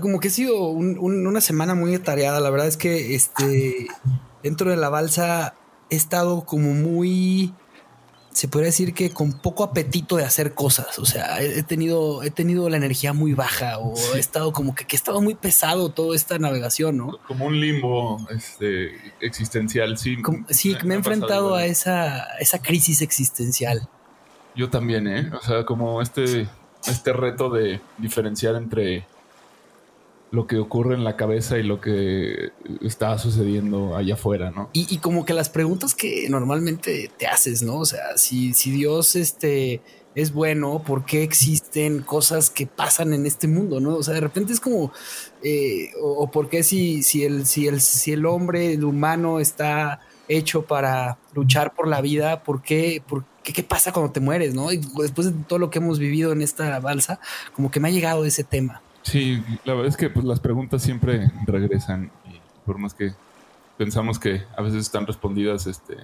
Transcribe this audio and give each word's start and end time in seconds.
Como 0.00 0.20
que 0.20 0.28
ha 0.28 0.30
sido 0.30 0.68
una 0.68 1.40
semana 1.40 1.74
muy 1.74 1.94
atareada. 1.94 2.40
La 2.40 2.50
verdad 2.50 2.66
es 2.66 2.76
que 2.76 3.14
este 3.14 3.88
dentro 4.42 4.70
de 4.70 4.76
la 4.76 4.88
balsa 4.88 5.54
he 5.90 5.96
estado 5.96 6.44
como 6.44 6.72
muy 6.72 7.52
se 8.36 8.48
podría 8.48 8.66
decir 8.66 8.92
que 8.92 9.08
con 9.08 9.32
poco 9.32 9.64
apetito 9.64 10.16
de 10.16 10.24
hacer 10.24 10.52
cosas. 10.52 10.98
O 10.98 11.06
sea, 11.06 11.40
he 11.40 11.62
tenido, 11.62 12.22
he 12.22 12.30
tenido 12.30 12.68
la 12.68 12.76
energía 12.76 13.14
muy 13.14 13.32
baja 13.32 13.78
o 13.78 13.94
he 14.14 14.18
estado 14.18 14.52
como 14.52 14.74
que, 14.74 14.84
que 14.84 14.94
he 14.94 14.98
estado 14.98 15.22
muy 15.22 15.34
pesado 15.34 15.88
toda 15.88 16.14
esta 16.14 16.38
navegación, 16.38 16.98
¿no? 16.98 17.18
Como 17.26 17.46
un 17.46 17.58
limbo 17.58 18.18
este, 18.28 18.90
existencial, 19.20 19.96
sí. 19.96 20.18
sí, 20.50 20.76
me, 20.84 20.92
he 20.92 20.96
enfrentado 20.98 21.54
a 21.54 21.64
esa, 21.64 22.24
esa 22.38 22.60
crisis 22.60 23.00
existencial. 23.00 23.88
Yo 24.54 24.68
también, 24.68 25.08
¿eh? 25.08 25.30
O 25.32 25.40
sea, 25.42 25.64
como 25.64 26.02
este, 26.02 26.46
este 26.86 27.14
reto 27.14 27.48
de 27.48 27.80
diferenciar 27.96 28.54
entre 28.56 29.06
lo 30.30 30.46
que 30.46 30.58
ocurre 30.58 30.94
en 30.94 31.04
la 31.04 31.16
cabeza 31.16 31.58
y 31.58 31.62
lo 31.62 31.80
que 31.80 32.50
está 32.82 33.16
sucediendo 33.18 33.96
allá 33.96 34.14
afuera, 34.14 34.50
¿no? 34.50 34.68
Y, 34.72 34.98
como 34.98 35.24
que 35.24 35.32
las 35.32 35.48
preguntas 35.48 35.94
que 35.94 36.28
normalmente 36.28 37.10
te 37.16 37.26
haces, 37.26 37.62
¿no? 37.62 37.76
O 37.76 37.84
sea, 37.84 38.16
si, 38.16 38.52
si 38.52 38.70
Dios 38.70 39.14
este, 39.14 39.80
es 40.14 40.32
bueno, 40.32 40.82
¿por 40.84 41.04
qué 41.04 41.22
existen 41.22 42.00
cosas 42.00 42.50
que 42.50 42.66
pasan 42.66 43.12
en 43.12 43.26
este 43.26 43.46
mundo, 43.46 43.80
¿no? 43.80 43.96
O 43.96 44.02
sea, 44.02 44.14
de 44.14 44.20
repente 44.20 44.52
es 44.52 44.60
como, 44.60 44.92
eh, 45.42 45.90
o, 46.02 46.30
por 46.30 46.48
qué 46.48 46.62
si, 46.62 47.02
si, 47.02 47.24
el, 47.24 47.46
si, 47.46 47.68
el, 47.68 47.80
si 47.80 48.12
el 48.12 48.26
hombre, 48.26 48.72
el 48.72 48.84
humano 48.84 49.38
está 49.40 50.00
hecho 50.28 50.62
para 50.62 51.18
luchar 51.34 51.72
por 51.74 51.86
la 51.86 52.00
vida, 52.00 52.42
¿por 52.42 52.62
qué? 52.62 53.00
¿Por 53.06 53.24
¿qué, 53.42 53.62
pasa 53.62 53.92
cuando 53.92 54.12
te 54.12 54.20
mueres? 54.20 54.54
¿no? 54.54 54.72
Y 54.72 54.80
después 54.98 55.26
de 55.28 55.44
todo 55.44 55.58
lo 55.58 55.70
que 55.70 55.78
hemos 55.78 55.98
vivido 55.98 56.32
en 56.32 56.42
esta 56.42 56.78
balsa, 56.80 57.20
como 57.54 57.70
que 57.70 57.80
me 57.80 57.88
ha 57.88 57.92
llegado 57.92 58.24
ese 58.24 58.44
tema. 58.44 58.82
Sí, 59.06 59.40
la 59.64 59.74
verdad 59.74 59.88
es 59.88 59.96
que 59.96 60.10
pues, 60.10 60.24
las 60.24 60.40
preguntas 60.40 60.82
siempre 60.82 61.30
regresan 61.46 62.10
y 62.24 62.40
por 62.66 62.78
más 62.78 62.92
que 62.92 63.14
pensamos 63.78 64.18
que 64.18 64.42
a 64.56 64.62
veces 64.62 64.80
están 64.80 65.06
respondidas, 65.06 65.68
este, 65.68 65.96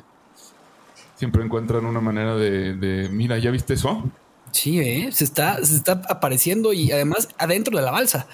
siempre 1.16 1.42
encuentran 1.44 1.84
una 1.84 2.00
manera 2.00 2.36
de, 2.36 3.08
mira, 3.10 3.38
¿ya 3.38 3.50
viste 3.50 3.74
eso? 3.74 4.08
Sí, 4.52 4.78
¿eh? 4.78 5.10
se, 5.10 5.24
está, 5.24 5.64
se 5.64 5.74
está 5.74 6.00
apareciendo 6.08 6.72
y 6.72 6.92
además 6.92 7.28
adentro 7.38 7.76
de 7.76 7.82
la 7.82 7.90
balsa. 7.90 8.28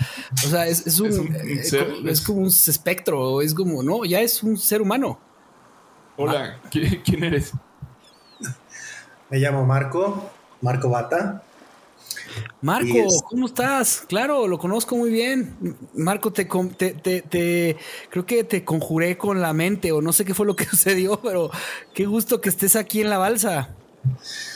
O 0.44 0.48
sea, 0.48 0.66
es, 0.66 1.00
un, 1.00 1.34
es, 1.34 1.72
es 1.72 2.20
como 2.20 2.40
un 2.40 2.48
espectro, 2.48 3.40
es 3.40 3.54
como, 3.54 3.82
no, 3.82 4.04
ya 4.04 4.20
es 4.20 4.42
un 4.42 4.58
ser 4.58 4.82
humano. 4.82 5.18
Hola, 6.18 6.60
¿quién 6.70 7.24
eres? 7.24 7.52
Me 9.30 9.38
llamo 9.38 9.64
Marco, 9.64 10.30
Marco 10.60 10.90
Bata. 10.90 11.42
Marco, 12.60 13.06
¿cómo 13.28 13.46
estás? 13.46 14.04
Claro, 14.08 14.46
lo 14.46 14.58
conozco 14.58 14.96
muy 14.96 15.10
bien. 15.10 15.56
Marco, 15.94 16.32
te, 16.32 16.44
te, 16.44 17.76
creo 18.10 18.26
que 18.26 18.44
te 18.44 18.64
conjuré 18.64 19.16
con 19.16 19.40
la 19.40 19.52
mente 19.52 19.92
o 19.92 20.00
no 20.00 20.12
sé 20.12 20.24
qué 20.24 20.34
fue 20.34 20.46
lo 20.46 20.56
que 20.56 20.64
sucedió, 20.70 21.20
pero 21.20 21.50
qué 21.94 22.06
gusto 22.06 22.40
que 22.40 22.48
estés 22.48 22.76
aquí 22.76 23.00
en 23.00 23.10
la 23.10 23.18
balsa. 23.18 23.74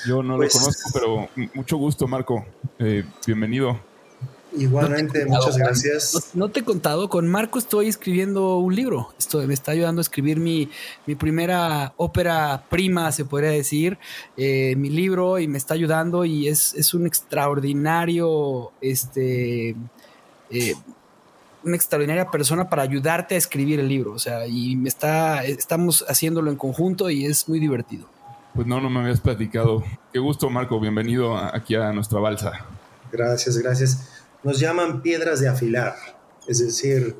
Yo 0.07 0.23
no 0.23 0.35
lo 0.35 0.39
pues 0.39 0.53
conozco, 0.53 0.91
pero 0.93 1.29
mucho 1.55 1.77
gusto, 1.77 2.07
Marco. 2.07 2.45
Eh, 2.79 3.05
bienvenido. 3.27 3.92
Igualmente, 4.55 5.25
muchas 5.27 5.57
gracias. 5.57 6.31
No, 6.35 6.51
te 6.51 6.61
he 6.61 6.65
contado, 6.65 7.09
con 7.09 7.27
Marco 7.29 7.59
estoy 7.59 7.89
escribiendo 7.89 8.59
un 8.59 8.75
libro. 8.75 9.13
Esto 9.19 9.39
me 9.47 9.55
está 9.55 9.73
ayudando 9.73 10.01
a 10.01 10.03
escribir 10.03 10.39
mi, 10.39 10.69
primera 11.19 11.95
ópera 11.97 12.65
prima, 12.69 13.11
se 13.13 13.25
podría 13.25 13.51
decir, 13.51 13.99
eh, 14.37 14.75
mi 14.77 14.91
libro, 14.91 15.39
y 15.39 15.49
me 15.49 15.59
está 15.59 15.75
ayudando 15.75 16.25
y 16.25 16.49
es, 16.49 16.95
un 16.95 17.07
extraordinario, 17.07 18.73
este, 18.81 19.71
eh, 20.51 20.75
una 21.65 21.77
extraordinaria 21.77 22.31
persona 22.31 22.69
para 22.69 22.83
ayudarte 22.83 23.35
a 23.35 23.39
escribir 23.39 23.81
el 23.81 23.89
libro. 23.89 24.13
O 24.13 24.19
sea, 24.19 24.47
y 24.47 24.77
me 24.77 24.89
está, 24.89 25.45
estamos 25.45 26.05
haciéndolo 26.09 26.51
en 26.51 26.57
conjunto 26.57 27.09
y 27.09 27.25
es 27.25 27.49
muy 27.49 27.59
divertido. 27.59 28.07
Pues 28.55 28.67
no, 28.67 28.83
no 28.83 28.91
me 28.91 29.01
habías 29.01 29.21
platicado. 29.21 29.83
Qué 30.13 30.19
gusto, 30.19 30.51
Marco. 30.51 30.79
Bienvenido 30.79 31.39
aquí 31.39 31.75
a 31.75 31.91
nuestra 31.93 32.21
balsa. 32.21 32.67
Gracias, 33.11 33.57
gracias 33.57 34.22
nos 34.45 34.59
llaman 34.59 35.03
piedras 35.03 35.41
de 35.41 35.49
afilar, 35.49 35.95
es 36.47 36.59
decir, 36.59 37.17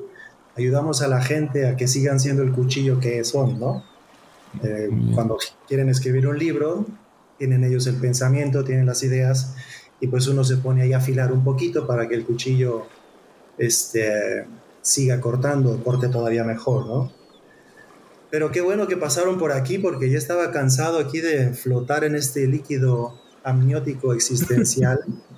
ayudamos 0.55 1.01
a 1.01 1.07
la 1.07 1.21
gente 1.21 1.67
a 1.67 1.75
que 1.75 1.87
sigan 1.87 2.19
siendo 2.19 2.43
el 2.43 2.51
cuchillo 2.51 2.99
que 2.99 3.23
son, 3.23 3.59
¿no? 3.59 3.83
Eh, 4.63 4.89
cuando 5.15 5.37
quieren 5.67 5.89
escribir 5.89 6.27
un 6.27 6.37
libro, 6.37 6.85
tienen 7.37 7.63
ellos 7.63 7.87
el 7.87 7.95
pensamiento, 7.95 8.63
tienen 8.63 8.85
las 8.85 9.03
ideas, 9.03 9.55
y 9.99 10.07
pues 10.07 10.27
uno 10.27 10.43
se 10.43 10.57
pone 10.57 10.83
ahí 10.83 10.93
a 10.93 10.97
afilar 10.97 11.31
un 11.31 11.43
poquito 11.43 11.87
para 11.87 12.07
que 12.07 12.15
el 12.15 12.25
cuchillo 12.25 12.85
este, 13.57 14.45
siga 14.81 15.19
cortando, 15.21 15.81
corte 15.83 16.09
todavía 16.09 16.43
mejor, 16.43 16.85
¿no? 16.85 17.11
Pero 18.29 18.51
qué 18.51 18.61
bueno 18.61 18.87
que 18.87 18.97
pasaron 18.97 19.37
por 19.37 19.51
aquí 19.51 19.77
porque 19.77 20.09
ya 20.09 20.17
estaba 20.17 20.51
cansado 20.51 20.97
aquí 20.97 21.21
de 21.21 21.53
flotar 21.53 22.03
en 22.03 22.15
este 22.15 22.47
líquido 22.47 23.19
amniótico 23.43 24.13
existencial. 24.13 24.99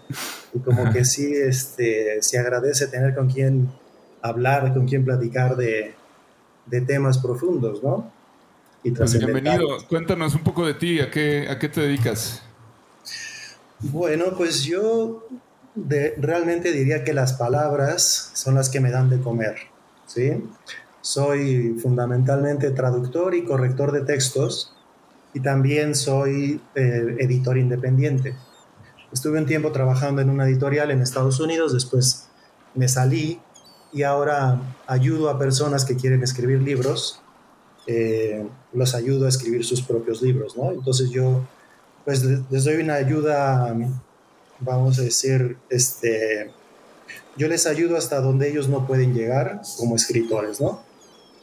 y 0.54 0.60
como 0.60 0.92
que 0.92 1.06
sí, 1.06 1.34
este, 1.34 2.22
se 2.22 2.38
agradece 2.38 2.88
tener 2.88 3.16
con 3.16 3.30
quien 3.30 3.70
hablar, 4.22 4.74
con 4.74 4.88
quien 4.88 5.06
platicar 5.06 5.56
de, 5.56 5.94
de 6.66 6.82
temas 6.82 7.18
profundos, 7.18 7.84
¿no? 7.84 8.12
Y 8.84 8.92
pues 8.92 9.18
bienvenido, 9.18 9.78
cuéntanos 9.90 10.36
un 10.36 10.44
poco 10.44 10.66
de 10.66 10.76
ti, 10.76 11.00
¿a 11.00 11.10
qué, 11.10 11.48
a 11.50 11.58
qué 11.58 11.70
te 11.70 11.82
dedicas? 11.82 12.44
Bueno, 13.80 14.26
pues 14.38 14.64
yo 14.64 15.28
de, 15.74 16.14
realmente 16.18 16.72
diría 16.72 17.04
que 17.04 17.14
las 17.14 17.34
palabras 17.34 18.32
son 18.34 18.56
las 18.56 18.70
que 18.70 18.80
me 18.80 18.92
dan 18.92 19.10
de 19.10 19.20
comer, 19.20 19.56
¿sí? 20.06 20.44
Soy 21.02 21.78
fundamentalmente 21.82 22.72
traductor 22.72 23.36
y 23.36 23.44
corrector 23.44 23.92
de 23.92 24.02
textos 24.02 24.74
y 25.34 25.40
también 25.40 25.96
soy 25.96 26.62
eh, 26.76 27.18
editor 27.20 27.58
independiente. 27.58 28.36
Estuve 29.16 29.40
un 29.40 29.46
tiempo 29.46 29.72
trabajando 29.72 30.22
en 30.22 30.30
una 30.30 30.46
editorial 30.46 30.92
en 30.92 31.02
Estados 31.02 31.40
Unidos, 31.40 31.72
después 31.72 32.26
me 32.74 32.90
salí 32.90 33.40
y 33.94 34.04
ahora 34.04 34.60
ayudo 34.88 35.30
a 35.30 35.40
personas 35.40 35.86
que 35.86 35.96
quieren 35.96 36.22
escribir 36.22 36.62
libros, 36.62 37.22
eh, 37.88 38.46
los 38.74 38.94
ayudo 38.94 39.26
a 39.26 39.30
escribir 39.30 39.64
sus 39.64 39.82
propios 39.82 40.22
libros, 40.22 40.58
¿no? 40.58 40.74
Entonces 40.74 41.12
yo, 41.12 41.48
pues 42.04 42.26
les 42.26 42.66
doy 42.66 42.76
una 42.76 42.96
ayuda, 42.96 43.74
vamos 44.60 45.00
a 45.00 45.04
decir, 45.04 45.56
este, 45.70 46.52
yo 47.38 47.48
les 47.48 47.68
ayudo 47.68 47.96
hasta 47.96 48.20
donde 48.20 48.50
ellos 48.50 48.68
no 48.68 48.86
pueden 48.86 49.14
llegar 49.14 49.62
como 49.78 49.96
escritores, 49.96 50.60
¿no? 50.60 50.84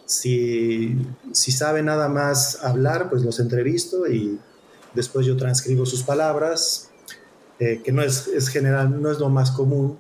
Si, 0.05 0.99
si 1.33 1.53
saben 1.53 1.87
nada 1.87 2.11
más 2.11 2.63
hablar, 2.63 3.09
pues 3.09 3.23
los 3.23 3.41
entrevisto 3.41 4.07
y 4.07 4.39
después 4.93 5.25
yo 5.25 5.39
transcribo 5.39 5.87
sus 5.87 6.03
palabras, 6.03 6.92
eh, 7.59 7.81
que 7.85 7.93
no 7.93 8.03
es, 8.03 8.29
es, 8.29 8.49
general, 8.49 9.01
no 9.01 9.11
es 9.11 9.19
lo 9.19 9.29
más 9.29 9.51
común, 9.51 9.99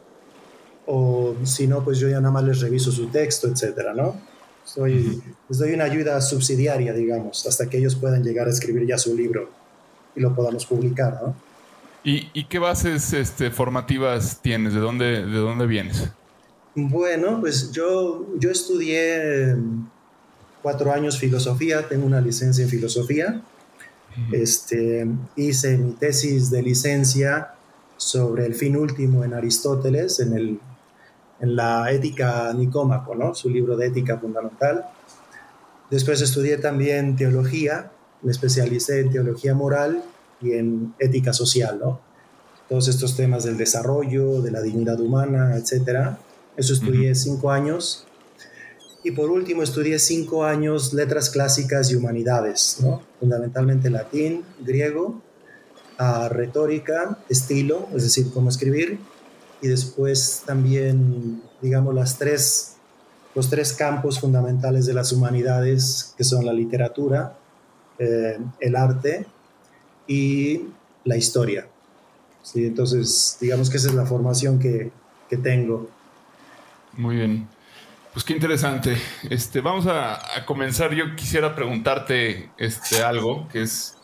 o 0.87 1.35
si 1.45 1.67
no, 1.67 1.85
pues 1.85 1.99
yo 1.99 2.09
ya 2.09 2.21
nada 2.21 2.33
más 2.33 2.45
les 2.45 2.61
reviso 2.61 2.91
su 2.91 3.07
texto, 3.07 3.49
etcétera, 3.49 3.95
¿no? 3.95 4.17
Soy, 4.65 5.23
les 5.49 5.59
doy 5.59 5.73
una 5.73 5.85
ayuda 5.85 6.21
subsidiaria, 6.21 6.93
digamos, 6.93 7.47
hasta 7.47 7.69
que 7.69 7.79
ellos 7.79 7.95
puedan 7.97 8.23
llegar 8.23 8.47
a 8.47 8.51
escribir 8.51 8.87
ya 8.87 8.99
su 8.99 9.17
libro 9.17 9.51
y 10.15 10.21
lo 10.21 10.35
podamos 10.35 10.67
publicar, 10.67 11.21
¿no? 11.23 11.35
¿Y, 12.05 12.45
qué 12.45 12.59
bases 12.59 13.13
este, 13.13 13.53
formativas 13.53 14.41
tienes? 14.43 14.75
¿De 14.75 14.81
dónde, 14.81 15.25
¿De 15.25 15.39
dónde 15.39 15.67
vienes? 15.67 16.09
Bueno, 16.75 17.41
pues 17.41 17.71
yo, 17.71 18.27
yo 18.39 18.51
estudié 18.51 19.55
cuatro 20.63 20.93
años 20.93 21.19
filosofía, 21.19 21.89
tengo 21.89 22.05
una 22.05 22.21
licencia 22.21 22.65
en 22.65 22.71
filosofía. 22.71 23.41
Este, 24.31 25.07
hice 25.37 25.79
mi 25.79 25.93
tesis 25.93 26.51
de 26.51 26.63
licencia 26.63 27.55
sobre 27.97 28.47
el 28.47 28.55
fin 28.55 28.77
último 28.77 29.25
en 29.25 29.33
Aristóteles, 29.35 30.21
en, 30.21 30.33
el, 30.35 30.61
en 31.41 31.57
la 31.57 31.91
Ética 31.91 32.53
Nicómaco, 32.53 33.15
¿no? 33.15 33.35
su 33.35 33.49
libro 33.49 33.77
de 33.77 33.87
ética 33.87 34.19
fundamental. 34.19 34.85
Después 35.91 36.21
estudié 36.21 36.59
también 36.59 37.17
teología, 37.17 37.93
me 38.23 38.33
especialicé 38.33 39.01
en 39.01 39.11
teología 39.11 39.55
moral 39.55 40.03
y 40.41 40.53
en 40.53 40.95
ética 40.99 41.33
social, 41.33 41.79
¿no? 41.79 42.01
Todos 42.69 42.89
estos 42.89 43.15
temas 43.17 43.45
del 43.45 43.59
desarrollo, 43.59 44.41
de 44.41 44.51
la 44.51 44.63
dignidad 44.63 44.99
humana, 45.01 45.57
etcétera. 45.57 46.19
Eso 46.57 46.73
estudié 46.73 47.15
cinco 47.15 47.51
años. 47.51 48.07
Y 49.05 49.11
por 49.11 49.31
último 49.31 49.63
estudié 49.63 49.99
cinco 49.99 50.45
años 50.45 50.93
letras 50.93 51.29
clásicas 51.29 51.91
y 51.91 51.97
humanidades, 51.97 52.79
¿no? 52.81 53.03
Fundamentalmente 53.19 53.91
latín, 53.91 54.45
griego, 54.61 55.21
a 55.99 56.29
retórica, 56.29 57.19
estilo, 57.29 57.89
es 57.95 58.05
decir, 58.05 58.31
cómo 58.33 58.49
escribir. 58.49 58.99
Y 59.61 59.69
después 59.69 60.43
también, 60.47 61.43
digamos, 61.61 61.95
las 61.95 62.19
tres, 62.19 62.77
los 63.35 63.51
tres 63.51 63.73
campos 63.73 64.21
fundamentales 64.21 64.87
de 64.87 64.95
las 64.95 65.13
humanidades, 65.13 66.15
que 66.17 66.25
son 66.25 66.47
la 66.47 66.53
literatura, 66.53 67.37
eh, 67.99 68.39
el 68.61 68.77
arte 68.77 69.27
y 70.07 70.63
la 71.05 71.17
historia. 71.17 71.67
¿sí? 72.43 72.67
Entonces, 72.67 73.37
digamos 73.41 73.69
que 73.71 73.77
esa 73.77 73.89
es 73.89 73.95
la 73.95 74.07
formación 74.07 74.59
que, 74.59 74.91
que 75.29 75.37
tengo. 75.37 75.89
Muy 76.97 77.17
bien. 77.17 77.49
Pues 78.13 78.25
qué 78.25 78.35
interesante. 78.35 78.97
Este, 79.31 79.61
vamos 79.61 79.87
a, 79.87 80.21
comenzar. 80.45 80.95
Yo 80.95 81.17
quisiera 81.17 81.55
preguntarte 81.55 82.51
este, 82.59 83.03
algo 83.03 83.49
que 83.49 83.63
es. 83.63 83.97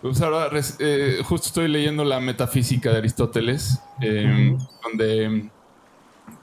Pues 0.00 0.20
ahora, 0.20 0.50
eh, 0.80 1.20
justo 1.24 1.46
estoy 1.48 1.68
leyendo 1.68 2.04
la 2.04 2.18
metafísica 2.18 2.90
de 2.90 2.98
Aristóteles, 2.98 3.80
em, 4.00 4.58
donde 4.82 5.48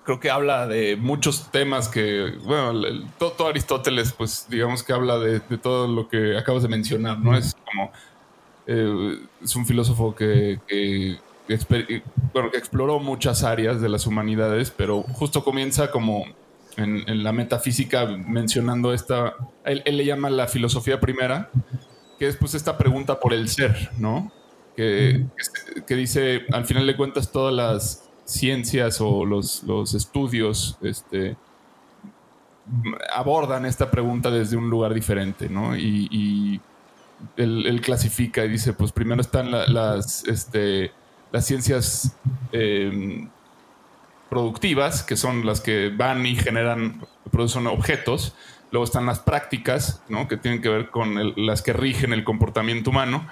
creo 0.06 0.20
que 0.22 0.32
habla 0.32 0.66
de 0.66 0.96
muchos 0.96 1.52
temas 1.52 1.90
que, 1.90 2.38
bueno, 2.46 2.74
todo, 3.18 3.48
Aristóteles, 3.48 4.14
pues 4.14 4.46
digamos 4.50 4.82
que 4.82 4.94
habla 4.94 5.20
de, 5.20 5.42
de, 5.42 5.58
todo 5.58 5.90
lo 5.90 6.08
que 6.08 6.38
acabas 6.38 6.64
de 6.64 6.70
mencionar, 6.70 7.20
¿no? 7.20 7.38
Es 7.38 7.54
como 7.66 7.92
eh, 8.72 9.18
es 9.44 9.56
un 9.56 9.66
filósofo 9.66 10.14
que, 10.14 10.60
bueno, 12.32 12.52
que 12.52 12.58
exploró 12.58 13.00
muchas 13.00 13.44
áreas 13.44 13.82
de 13.82 13.90
las 13.90 14.06
humanidades, 14.06 14.70
pero 14.70 15.02
justo 15.02 15.44
comienza 15.44 15.90
como 15.90 16.26
en, 16.78 17.24
la 17.24 17.32
metafísica 17.32 18.06
mencionando 18.06 18.94
esta, 18.94 19.36
él, 19.66 19.84
le 19.86 20.06
llama 20.06 20.30
la 20.30 20.48
filosofía 20.48 21.00
primera, 21.00 21.50
que 22.18 22.28
es 22.28 22.36
pues 22.36 22.54
esta 22.54 22.78
pregunta 22.78 23.20
por 23.20 23.34
el 23.34 23.50
ser, 23.50 23.92
¿no? 23.98 24.32
Que, 24.76 25.26
que, 25.86 25.96
dice, 25.96 26.46
al 26.54 26.66
final 26.66 26.88
de 26.88 26.96
cuentas, 26.96 27.32
todas 27.32 27.54
las 27.54 28.10
ciencias 28.24 29.02
o 29.02 29.26
los, 29.26 29.64
los 29.64 29.94
estudios 29.94 30.78
este, 30.82 31.36
abordan 33.14 33.66
esta 33.66 33.92
pregunta 33.92 34.32
desde 34.32 34.56
un 34.56 34.70
lugar 34.70 34.94
diferente, 34.94 35.50
¿no? 35.50 35.76
y 35.76 36.62
él, 37.38 37.82
clasifica 37.82 38.46
y 38.46 38.50
dice, 38.50 38.74
pues 38.74 38.92
primero 38.92 39.22
están 39.22 39.52
las, 39.52 40.24
este, 40.28 40.92
las 41.32 41.46
ciencias 41.46 42.16
em, 42.52 43.30
productivas, 44.30 45.04
que 45.04 45.18
son 45.18 45.46
las 45.46 45.62
que 45.62 45.90
van 45.90 46.26
y 46.26 46.36
generan, 46.36 47.06
producen 47.32 47.68
objetos. 47.68 48.36
Luego 48.72 48.86
están 48.86 49.06
las 49.06 49.20
prácticas, 49.20 50.02
¿no? 50.10 50.28
que 50.28 50.38
tienen 50.38 50.62
que 50.62 50.70
ver 50.70 50.90
con 50.90 51.34
las 51.36 51.62
que 51.62 51.74
rigen 51.74 52.14
el 52.14 52.24
comportamiento 52.24 52.92
humano. 52.92 53.28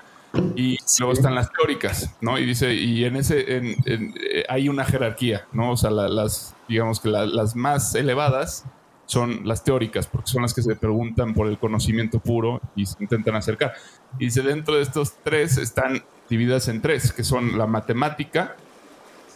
Y 0.56 0.78
luego 1.00 1.14
están 1.14 1.36
las 1.36 1.50
teóricas, 1.52 2.14
¿no? 2.22 2.38
Y 2.38 2.46
dice, 2.46 2.74
y 2.74 3.06
en 3.06 3.16
ese 3.16 3.46
eh, 3.48 4.44
hay 4.50 4.70
una 4.70 4.84
jerarquía, 4.84 5.48
¿no? 5.54 5.72
O 5.72 5.78
sea, 5.78 5.90
las, 5.90 6.54
digamos 6.68 7.00
que 7.00 7.10
las 7.10 7.56
más 7.56 7.96
elevadas 7.96 8.66
son 9.08 9.48
las 9.48 9.64
teóricas, 9.64 10.06
porque 10.06 10.30
son 10.30 10.44
las 10.44 10.54
que 10.54 10.62
se 10.62 10.76
preguntan 10.76 11.34
por 11.34 11.48
el 11.48 11.58
conocimiento 11.58 12.20
puro 12.20 12.62
y 12.76 12.86
se 12.86 13.02
intentan 13.02 13.36
acercar. 13.36 13.74
Y 14.20 14.26
dice, 14.26 14.42
dentro 14.42 14.76
de 14.76 14.84
estos 14.84 15.14
tres 15.24 15.58
están 15.58 16.04
divididas 16.30 16.68
en 16.68 16.82
tres, 16.82 17.14
que 17.14 17.24
son 17.24 17.58
la 17.58 17.66
matemática, 17.66 18.58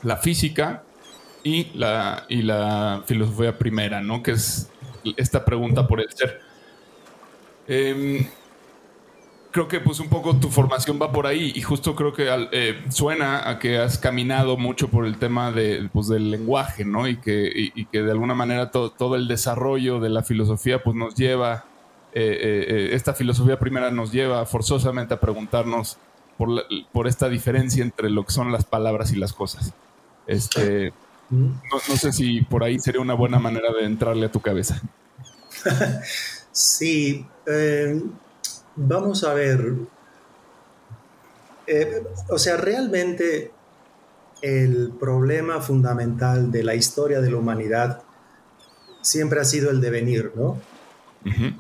la 0.04 0.18
física 0.18 0.84
y 1.44 1.72
la, 1.78 2.26
y 2.30 2.42
la 2.42 3.04
filosofía 3.06 3.58
primera, 3.58 4.02
¿no? 4.02 4.22
Que 4.24 4.32
es 4.32 4.70
esta 5.18 5.44
pregunta 5.46 5.88
por 5.88 6.00
el 6.00 6.12
ser. 6.12 6.42
Eh, 7.68 8.28
creo 9.52 9.68
que 9.68 9.80
pues 9.80 10.00
un 10.00 10.10
poco 10.10 10.36
tu 10.38 10.50
formación 10.50 11.00
va 11.02 11.12
por 11.12 11.28
ahí 11.28 11.52
y 11.54 11.62
justo 11.62 11.96
creo 11.96 12.14
que 12.14 12.28
eh, 12.52 12.84
suena 12.90 13.50
a 13.50 13.60
que 13.60 13.78
has 13.78 13.98
caminado 13.98 14.58
mucho 14.58 14.90
por 14.90 15.06
el 15.06 15.18
tema 15.18 15.52
de, 15.52 15.90
pues, 15.92 16.08
del 16.08 16.32
lenguaje, 16.32 16.86
¿no? 16.86 17.08
Y 17.08 17.18
que, 17.18 17.72
que 17.92 18.02
de 18.02 18.12
alguna 18.12 18.34
manera 18.34 18.72
todo 18.72 19.16
el 19.16 19.28
desarrollo 19.28 20.00
de 20.00 20.10
la 20.10 20.24
filosofía 20.24 20.82
pues 20.82 20.96
nos 20.96 21.16
lleva, 21.16 21.66
eh, 22.14 22.66
eh, 22.68 22.90
esta 22.94 23.14
filosofía 23.14 23.60
primera 23.60 23.92
nos 23.92 24.12
lleva 24.12 24.46
forzosamente 24.46 25.14
a 25.14 25.20
preguntarnos 25.20 25.98
por, 26.38 26.66
por 26.92 27.08
esta 27.08 27.30
diferencia 27.30 27.84
entre 27.84 28.10
lo 28.10 28.26
que 28.26 28.32
son 28.32 28.52
las 28.52 28.66
palabras 28.66 29.12
y 29.12 29.18
las 29.18 29.34
cosas. 29.34 29.74
Este, 30.28 30.94
no, 31.32 31.62
no 31.72 31.98
sé 31.98 32.12
si 32.12 32.42
por 32.42 32.64
ahí 32.64 32.78
sería 32.80 33.02
una 33.02 33.14
buena 33.14 33.40
manera 33.40 33.72
de 33.74 33.86
entrarle 33.86 34.28
a 34.28 34.32
tu 34.32 34.42
cabeza. 34.42 34.82
sí. 36.52 37.26
Vamos 38.76 39.24
a 39.24 39.34
ver. 39.34 39.74
Eh, 41.68 42.04
o 42.30 42.38
sea, 42.38 42.58
realmente 42.58 43.52
el 44.42 44.92
problema 45.00 45.62
fundamental 45.62 46.52
de 46.52 46.64
la 46.64 46.76
historia 46.76 47.22
de 47.22 47.32
la 47.32 47.38
humanidad 47.38 48.02
siempre 49.02 49.40
ha 49.40 49.46
sido 49.46 49.70
el 49.70 49.82
devenir, 49.82 50.32
¿no? 50.36 50.60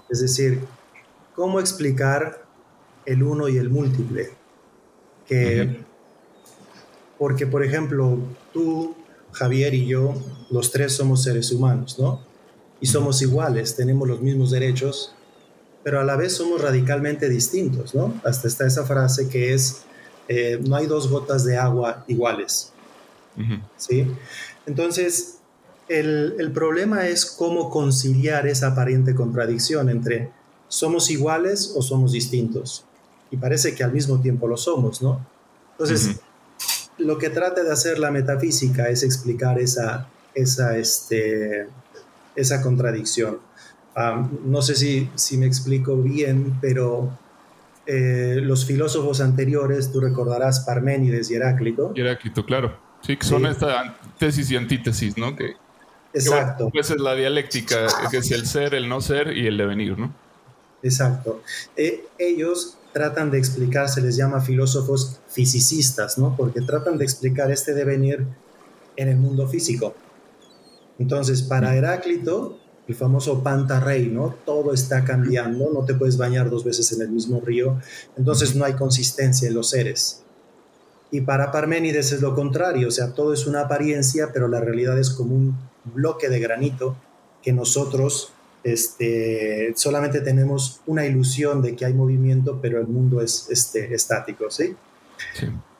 Es 0.10 0.22
decir, 0.22 0.62
¿cómo 1.36 1.60
explicar 1.60 2.44
el 3.06 3.22
uno 3.22 3.48
y 3.48 3.58
el 3.58 3.70
múltiple? 3.70 4.32
Que, 5.28 5.84
Porque, 7.20 7.46
por 7.46 7.64
ejemplo, 7.64 8.18
tú, 8.52 8.96
Javier 9.32 9.74
y 9.74 9.86
yo, 9.86 10.14
los 10.50 10.72
tres 10.72 10.94
somos 10.94 11.24
seres 11.24 11.52
humanos, 11.52 11.98
¿no? 12.00 12.22
Y 12.80 12.88
somos 12.88 13.22
iguales, 13.22 13.76
tenemos 13.76 14.08
los 14.08 14.22
mismos 14.22 14.52
derechos, 14.52 15.14
pero 15.84 16.00
a 16.00 16.04
la 16.04 16.16
vez 16.16 16.36
somos 16.36 16.62
radicalmente 16.62 17.30
distintos, 17.30 17.96
¿no? 17.96 18.14
Hasta 18.24 18.48
está 18.48 18.68
esa 18.68 18.86
frase 18.86 19.30
que 19.30 19.54
es, 19.54 19.84
eh, 20.28 20.60
no 20.64 20.76
hay 20.76 20.88
dos 20.88 21.10
gotas 21.10 21.44
de 21.46 21.58
agua 21.58 22.04
iguales, 22.08 22.72
¿sí? 23.78 24.08
Entonces, 24.66 25.38
el, 25.88 26.36
el, 26.40 26.52
problema 26.52 27.08
es 27.08 27.26
cómo 27.26 27.70
conciliar 27.70 28.48
esa 28.48 28.68
aparente 28.68 29.16
contradicción 29.16 29.90
entre 29.90 30.32
somos 30.68 31.10
iguales 31.10 31.74
o 31.76 31.82
somos 31.82 32.14
distintos. 32.14 32.86
Y 33.30 33.38
parece 33.38 33.76
que 33.76 33.84
al 33.84 33.92
mismo 33.92 34.22
tiempo 34.22 34.48
lo 34.48 34.58
somos, 34.58 35.02
¿no? 35.02 35.26
Entonces, 35.72 36.20
lo 37.02 37.18
que 37.18 37.30
trata 37.30 37.64
de 37.64 37.72
hacer 37.72 38.00
la 38.00 38.12
metafísica 38.12 38.90
es 38.90 39.04
explicar 39.04 39.60
esa, 39.60 40.08
esa, 40.34 40.78
este, 40.78 41.68
esa 42.36 42.62
contradicción 42.62 43.40
no 44.46 44.62
sé 44.62 44.76
si, 44.76 45.10
si, 45.16 45.38
me 45.38 45.46
explico 45.46 45.98
bien, 45.98 46.58
pero 46.62 47.18
eh, 47.86 48.40
los 48.42 48.66
filósofos 48.66 49.22
anteriores, 49.22 49.92
tú 49.92 50.00
recordarás 50.00 50.62
Parménides 50.62 51.30
y 51.32 51.36
Heráclito. 51.36 51.94
Heráclito, 51.96 52.46
claro. 52.46 52.78
Sí, 53.02 53.18
que 53.18 53.26
son 53.26 53.46
esta 53.46 53.98
tesis 54.18 54.50
y 54.52 54.56
antítesis, 54.56 55.18
¿no? 55.18 55.36
Que, 55.36 55.56
Exacto. 56.14 56.70
pues 56.72 56.92
es 56.92 57.00
la 57.00 57.16
dialéctica, 57.16 57.88
que 58.10 58.18
es 58.18 58.32
el 58.32 58.46
ser, 58.46 58.76
el 58.76 58.88
no 58.88 59.02
ser 59.02 59.36
y 59.36 59.48
el 59.48 59.58
devenir, 59.58 59.98
¿no? 59.98 60.14
Exacto. 60.84 61.42
Eh, 61.76 62.06
ellos 62.18 62.78
tratan 62.94 63.32
de 63.32 63.38
explicar, 63.38 63.90
se 63.90 64.02
les 64.02 64.16
llama 64.16 64.42
filósofos 64.42 65.20
fisicistas, 65.28 66.18
¿no? 66.18 66.36
Porque 66.36 66.62
tratan 66.62 66.98
de 66.98 67.06
explicar 67.06 67.52
este 67.52 67.74
devenir 67.74 68.28
en 68.96 69.08
el 69.08 69.18
mundo 69.18 69.48
físico. 69.48 69.96
Entonces, 71.00 71.42
para 71.42 71.76
Heráclito, 71.76 72.60
el 72.88 72.96
famoso 72.96 73.42
Pantarrey, 73.42 74.08
¿no? 74.08 74.36
Todo 74.46 74.74
está 74.74 75.04
cambiando, 75.04 75.72
no 75.74 75.86
te 75.86 75.94
puedes 75.94 76.18
bañar 76.18 76.50
dos 76.50 76.64
veces 76.64 76.92
en 76.92 77.02
el 77.02 77.10
mismo 77.10 77.42
río, 77.42 77.80
entonces 78.18 78.56
no 78.56 78.66
hay 78.66 78.74
consistencia 78.74 79.48
en 79.48 79.54
los 79.54 79.70
seres. 79.70 80.24
Y 81.10 81.22
para 81.22 81.52
Parménides 81.52 82.12
es 82.12 82.22
lo 82.22 82.36
contrario, 82.36 82.88
o 82.88 82.92
sea, 82.92 83.14
todo 83.14 83.34
es 83.34 83.46
una 83.46 83.62
apariencia, 83.62 84.30
pero 84.34 84.48
la 84.48 84.62
realidad 84.62 84.98
es 84.98 85.10
como 85.10 85.36
un 85.36 85.58
bloque 85.94 86.30
de 86.30 86.40
granito 86.40 86.96
que 87.42 87.52
nosotros 87.52 88.32
este, 88.64 89.74
solamente 89.76 90.22
tenemos 90.22 90.82
una 90.86 91.06
ilusión 91.06 91.62
de 91.62 91.76
que 91.76 91.86
hay 91.86 91.94
movimiento, 91.94 92.60
pero 92.62 92.80
el 92.80 92.88
mundo 92.88 93.22
es 93.22 93.48
este, 93.50 93.94
estático, 93.94 94.50
¿sí? 94.50 94.76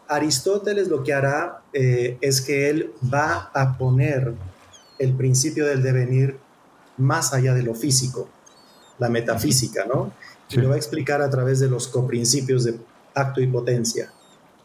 Aristóteles 0.08 0.88
lo 0.88 1.04
que 1.04 1.14
hará 1.14 1.62
eh, 1.74 2.18
es 2.22 2.42
que 2.42 2.70
él 2.70 2.92
va 3.14 3.52
a 3.54 3.78
poner 3.78 4.34
el 5.00 5.14
principio 5.14 5.66
del 5.66 5.84
devenir 5.84 6.38
más 6.98 7.34
allá 7.34 7.54
de 7.54 7.64
lo 7.64 7.74
físico, 7.76 8.30
la 9.00 9.10
metafísica, 9.10 9.86
¿no? 9.86 10.12
Y 10.50 10.58
lo 10.58 10.70
va 10.70 10.76
a 10.76 10.78
explicar 10.78 11.22
a 11.22 11.30
través 11.30 11.60
de 11.60 11.70
los 11.70 11.88
coprincipios 11.88 12.66
de 12.66 12.76
acto 13.16 13.42
y 13.42 13.48
potencia, 13.48 14.12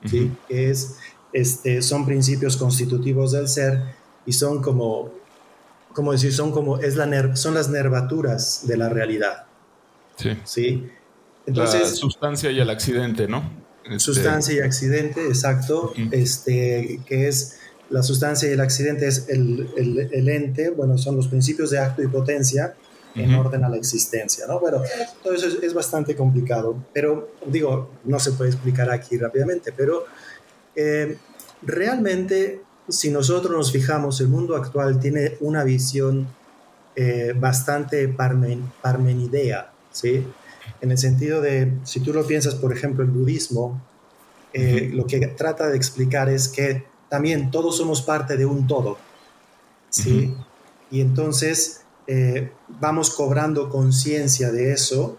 ¿sí? 0.05 0.33
Que 0.49 0.71
es, 0.71 0.97
este, 1.33 1.81
son 1.83 2.05
principios 2.05 2.57
constitutivos 2.57 3.33
del 3.33 3.49
ser 3.49 3.83
y 4.25 4.33
son 4.33 4.63
como, 4.63 5.13
como 5.97 6.13
decir, 6.13 6.31
son 6.31 6.53
como, 6.53 6.77
es 6.77 6.95
la 6.95 7.35
son 7.37 7.55
las 7.55 7.71
nervaturas 7.71 8.67
de 8.67 8.77
la 8.77 8.91
realidad. 8.91 9.47
Sí. 10.17 10.37
¿Sí? 10.45 10.91
Entonces, 11.47 11.81
la 11.81 11.87
sustancia 11.87 12.51
y 12.51 12.61
el 12.61 12.69
accidente, 12.69 13.27
¿no? 13.27 13.51
Este, 13.83 14.01
sustancia 14.01 14.55
y 14.57 14.59
accidente, 14.59 15.27
exacto, 15.27 15.95
este, 16.11 17.01
que 17.07 17.29
es 17.29 17.61
la 17.89 18.03
sustancia 18.03 18.47
y 18.47 18.53
el 18.53 18.61
accidente 18.61 19.07
es 19.07 19.27
el, 19.31 19.71
el, 20.13 20.29
ente, 20.29 20.69
bueno, 20.69 20.99
son 20.99 21.17
los 21.17 21.29
principios 21.29 21.71
de 21.71 21.79
acto 21.79 22.03
y 22.03 22.09
potencia 22.09 22.75
en 23.15 23.35
orden 23.35 23.65
a 23.65 23.71
la 23.71 23.79
existencia, 23.79 24.47
¿no? 24.47 24.61
Bueno, 24.61 24.83
todo 25.23 25.33
eso 25.33 25.47
es, 25.63 25.73
bastante 25.73 26.15
complicado, 26.15 26.77
pero 26.93 27.31
digo, 27.47 27.91
no 28.05 28.19
se 28.19 28.33
puede 28.33 28.51
explicar 28.51 28.91
aquí 28.91 29.17
rápidamente, 29.17 29.73
pero 29.73 30.05
eh, 30.75 31.17
realmente 31.63 32.66
si 32.89 33.11
nosotros 33.11 33.57
nos 33.57 33.73
fijamos, 33.73 34.21
el 34.21 34.29
mundo 34.29 34.57
actual 34.57 35.01
tiene 35.01 35.37
una 35.41 35.65
visión 35.65 36.29
eh, 36.95 37.35
bastante 37.37 38.09
parmenidea, 38.09 39.73
¿sí? 39.91 40.27
En 40.81 40.91
el 40.91 40.99
sentido 40.99 41.41
de, 41.41 41.73
si 41.85 42.01
tú 42.01 42.13
lo 42.13 42.27
piensas, 42.27 42.55
por 42.55 42.73
ejemplo, 42.73 43.05
el 43.05 43.11
budismo, 43.11 43.81
eh, 44.53 44.91
lo 44.93 45.07
que 45.07 45.19
trata 45.29 45.69
de 45.69 45.77
explicar 45.77 46.29
es 46.29 46.49
que 46.49 46.85
también 47.09 47.51
todos 47.51 47.77
somos 47.77 48.03
parte 48.03 48.37
de 48.37 48.47
un 48.47 48.67
todo. 48.67 48.99
¿sí? 49.91 50.35
Y 50.91 51.01
entonces 51.01 51.83
eh, 52.07 52.53
vamos 52.81 53.11
cobrando 53.11 53.69
conciencia 53.69 54.51
de 54.51 54.73
eso 54.73 55.19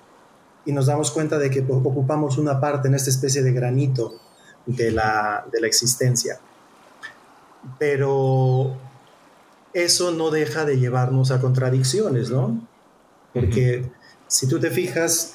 y 0.66 0.72
nos 0.72 0.88
damos 0.88 1.12
cuenta 1.12 1.38
de 1.38 1.50
que 1.50 1.62
ocupamos 1.62 2.38
una 2.38 2.60
parte 2.60 2.88
en 2.88 2.96
esta 2.96 3.10
especie 3.10 3.42
de 3.42 3.52
granito 3.54 4.20
de 4.66 4.92
la, 4.92 5.46
de 5.52 5.62
la 5.62 5.68
existencia. 5.68 6.40
Pero 7.80 8.78
eso 9.74 10.12
no 10.12 10.32
deja 10.32 10.66
de 10.66 10.80
llevarnos 10.80 11.32
a 11.32 11.40
contradicciones, 11.40 12.30
¿no? 12.30 12.68
Porque 13.34 13.86
si 14.28 14.48
tú 14.48 14.60
te 14.60 14.72
fijas, 14.72 15.34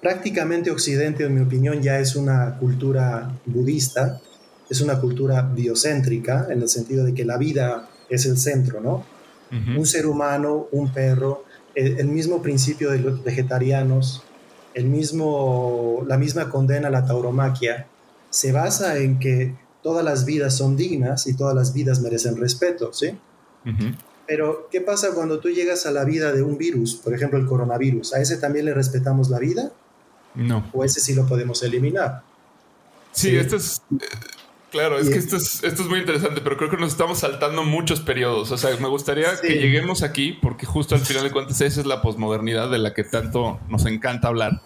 prácticamente 0.00 0.70
Occidente, 0.70 1.24
en 1.24 1.34
mi 1.34 1.40
opinión, 1.40 1.82
ya 1.82 1.98
es 1.98 2.16
una 2.16 2.56
cultura 2.58 3.30
budista, 3.46 4.20
es 4.68 4.80
una 4.80 5.00
cultura 5.00 5.42
biocéntrica, 5.42 6.46
en 6.50 6.62
el 6.62 6.68
sentido 6.68 7.04
de 7.04 7.14
que 7.14 7.24
la 7.24 7.38
vida 7.38 7.88
es 8.08 8.26
el 8.26 8.36
centro, 8.36 8.80
¿no? 8.80 9.04
Un 9.50 9.86
ser 9.86 10.06
humano, 10.06 10.66
un 10.72 10.92
perro, 10.92 11.44
el, 11.74 12.08
mismo 12.08 12.42
principio 12.42 12.90
de 12.90 12.98
los 12.98 13.24
vegetarianos, 13.24 14.22
el 14.74 14.84
mismo, 14.84 16.04
la 16.06 16.18
misma 16.18 16.50
condena 16.50 16.88
a 16.88 16.90
la 16.90 17.06
tauromaquia, 17.06 17.86
se 18.28 18.52
basa 18.52 18.98
en 18.98 19.18
que 19.18 19.54
todas 19.82 20.04
las 20.04 20.24
vidas 20.24 20.56
son 20.56 20.76
dignas 20.76 21.26
y 21.26 21.34
todas 21.34 21.54
las 21.54 21.72
vidas 21.72 22.00
merecen 22.00 22.36
respeto, 22.36 22.92
¿sí? 22.92 23.16
Pero, 24.26 24.68
¿qué 24.70 24.80
pasa 24.80 25.14
cuando 25.14 25.40
tú 25.40 25.48
llegas 25.48 25.86
a 25.86 25.90
la 25.90 26.04
vida 26.04 26.32
de 26.32 26.42
un 26.42 26.58
virus, 26.58 26.96
por 26.96 27.14
ejemplo 27.14 27.38
el 27.38 27.46
coronavirus? 27.46 28.14
¿A 28.14 28.20
ese 28.20 28.36
también 28.36 28.66
le 28.66 28.74
respetamos 28.74 29.30
la 29.30 29.38
vida? 29.38 29.72
No. 30.34 30.68
¿O 30.72 30.84
ese 30.84 31.00
sí 31.00 31.14
lo 31.14 31.26
podemos 31.26 31.62
eliminar? 31.62 32.22
Sí, 33.12 33.36
esto 33.36 33.56
es... 33.56 33.82
Claro, 34.70 34.98
es 34.98 35.08
que 35.08 35.16
esto 35.16 35.36
es, 35.36 35.64
esto 35.64 35.82
es 35.82 35.88
muy 35.88 36.00
interesante, 36.00 36.42
pero 36.42 36.58
creo 36.58 36.68
que 36.68 36.76
nos 36.76 36.92
estamos 36.92 37.20
saltando 37.20 37.64
muchos 37.64 38.00
periodos. 38.00 38.50
O 38.50 38.58
sea, 38.58 38.76
me 38.76 38.88
gustaría 38.88 39.40
que 39.40 39.54
lleguemos 39.54 40.02
aquí, 40.02 40.38
porque 40.42 40.66
justo 40.66 40.94
al 40.94 41.00
final 41.00 41.24
de 41.24 41.30
cuentas 41.30 41.58
esa 41.62 41.80
es 41.80 41.86
la 41.86 42.02
posmodernidad 42.02 42.70
de 42.70 42.78
la 42.78 42.92
que 42.92 43.02
tanto 43.02 43.60
nos 43.70 43.86
encanta 43.86 44.28
hablar. 44.28 44.60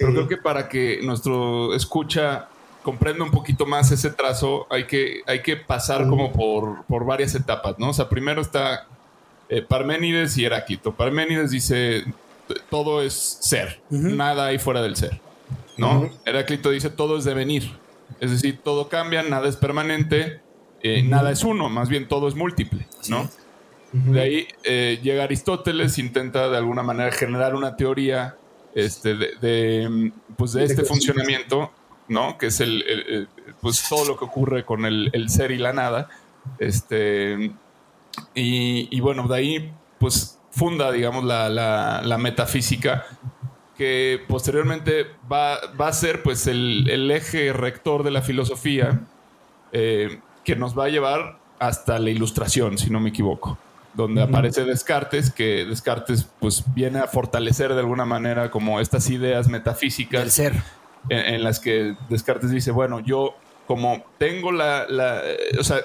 Pero 0.00 0.12
creo 0.12 0.28
que 0.28 0.36
para 0.36 0.68
que 0.68 0.98
nuestro 1.02 1.74
escucha 1.76 2.48
comprenda 2.82 3.24
un 3.24 3.30
poquito 3.30 3.66
más 3.66 3.90
ese 3.90 4.10
trazo, 4.10 4.66
hay 4.70 4.84
que, 4.84 5.20
hay 5.26 5.42
que 5.42 5.56
pasar 5.56 6.08
como 6.08 6.32
por, 6.32 6.84
por 6.84 7.04
varias 7.04 7.34
etapas, 7.34 7.78
¿no? 7.78 7.90
O 7.90 7.92
sea, 7.92 8.08
primero 8.08 8.40
está 8.40 8.86
eh, 9.48 9.62
Parménides 9.62 10.36
y 10.38 10.44
Heráclito. 10.44 10.94
Parménides 10.94 11.50
dice, 11.50 12.04
todo 12.70 13.02
es 13.02 13.14
ser, 13.40 13.80
nada 13.90 14.46
hay 14.46 14.58
fuera 14.58 14.82
del 14.82 14.96
ser, 14.96 15.20
¿no? 15.76 16.10
Heráclito 16.24 16.70
dice, 16.70 16.90
todo 16.90 17.18
es 17.18 17.24
devenir. 17.24 17.70
Es 18.20 18.30
decir, 18.30 18.60
todo 18.62 18.88
cambia, 18.88 19.22
nada 19.22 19.48
es 19.48 19.56
permanente, 19.56 20.40
eh, 20.82 21.02
nada 21.02 21.30
es 21.30 21.44
uno, 21.44 21.68
más 21.68 21.88
bien 21.88 22.08
todo 22.08 22.28
es 22.28 22.34
múltiple, 22.34 22.86
¿no? 23.08 23.28
De 23.92 24.20
ahí 24.20 24.48
eh, 24.62 25.00
llega 25.02 25.24
Aristóteles, 25.24 25.98
intenta 25.98 26.48
de 26.48 26.56
alguna 26.56 26.82
manera 26.82 27.10
generar 27.10 27.56
una 27.56 27.76
teoría 27.76 28.36
este, 28.74 29.16
de, 29.16 30.12
pues 30.36 30.52
de 30.52 30.64
este 30.64 30.84
funcionamiento, 30.84 31.72
¿no? 32.10 32.36
Que 32.36 32.48
es 32.48 32.60
el, 32.60 33.26
pues 33.62 33.88
todo 33.88 34.04
lo 34.04 34.18
que 34.18 34.26
ocurre 34.26 34.66
con 34.66 34.84
el, 34.84 35.30
ser 35.30 35.50
y 35.50 35.58
la 35.58 35.72
nada. 35.72 36.10
Este, 36.58 37.52
y, 38.34 39.00
bueno, 39.00 39.26
de 39.28 39.36
ahí 39.36 39.72
pues 39.98 40.38
funda, 40.50 40.92
digamos, 40.92 41.24
la, 41.24 41.48
la 41.48 42.18
metafísica 42.18 43.06
que 43.80 44.20
posteriormente 44.28 45.06
va, 45.32 45.54
a 45.54 45.92
ser 45.94 46.22
pues 46.22 46.46
el, 46.46 47.10
eje 47.10 47.50
rector 47.54 48.02
de 48.02 48.10
la 48.10 48.20
filosofía 48.20 49.00
eh, 49.72 50.20
que 50.44 50.54
nos 50.54 50.78
va 50.78 50.84
a 50.84 50.88
llevar 50.90 51.38
hasta 51.58 51.98
la 51.98 52.10
ilustración, 52.10 52.76
si 52.76 52.90
no 52.90 53.00
me 53.00 53.08
equivoco, 53.08 53.56
donde 53.94 54.20
aparece 54.20 54.66
Descartes, 54.66 55.30
que 55.30 55.64
Descartes 55.64 56.28
pues 56.40 56.62
viene 56.74 56.98
a 56.98 57.06
fortalecer 57.06 57.72
de 57.72 57.80
alguna 57.80 58.04
manera 58.04 58.50
como 58.50 58.80
estas 58.80 59.08
ideas 59.08 59.48
metafísicas. 59.48 60.24
El 60.24 60.30
ser. 60.30 60.62
En, 61.08 61.42
las 61.42 61.60
que 61.60 61.96
Descartes 62.08 62.50
dice, 62.50 62.70
bueno, 62.70 63.00
yo 63.00 63.34
como 63.66 64.04
tengo 64.18 64.52
la, 64.52 64.86
la 64.88 65.22
o 65.58 65.64
sea, 65.64 65.78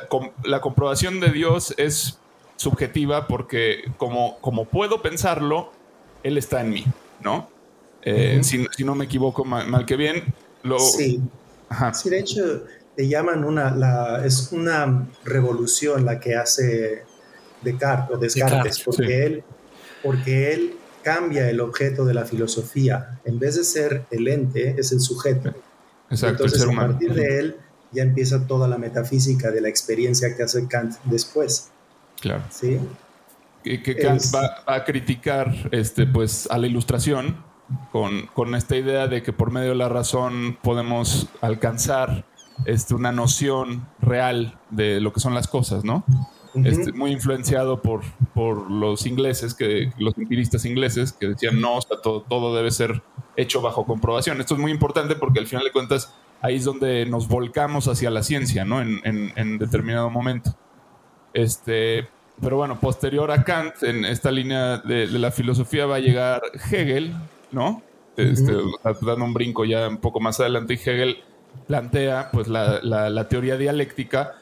la 0.43 0.59
comprobación 0.59 1.19
de 1.19 1.29
Dios 1.29 1.73
es 1.77 2.19
subjetiva 2.57 3.27
porque 3.27 3.91
como, 3.97 4.37
como 4.39 4.65
puedo 4.65 5.01
pensarlo, 5.01 5.71
Él 6.23 6.37
está 6.37 6.61
en 6.61 6.69
mí, 6.71 6.85
¿no? 7.21 7.49
Eh, 8.01 8.41
si, 8.43 8.83
no 8.83 8.95
me 8.95 9.05
equivoco 9.05 9.43
mal, 9.45 9.85
que 9.85 9.95
bien. 9.95 10.23
Lo... 10.63 10.79
Sí. 10.79 11.19
sí, 11.93 12.09
de 12.09 12.19
hecho, 12.19 12.63
le 12.95 13.07
llaman 13.07 13.43
una, 13.43 13.71
la, 13.71 14.25
es 14.25 14.51
una 14.51 15.07
revolución 15.23 16.05
la 16.05 16.19
que 16.19 16.35
hace 16.35 17.03
Descartes, 17.61 18.19
Descartes 18.19 18.79
porque, 18.79 19.25
él, 19.25 19.43
porque 20.03 20.53
él 20.53 20.75
cambia 21.05 21.47
el 21.51 21.61
objeto 21.61 22.03
de 22.03 22.15
la 22.15 22.25
filosofía. 22.25 23.19
En 23.25 23.37
vez 23.37 23.55
de 23.55 23.63
ser 23.63 24.07
el 24.09 24.27
ente, 24.27 24.75
es 24.77 24.91
el 24.91 24.99
sujeto. 24.99 25.53
Exacto, 26.09 26.45
Entonces, 26.45 26.67
a 26.67 26.75
partir 26.75 27.13
de 27.13 27.39
él 27.39 27.55
ya 27.91 28.01
empieza 28.01 28.47
toda 28.47 28.67
la 28.67 28.79
metafísica 28.79 29.51
de 29.51 29.61
la 29.61 29.69
experiencia 29.69 30.35
que 30.35 30.41
hace 30.41 30.67
Kant 30.67 30.95
después. 31.03 31.69
Claro. 32.19 32.43
¿Sí? 32.49 32.79
Que, 33.63 33.95
Kant 33.95 34.21
va, 34.33 34.63
va, 34.67 34.75
a 34.75 34.83
criticar 34.83 35.53
este, 35.71 36.07
pues, 36.07 36.47
a 36.49 36.57
la 36.57 36.65
ilustración 36.65 37.37
con, 37.91 38.55
esta 38.55 38.75
idea 38.75 39.07
de 39.07 39.21
que 39.21 39.31
por 39.31 39.51
medio 39.51 39.69
de 39.69 39.75
la 39.75 39.89
razón 39.89 40.57
podemos 40.61 41.27
alcanzar 41.41 42.25
este, 42.65 42.95
una 42.95 43.11
noción 43.11 43.87
real 44.01 44.59
de 44.71 44.99
lo 45.01 45.13
que 45.13 45.19
son 45.19 45.35
las 45.35 45.47
cosas, 45.47 45.83
¿no? 45.83 46.03
Este, 46.63 46.93
muy 46.93 47.11
influenciado 47.11 47.81
por, 47.81 48.01
por 48.33 48.71
los 48.71 49.05
ingleses, 49.05 49.53
que, 49.53 49.91
los 49.97 50.17
empiristas 50.17 50.65
ingleses, 50.65 51.11
que 51.11 51.27
decían 51.27 51.59
no, 51.59 51.79
todo, 52.01 52.21
todo 52.21 52.55
debe 52.55 52.71
ser 52.71 53.01
hecho 53.35 53.61
bajo 53.61 53.85
comprobación. 53.85 54.39
Esto 54.39 54.55
es 54.55 54.61
muy 54.61 54.71
importante 54.71 55.15
porque 55.15 55.39
al 55.39 55.47
final 55.47 55.65
de 55.65 55.71
cuentas 55.71 56.13
ahí 56.41 56.55
es 56.55 56.63
donde 56.63 57.05
nos 57.05 57.27
volcamos 57.27 57.87
hacia 57.87 58.09
la 58.09 58.23
ciencia, 58.23 58.65
¿no? 58.65 58.81
En, 58.81 59.01
en, 59.03 59.57
determinado 59.57 60.09
momento. 60.09 60.55
Este, 61.33 62.07
pero 62.41 62.57
bueno, 62.57 62.79
posterior 62.79 63.31
a 63.31 63.43
Kant, 63.43 63.83
en 63.83 64.05
esta 64.05 64.31
línea 64.31 64.77
de, 64.77 65.07
la 65.07 65.31
filosofía 65.31 65.85
va 65.85 65.95
a 65.95 65.99
llegar 65.99 66.41
Hegel, 66.71 67.13
¿no? 67.51 67.81
Este, 68.15 68.53
dando 68.83 69.25
un 69.25 69.33
brinco 69.33 69.65
ya 69.65 69.89
un 69.89 69.97
poco 69.97 70.19
más 70.19 70.39
adelante, 70.39 70.75
y 70.75 70.77
Hegel 70.77 71.17
plantea 71.67 72.29
pues 72.31 72.47
la, 72.47 72.79
la, 72.81 73.27
teoría 73.27 73.57
dialéctica, 73.57 74.35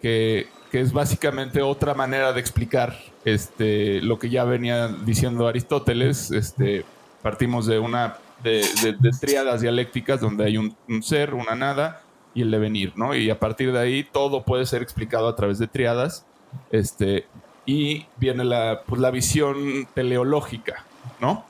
que, 0.00 0.48
que, 0.70 0.80
es 0.80 0.92
básicamente 0.92 1.62
otra 1.62 1.94
manera 1.94 2.32
de 2.32 2.40
explicar 2.40 2.96
este, 3.24 4.00
lo 4.00 4.18
que 4.18 4.30
ya 4.30 4.44
venía 4.44 4.88
diciendo 4.88 5.46
Aristóteles. 5.46 6.30
Este, 6.30 6.84
partimos 7.22 7.66
de 7.66 7.78
una 7.78 8.16
de, 8.42 8.64
de, 8.98 9.10
tríadas 9.10 9.60
dialécticas 9.60 10.20
donde 10.20 10.44
hay 10.44 10.56
un, 10.56 10.74
ser, 11.02 11.34
una 11.34 11.54
nada 11.54 12.02
y 12.34 12.42
el 12.42 12.50
devenir, 12.50 12.92
¿no? 12.96 13.14
Y 13.14 13.28
a 13.30 13.38
partir 13.38 13.72
de 13.72 13.78
ahí 13.78 14.04
todo 14.04 14.44
puede 14.44 14.66
ser 14.66 14.82
explicado 14.82 15.28
a 15.28 15.36
través 15.36 15.58
de 15.58 15.66
triadas. 15.66 16.24
Este, 16.70 17.26
y 17.66 18.06
viene 18.16 18.44
la, 18.44 18.82
pues, 18.86 19.00
la 19.00 19.10
visión 19.10 19.86
teleológica, 19.94 20.84
¿no? 21.20 21.44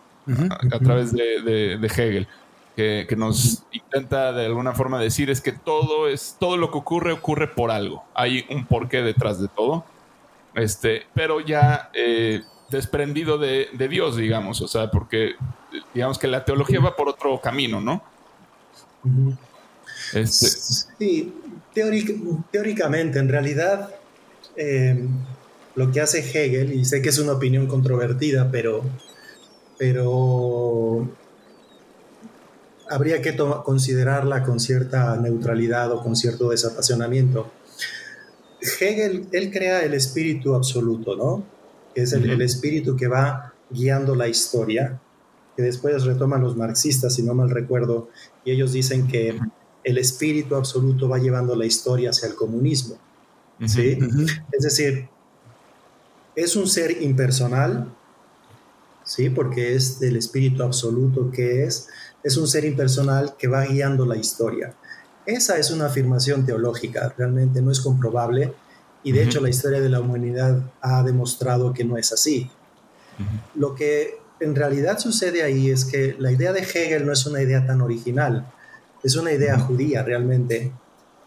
a, 0.73 0.79
través 0.79 1.13
de, 1.13 1.79
Hegel, 1.83 2.29
que, 2.81 3.07
que, 3.07 3.15
nos 3.15 3.65
intenta 3.73 4.33
de 4.33 4.47
alguna 4.47 4.73
forma 4.73 4.99
decir 4.99 5.29
es 5.29 5.43
que 5.43 5.53
todo, 5.53 6.09
es, 6.09 6.37
todo 6.41 6.57
lo 6.57 6.71
que 6.71 6.79
ocurre 6.79 7.13
ocurre 7.13 7.47
por 7.47 7.71
algo. 7.71 8.05
Hay 8.15 8.47
un 8.49 8.65
porqué 8.65 9.03
detrás 9.03 9.39
de 9.39 9.49
todo. 9.49 9.85
Este, 10.55 11.03
pero 11.15 11.41
ya 11.41 11.91
eh, 11.93 12.41
desprendido 12.71 13.37
de, 13.37 13.69
Dios, 13.91 14.17
digamos, 14.17 14.63
o 14.63 14.69
sea, 14.69 14.91
porque 14.91 15.35
digamos 15.93 16.19
que 16.19 16.27
la 16.27 16.43
teología 16.47 16.81
va 16.81 16.97
por 16.97 17.11
otro 17.11 17.39
camino, 17.39 17.83
¿no? 17.83 18.03
Este, 20.15 20.47
sí, 20.49 21.35
teóricamente, 21.75 23.19
en 23.19 23.29
realidad, 23.29 23.95
eh, 24.57 25.07
lo 25.75 25.93
que 25.93 26.01
hace 26.01 26.21
Hegel, 26.21 26.73
y 26.73 26.87
sé 26.87 27.03
que 27.03 27.11
es 27.11 27.19
una 27.19 27.33
opinión 27.33 27.67
controvertida, 27.67 28.51
pero, 28.51 28.83
pero 29.77 31.09
habría 32.91 33.23
que 33.23 33.37
considerarla 33.37 34.43
con 34.43 34.59
cierta 34.59 35.17
neutralidad 35.17 35.93
o 35.93 36.03
con 36.03 36.17
cierto 36.17 36.51
desapasionamiento. 36.51 37.51
Hegel, 38.81 39.29
él 39.33 39.51
crea 39.51 39.83
el 39.85 39.95
espíritu 39.95 40.55
absoluto, 40.55 41.17
¿no? 41.17 41.45
Que 41.95 42.03
es 42.03 42.13
el, 42.13 42.43
espíritu 42.43 42.97
que 42.97 43.09
va 43.09 43.55
guiando 43.71 44.15
la 44.15 44.29
historia, 44.29 45.01
que 45.57 45.63
después 45.63 46.05
retoman 46.05 46.43
los 46.43 46.57
marxistas, 46.57 47.15
si 47.15 47.23
no 47.23 47.33
mal 47.33 47.51
recuerdo, 47.51 48.11
y 48.45 48.51
ellos 48.51 48.73
dicen 48.73 49.07
que 49.07 49.39
el 49.85 49.99
espíritu 49.99 50.57
absoluto 50.57 51.09
va 51.09 51.19
llevando 51.19 51.55
la 51.55 51.67
historia 51.67 52.11
hacia 52.11 52.29
el 52.29 52.35
comunismo. 52.35 52.97
¿sí? 53.67 53.99
Es 54.53 54.63
decir, 54.63 55.09
es 56.35 56.57
un 56.57 56.67
ser 56.67 57.03
impersonal, 57.03 57.95
¿sí? 59.05 59.31
Porque 59.31 59.75
es 59.75 60.01
del 60.01 60.17
espíritu 60.17 60.63
absoluto 60.63 61.31
que 61.31 61.65
es, 61.65 61.89
es 62.23 62.37
un 62.37 62.47
ser 62.47 62.65
impersonal 62.65 63.35
que 63.39 63.49
va 63.49 63.65
guiando 63.65 64.05
la 64.07 64.17
historia. 64.17 64.75
Esa 65.27 65.59
es 65.59 65.71
una 65.71 65.87
afirmación 65.87 66.45
teológica, 66.45 67.15
realmente 67.17 67.63
no 67.63 67.71
es 67.71 67.81
comprobable 67.81 68.53
y 69.03 69.13
de 69.13 69.23
hecho 69.23 69.41
la 69.41 69.49
historia 69.49 69.81
de 69.81 69.89
la 69.89 70.01
humanidad 70.01 70.61
ha 70.81 71.03
demostrado 71.03 71.73
que 71.73 71.85
no 71.85 71.97
es 71.97 72.13
así. 72.13 72.51
Lo 73.55 73.75
que 73.75 74.19
en 74.41 74.55
realidad 74.55 74.99
sucede 74.99 75.43
ahí 75.43 75.71
es 75.71 75.85
que 75.85 76.17
la 76.19 76.33
idea 76.33 76.53
de 76.53 76.61
Hegel 76.61 77.07
no 77.07 77.13
es 77.13 77.27
una 77.27 77.43
idea 77.43 77.67
tan 77.67 77.81
original, 77.83 78.51
es 79.03 79.17
una 79.17 79.33
idea 79.33 79.59
judía 79.59 80.03
realmente, 80.03 80.73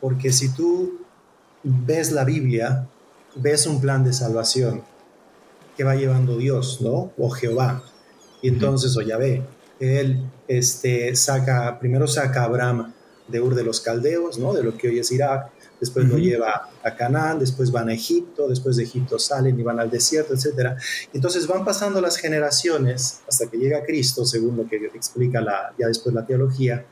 porque 0.01 0.31
si 0.31 0.49
tú 0.49 0.99
ves 1.63 2.11
la 2.11 2.25
Biblia, 2.25 2.87
ves 3.35 3.67
un 3.67 3.79
plan 3.79 4.03
de 4.03 4.13
salvación 4.13 4.83
que 5.77 5.83
va 5.83 5.95
llevando 5.95 6.37
Dios, 6.37 6.81
¿no? 6.81 7.11
O 7.17 7.29
Jehová. 7.29 7.83
Y 8.41 8.49
entonces, 8.49 8.95
o 8.97 9.01
Yahvé, 9.01 9.43
él 9.83 10.29
este, 10.47 11.15
saca, 11.15 11.79
primero 11.79 12.07
saca 12.07 12.41
a 12.41 12.45
Abraham 12.45 12.93
de 13.27 13.41
Ur 13.41 13.55
de 13.55 13.63
los 13.63 13.79
Caldeos, 13.79 14.37
¿no? 14.37 14.53
De 14.53 14.63
lo 14.63 14.77
que 14.77 14.89
hoy 14.89 14.99
es 14.99 15.11
Irak, 15.11 15.49
después 15.79 16.07
lo 16.07 16.17
lleva 16.17 16.69
a 16.83 16.95
Canaán, 16.95 17.39
después 17.39 17.71
van 17.71 17.89
a 17.89 17.93
Egipto, 17.93 18.47
después 18.47 18.75
de 18.77 18.83
Egipto 18.83 19.19
salen 19.19 19.59
y 19.59 19.63
van 19.63 19.79
al 19.79 19.89
desierto, 19.89 20.33
etc. 20.33 20.77
Entonces 21.13 21.47
van 21.47 21.65
pasando 21.65 22.01
las 22.01 22.17
generaciones 22.17 23.21
hasta 23.27 23.47
que 23.47 23.57
llega 23.57 23.83
Cristo, 23.85 24.25
según 24.25 24.57
lo 24.57 24.67
que 24.67 24.77
explica 24.93 25.41
la, 25.41 25.73
ya 25.77 25.87
después 25.87 26.13
la 26.13 26.25
teología, 26.25 26.85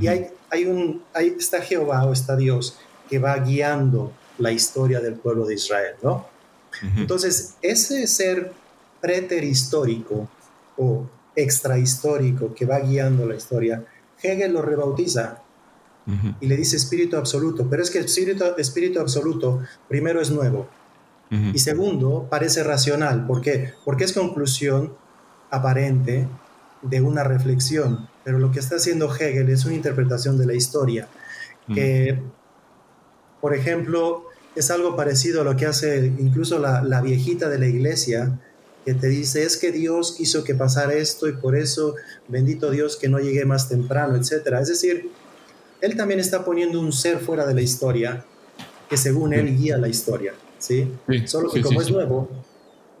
y 0.00 0.06
hay, 0.06 0.28
hay 0.50 0.64
un, 0.64 1.04
hay, 1.12 1.36
está 1.38 1.60
Jehová 1.60 2.04
o 2.06 2.12
está 2.12 2.36
Dios 2.36 2.78
que 3.08 3.18
va 3.18 3.36
guiando 3.36 4.12
la 4.38 4.52
historia 4.52 5.00
del 5.00 5.14
pueblo 5.14 5.46
de 5.46 5.54
Israel, 5.54 5.94
¿no? 6.02 6.26
Entonces, 6.96 7.54
ese 7.60 8.06
ser 8.06 8.52
preterhistórico 9.00 10.28
o 10.78 11.06
extrahistórico 11.34 12.54
que 12.54 12.66
va 12.66 12.80
guiando 12.80 13.26
la 13.26 13.34
historia, 13.34 13.84
Hegel 14.22 14.52
lo 14.52 14.62
rebautiza 14.62 15.42
y 16.40 16.46
le 16.46 16.56
dice 16.56 16.76
espíritu 16.76 17.16
absoluto, 17.16 17.68
pero 17.70 17.82
es 17.82 17.90
que 17.90 17.98
el 17.98 18.06
espíritu, 18.06 18.44
espíritu 18.58 19.00
absoluto 19.00 19.60
primero 19.88 20.20
es 20.20 20.30
nuevo 20.30 20.68
y 21.30 21.58
segundo 21.60 22.26
parece 22.28 22.62
racional. 22.62 23.26
¿Por 23.26 23.40
qué? 23.40 23.72
Porque 23.84 24.04
es 24.04 24.12
conclusión 24.12 24.94
aparente 25.50 26.28
de 26.82 27.00
una 27.00 27.24
reflexión, 27.24 28.08
pero 28.24 28.38
lo 28.38 28.50
que 28.50 28.58
está 28.58 28.76
haciendo 28.76 29.14
Hegel 29.14 29.48
es 29.48 29.64
una 29.64 29.74
interpretación 29.74 30.36
de 30.36 30.46
la 30.46 30.54
historia 30.54 31.08
que, 31.72 32.20
por 33.40 33.54
ejemplo, 33.54 34.24
es 34.54 34.70
algo 34.70 34.96
parecido 34.96 35.40
a 35.40 35.44
lo 35.44 35.56
que 35.56 35.66
hace 35.66 36.06
incluso 36.18 36.58
la, 36.58 36.82
la, 36.82 37.00
viejita 37.00 37.48
de 37.48 37.58
la 37.58 37.66
iglesia, 37.66 38.40
que 38.84 38.94
te 38.94 39.08
dice, 39.08 39.44
es 39.44 39.56
que 39.56 39.70
Dios 39.70 40.14
quiso 40.16 40.44
que 40.44 40.54
pasara 40.54 40.94
esto 40.94 41.28
y 41.28 41.32
por 41.32 41.56
eso, 41.56 41.94
bendito 42.28 42.70
Dios 42.70 42.96
que 42.96 43.08
no 43.08 43.18
llegué 43.18 43.44
más 43.44 43.68
temprano, 43.68 44.16
etc. 44.16 44.56
Es 44.60 44.68
decir, 44.68 45.10
él 45.80 45.96
también 45.96 46.20
está 46.20 46.44
poniendo 46.44 46.80
un 46.80 46.92
ser 46.92 47.18
fuera 47.18 47.46
de 47.46 47.54
la 47.54 47.60
historia, 47.60 48.24
que 48.88 48.96
según 48.96 49.32
él 49.32 49.56
guía 49.56 49.78
la 49.78 49.88
historia, 49.88 50.34
¿sí? 50.58 50.90
solo 51.26 51.50
que 51.50 51.62
como 51.62 51.80
es 51.80 51.90
nuevo, 51.90 52.28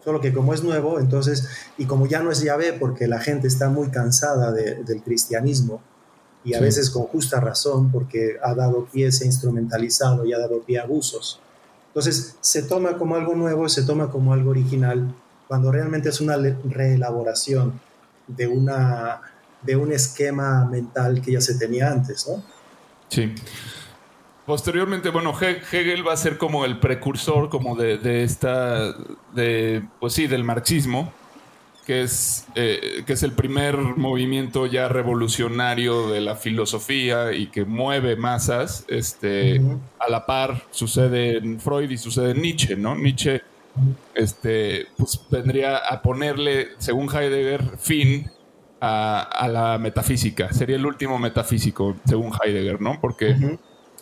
solo 0.04 0.20
que 0.20 0.32
como 0.32 0.54
es 0.54 0.62
nuevo, 0.62 0.98
entonces, 0.98 1.48
y 1.78 1.86
como 1.86 2.06
ya 2.06 2.22
no 2.22 2.30
es 2.30 2.42
Yahvé, 2.42 2.72
porque 2.74 3.06
la 3.06 3.20
gente 3.20 3.48
está 3.48 3.68
muy 3.68 3.90
cansada 3.90 4.52
del 4.52 5.02
cristianismo, 5.02 5.82
y 6.44 6.54
a 6.54 6.60
veces 6.60 6.90
con 6.90 7.04
justa 7.04 7.40
razón, 7.40 7.92
porque 7.92 8.36
ha 8.42 8.54
dado 8.54 8.86
pie, 8.86 9.12
se 9.12 9.24
ha 9.24 9.26
instrumentalizado 9.28 10.24
y 10.24 10.32
ha 10.32 10.38
dado 10.38 10.60
pie 10.62 10.80
a 10.80 10.82
abusos. 10.82 11.40
Entonces, 11.88 12.36
se 12.40 12.62
toma 12.62 12.98
como 12.98 13.14
algo 13.14 13.34
nuevo, 13.34 13.68
se 13.68 13.82
toma 13.82 14.10
como 14.10 14.32
algo 14.32 14.50
original, 14.50 15.14
cuando 15.52 15.70
realmente 15.70 16.08
es 16.08 16.18
una 16.22 16.38
reelaboración 16.64 17.78
de, 18.26 18.46
una, 18.46 19.20
de 19.60 19.76
un 19.76 19.92
esquema 19.92 20.64
mental 20.64 21.20
que 21.20 21.32
ya 21.32 21.42
se 21.42 21.58
tenía 21.58 21.90
antes, 21.90 22.26
¿no? 22.26 22.42
Sí. 23.08 23.34
Posteriormente, 24.46 25.10
bueno, 25.10 25.38
Hegel 25.38 26.08
va 26.08 26.14
a 26.14 26.16
ser 26.16 26.38
como 26.38 26.64
el 26.64 26.80
precursor 26.80 27.50
como 27.50 27.76
de, 27.76 27.98
de 27.98 28.24
esta, 28.24 28.94
de, 29.34 29.86
pues 30.00 30.14
sí, 30.14 30.26
del 30.26 30.42
marxismo, 30.42 31.12
que 31.84 32.00
es, 32.00 32.46
eh, 32.54 33.02
que 33.06 33.12
es 33.12 33.22
el 33.22 33.32
primer 33.32 33.76
movimiento 33.76 34.64
ya 34.64 34.88
revolucionario 34.88 36.08
de 36.08 36.22
la 36.22 36.34
filosofía 36.36 37.34
y 37.34 37.48
que 37.48 37.66
mueve 37.66 38.16
masas, 38.16 38.86
este, 38.88 39.60
a 40.00 40.08
la 40.08 40.24
par 40.24 40.62
sucede 40.70 41.36
en 41.36 41.60
Freud 41.60 41.90
y 41.90 41.98
sucede 41.98 42.30
en 42.30 42.40
Nietzsche, 42.40 42.74
¿no? 42.74 42.96
Nietzsche 42.96 43.42
este, 44.14 44.86
pues, 44.96 45.20
vendría 45.30 45.76
a 45.78 46.02
ponerle, 46.02 46.68
según 46.78 47.08
Heidegger, 47.08 47.78
fin 47.78 48.30
a, 48.80 49.48
la 49.50 49.78
metafísica. 49.78 50.52
Sería 50.52 50.76
el 50.76 50.86
último 50.86 51.18
metafísico, 51.18 51.96
según 52.04 52.32
Heidegger, 52.32 52.80
¿no? 52.80 53.00
Porque 53.00 53.58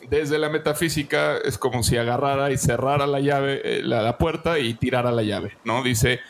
desde 0.09 0.39
la 0.39 0.49
metafísica 0.49 1.37
es 1.37 1.59
como 1.59 1.83
si 1.83 1.97
agarrara 1.97 2.51
y 2.51 2.57
cerrara 2.57 3.07
la 3.07 3.21
llave, 3.21 3.61
eh, 3.63 3.83
la 3.83 4.17
puerta 4.17 4.59
y 4.59 4.75
tirara 4.75 5.13
la 5.13 5.23
llave, 5.23 5.59
¿no? 5.65 5.83
Dice, 5.83 6.21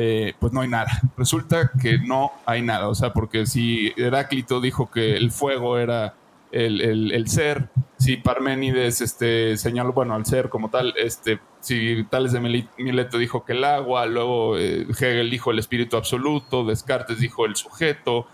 eh, 0.00 0.34
pues 0.38 0.52
no 0.52 0.60
hay 0.60 0.68
nada. 0.68 0.86
Resulta 1.16 1.72
que 1.80 1.98
no 1.98 2.30
hay 2.46 2.62
nada. 2.62 2.88
O 2.88 2.94
sea, 2.94 3.12
porque 3.12 3.46
si 3.46 3.92
Heráclito 3.96 4.60
dijo 4.60 4.90
que 4.90 5.16
el 5.16 5.32
fuego 5.32 5.76
era 5.76 6.14
el, 6.52 7.28
ser, 7.28 7.68
si 7.98 8.16
Parménides 8.16 9.00
este, 9.00 9.56
señaló, 9.56 9.92
bueno, 9.92 10.14
al 10.14 10.26
ser 10.26 10.48
como 10.48 10.70
tal, 10.70 10.94
este, 10.96 11.40
si 11.60 12.04
Tales 12.04 12.32
de 12.32 12.40
Mileto 12.78 13.18
dijo 13.18 13.44
que 13.44 13.52
el 13.52 13.64
agua, 13.64 14.06
luego 14.06 14.58
eh, 14.58 14.86
Hegel 14.90 15.30
dijo 15.30 15.50
el 15.50 15.58
espíritu 15.58 15.96
absoluto, 15.96 16.64
Descartes 16.64 17.18
dijo 17.18 17.46
el 17.46 17.56
sujeto, 17.56 18.26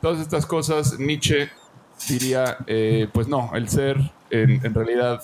todas 0.00 0.20
estas 0.20 0.46
cosas, 0.46 0.98
Nietzsche 0.98 1.50
diría, 2.08 2.58
eh, 2.66 3.08
pues 3.12 3.28
no, 3.28 3.50
el 3.54 3.68
ser 3.68 3.98
en, 4.30 4.74
realidad 4.74 5.22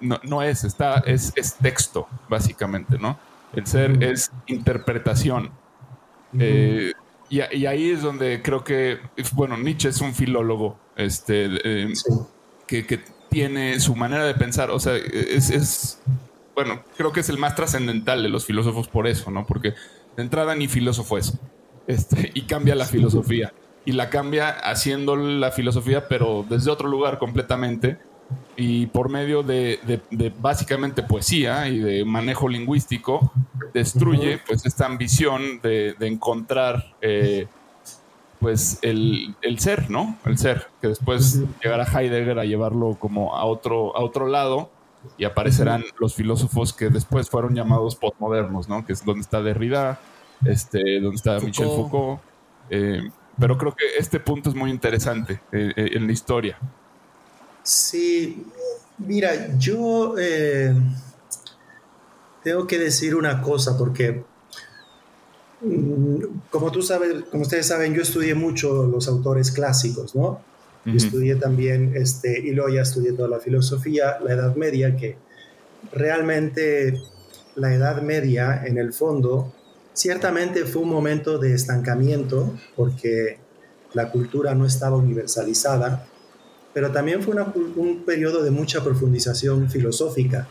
no, 0.00 0.42
es, 0.42 0.64
está, 0.64 1.02
es, 1.06 1.32
es 1.36 1.54
texto, 1.56 2.08
básicamente, 2.28 2.98
¿no? 2.98 3.18
El 3.52 3.66
ser 3.66 4.02
es 4.02 4.30
interpretación. 4.46 5.50
Eh, 6.38 6.92
y, 7.30 7.66
ahí 7.66 7.90
es 7.90 8.02
donde 8.02 8.42
creo 8.42 8.64
que, 8.64 8.98
bueno, 9.32 9.56
Nietzsche 9.56 9.88
es 9.88 10.00
un 10.00 10.14
filólogo 10.14 10.78
este, 10.96 11.46
eh, 11.64 11.92
que, 12.66 13.00
tiene 13.30 13.78
su 13.78 13.94
manera 13.94 14.24
de 14.24 14.34
pensar, 14.34 14.72
o 14.72 14.80
sea, 14.80 14.96
es, 14.96 16.02
bueno, 16.56 16.82
creo 16.96 17.12
que 17.12 17.20
es 17.20 17.28
el 17.28 17.38
más 17.38 17.54
trascendental 17.54 18.24
de 18.24 18.28
los 18.28 18.44
filósofos 18.44 18.88
por 18.88 19.06
eso, 19.06 19.30
¿no? 19.30 19.46
Porque 19.46 19.74
de 20.16 20.22
entrada 20.22 20.56
ni 20.56 20.66
filósofo 20.66 21.16
es, 21.16 21.38
este, 21.86 22.30
y 22.34 22.42
cambia 22.42 22.74
la 22.74 22.86
filosofía, 22.86 23.52
y 23.84 23.92
la 23.92 24.10
cambia 24.10 24.48
haciendo 24.50 25.14
la 25.14 25.52
filosofía, 25.52 26.08
pero 26.08 26.44
desde 26.50 26.72
otro 26.72 26.88
lugar 26.88 27.20
completamente, 27.20 27.98
y 28.56 28.86
por 28.86 29.08
medio 29.08 29.42
de, 29.42 29.80
básicamente 30.38 31.02
poesía 31.02 31.68
y 31.68 31.78
de 31.78 32.04
manejo 32.04 32.48
lingüístico, 32.48 33.32
destruye 33.72 34.38
pues 34.46 34.66
esta 34.66 34.86
ambición 34.86 35.60
de, 35.62 35.94
encontrar 36.00 36.94
eh, 37.00 37.46
pues 38.38 38.78
el, 38.82 39.34
ser, 39.58 39.90
¿no? 39.90 40.18
El 40.24 40.36
ser, 40.38 40.68
que 40.80 40.88
después 40.88 41.42
llegará 41.62 41.84
Heidegger 41.84 42.38
a 42.38 42.44
llevarlo 42.44 42.96
como 42.98 43.36
a 43.36 43.44
otro, 43.44 43.96
a 43.96 44.00
otro 44.00 44.26
lado 44.26 44.70
y 45.16 45.24
aparecerán 45.24 45.84
los 45.98 46.14
filósofos 46.14 46.72
que 46.72 46.90
después 46.90 47.30
fueron 47.30 47.54
llamados 47.54 47.96
postmodernos, 47.96 48.68
¿no? 48.68 48.84
Que 48.84 48.92
es 48.92 49.04
donde 49.04 49.22
está 49.22 49.42
Derrida, 49.42 49.98
este, 50.44 51.00
donde 51.00 51.16
está 51.16 51.38
Michel 51.40 51.66
Foucault. 51.66 52.20
Eh, 52.68 53.08
pero 53.38 53.56
creo 53.56 53.74
que 53.74 53.84
este 53.98 54.20
punto 54.20 54.50
es 54.50 54.54
muy 54.54 54.70
interesante 54.70 55.40
eh, 55.52 55.72
en 55.76 56.06
la 56.06 56.12
historia. 56.12 56.58
Sí, 57.70 58.44
mira, 58.98 59.56
yo 59.56 60.16
eh, 60.18 60.74
tengo 62.42 62.66
que 62.66 62.80
decir 62.80 63.14
una 63.14 63.40
cosa 63.40 63.78
porque, 63.78 64.24
mm, 65.60 66.24
como 66.50 66.72
tú 66.72 66.82
sabes, 66.82 67.26
como 67.30 67.42
ustedes 67.42 67.66
saben, 67.66 67.94
yo 67.94 68.02
estudié 68.02 68.34
mucho 68.34 68.86
los 68.86 69.06
autores 69.06 69.52
clásicos, 69.52 70.16
¿no? 70.16 70.42
Estudié 70.84 71.36
también, 71.36 71.92
este, 71.94 72.40
y 72.40 72.50
luego 72.50 72.70
ya 72.70 72.82
estudié 72.82 73.12
toda 73.12 73.28
la 73.28 73.38
filosofía, 73.38 74.18
la 74.18 74.32
Edad 74.32 74.56
Media, 74.56 74.96
que 74.96 75.16
realmente 75.92 77.00
la 77.54 77.72
Edad 77.72 78.02
Media, 78.02 78.64
en 78.66 78.78
el 78.78 78.92
fondo, 78.92 79.54
ciertamente 79.92 80.64
fue 80.64 80.82
un 80.82 80.88
momento 80.88 81.38
de 81.38 81.54
estancamiento 81.54 82.52
porque 82.74 83.38
la 83.92 84.10
cultura 84.10 84.56
no 84.56 84.66
estaba 84.66 84.96
universalizada 84.96 86.08
pero 86.72 86.90
también 86.90 87.22
fue 87.22 87.34
un 87.76 88.02
periodo 88.04 88.42
de 88.42 88.50
mucha 88.50 88.82
profundización 88.82 89.68
filosófica 89.68 90.46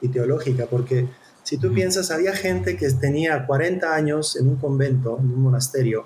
y 0.00 0.08
teológica, 0.08 0.66
porque 0.66 1.08
si 1.42 1.56
tú 1.58 1.72
piensas, 1.72 2.10
había 2.10 2.34
gente 2.34 2.76
que 2.76 2.88
tenía 2.90 3.46
40 3.46 3.94
años 3.94 4.36
en 4.36 4.48
un 4.48 4.56
convento, 4.56 5.18
en 5.18 5.32
un 5.32 5.42
monasterio, 5.42 6.04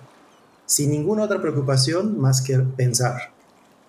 sin 0.66 0.90
ninguna 0.90 1.24
otra 1.24 1.40
preocupación 1.40 2.18
más 2.20 2.42
que 2.42 2.58
pensar. 2.58 3.32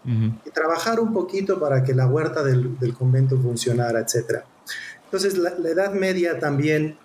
Y 0.05 0.51
trabajar 0.51 0.99
un 0.99 1.13
poquito 1.13 1.59
para 1.59 1.83
que 1.83 1.95
la 1.95 2.05
huerta 2.05 2.43
del, 2.43 2.77
convento 2.95 3.39
funcionara, 3.39 4.01
etc. 4.01 4.43
Entonces, 5.05 5.35
la, 5.35 5.49
Edad 5.67 5.93
Media 5.93 6.38
también, 6.38 6.95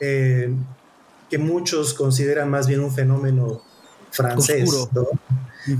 eh, 0.00 0.52
que 1.30 1.38
muchos 1.38 1.94
consideran 1.94 2.50
más 2.50 2.66
bien 2.66 2.80
un 2.80 2.90
fenómeno 2.90 3.62
francés, 4.12 4.70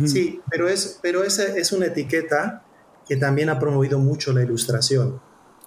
Sí, 0.06 0.40
pero, 0.48 0.68
es, 0.68 0.98
pero 1.02 1.24
esa 1.24 1.44
es 1.44 1.72
una 1.72 1.86
etiqueta 1.86 2.62
que 3.08 3.16
también 3.16 3.50
ha 3.50 3.58
promovido 3.58 3.98
mucho 3.98 4.32
la 4.32 4.42
ilustración. 4.42 5.20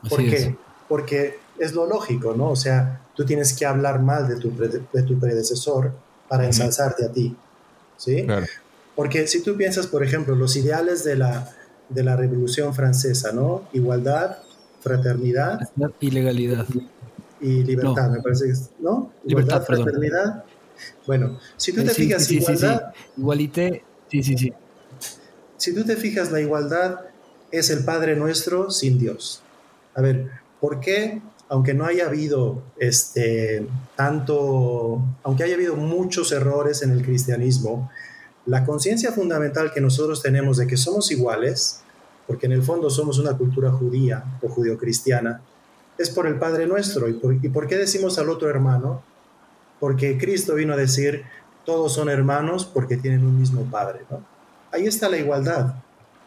¿Por 0.09 0.19
qué? 0.19 0.55
Porque 0.87 1.39
es 1.59 1.73
lo 1.73 1.85
lógico, 1.85 2.33
¿no? 2.33 2.49
O 2.49 2.55
sea, 2.55 3.01
tú 3.13 3.25
tienes 3.25 3.53
que 3.53 3.65
hablar 3.65 4.01
mal 4.01 4.27
de 4.27 4.37
tu, 4.37 4.51
de 4.51 5.03
tu 5.03 5.19
predecesor 5.19 5.93
para 6.27 6.45
ensalzarte 6.45 7.05
a 7.05 7.11
ti, 7.11 7.35
¿sí? 7.97 8.25
Porque 8.95 9.27
si 9.27 9.43
tú 9.43 9.55
piensas, 9.57 9.87
por 9.87 10.03
ejemplo, 10.03 10.35
los 10.35 10.55
ideales 10.55 11.03
de 11.03 11.17
la, 11.17 11.51
de 11.89 12.03
la 12.03 12.15
Revolución 12.15 12.73
Francesa, 12.73 13.31
¿no? 13.31 13.63
Igualdad, 13.73 14.37
fraternidad. 14.81 15.59
Y 15.99 16.11
legalidad. 16.11 16.65
Y 17.41 17.63
libertad, 17.63 18.09
me 18.09 18.21
parece 18.21 18.45
que 18.47 18.53
¿no? 18.79 19.11
Igualdad, 19.25 19.65
fraternidad. 19.65 20.45
Bueno, 21.07 21.39
si 21.57 21.73
tú 21.73 21.83
te 21.83 21.91
fijas, 21.91 22.31
igualdad... 22.31 22.93
Igualité, 23.17 23.83
Sí, 24.09 24.23
sí, 24.23 24.37
sí. 24.37 24.53
Si 25.57 25.73
tú 25.73 25.83
te 25.83 25.95
fijas, 25.95 26.31
la 26.31 26.41
igualdad 26.41 27.01
es 27.51 27.69
el 27.69 27.83
Padre 27.83 28.15
nuestro 28.15 28.71
sin 28.71 28.99
Dios. 28.99 29.41
A 29.93 30.01
ver, 30.01 30.29
¿por 30.59 30.79
qué, 30.79 31.21
aunque 31.49 31.73
no 31.73 31.85
haya 31.85 32.07
habido 32.07 32.61
este, 32.77 33.65
tanto, 33.95 35.01
aunque 35.23 35.43
haya 35.43 35.55
habido 35.55 35.75
muchos 35.75 36.31
errores 36.31 36.81
en 36.81 36.91
el 36.91 37.03
cristianismo, 37.03 37.89
la 38.45 38.63
conciencia 38.63 39.11
fundamental 39.11 39.71
que 39.73 39.81
nosotros 39.81 40.21
tenemos 40.21 40.57
de 40.57 40.67
que 40.67 40.77
somos 40.77 41.09
iguales, 41.11 41.81
porque 42.27 42.45
en 42.45 42.51
el 42.51 42.63
fondo 42.63 42.89
somos 42.89 43.17
una 43.17 43.35
cultura 43.37 43.71
judía 43.71 44.23
o 44.41 44.49
judio-cristiana, 44.49 45.41
es 45.97 46.09
por 46.09 46.27
el 46.27 46.37
Padre 46.37 46.67
nuestro. 46.67 47.07
¿Y 47.07 47.13
por, 47.13 47.33
¿Y 47.33 47.49
por 47.49 47.67
qué 47.67 47.77
decimos 47.77 48.19
al 48.19 48.29
otro 48.29 48.49
hermano? 48.49 49.03
Porque 49.85 50.17
Cristo 50.17 50.55
vino 50.55 50.73
a 50.73 50.77
decir, 50.77 51.25
todos 51.63 51.93
son 51.93 52.09
hermanos 52.09 52.65
porque 52.65 52.97
tienen 52.97 53.23
un 53.23 53.39
mismo 53.39 53.69
padre. 53.69 53.99
Ahí 54.71 54.87
está 54.87 55.09
la 55.09 55.17
igualdad. 55.17 55.75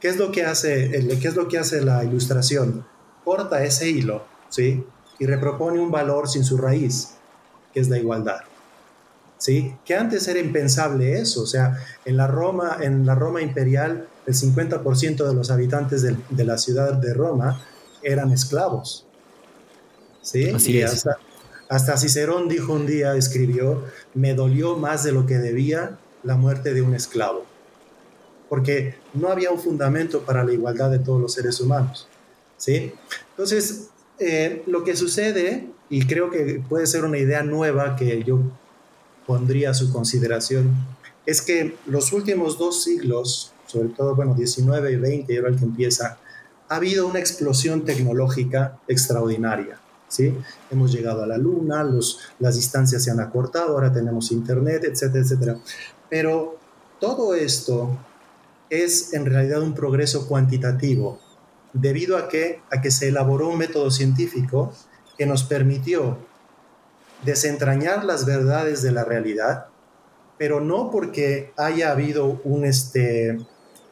¿Qué 0.01 0.07
es 0.07 0.17
lo 0.17 0.31
que 0.31 0.45
hace, 0.45 0.93
qué 1.21 1.27
es 1.27 1.35
lo 1.35 1.49
que 1.49 1.59
hace 1.59 1.81
la 1.81 2.05
ilustración? 2.05 2.87
Corta 3.25 3.65
ese 3.65 3.91
hilo, 3.91 4.25
¿sí? 4.49 4.87
Y 5.19 5.27
repropone 5.27 5.81
un 5.81 5.91
valor 5.91 6.29
sin 6.29 6.45
su 6.45 6.57
raíz, 6.57 7.15
que 7.75 7.81
es 7.81 7.89
la 7.89 7.99
igualdad. 7.99 8.43
¿Sí? 9.39 9.75
Que 9.85 9.97
antes 9.97 10.29
era 10.29 10.39
impensable 10.39 11.19
eso, 11.19 11.43
o 11.43 11.47
sea, 11.47 11.85
en 12.05 12.17
la 12.17 12.29
Roma, 12.29 12.77
en 12.81 13.05
la 13.05 13.17
Roma 13.17 13.43
imperial, 13.43 14.07
el 14.25 14.35
50% 14.35 15.27
de 15.27 15.35
los 15.35 15.51
habitantes 15.51 16.03
de, 16.03 16.45
la 16.45 16.59
ciudad 16.59 16.93
de 16.93 17.13
Roma 17.13 17.61
eran 18.05 18.31
esclavos. 18.31 19.05
¿Sí? 20.23 20.49
Así 20.49 20.81
es. 20.81 20.93
Hasta 20.93 21.19
Cicerón 21.97 22.49
dijo 22.49 22.73
un 22.73 22.87
día, 22.87 23.15
escribió, 23.15 23.85
me 24.15 24.35
dolió 24.35 24.77
más 24.77 25.05
de 25.05 25.13
lo 25.13 25.27
que 25.27 25.39
debía 25.39 25.99
la 26.23 26.37
muerte 26.37 26.73
de 26.73 26.83
un 26.83 26.95
esclavo, 26.95 27.45
porque 28.49 28.95
no 29.15 29.29
había 29.29 29.51
un 29.51 29.59
fundamento 29.59 30.23
para 30.23 30.45
la 30.45 30.53
igualdad 30.53 30.91
de 30.91 30.99
todos 30.99 31.21
los 31.21 31.35
seres 31.35 31.61
humanos. 31.61 32.09
¿sí? 32.57 32.93
Entonces, 33.31 33.89
eh, 34.19 34.63
lo 34.67 34.83
que 34.83 34.97
sucede, 34.97 35.69
y 35.91 36.07
creo 36.07 36.31
que 36.31 36.63
puede 36.69 36.87
ser 36.87 37.05
una 37.05 37.19
idea 37.19 37.43
nueva 37.43 37.97
que 37.97 38.23
yo 38.25 38.41
pondría 39.27 39.71
a 39.71 39.75
su 39.75 39.93
consideración, 39.93 40.75
es 41.27 41.43
que 41.43 41.77
los 41.87 42.13
últimos 42.13 42.59
dos 42.59 42.83
siglos, 42.83 43.53
sobre 43.67 43.91
todo, 43.91 44.15
bueno, 44.15 44.35
19 44.35 44.93
y 44.93 44.97
20, 44.97 45.33
y 45.33 45.37
ahora 45.37 45.51
el 45.51 45.59
que 45.59 45.65
empieza, 45.65 46.19
ha 46.69 46.77
habido 46.77 47.07
una 47.07 47.19
explosión 47.19 47.85
tecnológica 47.85 48.79
extraordinaria. 48.89 49.79
¿Sí? 50.09 50.37
Hemos 50.71 50.93
llegado 50.93 51.23
a 51.23 51.27
la 51.27 51.39
luna, 51.39 51.85
los, 51.85 52.21
las 52.39 52.57
distancias 52.57 53.05
se 53.05 53.11
han 53.11 53.21
acortado, 53.21 53.75
ahora 53.75 53.93
tenemos 53.93 54.33
internet, 54.33 54.85
etcétera, 54.85 55.25
etcétera. 55.25 55.57
Pero 56.09 56.59
todo 57.01 57.35
esto 57.35 57.97
es 58.71 59.15
en 59.15 59.27
realidad 59.27 59.63
un 59.63 59.75
progreso 59.75 60.27
cuantitativo, 60.27 61.21
debido 61.73 62.17
a 62.17 62.29
que, 62.29 62.61
a 62.71 62.81
que 62.81 62.91
se 62.91 63.09
elaboró 63.09 63.49
un 63.49 63.59
método 63.59 63.91
científico 63.91 64.73
que 65.17 65.27
nos 65.27 65.45
permitió 65.45 66.19
desentrañar 67.25 68.05
las 68.05 68.25
verdades 68.25 68.83
de 68.83 68.93
la 68.93 69.05
realidad, 69.05 69.67
pero 70.39 70.61
no 70.61 70.91
porque 70.91 71.53
haya 71.57 71.91
habido 71.91 72.41
un, 72.45 72.65
este, 72.65 73.39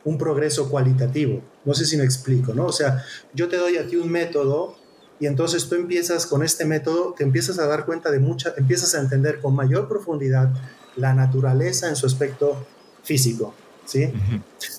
un 0.04 0.16
progreso 0.16 0.70
cualitativo. 0.70 1.42
No 1.64 1.74
sé 1.74 1.84
si 1.84 1.96
me 1.96 2.04
explico, 2.04 2.54
¿no? 2.54 2.66
O 2.66 2.72
sea, 2.72 3.04
yo 3.34 3.48
te 3.48 3.56
doy 3.56 3.76
aquí 3.76 3.96
un 3.96 4.10
método 4.10 4.76
y 5.18 5.26
entonces 5.26 5.68
tú 5.68 5.76
empiezas 5.76 6.26
con 6.26 6.42
este 6.42 6.64
método, 6.64 7.14
te 7.16 7.24
empiezas 7.24 7.58
a 7.58 7.66
dar 7.66 7.86
cuenta 7.86 8.10
de 8.10 8.18
mucha, 8.18 8.52
empiezas 8.56 8.94
a 8.94 9.00
entender 9.00 9.40
con 9.40 9.54
mayor 9.54 9.88
profundidad 9.88 10.50
la 10.96 11.14
naturaleza 11.14 11.88
en 11.88 11.96
su 11.96 12.06
aspecto 12.06 12.66
físico, 13.02 13.54
¿sí? 13.86 14.12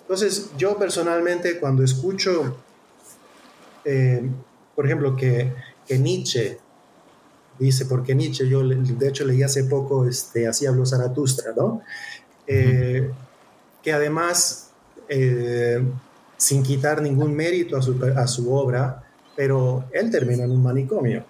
Entonces, 0.01 0.51
yo 0.57 0.77
personalmente 0.77 1.59
cuando 1.59 1.83
escucho, 1.83 2.57
eh, 3.83 4.29
por 4.75 4.85
ejemplo, 4.85 5.15
que, 5.15 5.53
que, 5.87 5.97
Nietzsche 5.97 6.59
dice, 7.57 7.85
porque 7.85 8.13
Nietzsche, 8.13 8.47
yo 8.47 8.67
de 8.67 9.07
hecho 9.07 9.25
leí 9.25 9.41
hace 9.41 9.63
poco, 9.63 10.05
este, 10.05 10.47
así 10.47 10.67
habló 10.67 10.85
Zaratustra, 10.85 11.53
¿no? 11.55 11.81
Eh, 12.45 13.09
que 13.81 13.91
además, 13.91 14.69
eh, 15.09 15.83
sin 16.37 16.61
quitar 16.61 17.01
ningún 17.01 17.35
mérito 17.35 17.75
a 17.75 17.81
su, 17.81 17.99
a 18.15 18.27
su 18.27 18.53
obra, 18.53 19.06
pero 19.37 19.85
él 19.93 20.09
terminó 20.11 20.43
en 20.43 20.51
un 20.51 20.63
manicomio, 20.63 21.23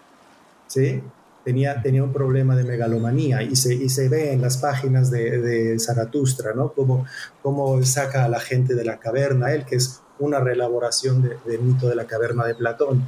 ¿sí? 0.66 1.04
Tenía, 1.44 1.82
tenía 1.82 2.04
un 2.04 2.12
problema 2.12 2.56
de 2.56 2.64
megalomanía 2.64 3.44
y 3.44 3.56
se, 3.56 3.74
y 3.74 3.90
se 3.90 4.10
ve 4.10 4.32
en 4.32 4.42
las 4.42 4.58
páginas 4.58 5.12
de, 5.12 5.40
de 5.40 5.80
Zaratustra, 5.80 6.54
¿no? 6.54 6.72
Como, 6.74 7.06
cómo 7.44 7.84
saca 7.84 8.24
a 8.24 8.30
la 8.30 8.40
gente 8.40 8.74
de 8.76 8.86
la 8.86 8.98
caverna, 8.98 9.54
él 9.54 9.66
que 9.66 9.76
es 9.76 10.02
una 10.20 10.40
reelaboración 10.40 11.22
del 11.22 11.60
mito 11.60 11.88
de 11.88 11.96
la 11.96 12.06
caverna 12.06 12.46
de 12.46 12.56
Platón, 12.56 13.04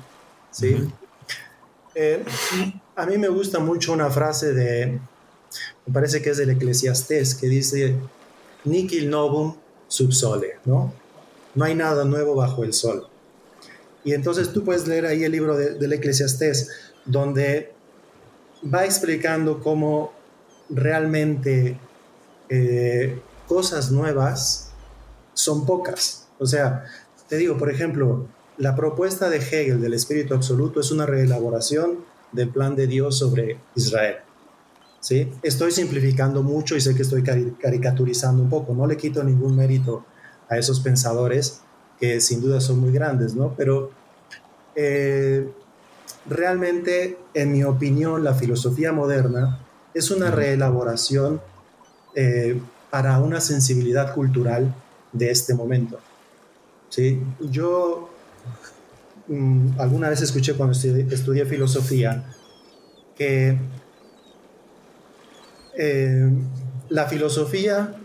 ¿sí? 0.52 0.88
Eh, 1.96 2.24
a 2.96 3.06
mí 3.06 3.18
me 3.18 3.30
gusta 3.30 3.60
mucho 3.60 3.94
una 3.94 4.10
frase 4.10 4.54
de, 4.54 5.00
me 5.86 5.94
parece 5.94 6.22
que 6.22 6.30
es 6.32 6.38
del 6.38 6.52
Eclesiastés, 6.52 7.36
que 7.36 7.48
dice, 7.48 7.96
Nikil 8.66 9.10
novum 9.10 9.56
sub 9.88 10.14
sole, 10.14 10.60
¿no? 10.66 10.94
No 11.56 11.66
hay 11.66 11.76
nada 11.76 12.06
nuevo 12.06 12.36
bajo 12.36 12.64
el 12.64 12.74
sol. 12.74 13.09
Y 14.04 14.14
entonces 14.14 14.54
tú 14.54 14.64
puedes 14.64 14.88
leer 14.88 15.06
ahí 15.06 15.24
el 15.24 15.32
libro 15.32 15.58
del 15.58 15.94
Eclesiastés, 15.94 16.70
donde 17.06 17.74
va 18.64 18.86
explicando 18.86 19.62
cómo 19.62 20.14
realmente 20.70 21.78
eh, 22.50 23.20
cosas 23.48 23.92
nuevas 23.92 24.72
son 25.34 25.66
pocas. 25.66 26.28
O 26.38 26.46
sea, 26.46 26.86
te 27.28 27.38
digo, 27.38 27.58
por 27.58 27.70
ejemplo, 27.70 28.28
la 28.58 28.76
propuesta 28.76 29.30
de 29.30 29.38
Hegel 29.38 29.82
del 29.82 29.94
espíritu 29.94 30.34
absoluto 30.34 30.80
es 30.80 30.92
una 30.92 31.06
reelaboración 31.06 32.06
del 32.32 32.50
plan 32.50 32.76
de 32.76 32.88
Dios 32.88 33.18
sobre 33.18 33.60
Israel. 33.76 34.18
¿sí? 35.00 35.32
Estoy 35.44 35.72
simplificando 35.72 36.44
mucho 36.44 36.76
y 36.76 36.82
sé 36.82 36.96
que 36.96 37.04
estoy 37.04 37.24
caricaturizando 37.24 38.44
un 38.44 38.50
poco, 38.50 38.74
no 38.74 38.86
le 38.86 38.98
quito 38.98 39.24
ningún 39.24 39.56
mérito 39.56 40.06
a 40.50 40.58
esos 40.58 40.80
pensadores 40.80 41.62
que 42.00 42.22
sin 42.22 42.42
duda 42.42 42.62
son 42.62 42.80
muy 42.80 42.92
grandes, 42.92 43.36
¿no? 43.36 43.54
Pero 43.58 43.92
eh, 44.76 45.50
realmente, 46.26 47.18
en 47.34 47.52
mi 47.52 47.64
opinión, 47.64 48.24
la 48.24 48.34
filosofía 48.34 48.92
moderna 48.92 49.60
es 49.94 50.12
una 50.12 50.32
reelaboración 50.32 51.42
eh, 52.16 52.60
para 52.90 53.20
una 53.20 53.42
sensibilidad 53.42 54.14
cultural 54.14 54.74
de 55.12 55.32
este 55.32 55.54
momento. 55.54 56.00
¿sí? 56.90 57.22
Yo 57.40 58.10
mm, 59.28 59.80
alguna 59.80 60.10
vez 60.10 60.22
escuché 60.22 60.54
cuando 60.56 60.78
estudié, 60.78 61.46
filosofía 61.46 62.26
que 63.16 63.58
eh, 65.78 66.30
la 66.90 67.06
filosofía 67.06 67.96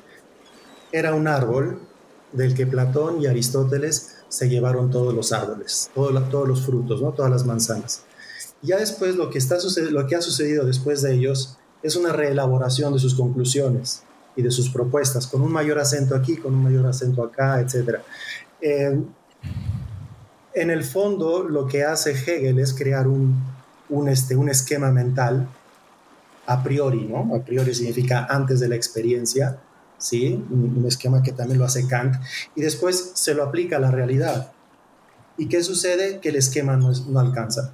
era 0.92 1.14
un 1.14 1.28
árbol 1.28 1.80
del 2.34 2.54
que 2.54 2.66
Platón 2.66 3.22
y 3.22 3.26
Aristóteles 3.26 4.16
se 4.28 4.48
llevaron 4.48 4.90
todos 4.90 5.14
los 5.14 5.32
árboles, 5.32 5.90
todos 5.94 6.48
los 6.48 6.62
frutos, 6.62 7.00
¿no? 7.00 7.12
todas 7.12 7.30
las 7.30 7.46
manzanas. 7.46 8.02
Ya 8.60 8.76
después 8.76 9.16
lo 9.16 9.30
que, 9.30 9.38
está 9.38 9.56
lo 9.90 10.06
que 10.06 10.16
ha 10.16 10.22
sucedido 10.22 10.64
después 10.64 11.02
de 11.02 11.14
ellos 11.14 11.56
es 11.82 11.96
una 11.96 12.12
reelaboración 12.12 12.92
de 12.92 12.98
sus 12.98 13.14
conclusiones 13.14 14.02
y 14.36 14.42
de 14.42 14.50
sus 14.50 14.68
propuestas, 14.70 15.26
con 15.26 15.42
un 15.42 15.52
mayor 15.52 15.78
acento 15.78 16.16
aquí, 16.16 16.36
con 16.36 16.54
un 16.54 16.64
mayor 16.64 16.86
acento 16.86 17.22
acá, 17.22 17.60
etc. 17.60 18.00
Eh, 18.60 19.00
en 20.54 20.70
el 20.70 20.82
fondo, 20.82 21.44
lo 21.44 21.66
que 21.66 21.84
hace 21.84 22.12
Hegel 22.12 22.58
es 22.58 22.72
crear 22.74 23.06
un, 23.06 23.42
este, 24.08 24.34
un 24.34 24.48
esquema 24.48 24.90
mental 24.90 25.48
a 26.46 26.62
priori, 26.62 27.04
¿no? 27.04 27.34
A 27.34 27.44
priori 27.44 27.74
significa 27.74 28.26
antes 28.28 28.60
de 28.60 28.68
la 28.68 28.76
experiencia, 28.76 29.58
¿sí? 30.04 30.44
Un, 30.50 30.84
esquema 30.86 31.22
que 31.22 31.32
también 31.32 31.58
lo 31.58 31.64
hace 31.64 31.86
Kant, 31.86 32.16
y 32.54 32.60
después 32.60 33.12
se 33.14 33.34
lo 33.34 33.42
aplica 33.42 33.78
a 33.78 33.80
la 33.80 33.90
realidad. 33.90 34.52
¿Y 35.38 35.48
qué 35.48 35.62
sucede? 35.62 36.20
Que 36.20 36.28
el 36.28 36.36
esquema 36.36 36.76
no, 36.76 36.92
no 37.08 37.18
alcanza. 37.18 37.72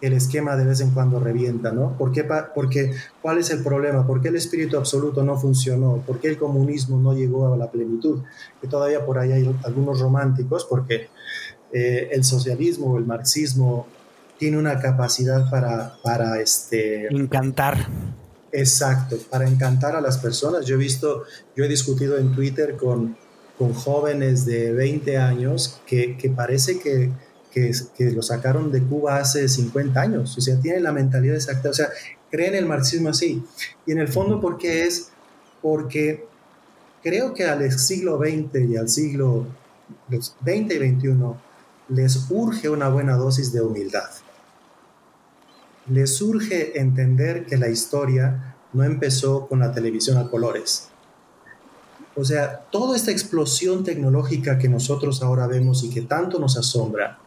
El 0.00 0.12
esquema 0.12 0.56
de 0.56 0.64
vez 0.64 0.80
en 0.80 0.92
cuando 0.92 1.18
revienta, 1.18 1.72
¿no? 1.72 1.98
¿Por 1.98 2.12
qué, 2.12 2.24
porque, 2.54 2.92
¿Cuál 3.20 3.38
es 3.38 3.50
el 3.50 3.64
problema? 3.64 4.06
¿Por 4.06 4.22
qué 4.22 4.28
el 4.28 4.36
espíritu 4.36 4.76
absoluto 4.76 5.24
no 5.24 5.36
funcionó? 5.36 5.96
¿Por 6.06 6.20
qué 6.20 6.28
el 6.28 6.38
comunismo 6.38 7.00
no 7.00 7.12
llegó 7.12 7.52
a 7.52 7.56
la 7.56 7.68
plenitud? 7.68 8.20
Que 8.60 8.68
todavía 8.68 9.04
por 9.04 9.18
ahí 9.18 9.32
hay 9.32 9.56
algunos 9.64 9.98
románticos, 9.98 10.64
porque 10.64 11.08
eh, 11.72 12.08
el 12.12 12.22
socialismo 12.22 12.92
o 12.92 12.98
el 12.98 13.04
marxismo 13.04 13.88
tiene 14.38 14.56
una 14.58 14.78
capacidad 14.78 15.50
para, 15.50 15.94
para 16.04 16.40
este... 16.40 17.12
Encantar. 17.12 17.88
Exacto, 18.52 19.18
para 19.30 19.46
encantar 19.46 19.94
a 19.94 20.00
las 20.00 20.18
personas. 20.18 20.64
Yo 20.64 20.76
he 20.76 20.78
visto, 20.78 21.24
yo 21.54 21.64
he 21.64 21.68
discutido 21.68 22.18
en 22.18 22.34
Twitter 22.34 22.76
con, 22.76 23.16
con 23.58 23.74
jóvenes 23.74 24.46
de 24.46 24.72
20 24.72 25.18
años 25.18 25.80
que, 25.86 26.16
que 26.16 26.30
parece 26.30 26.78
que, 26.78 27.10
que, 27.52 27.72
que, 27.96 28.10
lo 28.10 28.22
sacaron 28.22 28.72
de 28.72 28.82
Cuba 28.82 29.18
hace 29.18 29.48
50 29.48 30.00
años. 30.00 30.36
O 30.38 30.40
sea, 30.40 30.58
tienen 30.60 30.82
la 30.82 30.92
mentalidad 30.92 31.36
exacta, 31.36 31.68
o 31.68 31.74
sea, 31.74 31.90
creen 32.30 32.54
el 32.54 32.66
marxismo 32.66 33.10
así. 33.10 33.42
Y 33.86 33.92
en 33.92 33.98
el 33.98 34.08
fondo, 34.08 34.40
¿por 34.40 34.56
qué 34.56 34.86
es? 34.86 35.10
Porque 35.60 36.24
creo 37.02 37.34
que 37.34 37.44
al 37.44 37.70
siglo 37.78 38.18
XX 38.18 38.70
y 38.70 38.76
al 38.76 38.88
siglo 38.88 39.46
XX 40.08 40.74
y 40.74 40.96
XXI 40.96 41.14
les 41.90 42.26
urge 42.30 42.68
una 42.68 42.88
buena 42.88 43.16
dosis 43.16 43.52
de 43.52 43.60
humildad 43.60 44.08
les 45.88 46.16
surge 46.16 46.78
entender 46.78 47.46
que 47.46 47.56
la 47.56 47.68
historia 47.68 48.56
no 48.72 48.84
empezó 48.84 49.46
con 49.46 49.60
la 49.60 49.72
televisión 49.72 50.18
a 50.18 50.30
colores. 50.30 50.88
O 52.14 52.24
sea, 52.24 52.64
toda 52.70 52.96
esta 52.96 53.12
explosión 53.12 53.84
tecnológica 53.84 54.58
que 54.58 54.68
nosotros 54.68 55.22
ahora 55.22 55.46
vemos 55.46 55.84
y 55.84 55.90
que 55.90 56.02
tanto 56.02 56.38
nos 56.38 56.56
asombra 56.56 57.18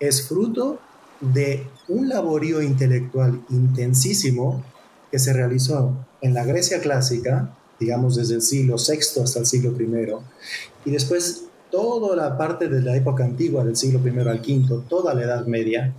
es 0.00 0.26
fruto 0.26 0.80
de 1.20 1.66
un 1.88 2.08
laborio 2.08 2.62
intelectual 2.62 3.40
intensísimo 3.50 4.62
que 5.10 5.18
se 5.18 5.32
realizó 5.32 5.94
en 6.20 6.34
la 6.34 6.44
Grecia 6.44 6.80
clásica, 6.80 7.54
digamos 7.78 8.16
desde 8.16 8.34
el 8.34 8.42
siglo 8.42 8.76
VI 8.76 9.22
hasta 9.22 9.38
el 9.40 9.46
siglo 9.46 9.70
I, 9.80 10.14
y 10.84 10.90
después 10.90 11.44
toda 11.70 12.16
la 12.16 12.36
parte 12.36 12.68
de 12.68 12.82
la 12.82 12.96
época 12.96 13.24
antigua, 13.24 13.64
del 13.64 13.76
siglo 13.76 14.00
I 14.04 14.18
al 14.28 14.40
V, 14.40 14.82
toda 14.88 15.14
la 15.14 15.22
Edad 15.22 15.46
Media, 15.46 15.94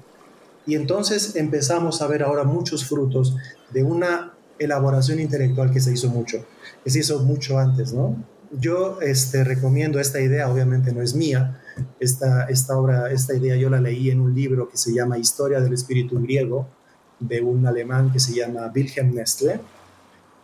y 0.69 0.75
entonces 0.75 1.35
empezamos 1.35 1.99
a 2.03 2.07
ver 2.07 2.21
ahora 2.21 2.43
muchos 2.43 2.85
frutos 2.85 3.35
de 3.71 3.83
una 3.83 4.33
elaboración 4.59 5.19
intelectual 5.19 5.71
que 5.71 5.79
se 5.79 5.91
hizo 5.91 6.09
mucho, 6.09 6.45
que 6.83 6.91
se 6.91 6.99
hizo 6.99 7.23
mucho 7.23 7.57
antes, 7.57 7.91
¿no? 7.91 8.23
Yo 8.51 9.01
este, 9.01 9.43
recomiendo 9.43 9.99
esta 9.99 10.21
idea, 10.21 10.47
obviamente 10.47 10.91
no 10.91 11.01
es 11.01 11.15
mía, 11.15 11.59
esta, 11.99 12.45
esta 12.45 12.77
obra, 12.77 13.11
esta 13.11 13.33
idea 13.33 13.55
yo 13.55 13.71
la 13.71 13.81
leí 13.81 14.11
en 14.11 14.21
un 14.21 14.35
libro 14.35 14.69
que 14.69 14.77
se 14.77 14.93
llama 14.93 15.17
Historia 15.17 15.59
del 15.59 15.73
Espíritu 15.73 16.21
Griego, 16.21 16.67
de 17.19 17.41
un 17.41 17.65
alemán 17.65 18.11
que 18.11 18.19
se 18.19 18.35
llama 18.35 18.71
Wilhelm 18.71 19.15
Nestle, 19.15 19.59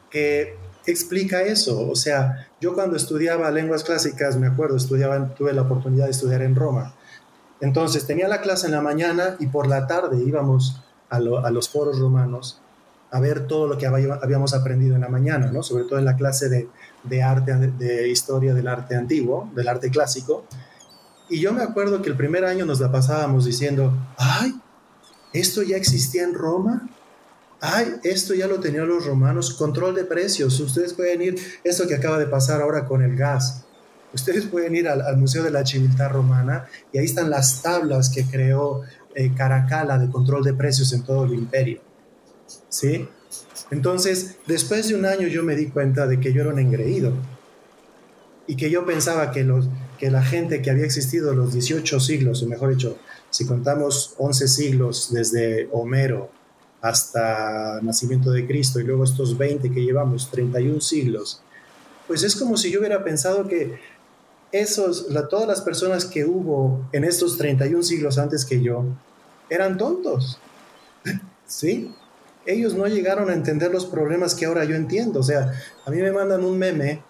que 0.09 0.55
explica 0.87 1.43
eso. 1.43 1.87
O 1.87 1.95
sea, 1.95 2.47
yo 2.59 2.73
cuando 2.73 2.97
estudiaba 2.97 3.51
lenguas 3.51 3.83
clásicas, 3.83 4.37
me 4.37 4.47
acuerdo, 4.47 4.75
estudiaba, 4.75 5.35
tuve 5.35 5.53
la 5.53 5.61
oportunidad 5.61 6.05
de 6.05 6.11
estudiar 6.11 6.41
en 6.41 6.55
Roma, 6.55 6.95
entonces 7.61 8.05
tenía 8.05 8.27
la 8.27 8.41
clase 8.41 8.67
en 8.67 8.73
la 8.73 8.81
mañana 8.81 9.37
y 9.39 9.47
por 9.47 9.67
la 9.67 9.87
tarde 9.87 10.21
íbamos 10.23 10.81
a, 11.09 11.19
los 11.19 11.69
foros 11.69 11.99
romanos 11.99 12.59
a 13.11 13.19
ver 13.19 13.47
todo 13.47 13.67
lo 13.67 13.77
que 13.77 13.85
habíamos 13.85 14.53
aprendido 14.53 14.95
en 14.95 15.01
la 15.01 15.07
mañana, 15.07 15.51
¿no? 15.51 15.63
sobre 15.63 15.85
todo 15.85 15.99
en 15.99 16.05
la 16.05 16.17
clase 16.17 16.49
de, 17.03 17.23
arte, 17.23 17.55
de 17.55 18.09
historia 18.09 18.53
del 18.53 18.67
arte 18.67 18.95
antiguo, 18.95 19.49
del 19.55 19.67
arte 19.69 19.89
clásico. 19.89 20.45
Y 21.29 21.39
yo 21.39 21.53
me 21.53 21.63
acuerdo 21.63 22.01
que 22.01 22.09
el 22.09 22.17
primer 22.17 22.43
año 22.43 22.65
nos 22.65 22.81
la 22.81 22.91
pasábamos 22.91 23.45
diciendo, 23.45 23.93
ay, 24.17 24.59
esto 25.31 25.63
ya 25.63 25.77
existía 25.77 26.23
en 26.23 26.33
Roma, 26.33 26.89
ay, 27.61 27.95
esto 28.03 28.33
ya 28.33 28.47
lo 28.47 28.59
tenían 28.59 28.87
los 28.87 29.05
romanos, 29.05 29.53
control 29.53 29.95
de 29.95 30.03
precios, 30.03 30.59
ustedes 30.59 30.93
pueden 30.93 31.21
ir, 31.21 31.39
esto 31.63 31.87
que 31.87 31.95
acaba 31.95 32.17
de 32.17 32.27
pasar 32.27 32.61
ahora 32.61 32.85
con 32.85 33.01
el 33.01 33.15
gas, 33.15 33.64
Ustedes 34.15 34.45
pueden 34.45 34.73
ir 34.75 34.87
al, 34.87 35.17
Museo 35.17 35.43
de 35.43 35.51
la 35.51 35.65
Civiltà 35.65 36.07
Romana 36.07 36.65
y 36.93 36.97
ahí 36.97 37.05
están 37.05 37.29
las 37.29 37.61
tablas 37.61 38.09
que 38.09 38.23
creó 38.23 38.83
eh, 39.13 39.33
Caracalla 39.35 39.97
de 39.97 40.09
control 40.09 40.41
de 40.41 40.53
precios 40.53 40.93
en 40.93 41.03
todo 41.03 41.25
el 41.25 41.33
imperio. 41.33 41.81
¿Sí? 42.69 43.07
Entonces, 43.71 44.37
después 44.47 44.87
de 44.87 44.95
un 44.95 45.05
año 45.05 45.27
yo 45.27 45.43
me 45.43 45.55
di 45.57 45.67
cuenta 45.67 46.07
de 46.07 46.21
que 46.21 46.31
yo 46.31 46.41
era 46.41 46.51
un 46.51 46.59
engreído 46.59 47.11
y 48.47 48.55
que 48.55 48.69
yo 48.69 48.85
pensaba 48.85 49.31
que, 49.31 49.43
los, 49.43 49.67
que 49.97 50.09
la 50.09 50.23
gente 50.23 50.61
que 50.61 50.71
había 50.71 50.85
existido 50.85 51.33
los 51.33 51.51
18 51.51 51.99
siglos, 51.99 52.41
o 52.41 52.47
mejor 52.47 52.69
dicho, 52.69 52.97
si 53.29 53.45
contamos 53.45 54.13
11 54.17 54.47
siglos 54.47 55.09
desde 55.11 55.67
Homero 55.73 56.29
hasta 56.79 57.81
nacimiento 57.81 58.31
de 58.31 58.47
Cristo 58.47 58.79
y 58.79 58.83
luego 58.83 59.03
estos 59.03 59.37
20 59.37 59.71
que 59.71 59.83
llevamos, 59.83 60.31
31 60.31 60.79
siglos, 60.79 61.41
pues 62.07 62.23
es 62.23 62.35
como 62.35 62.55
si 62.55 62.71
yo 62.71 62.79
hubiera 62.79 63.03
pensado 63.03 63.47
que 63.47 63.79
esos, 64.59 65.07
todas 65.29 65.47
las 65.47 65.61
personas 65.61 66.05
que 66.05 66.25
hubo 66.25 66.87
en 66.91 67.03
estos 67.03 67.37
31 67.37 67.83
siglos 67.83 68.17
antes 68.17 68.45
que 68.45 68.61
yo, 68.61 68.85
eran 69.49 69.77
tontos. 69.77 70.39
¿Sí? 71.45 71.93
Ellos 72.45 72.75
no 72.75 72.87
llegaron 72.87 73.29
a 73.29 73.33
entender 73.33 73.71
los 73.71 73.85
problemas 73.85 74.35
que 74.35 74.45
ahora 74.45 74.65
yo 74.65 74.75
entiendo. 74.75 75.19
O 75.19 75.23
sea, 75.23 75.53
a 75.85 75.91
mí 75.91 76.01
me 76.01 76.11
mandan 76.11 76.43
un 76.43 76.57
meme 76.57 77.01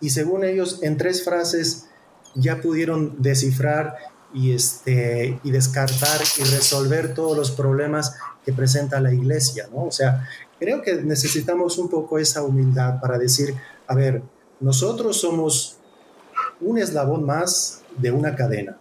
y 0.00 0.10
según 0.10 0.44
ellos 0.44 0.80
en 0.82 0.96
tres 0.96 1.24
frases 1.24 1.86
ya 2.34 2.60
pudieron 2.60 3.20
descifrar 3.20 3.96
y, 4.32 4.52
este, 4.52 5.40
y 5.42 5.50
descartar 5.50 6.20
y 6.38 6.44
resolver 6.44 7.14
todos 7.14 7.36
los 7.36 7.50
problemas 7.50 8.14
que 8.44 8.52
presenta 8.52 9.00
la 9.00 9.12
iglesia, 9.12 9.68
¿no? 9.72 9.84
O 9.84 9.90
sea, 9.90 10.26
creo 10.58 10.82
que 10.82 10.94
necesitamos 11.02 11.78
un 11.78 11.88
poco 11.88 12.18
esa 12.18 12.42
humildad 12.42 13.00
para 13.00 13.18
decir, 13.18 13.54
a 13.88 13.94
ver, 13.94 14.22
nosotros 14.60 15.20
somos 15.20 15.79
un 16.60 16.78
eslabón 16.78 17.24
más 17.24 17.82
de 17.98 18.10
una 18.10 18.36
cadena. 18.36 18.78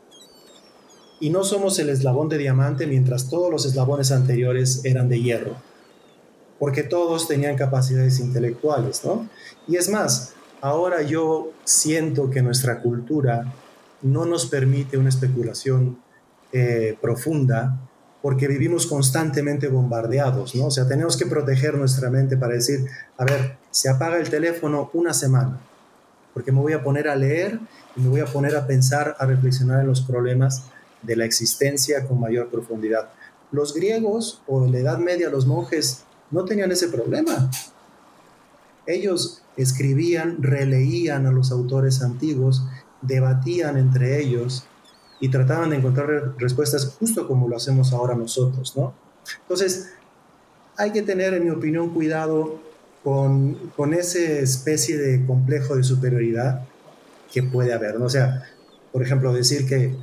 Y 1.19 1.29
no 1.31 1.43
somos 1.43 1.77
el 1.79 1.89
eslabón 1.89 2.29
de 2.29 2.37
diamante 2.37 2.87
mientras 2.87 3.29
todos 3.29 3.51
los 3.51 3.65
eslabones 3.65 4.11
anteriores 4.11 4.81
eran 4.85 5.09
de 5.09 5.21
hierro. 5.21 5.55
porque 6.59 6.83
todos 6.83 7.27
tenían 7.27 7.55
capacidades 7.55 8.19
intelectuales, 8.19 9.05
¿no? 9.05 9.29
Y 9.65 9.77
es 9.77 9.89
más, 9.89 10.33
ahora 10.59 11.01
yo 11.01 11.53
siento 11.63 12.29
que 12.29 12.41
nuestra 12.41 12.81
cultura 12.81 13.53
no 14.01 14.25
nos 14.25 14.45
permite 14.45 14.97
una 14.97 15.07
especulación 15.07 15.99
eh, 16.51 16.97
profunda 17.01 17.79
porque 18.21 18.49
vivimos 18.49 18.87
constantemente 18.87 19.69
bombardeados, 19.69 20.53
¿no? 20.55 20.65
O 20.65 20.71
sea, 20.71 20.85
tenemos 20.85 21.15
que 21.15 21.25
proteger 21.25 21.75
nuestra 21.75 22.09
mente 22.09 22.35
para 22.35 22.55
decir, 22.55 22.85
a 23.17 23.23
ver, 23.23 23.57
se 23.71 23.87
apaga 23.87 24.17
el 24.17 24.29
teléfono 24.29 24.89
una 24.93 25.13
semana, 25.13 25.61
porque 26.39 26.53
me 26.53 26.61
voy 26.61 26.71
a 26.71 26.81
poner 26.81 27.09
a 27.09 27.17
leer 27.17 27.59
y 27.97 27.99
me 27.99 28.07
voy 28.07 28.21
a 28.21 28.25
poner 28.25 28.55
a 28.55 28.65
pensar, 28.65 29.13
a 29.19 29.25
reflexionar 29.25 29.81
en 29.81 29.87
los 29.87 29.99
problemas 29.99 30.63
de 31.01 31.17
la 31.17 31.25
existencia 31.25 32.07
con 32.07 32.17
mayor 32.17 32.47
profundidad. 32.47 33.09
Los 33.51 33.73
griegos 33.73 34.41
o 34.47 34.63
en 34.63 34.71
la 34.71 34.77
Edad 34.79 34.99
Media 34.99 35.29
los 35.29 35.45
monjes 35.47 36.05
no 36.31 36.45
tenían 36.45 36.71
ese 36.71 36.87
problema. 36.87 37.51
Ellos 38.87 39.41
escribían, 39.57 40.41
releían 40.41 41.25
a 41.25 41.31
los 41.33 41.51
autores 41.51 42.01
antiguos, 42.01 42.63
debatían 43.01 43.75
entre 43.75 44.21
ellos 44.21 44.65
y 45.19 45.27
trataban 45.27 45.71
de 45.71 45.75
encontrar 45.75 46.35
respuestas 46.37 46.95
justo 46.97 47.27
como 47.27 47.49
lo 47.49 47.57
hacemos 47.57 47.91
ahora 47.91 48.15
nosotros, 48.15 48.77
¿no? 48.77 48.93
Entonces, 49.41 49.89
hay 50.77 50.93
que 50.93 51.01
tener, 51.01 51.33
en 51.33 51.43
mi 51.43 51.49
opinión, 51.49 51.89
cuidado 51.89 52.61
con, 53.03 53.71
con 53.75 53.93
esa 53.93 54.19
especie 54.19 54.97
de 54.97 55.25
complejo 55.25 55.75
de 55.75 55.83
superioridad 55.83 56.65
que 57.31 57.43
puede 57.43 57.73
haber, 57.73 57.99
¿no? 57.99 58.05
O 58.05 58.09
sea, 58.09 58.43
por 58.91 59.03
ejemplo, 59.03 59.33
decir 59.33 59.65
que 59.65 59.95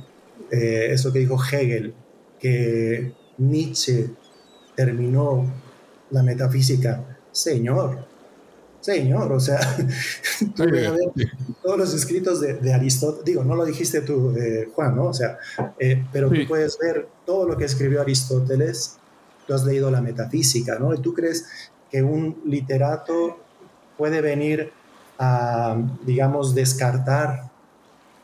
eh, 0.51 0.87
eso 0.91 1.11
que 1.11 1.19
dijo 1.19 1.37
Hegel, 1.37 1.93
que 2.39 3.13
Nietzsche 3.37 4.09
terminó 4.75 5.51
la 6.11 6.23
metafísica, 6.23 7.19
señor, 7.31 8.07
señor, 8.79 9.31
o 9.31 9.39
sea, 9.39 9.59
todos 11.63 11.77
los 11.77 11.93
escritos 11.93 12.39
de, 12.39 12.73
Aristóteles, 12.73 13.25
digo, 13.25 13.43
no 13.43 13.55
lo 13.55 13.65
dijiste 13.65 14.01
tú, 14.01 14.33
eh, 14.37 14.69
Juan, 14.73 14.95
¿no? 14.95 15.07
O 15.07 15.13
sea, 15.13 15.37
eh, 15.79 16.05
pero 16.11 16.29
tú 16.29 16.39
puedes 16.47 16.77
ver 16.79 17.07
todo 17.25 17.47
lo 17.47 17.57
que 17.57 17.65
escribió 17.65 18.01
Aristóteles, 18.01 18.97
tú 19.45 19.53
has 19.53 19.65
leído 19.65 19.91
la 19.91 20.01
metafísica, 20.01 20.79
¿no? 20.79 20.93
Y 20.93 21.01
tú 21.01 21.13
crees 21.13 21.45
que 21.91 22.03
un 22.03 22.41
literato 22.45 23.39
puede 23.97 24.21
venir 24.21 24.71
a, 25.19 25.77
digamos, 26.03 26.53
descartar 26.53 27.49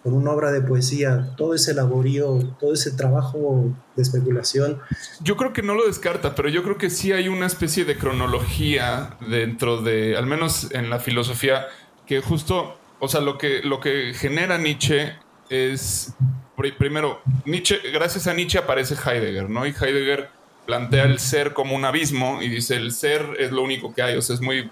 con 0.04 0.14
una 0.14 0.32
obra 0.32 0.52
de 0.52 0.62
poesía, 0.62 1.34
todo 1.38 1.56
ese 1.56 1.74
laborío, 1.74 2.40
todo 2.60 2.74
ese 2.74 2.92
trabajo 2.92 3.74
de 3.96 4.02
especulación. 4.02 4.82
Yo 5.22 5.38
creo 5.38 5.54
que 5.54 5.62
no 5.62 5.76
lo 5.76 5.88
descarta, 5.88 6.36
pero 6.36 6.50
yo 6.50 6.62
creo 6.62 6.78
que 6.78 6.90
sí 6.90 7.14
hay 7.14 7.30
una 7.30 7.46
especie 7.46 7.86
de 7.86 7.98
cronología 7.98 9.18
dentro 9.30 9.82
de, 9.82 10.18
al 10.18 10.26
menos 10.26 10.70
en 10.72 10.90
la 10.90 11.00
filosofía, 11.00 11.68
que 12.06 12.20
justo, 12.20 12.78
o 13.00 13.08
sea, 13.08 13.22
lo 13.22 13.38
que, 13.38 13.62
lo 13.64 13.80
que 13.80 14.14
genera 14.14 14.58
Nietzsche 14.58 15.14
es, 15.50 16.14
primero, 16.78 17.22
Nietzsche, 17.46 17.80
gracias 17.94 18.28
a 18.28 18.34
Nietzsche 18.34 18.60
aparece 18.60 18.96
Heidegger, 18.96 19.50
¿no? 19.50 19.66
Y 19.66 19.70
Heidegger 19.70 20.30
plantea 20.66 21.04
el 21.04 21.20
ser 21.20 21.54
como 21.54 21.76
un 21.76 21.86
abismo 21.86 22.42
y 22.42 22.50
dice 22.50 22.76
el 22.76 22.92
ser 22.94 23.36
es 23.40 23.52
lo 23.52 23.62
único 23.64 23.94
que 23.94 24.02
hay, 24.02 24.16
o 24.16 24.22
sea, 24.22 24.36
es 24.36 24.42
muy, 24.42 24.70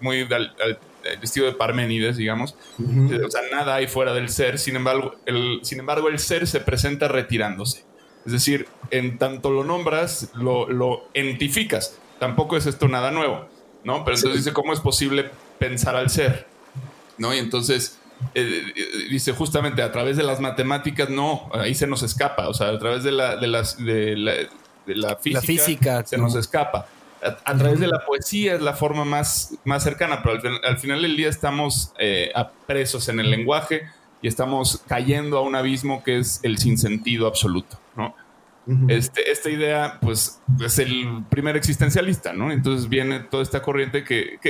muy 0.00 0.20
el 0.20 0.78
estilo 1.22 1.46
de 1.46 1.52
Parménides, 1.52 2.16
digamos. 2.16 2.56
O 2.78 3.30
sea, 3.30 3.42
nada 3.52 3.76
hay 3.76 3.86
fuera 3.86 4.14
del 4.14 4.28
ser, 4.28 4.58
sin 4.58 4.76
embargo, 4.76 5.16
el, 5.26 5.60
sin 5.62 5.80
embargo, 5.80 6.08
el 6.08 6.18
ser 6.18 6.46
se 6.46 6.60
presenta 6.60 7.08
retirándose. 7.08 7.84
Es 8.24 8.32
decir, 8.32 8.66
en 8.90 9.18
tanto 9.18 9.50
lo 9.50 9.62
nombras, 9.62 10.30
lo, 10.34 10.68
lo 10.68 11.08
entificas. 11.14 11.98
Tampoco 12.18 12.56
es 12.56 12.66
esto 12.66 12.88
nada 12.88 13.10
nuevo, 13.10 13.46
¿no? 13.84 14.04
Pero 14.04 14.16
entonces 14.16 14.44
dice, 14.44 14.52
¿cómo 14.52 14.72
es 14.72 14.80
posible 14.80 15.30
pensar 15.58 15.94
al 15.94 16.10
ser? 16.10 16.46
¿No? 17.18 17.32
Y 17.32 17.38
entonces 17.38 18.00
eh, 18.34 18.72
eh, 18.74 18.84
dice 19.10 19.32
justamente 19.32 19.82
a 19.82 19.92
través 19.92 20.16
de 20.16 20.22
las 20.22 20.40
matemáticas, 20.40 21.08
no, 21.08 21.48
ahí 21.52 21.74
se 21.74 21.86
nos 21.86 22.02
escapa. 22.02 22.48
O 22.48 22.54
sea, 22.54 22.68
a 22.70 22.78
través 22.78 23.04
de 23.04 23.12
la, 23.12 23.36
de 23.36 23.46
las, 23.46 23.76
de 23.84 24.16
la, 24.16 24.32
física, 25.42 26.04
se 26.06 26.18
nos 26.18 26.34
escapa 26.34 26.86
a, 27.44 27.56
través 27.56 27.80
de 27.80 27.86
la 27.86 28.04
poesía 28.04 28.54
es 28.54 28.62
la 28.62 28.74
forma 28.74 29.04
más, 29.04 29.54
más 29.64 29.82
cercana, 29.82 30.22
pero 30.22 30.38
al, 30.64 30.78
final 30.78 31.02
del 31.02 31.16
día 31.16 31.28
estamos 31.28 31.92
eh, 31.98 32.32
presos 32.66 33.08
en 33.08 33.20
el 33.20 33.30
lenguaje 33.30 33.82
y 34.22 34.28
estamos 34.28 34.82
cayendo 34.86 35.38
a 35.38 35.42
un 35.42 35.54
abismo 35.54 36.02
que 36.02 36.18
es 36.18 36.40
el 36.42 36.58
sinsentido 36.58 37.26
absoluto, 37.26 37.78
¿no? 37.96 38.14
este, 38.88 39.30
esta 39.30 39.48
idea, 39.48 39.98
pues, 40.00 40.40
es 40.60 40.80
el 40.80 41.24
primer 41.30 41.56
existencialista, 41.56 42.32
¿no? 42.32 42.50
Entonces 42.50 42.88
viene 42.88 43.20
toda 43.20 43.44
esta 43.44 43.62
corriente 43.62 44.02
que, 44.02 44.40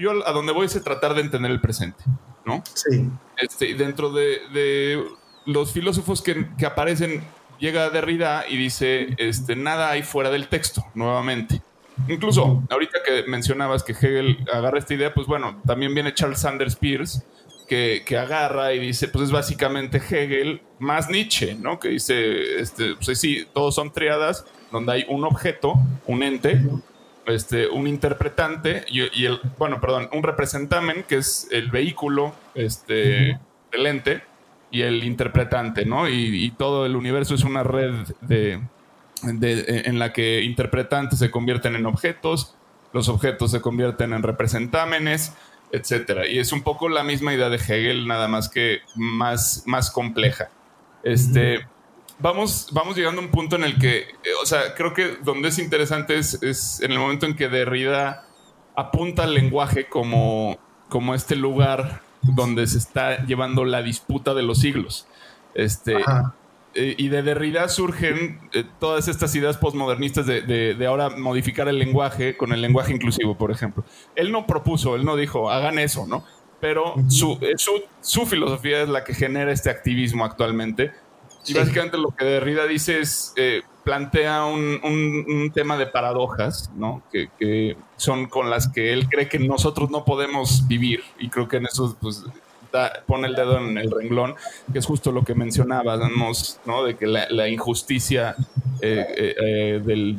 yo 0.00 0.26
a 0.26 0.32
donde 0.32 0.52
voy 0.52 0.64
es 0.64 0.82
tratar 0.82 1.14
de 1.14 1.20
entender 1.20 1.50
el 1.50 1.60
presente, 1.60 2.02
¿no? 2.46 2.64
Sí. 2.72 3.10
Este, 3.36 3.74
dentro 3.74 4.10
de, 4.10 4.38
de 4.54 5.04
los 5.44 5.70
filósofos 5.70 6.22
que, 6.22 6.46
que, 6.56 6.64
aparecen, 6.64 7.22
llega 7.62 7.90
Derrida 7.90 8.44
y 8.48 8.56
dice, 8.56 9.14
este, 9.18 9.54
nada 9.54 9.90
hay 9.90 10.02
fuera 10.02 10.30
del 10.30 10.48
texto, 10.48 10.84
nuevamente. 10.94 11.62
Incluso, 12.08 12.64
ahorita 12.68 12.98
que 13.06 13.22
mencionabas 13.28 13.84
que 13.84 13.92
Hegel 13.92 14.44
agarra 14.52 14.80
esta 14.80 14.94
idea, 14.94 15.14
pues 15.14 15.28
bueno, 15.28 15.62
también 15.64 15.94
viene 15.94 16.12
Charles 16.12 16.40
Sanders 16.40 16.74
Peirce, 16.74 17.22
que, 17.68 18.02
que, 18.04 18.18
agarra 18.18 18.74
y 18.74 18.80
dice, 18.80 19.06
pues 19.06 19.26
es 19.26 19.30
básicamente 19.30 19.98
Hegel 19.98 20.60
más 20.80 21.08
Nietzsche, 21.08 21.54
¿no? 21.54 21.78
Que 21.78 21.90
dice, 21.90 22.60
este, 22.60 22.96
pues 22.96 23.18
sí, 23.20 23.46
todos 23.54 23.76
son 23.76 23.92
triadas 23.92 24.44
donde 24.72 24.92
hay 24.92 25.06
un 25.08 25.24
objeto, 25.24 25.74
un 26.06 26.24
ente, 26.24 26.60
este, 27.26 27.68
un 27.68 27.86
interpretante 27.86 28.84
y, 28.88 29.24
el, 29.24 29.38
bueno, 29.56 29.80
perdón, 29.80 30.08
un 30.12 30.24
representamen, 30.24 31.04
que 31.04 31.18
es 31.18 31.46
el 31.52 31.70
vehículo 31.70 32.34
este, 32.56 33.38
del 33.70 33.86
ente, 33.86 34.22
y 34.72 34.82
el 34.82 35.04
interpretante, 35.04 35.84
¿no? 35.84 36.08
y 36.08 36.50
todo 36.58 36.86
el 36.86 36.96
universo 36.96 37.34
es 37.36 37.44
una 37.44 37.62
red 37.62 37.92
de, 38.22 38.58
en 39.22 39.98
la 39.98 40.12
que 40.12 40.42
interpretantes 40.42 41.18
se 41.18 41.30
convierten 41.30 41.76
en 41.76 41.86
objetos, 41.86 42.56
los 42.92 43.08
objetos 43.08 43.50
se 43.50 43.60
convierten 43.60 44.12
en 44.12 44.22
representámenes, 44.22 45.34
etc. 45.70 46.24
Y 46.30 46.38
es 46.38 46.52
un 46.52 46.62
poco 46.62 46.88
la 46.88 47.02
misma 47.02 47.32
idea 47.32 47.48
de 47.48 47.56
Hegel, 47.56 48.06
nada 48.06 48.28
más 48.28 48.48
que 48.48 48.80
más, 48.94 49.62
más 49.66 49.90
compleja. 49.90 50.50
Este, 51.02 51.66
vamos, 52.18 52.68
vamos 52.72 52.96
llegando 52.96 53.20
a 53.20 53.24
un 53.24 53.30
punto 53.30 53.56
en 53.56 53.64
el 53.64 53.78
que, 53.78 53.98
eh, 53.98 54.06
o 54.42 54.46
sea, 54.46 54.74
creo 54.74 54.92
que 54.92 55.16
donde 55.22 55.48
es 55.48 55.58
interesante 55.58 56.18
es, 56.18 56.42
es 56.42 56.80
en 56.80 56.92
el 56.92 56.98
momento 56.98 57.26
en 57.26 57.34
que 57.34 57.48
Derrida 57.48 58.26
apunta 58.76 59.24
al 59.24 59.34
lenguaje 59.34 59.86
como, 59.86 60.58
como 60.88 61.14
este 61.14 61.36
lugar 61.36 62.02
donde 62.22 62.66
se 62.66 62.78
está 62.78 63.24
llevando 63.26 63.64
la 63.64 63.82
disputa 63.82 64.34
de 64.34 64.42
los 64.42 64.58
siglos. 64.58 65.06
Este, 65.54 65.96
eh, 66.74 66.94
y 66.96 67.08
de 67.08 67.22
Derrida 67.22 67.68
surgen 67.68 68.48
eh, 68.52 68.64
todas 68.78 69.08
estas 69.08 69.34
ideas 69.34 69.58
postmodernistas 69.58 70.26
de, 70.26 70.84
ahora 70.86 71.10
modificar 71.10 71.68
el 71.68 71.78
lenguaje 71.78 72.36
con 72.36 72.52
el 72.52 72.62
lenguaje 72.62 72.92
inclusivo, 72.92 73.36
por 73.36 73.50
ejemplo. 73.50 73.84
Él 74.16 74.32
no 74.32 74.46
propuso, 74.46 74.94
él 74.96 75.04
no 75.04 75.16
dijo, 75.16 75.50
hagan 75.50 75.78
eso, 75.78 76.06
¿no? 76.06 76.24
Pero 76.60 76.94
eh, 76.96 77.02
su, 77.08 77.38
su, 78.00 78.24
filosofía 78.24 78.82
es 78.82 78.88
la 78.88 79.04
que 79.04 79.14
genera 79.14 79.52
este 79.52 79.68
activismo 79.68 80.24
actualmente. 80.24 80.92
Y 81.46 81.54
básicamente 81.54 81.98
lo 81.98 82.10
que 82.10 82.24
Derrida 82.24 82.66
dice 82.66 83.00
es, 83.00 83.34
plantea 83.84 84.44
un, 84.44 84.80
un, 84.82 85.50
tema 85.52 85.76
de 85.76 85.86
paradojas, 85.86 86.70
¿no? 86.76 87.02
Que, 87.12 87.28
que, 87.38 87.76
son 87.96 88.26
con 88.26 88.50
las 88.50 88.68
que 88.68 88.92
él 88.92 89.08
cree 89.08 89.28
que 89.28 89.38
nosotros 89.38 89.90
no 89.90 90.04
podemos 90.04 90.66
vivir. 90.68 91.02
Y 91.18 91.28
creo 91.28 91.48
que 91.48 91.58
en 91.58 91.66
eso, 91.66 91.96
pues, 92.00 92.24
pone 93.06 93.28
el 93.28 93.34
dedo 93.34 93.58
en 93.58 93.78
el 93.78 93.90
renglón, 93.90 94.34
que 94.72 94.78
es 94.78 94.86
justo 94.86 95.12
lo 95.12 95.24
que 95.24 95.34
mencionábamos, 95.34 96.58
¿no? 96.64 96.84
De 96.84 96.96
que 96.96 97.06
la, 97.06 97.48
injusticia 97.48 98.34
eh, 98.80 99.06
eh, 99.16 99.34
eh, 99.40 99.82
del, 99.84 100.16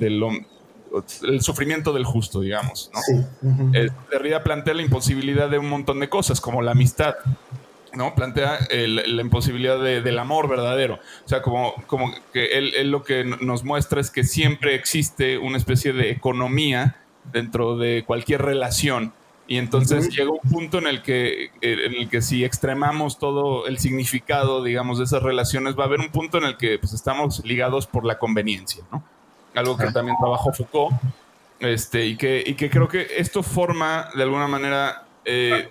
el 1.24 1.42
sufrimiento 1.42 1.94
del 1.94 2.06
justo, 2.06 2.42
digamos. 2.42 2.92
¿no? 2.94 3.72
Derrida 4.12 4.44
plantea 4.44 4.74
la 4.74 4.82
imposibilidad 4.82 5.50
de 5.50 5.58
un 5.58 5.70
montón 5.70 6.00
de 6.00 6.10
cosas, 6.10 6.40
como 6.40 6.62
la 6.62 6.72
amistad. 6.72 7.16
¿No? 7.94 8.16
Plantea 8.16 8.60
la 8.70 9.22
imposibilidad 9.22 9.80
del 9.80 10.20
amor 10.20 10.48
verdadero. 10.50 11.00
O 11.26 11.30
sea, 11.30 11.42
como, 11.42 11.74
como 11.88 12.14
que 12.32 12.58
él, 12.58 12.74
él, 12.76 12.92
lo 12.92 13.04
que 13.04 13.24
nos 13.24 13.64
muestra 13.64 14.02
es 14.02 14.10
que 14.10 14.24
siempre 14.24 14.76
existe 14.76 15.38
una 15.38 15.58
especie 15.58 15.94
de 15.94 16.12
economía 16.12 16.98
dentro 17.32 17.78
de 17.78 18.04
cualquier 18.06 18.42
relación 18.42 19.14
y 19.46 19.58
entonces 19.58 20.10
llega 20.10 20.32
un 20.32 20.50
punto 20.50 20.78
en 20.78 20.88
el 20.88 21.02
que, 21.02 21.52
en 21.62 21.94
el 21.94 22.10
que 22.10 22.22
si 22.22 22.46
extremamos 22.46 23.20
todo 23.20 23.68
el 23.68 23.78
significado, 23.78 24.64
digamos, 24.64 25.00
de 25.00 25.04
esas 25.04 25.22
relaciones, 25.22 25.78
va 25.78 25.84
a 25.84 25.88
haber 25.88 26.00
un 26.00 26.10
punto 26.10 26.38
en 26.38 26.46
el 26.46 26.58
que 26.58 26.80
pues, 26.80 26.94
estamos 26.94 27.44
ligados 27.44 27.86
por 27.86 28.06
la 28.06 28.18
conveniencia, 28.18 28.84
¿no? 28.92 29.04
Algo 29.54 29.78
que 29.78 29.92
también 29.92 30.18
trabajó 30.18 30.54
Foucault, 30.54 30.96
este, 31.60 32.06
y, 32.06 32.16
que, 32.16 32.44
y 32.46 32.56
que 32.56 32.70
creo 32.70 32.88
que 32.88 33.06
esto 33.18 33.44
forma 33.44 34.10
de 34.16 34.24
alguna 34.24 34.48
manera 34.48 35.04
eh, 35.26 35.70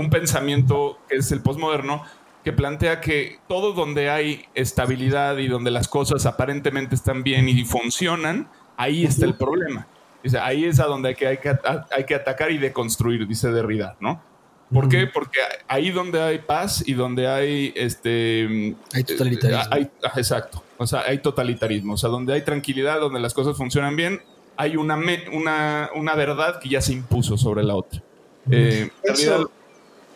un 0.00 0.10
pensamiento 0.10 0.98
que 1.08 1.16
es 1.16 1.30
el 1.32 1.40
postmoderno, 1.40 2.02
que 2.44 2.52
plantea 2.52 3.00
que 3.00 3.38
todo 3.48 3.72
donde 3.72 4.10
hay 4.10 4.46
estabilidad 4.54 5.36
y 5.38 5.48
donde 5.48 5.70
las 5.70 5.88
cosas 5.88 6.26
aparentemente 6.26 6.94
están 6.94 7.22
bien 7.22 7.48
y 7.48 7.64
funcionan, 7.64 8.48
ahí 8.76 9.04
está 9.04 9.26
el 9.26 9.34
problema. 9.34 9.86
Dice, 10.22 10.38
ahí 10.38 10.64
es 10.64 10.80
a 10.80 10.86
donde 10.86 11.10
hay 11.10 11.14
que, 11.14 11.26
hay 11.26 11.38
que, 11.38 11.56
hay 11.90 12.04
que 12.04 12.14
atacar 12.14 12.50
y 12.50 12.58
deconstruir, 12.58 13.26
dice 13.26 13.50
Derrida, 13.50 13.96
¿no? 14.00 14.22
¿Por 14.72 14.88
qué? 14.88 15.06
Porque 15.08 15.40
ahí 15.66 15.90
donde 15.90 16.20
hay 16.22 16.38
paz 16.38 16.84
y 16.86 16.94
donde 16.94 17.26
hay 17.26 17.72
este 17.74 18.76
hay 18.92 19.02
totalitarismo. 19.02 19.64
Hay, 19.70 19.90
exacto. 20.16 20.62
O 20.78 20.86
sea, 20.86 21.00
hay 21.00 21.18
totalitarismo. 21.18 21.94
O 21.94 21.96
sea, 21.96 22.08
donde 22.08 22.34
hay 22.34 22.42
tranquilidad, 22.42 23.00
donde 23.00 23.18
las 23.18 23.34
cosas 23.34 23.56
funcionan 23.56 23.96
bien, 23.96 24.22
hay 24.56 24.76
una, 24.76 24.96
una, 25.32 25.90
una 25.96 26.14
verdad 26.14 26.60
que 26.60 26.68
ya 26.68 26.80
se 26.80 26.92
impuso 26.92 27.36
sobre 27.36 27.64
la 27.64 27.74
otra. 27.74 28.00
Eh, 28.50 28.90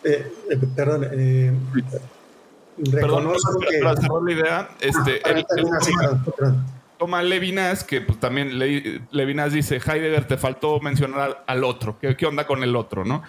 eh, 0.05 0.31
eh, 0.51 0.57
perdón, 0.75 1.07
eh, 1.11 1.51
reconozco 2.77 3.59
que... 3.59 3.79
Para 3.79 3.95
cerrar 3.95 4.21
la 4.21 4.31
idea, 4.31 4.69
este, 4.79 5.21
toma, 6.99 7.23
Levinas, 7.23 7.83
que 7.83 8.01
pues, 8.01 8.19
también 8.19 8.59
Levinas 8.59 9.51
dice, 9.51 9.77
Heidegger 9.77 10.27
te 10.27 10.37
faltó 10.37 10.79
mencionar 10.79 11.43
al, 11.47 11.63
otro, 11.63 11.97
¿Qué, 11.99 12.15
¿Qué, 12.15 12.25
onda 12.25 12.45
con 12.45 12.63
el 12.63 12.75
otro? 12.75 13.03
¿no? 13.03 13.23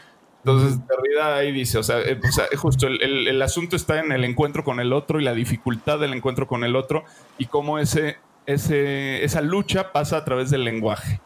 Entonces, 0.44 0.78
Derrida 0.86 1.36
ahí 1.36 1.50
dice, 1.50 1.78
o 1.78 1.82
sea, 1.82 1.96
o 1.96 2.32
sea 2.32 2.44
justo 2.56 2.86
el, 2.86 3.02
el, 3.02 3.26
el, 3.26 3.42
asunto 3.42 3.74
está 3.74 3.98
en 3.98 4.12
el 4.12 4.22
encuentro 4.22 4.62
con 4.62 4.78
el 4.78 4.92
otro 4.92 5.18
y 5.18 5.24
la 5.24 5.34
dificultad 5.34 5.98
del 5.98 6.12
encuentro 6.12 6.46
con 6.46 6.62
el 6.62 6.76
otro 6.76 7.04
y 7.38 7.46
cómo 7.46 7.78
ese, 7.78 8.18
ese, 8.46 9.24
esa 9.24 9.40
lucha 9.40 9.92
pasa 9.92 10.18
a 10.18 10.24
través 10.24 10.50
del 10.50 10.62
lenguaje. 10.62 11.20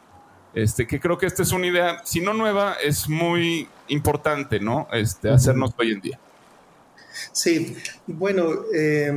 Este, 0.55 0.86
que 0.86 0.98
creo 0.98 1.16
que 1.16 1.26
esta 1.26 1.42
es 1.42 1.53
una 1.53 1.66
idea, 1.66 2.01
si 2.05 2.20
no 2.20 2.34
nueva, 2.34 2.74
es 2.82 3.09
muy 3.09 3.68
importante, 3.88 4.59
¿no? 4.59 4.88
Este, 4.92 5.30
hacernos 5.30 5.72
hoy 5.78 5.92
en 5.92 6.01
día. 6.01 6.20
Sí, 7.32 7.76
bueno, 8.07 8.64
eh, 8.74 9.12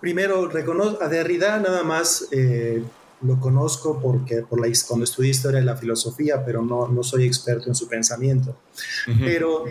primero 0.00 0.48
reconozco 0.48 1.02
a 1.02 1.08
Derrida 1.08 1.58
nada 1.58 1.82
más 1.82 2.28
eh, 2.30 2.82
lo 3.22 3.40
conozco 3.40 4.00
porque 4.00 4.42
por 4.42 4.60
la, 4.60 4.72
cuando 4.86 5.04
estudié 5.04 5.30
historia 5.30 5.60
de 5.60 5.66
la 5.66 5.76
filosofía, 5.76 6.44
pero 6.44 6.62
no, 6.62 6.88
no 6.88 7.02
soy 7.02 7.24
experto 7.24 7.68
en 7.68 7.74
su 7.74 7.88
pensamiento. 7.88 8.56
Pero 9.20 9.64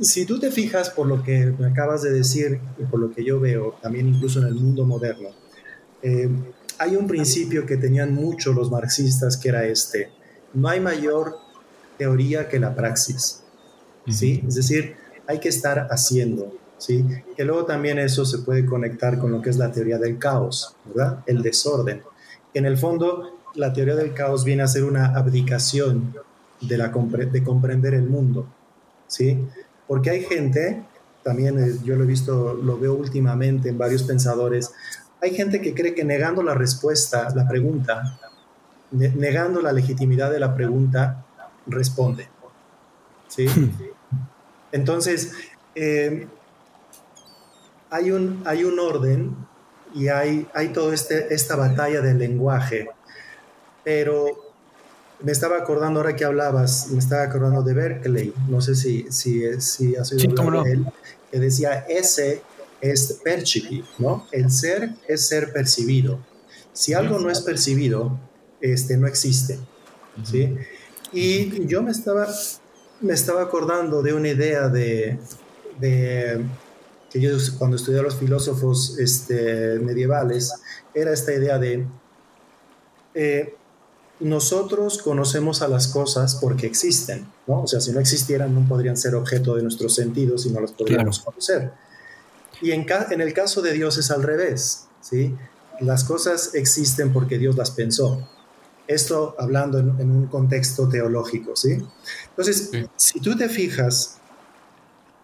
si 0.00 0.26
tú 0.26 0.38
te 0.38 0.50
fijas 0.50 0.90
por 0.90 1.06
lo 1.06 1.22
que 1.22 1.52
me 1.58 1.66
acabas 1.66 2.02
de 2.02 2.10
decir 2.10 2.60
y 2.78 2.84
por 2.84 3.00
lo 3.00 3.12
que 3.12 3.24
yo 3.24 3.38
veo, 3.38 3.76
también 3.80 4.08
incluso 4.08 4.40
en 4.40 4.46
el 4.46 4.54
mundo 4.54 4.84
moderno, 4.84 5.28
eh, 6.02 6.28
hay 6.78 6.96
un 6.96 7.06
principio 7.06 7.66
que 7.66 7.76
tenían 7.76 8.14
mucho 8.14 8.52
los 8.52 8.70
marxistas 8.70 9.36
que 9.36 9.50
era 9.50 9.64
este, 9.66 10.10
no 10.54 10.68
hay 10.68 10.80
mayor 10.80 11.36
teoría 11.98 12.48
que 12.48 12.58
la 12.58 12.74
praxis, 12.74 13.42
¿sí? 14.08 14.42
Es 14.46 14.54
decir, 14.54 14.96
hay 15.26 15.38
que 15.38 15.48
estar 15.48 15.88
haciendo, 15.90 16.52
¿sí? 16.78 17.04
Que 17.36 17.44
luego 17.44 17.64
también 17.66 17.98
eso 17.98 18.24
se 18.24 18.38
puede 18.38 18.64
conectar 18.64 19.18
con 19.18 19.32
lo 19.32 19.42
que 19.42 19.50
es 19.50 19.56
la 19.56 19.70
teoría 19.70 19.98
del 19.98 20.18
caos, 20.18 20.74
¿verdad? 20.86 21.22
El 21.26 21.42
desorden. 21.42 22.02
En 22.54 22.66
el 22.66 22.78
fondo, 22.78 23.38
la 23.54 23.72
teoría 23.72 23.94
del 23.94 24.14
caos 24.14 24.44
viene 24.44 24.62
a 24.62 24.66
ser 24.66 24.84
una 24.84 25.14
abdicación 25.14 26.14
de, 26.60 26.78
la 26.78 26.88
de 26.88 27.42
comprender 27.44 27.94
el 27.94 28.08
mundo, 28.08 28.46
¿sí? 29.06 29.38
Porque 29.86 30.10
hay 30.10 30.24
gente, 30.24 30.82
también 31.22 31.58
eh, 31.58 31.76
yo 31.84 31.96
lo 31.96 32.04
he 32.04 32.06
visto, 32.06 32.54
lo 32.54 32.78
veo 32.78 32.94
últimamente 32.94 33.68
en 33.68 33.78
varios 33.78 34.02
pensadores, 34.02 34.72
hay 35.22 35.34
gente 35.34 35.60
que 35.60 35.74
cree 35.74 35.94
que 35.94 36.04
negando 36.04 36.42
la 36.42 36.54
respuesta, 36.54 37.28
la 37.34 37.46
pregunta, 37.46 38.18
negando 38.90 39.60
la 39.60 39.72
legitimidad 39.72 40.30
de 40.30 40.40
la 40.40 40.54
pregunta, 40.54 41.24
responde. 41.66 42.28
¿Sí? 43.28 43.46
Entonces, 44.72 45.32
eh, 45.74 46.26
hay, 47.90 48.10
un, 48.10 48.42
hay 48.44 48.64
un 48.64 48.78
orden 48.78 49.36
y 49.94 50.08
hay, 50.08 50.46
hay 50.54 50.68
toda 50.68 50.94
este, 50.94 51.32
esta 51.34 51.56
batalla 51.56 52.00
del 52.00 52.18
lenguaje, 52.18 52.88
pero 53.84 54.50
me 55.22 55.32
estaba 55.32 55.58
acordando 55.58 56.00
ahora 56.00 56.16
que 56.16 56.24
hablabas, 56.24 56.88
me 56.90 56.98
estaba 56.98 57.22
acordando 57.22 57.62
de 57.62 57.74
Berkeley, 57.74 58.34
no 58.48 58.60
sé 58.60 58.74
si, 58.74 59.10
si, 59.10 59.60
si 59.60 59.96
has 59.96 60.12
oído 60.12 60.62
de 60.62 60.72
él, 60.72 60.86
que 61.30 61.38
decía, 61.38 61.84
ese 61.88 62.42
es 62.80 63.20
percibir, 63.22 63.84
¿no? 63.98 64.26
El 64.32 64.50
ser 64.50 64.94
es 65.06 65.28
ser 65.28 65.52
percibido. 65.52 66.18
Si 66.72 66.94
algo 66.94 67.18
no 67.18 67.30
es 67.30 67.40
percibido, 67.40 68.18
este, 68.60 68.96
no 68.96 69.06
existe. 69.06 69.58
¿sí? 70.24 70.56
Y 71.12 71.66
yo 71.66 71.82
me 71.82 71.90
estaba, 71.90 72.28
me 73.00 73.12
estaba 73.12 73.42
acordando 73.42 74.02
de 74.02 74.12
una 74.12 74.28
idea 74.28 74.68
de, 74.68 75.18
de 75.80 76.44
que 77.10 77.20
yo 77.20 77.30
cuando 77.58 77.76
estudié 77.76 78.00
a 78.00 78.02
los 78.02 78.16
filósofos 78.16 78.98
este, 78.98 79.78
medievales, 79.80 80.52
era 80.94 81.12
esta 81.12 81.34
idea 81.34 81.58
de 81.58 81.86
eh, 83.14 83.54
nosotros 84.20 84.98
conocemos 84.98 85.62
a 85.62 85.68
las 85.68 85.88
cosas 85.88 86.36
porque 86.36 86.66
existen, 86.66 87.26
¿no? 87.46 87.62
O 87.62 87.66
sea, 87.66 87.80
si 87.80 87.90
no 87.90 88.00
existieran 88.00 88.54
no 88.54 88.68
podrían 88.68 88.96
ser 88.96 89.14
objeto 89.14 89.56
de 89.56 89.62
nuestros 89.62 89.94
sentidos 89.94 90.46
y 90.46 90.50
no 90.50 90.60
las 90.60 90.72
podríamos 90.72 91.20
conocer. 91.20 91.72
Y 92.60 92.72
en, 92.72 92.86
en 93.10 93.20
el 93.20 93.32
caso 93.32 93.62
de 93.62 93.72
Dios 93.72 93.96
es 93.98 94.10
al 94.10 94.22
revés, 94.22 94.86
¿sí? 95.00 95.34
Las 95.80 96.04
cosas 96.04 96.54
existen 96.54 97.12
porque 97.12 97.38
Dios 97.38 97.56
las 97.56 97.70
pensó. 97.70 98.28
Esto 98.90 99.36
hablando 99.38 99.78
en, 99.78 100.10
un 100.10 100.26
contexto 100.26 100.88
teológico, 100.88 101.54
¿sí? 101.54 101.78
Entonces, 102.30 102.72
si 102.96 103.20
tú 103.20 103.36
te 103.36 103.48
fijas, 103.48 104.18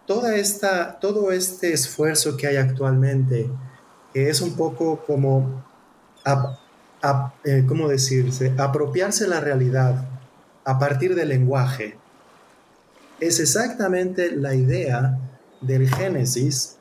toda 0.05 0.37
esta, 0.37 0.97
todo 1.01 1.33
este 1.33 1.73
esfuerzo 1.73 2.37
que 2.37 2.47
hay 2.47 2.55
actualmente, 2.55 3.49
que 4.13 4.29
es 4.29 4.39
un 4.39 4.55
poco 4.55 5.03
como, 5.05 5.65
eh, 7.43 7.65
¿cómo 7.67 7.89
decirse?, 7.89 8.53
apropiarse 8.57 9.27
la 9.27 9.41
realidad 9.41 10.07
a 10.63 10.79
partir 10.79 11.13
del 11.13 11.27
lenguaje, 11.27 11.97
es 13.19 13.41
exactamente 13.41 14.31
la 14.31 14.55
idea 14.55 15.19
del 15.59 15.93
Génesis 15.93 16.77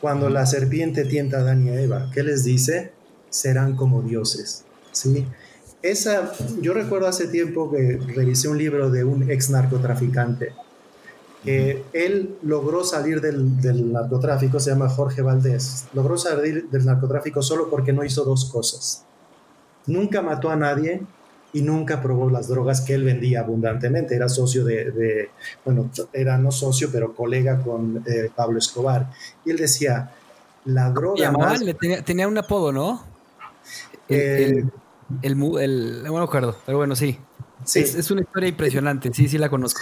cuando 0.00 0.28
la 0.28 0.44
serpiente 0.44 1.04
tienta 1.04 1.36
a 1.36 1.40
Adán 1.42 1.64
y 1.64 1.70
a 1.70 1.80
Eva. 1.80 2.10
¿Qué 2.12 2.24
les 2.24 2.42
dice? 2.42 2.90
Serán 3.28 3.76
como 3.76 4.02
dioses, 4.02 4.64
¿sí? 4.90 5.28
Esa, 5.82 6.32
yo 6.60 6.74
recuerdo 6.74 7.06
hace 7.06 7.28
tiempo 7.28 7.70
que 7.70 7.98
revisé 8.14 8.48
un 8.48 8.58
libro 8.58 8.90
de 8.90 9.02
un 9.04 9.30
ex 9.30 9.48
narcotraficante, 9.48 10.52
que 11.42 11.82
él 11.94 12.36
logró 12.42 12.84
salir 12.84 13.22
del, 13.22 13.60
del, 13.62 13.90
narcotráfico, 13.90 14.60
se 14.60 14.70
llama 14.70 14.90
Jorge 14.90 15.22
Valdés, 15.22 15.86
logró 15.94 16.18
salir 16.18 16.68
del 16.68 16.84
narcotráfico 16.84 17.40
solo 17.40 17.70
porque 17.70 17.94
no 17.94 18.04
hizo 18.04 18.24
dos 18.24 18.44
cosas. 18.44 19.04
Nunca 19.86 20.20
mató 20.20 20.50
a 20.50 20.56
nadie 20.56 21.00
y 21.52 21.62
nunca 21.62 22.02
probó 22.02 22.30
las 22.30 22.48
drogas 22.48 22.82
que 22.82 22.94
él 22.94 23.04
vendía 23.04 23.40
abundantemente. 23.40 24.14
Era 24.14 24.28
socio 24.28 24.64
de, 24.64 25.30
bueno, 25.64 25.90
era 26.12 26.36
no 26.36 26.52
socio, 26.52 26.90
pero 26.92 27.14
colega 27.14 27.62
con 27.62 28.04
eh, 28.06 28.30
Pablo 28.34 28.58
Escobar. 28.58 29.10
Y 29.44 29.50
él 29.50 29.56
decía, 29.56 30.12
la 30.66 30.90
droga... 30.90 31.32
Más... 31.32 31.60
Tenía, 31.80 32.04
tenía, 32.04 32.28
un 32.28 32.36
apodo, 32.38 32.70
¿no? 32.70 33.02
el, 34.08 34.18
el, 34.18 34.72
el, 35.22 36.02
no 36.02 36.14
me 36.14 36.22
acuerdo, 36.22 36.56
pero 36.64 36.78
bueno, 36.78 36.94
sí. 36.96 37.18
sí. 37.64 37.80
Es, 37.80 38.10
una 38.10 38.22
historia 38.22 38.48
impresionante, 38.48 39.12
sí, 39.12 39.28
sí 39.28 39.38
la 39.38 39.48
conozco. 39.48 39.80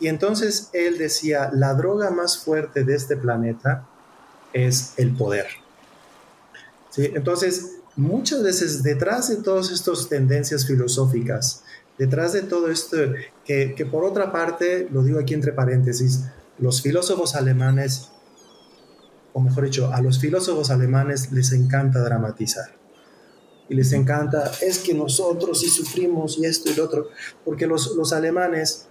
Y 0.00 0.08
entonces 0.08 0.70
él 0.72 0.98
decía, 0.98 1.50
la 1.52 1.74
droga 1.74 2.10
más 2.10 2.38
fuerte 2.38 2.84
de 2.84 2.94
este 2.94 3.16
planeta 3.16 3.86
es 4.52 4.94
el 4.96 5.14
poder. 5.14 5.46
¿Sí? 6.90 7.10
Entonces, 7.14 7.78
muchas 7.96 8.42
veces 8.42 8.82
detrás 8.82 9.28
de 9.28 9.36
todas 9.36 9.70
estas 9.70 10.08
tendencias 10.08 10.66
filosóficas, 10.66 11.62
detrás 11.98 12.32
de 12.32 12.42
todo 12.42 12.70
esto, 12.70 12.96
que, 13.44 13.74
que 13.74 13.86
por 13.86 14.04
otra 14.04 14.32
parte, 14.32 14.88
lo 14.90 15.02
digo 15.02 15.18
aquí 15.20 15.34
entre 15.34 15.52
paréntesis, 15.52 16.24
los 16.58 16.80
filósofos 16.82 17.34
alemanes, 17.34 18.10
o 19.32 19.40
mejor 19.40 19.64
dicho, 19.64 19.92
a 19.92 20.00
los 20.00 20.18
filósofos 20.18 20.70
alemanes 20.70 21.32
les 21.32 21.52
encanta 21.52 22.00
dramatizar 22.00 22.78
y 23.68 23.74
les 23.74 23.92
encanta, 23.92 24.50
es 24.62 24.78
que 24.78 24.94
nosotros 24.94 25.60
sí 25.60 25.68
sufrimos 25.68 26.38
y 26.38 26.46
esto 26.46 26.70
y 26.70 26.74
lo 26.74 26.84
otro, 26.84 27.08
porque 27.44 27.66
los, 27.66 27.94
los 27.96 28.12
alemanes 28.12 28.86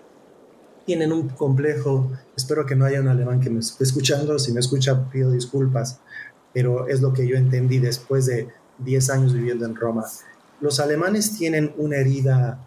tienen 0.86 1.12
un 1.12 1.30
complejo, 1.30 2.12
espero 2.36 2.66
que 2.66 2.76
no 2.76 2.86
haya 2.86 3.02
un 3.02 3.08
alemán 3.08 3.42
que 3.42 3.50
me 3.50 3.60
esté 3.60 3.84
escuchando, 3.84 4.38
si 4.40 4.54
me 4.54 4.60
escucha 4.60 5.10
pido 5.10 5.32
disculpas, 5.32 6.00
pero 6.54 6.88
es 6.88 7.02
lo 7.02 7.12
que 7.12 7.28
yo 7.28 7.36
entendí 7.36 7.80
después 7.80 8.26
de 8.26 8.48
10 8.80 9.10
años 9.10 9.34
viviendo 9.34 9.66
en 9.66 9.76
Roma. 9.76 10.06
Los 10.62 10.80
alemanes 10.80 11.38
tienen 11.38 11.74
una 11.78 11.98
herida 11.98 12.60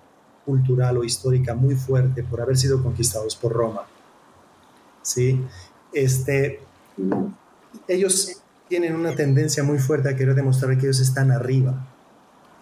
cultural 0.45 0.99
o 0.99 1.05
histórica 1.05 1.55
muy 1.55 1.75
fuerte 1.77 2.23
por 2.23 2.41
haber 2.41 2.57
sido 2.57 2.83
conquistados 2.83 3.37
por 3.37 3.53
Roma. 3.53 3.87
¿Sí? 5.03 5.41
Este, 5.93 6.61
ellos 7.89 8.43
tienen 8.69 8.95
una 8.95 9.15
tendencia 9.15 9.65
muy 9.65 9.79
fuerte 9.79 10.09
a 10.09 10.17
querer 10.17 10.35
demostrar 10.35 10.77
que 10.77 10.87
ellos 10.87 11.01
están 11.01 11.31
arriba, 11.31 11.87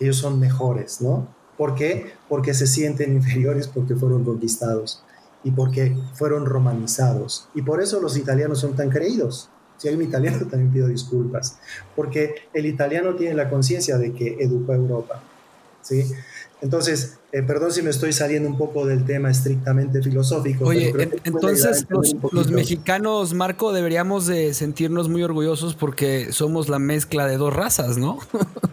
ellos 0.01 0.16
son 0.16 0.38
mejores, 0.38 1.01
¿no? 1.01 1.28
¿Por 1.57 1.74
qué? 1.74 2.12
Porque 2.28 2.55
se 2.55 2.66
sienten 2.66 3.12
inferiores 3.16 3.68
porque 3.68 3.94
fueron 3.94 4.24
conquistados 4.24 5.03
y 5.44 5.51
porque 5.51 5.96
fueron 6.14 6.46
romanizados. 6.46 7.49
Y 7.55 7.62
por 7.62 7.82
eso 7.82 8.01
los 8.01 8.16
italianos 8.16 8.61
son 8.61 8.74
tan 8.74 8.90
creídos. 8.90 9.51
Si 9.76 9.88
hay 9.88 9.94
un 9.94 10.03
italiano, 10.03 10.38
también 10.51 10.72
pido 10.72 10.88
disculpas, 10.88 11.59
porque 11.94 12.34
el 12.53 12.66
italiano 12.66 13.14
tiene 13.14 13.34
la 13.34 13.49
conciencia 13.49 13.99
de 13.99 14.12
que 14.12 14.36
educó 14.40 14.72
a 14.72 14.76
Europa. 14.76 15.22
¿sí? 15.82 16.05
Entonces, 16.61 17.18
eh, 17.30 17.42
perdón 17.42 17.70
si 17.70 17.82
me 17.82 17.90
estoy 17.90 18.12
saliendo 18.12 18.49
un 18.49 18.59
poco 18.59 18.84
del 18.84 19.05
tema 19.05 19.30
estrictamente 19.30 20.03
filosófico. 20.03 20.64
Oye, 20.64 20.92
entonces 21.24 21.86
los, 22.32 22.51
mexicanos, 22.51 23.32
Marco, 23.32 23.72
deberíamos 23.72 24.26
de 24.26 24.55
sentirnos 24.55 25.09
muy 25.09 25.22
orgullosos 25.22 25.74
porque 25.74 26.32
somos 26.32 26.68
la 26.68 26.80
mezcla 26.80 27.26
de 27.26 27.36
dos 27.36 27.55
razas, 27.55 27.96
¿no? 27.96 28.18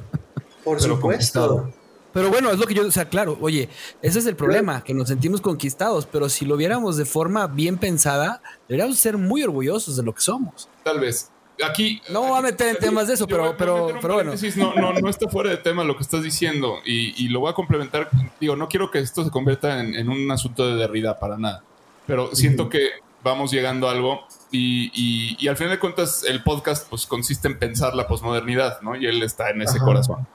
Por 0.65 0.81
supuesto. 0.81 1.71
Pero 2.15 2.29
bueno, 2.29 2.49
es 2.49 2.57
lo 2.57 2.65
que 2.65 2.73
yo, 2.73 2.87
o 2.87 2.91
sea, 2.91 3.09
claro, 3.09 3.37
oye, 3.41 3.67
ese 4.01 4.19
es 4.19 4.25
el 4.25 4.37
problema, 4.37 4.85
que 4.85 4.93
nos 4.93 5.09
sentimos 5.09 5.41
conquistados, 5.41 6.05
pero 6.05 6.29
si 6.29 6.45
lo 6.45 6.55
viéramos 6.55 6.95
de 6.95 7.03
forma 7.03 7.45
bien 7.47 7.77
pensada, 7.77 8.41
deberíamos 8.69 8.97
ser 8.97 9.17
muy 9.17 9.43
orgullosos 9.43 9.97
de 9.97 10.03
lo 10.03 10.15
que 10.15 10.21
somos. 10.21 10.69
Tal 10.83 11.01
vez. 11.01 11.29
Aquí. 11.61 12.01
No 12.09 12.21
voy 12.21 12.37
a 12.37 12.41
meter 12.41 12.69
en 12.69 12.77
temas 12.77 13.09
de 13.09 13.15
eso, 13.15 13.27
pero, 13.27 13.55
pero, 13.57 13.97
pero 14.01 14.13
bueno. 14.13 14.31
No, 14.55 14.75
no, 14.75 14.93
no 14.93 15.09
está 15.09 15.27
fuera 15.27 15.49
de 15.49 15.57
tema 15.57 15.83
lo 15.83 15.97
que 15.97 16.03
estás 16.03 16.23
diciendo 16.23 16.77
y, 16.85 17.27
lo 17.27 17.41
voy 17.41 17.51
a 17.51 17.53
complementar. 17.53 18.09
Digo, 18.39 18.55
no 18.55 18.69
quiero 18.69 18.89
que 18.91 18.99
esto 18.99 19.25
se 19.25 19.29
convierta 19.29 19.81
en, 19.81 20.09
un 20.09 20.31
asunto 20.31 20.65
de 20.67 20.75
derrida 20.75 21.19
para 21.19 21.37
nada, 21.37 21.63
pero 22.07 22.33
siento 22.33 22.69
que 22.69 22.91
vamos 23.23 23.51
llegando 23.51 23.89
a 23.89 23.91
algo 23.91 24.21
y, 24.51 25.35
y, 25.37 25.47
al 25.49 25.57
final 25.57 25.73
de 25.73 25.79
cuentas 25.79 26.23
el 26.23 26.43
podcast 26.43 26.87
pues 26.89 27.05
consiste 27.05 27.49
en 27.49 27.59
pensar 27.59 27.93
la 27.93 28.07
posmodernidad, 28.07 28.79
¿no? 28.81 28.95
Y 28.95 29.05
él 29.05 29.21
está 29.21 29.49
en 29.49 29.63
ese 29.63 29.79
corazón. 29.79 30.25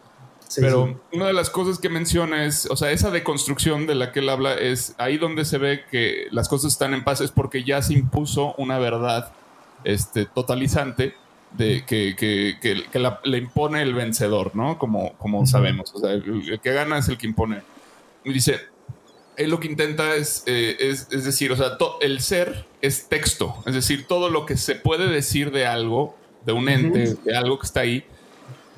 Pero 0.56 1.00
una 1.12 1.26
de 1.26 1.32
las 1.32 1.50
cosas 1.50 1.78
que 1.78 1.88
menciona 1.88 2.44
es, 2.44 2.66
o 2.66 2.76
sea, 2.76 2.90
esa 2.90 3.10
deconstrucción 3.10 3.86
de 3.86 3.94
la 3.94 4.10
que 4.10 4.20
él 4.20 4.28
habla 4.28 4.54
es 4.54 4.94
ahí 4.98 5.16
donde 5.16 5.44
se 5.44 5.58
ve 5.58 5.84
que 5.90 6.26
las 6.30 6.48
cosas 6.48 6.72
están 6.72 6.94
en 6.94 7.04
paz, 7.04 7.20
es 7.20 7.30
porque 7.30 7.62
ya 7.62 7.82
se 7.82 7.92
impuso 7.92 8.54
una 8.58 8.78
verdad 8.78 9.32
este, 9.84 10.26
totalizante 10.26 11.14
de 11.56 11.84
que, 11.84 12.14
que, 12.16 12.56
que, 12.60 12.98
la, 12.98 13.20
le 13.24 13.38
impone 13.38 13.82
el 13.82 13.94
vencedor, 13.94 14.54
¿no? 14.54 14.78
Como, 14.78 15.14
como 15.18 15.46
sabemos. 15.46 15.92
O 15.94 16.00
sea, 16.00 16.12
el, 16.12 16.60
que 16.62 16.72
gana 16.72 16.98
es 16.98 17.08
el 17.08 17.18
que 17.18 17.26
impone. 17.26 17.62
Y 18.24 18.32
dice, 18.32 18.60
él 19.36 19.50
lo 19.50 19.60
que 19.60 19.68
intenta 19.68 20.14
es, 20.14 20.44
eh, 20.46 20.76
es, 20.80 21.08
es, 21.10 21.24
decir, 21.24 21.52
o 21.52 21.56
sea, 21.56 21.76
el 22.00 22.20
ser 22.20 22.66
es 22.82 23.08
texto, 23.08 23.62
es 23.66 23.74
decir, 23.74 24.06
todo 24.06 24.30
lo 24.30 24.46
que 24.46 24.56
se 24.56 24.74
puede 24.74 25.08
decir 25.08 25.50
de 25.50 25.66
algo, 25.66 26.16
de 26.44 26.52
un 26.52 26.68
ente, 26.68 27.14
de 27.24 27.36
algo 27.36 27.58
que 27.58 27.66
está 27.66 27.80
ahí, 27.80 28.04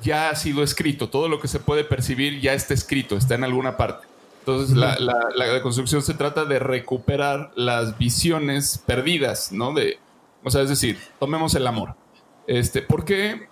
ya 0.03 0.29
ha 0.29 0.35
sido 0.35 0.63
escrito. 0.63 1.09
Todo 1.09 1.27
lo 1.27 1.39
que 1.39 1.47
se 1.47 1.59
puede 1.59 1.83
percibir 1.83 2.39
ya 2.39 2.53
está 2.53 2.73
escrito, 2.73 3.17
está 3.17 3.35
en 3.35 3.43
alguna 3.43 3.77
parte. 3.77 4.07
Entonces, 4.39 4.75
la, 4.75 4.97
la, 4.99 5.61
construcción 5.61 6.01
se 6.01 6.15
trata 6.15 6.43
de 6.43 6.59
recuperar 6.59 7.51
las 7.55 7.97
visiones 7.97 8.83
perdidas, 8.85 9.53
¿no? 9.53 9.73
De, 9.73 9.99
o 10.43 10.51
sea, 10.51 10.63
es 10.63 10.69
decir, 10.69 10.99
tomemos 11.17 11.55
el 11.55 11.65
amor. 11.65 11.95
Este, 12.45 12.81
¿Por 12.81 13.05
qué 13.05 13.47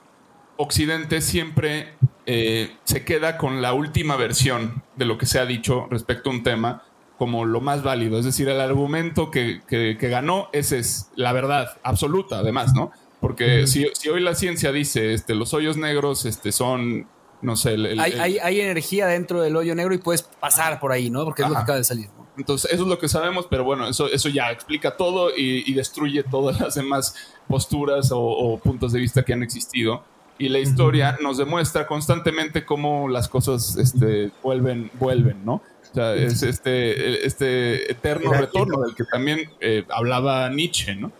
Occidente 0.58 1.22
siempre 1.22 1.94
eh, 2.26 2.76
se 2.84 3.06
queda 3.06 3.38
con 3.38 3.62
la 3.62 3.72
última 3.72 4.18
versión 4.18 4.84
de 4.98 5.06
lo 5.06 5.18
que 5.18 5.26
se 5.26 5.40
ha 5.40 5.46
dicho 5.46 5.88
respecto 5.90 6.30
a 6.30 6.34
un 6.34 6.44
tema 6.44 6.84
como 7.18 7.46
lo 7.46 7.62
más 7.62 7.84
válido? 7.84 8.20
Es 8.20 8.26
decir, 8.26 8.50
el 8.50 8.60
argumento 8.60 9.32
que, 9.32 9.62
que, 9.66 9.98
que 9.98 10.10
ganó, 10.10 10.50
ese 10.52 10.80
es 10.80 11.10
la 11.16 11.32
verdad 11.32 11.78
absoluta, 11.84 12.40
además, 12.40 12.74
¿no? 12.74 12.92
Porque 13.22 13.68
si, 13.68 13.86
hoy 14.10 14.20
la 14.20 14.34
ciencia 14.34 14.72
dice, 14.72 15.14
este, 15.14 15.36
los 15.36 15.54
hoyos 15.54 15.78
negros 15.78 16.26
este, 16.26 16.52
son, 16.52 17.08
no 17.44 17.56
sé... 17.56 17.78
hay, 18.00 18.60
energía 18.60 19.06
dentro 19.06 19.42
del 19.42 19.56
hoyo 19.56 19.76
negro 19.76 19.94
y 19.94 20.00
puedes 20.00 20.24
pasar 20.24 20.80
por 20.80 20.92
ahí, 20.92 21.12
¿no? 21.12 21.24
Porque 21.24 21.44
es 21.44 21.48
lo 21.48 21.54
que 21.54 21.62
acaba 21.62 21.78
de 21.78 21.84
salir. 21.84 22.10
Entonces, 22.36 22.72
eso 22.72 22.82
es 22.82 22.90
lo 22.90 22.98
que 22.98 23.08
sabemos, 23.08 23.46
pero 23.48 23.64
bueno, 23.64 23.88
eso, 23.88 24.08
eso 24.08 24.28
ya 24.28 24.52
explica 24.52 24.98
todo 24.98 25.30
y, 25.38 25.72
destruye 25.74 26.24
todas 26.24 26.60
las 26.60 26.74
demás 26.74 27.16
posturas 27.48 28.10
o, 28.12 28.60
puntos 28.64 28.92
de 28.92 29.00
vista 29.00 29.22
que 29.22 29.34
han 29.34 29.44
existido. 29.44 30.04
Y 30.40 30.50
la 30.50 30.58
historia 30.58 31.20
nos 31.22 31.38
demuestra 31.38 31.86
constantemente 31.86 32.66
cómo 32.66 33.08
las 33.08 33.30
cosas 33.30 33.78
este, 33.78 34.32
vuelven, 34.42 34.90
vuelven, 34.96 35.46
¿no? 35.46 35.62
O 35.92 35.94
sea, 35.94 36.16
es 36.16 36.42
este, 36.42 37.28
este 37.28 37.92
eterno 37.92 38.34
retorno 38.34 38.82
del 38.82 38.96
que 38.96 39.04
también 39.04 39.52
eh, 39.60 39.86
hablaba 39.90 40.50
Nietzsche, 40.50 40.96
¿no? 40.96 41.12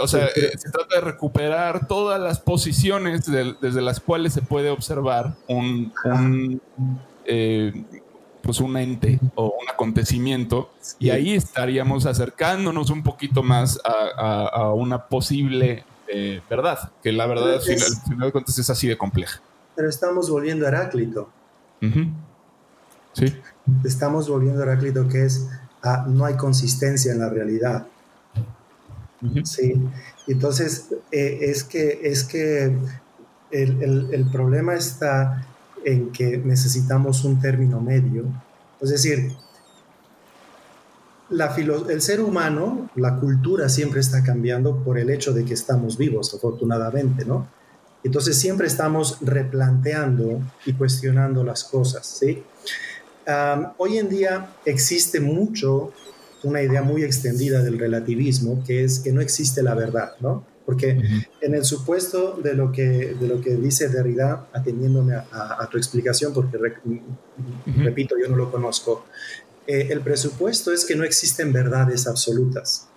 O 0.00 0.08
sea, 0.08 0.26
eh, 0.26 0.52
se 0.56 0.70
trata 0.70 0.96
de 0.96 1.00
recuperar 1.00 1.86
todas 1.86 2.20
las 2.20 2.40
posiciones 2.40 3.24
desde 3.26 3.80
las 3.80 4.00
cuales 4.00 4.32
se 4.32 4.42
puede 4.42 4.70
observar 4.70 5.34
un, 5.46 5.92
eh, 7.24 7.84
pues 8.42 8.60
un 8.60 8.76
ente 8.76 9.20
o 9.34 9.46
un 9.46 9.68
acontecimiento 9.68 10.70
y 10.98 11.10
ahí 11.10 11.34
estaríamos 11.34 12.06
acercándonos 12.06 12.90
un 12.90 13.02
poquito 13.02 13.42
más 13.42 13.78
a, 13.84 14.72
una 14.74 15.06
posible 15.06 15.84
eh, 16.08 16.40
verdad, 16.50 16.90
que 17.02 17.12
la 17.12 17.26
verdad 17.26 17.54
al 17.54 17.60
final, 17.60 18.26
de 18.26 18.32
cuentas 18.32 18.58
es 18.58 18.68
así 18.70 18.88
de 18.88 18.98
compleja. 18.98 19.40
Pero 19.76 19.88
estamos 19.88 20.28
volviendo 20.28 20.66
a 20.66 20.68
Heráclito. 20.70 21.30
Sí. 23.12 23.34
Estamos 23.84 24.28
volviendo 24.28 24.60
a 24.60 24.64
Heráclito 24.64 25.08
que 25.08 25.24
es 25.24 25.48
ah, 25.82 26.04
no 26.08 26.24
hay 26.24 26.36
consistencia 26.36 27.12
en 27.12 27.20
la 27.20 27.28
realidad. 27.28 27.86
Sí, 29.44 29.74
entonces 30.26 30.86
eh, 31.12 31.38
es 31.42 31.64
que, 31.64 32.00
es 32.02 32.24
que 32.24 32.74
el, 33.50 34.28
problema 34.32 34.74
está 34.74 35.46
en 35.84 36.10
que 36.10 36.38
necesitamos 36.38 37.24
un 37.24 37.40
término 37.40 37.80
medio. 37.80 38.24
Es 38.80 38.90
decir, 38.90 39.32
la 41.28 41.54
el 41.88 42.00
ser 42.00 42.20
humano, 42.22 42.90
la 42.96 43.16
cultura 43.16 43.68
siempre 43.68 44.00
está 44.00 44.22
cambiando 44.24 44.82
por 44.82 44.98
el 44.98 45.10
hecho 45.10 45.32
de 45.32 45.44
que 45.44 45.54
estamos 45.54 45.98
vivos, 45.98 46.34
afortunadamente, 46.34 47.24
¿no? 47.24 47.46
Entonces 48.02 48.38
siempre 48.38 48.66
estamos 48.66 49.18
replanteando 49.20 50.40
y 50.64 50.72
cuestionando 50.72 51.44
las 51.44 51.64
cosas, 51.64 52.06
¿sí? 52.06 52.42
hoy 53.76 53.98
en 53.98 54.08
día 54.08 54.56
existe 54.64 55.20
mucho 55.20 55.92
una 56.42 56.62
idea 56.62 56.82
muy 56.82 57.04
extendida 57.04 57.62
del 57.62 57.78
relativismo, 57.78 58.62
que 58.64 58.84
es 58.84 59.00
que 59.00 59.12
no 59.12 59.20
existe 59.20 59.62
la 59.62 59.74
verdad, 59.74 60.12
¿no? 60.20 60.46
Porque 60.64 61.00
en 61.40 61.54
el 61.54 61.64
supuesto 61.64 62.38
de 62.42 62.54
lo 62.54 62.70
que, 62.70 63.16
de 63.18 63.26
lo 63.26 63.40
que 63.40 63.56
dice 63.56 63.88
Derrida, 63.88 64.46
atendiéndome 64.52 65.14
a, 65.14 65.68
tu 65.70 65.78
explicación, 65.78 66.32
porque 66.32 66.58
repito, 67.66 68.14
yo 68.22 68.28
no 68.28 68.36
lo 68.36 68.52
conozco, 68.52 69.04
eh, 69.66 69.88
el 69.90 70.00
presupuesto 70.00 70.72
es 70.72 70.84
que 70.84 70.94
no 70.94 71.04
existen 71.04 71.52
verdades 71.52 72.06
absolutas, 72.06 72.88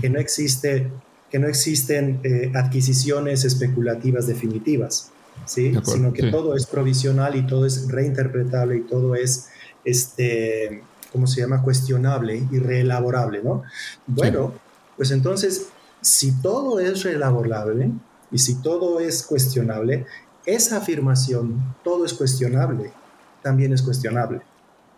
que 0.00 0.08
no, 0.08 0.18
existe, 0.18 0.88
que 1.30 1.38
no 1.38 1.48
existen 1.48 2.20
eh, 2.24 2.50
adquisiciones 2.54 3.44
especulativas 3.44 4.26
definitivas, 4.26 5.10
¿sí? 5.44 5.72
sino 5.84 6.12
que 6.12 6.30
todo 6.30 6.56
es 6.56 6.66
provisional 6.66 7.36
y 7.36 7.46
todo 7.46 7.66
es 7.66 7.88
reinterpretable 7.88 8.76
y 8.76 8.80
todo 8.82 9.14
es 9.14 9.48
este, 9.84 10.82
¿cómo 11.12 11.26
se 11.26 11.42
llama? 11.42 11.62
Cuestionable 11.62 12.46
y 12.50 12.58
reelaborable, 12.58 13.42
¿no? 13.42 13.62
Bueno, 14.06 14.54
pues 14.96 15.10
entonces, 15.10 15.68
si 16.00 16.40
todo 16.40 16.80
es 16.80 17.02
reelaborable 17.02 17.90
y 18.30 18.38
si 18.38 18.60
todo 18.62 18.98
es 18.98 19.22
cuestionable, 19.22 20.06
esa 20.46 20.78
afirmación, 20.78 21.76
todo 21.84 22.04
es 22.04 22.14
cuestionable, 22.14 22.92
también 23.42 23.72
es 23.72 23.82
cuestionable. 23.82 24.40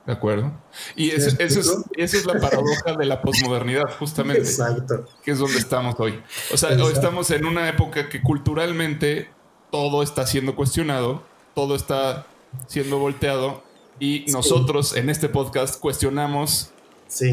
De 0.06 0.12
acuerdo. 0.12 0.52
Y 0.96 1.10
eso, 1.10 1.34
es, 1.38 2.26
la 2.26 2.38
paradoja 2.38 2.94
de 2.98 3.06
la 3.06 3.22
posmodernidad, 3.22 3.84
justamente. 3.98 4.42
Exacto. 4.42 5.06
Que 5.22 5.30
es 5.30 5.38
donde 5.38 5.56
estamos 5.56 5.94
hoy. 5.98 6.22
O 6.52 6.58
sea, 6.58 6.70
hoy 6.70 6.92
estamos 6.92 7.30
en 7.30 7.46
una 7.46 7.68
época 7.70 8.10
que 8.10 8.20
culturalmente 8.20 9.30
todo 9.70 10.02
está 10.02 10.26
siendo 10.26 10.54
cuestionado, 10.54 11.22
todo 11.54 11.74
está 11.74 12.26
siendo 12.66 12.98
volteado 12.98 13.62
y 13.98 14.24
nosotros 14.28 14.96
en 14.96 15.10
este 15.10 15.28
podcast 15.28 15.78
cuestionamos 15.80 16.70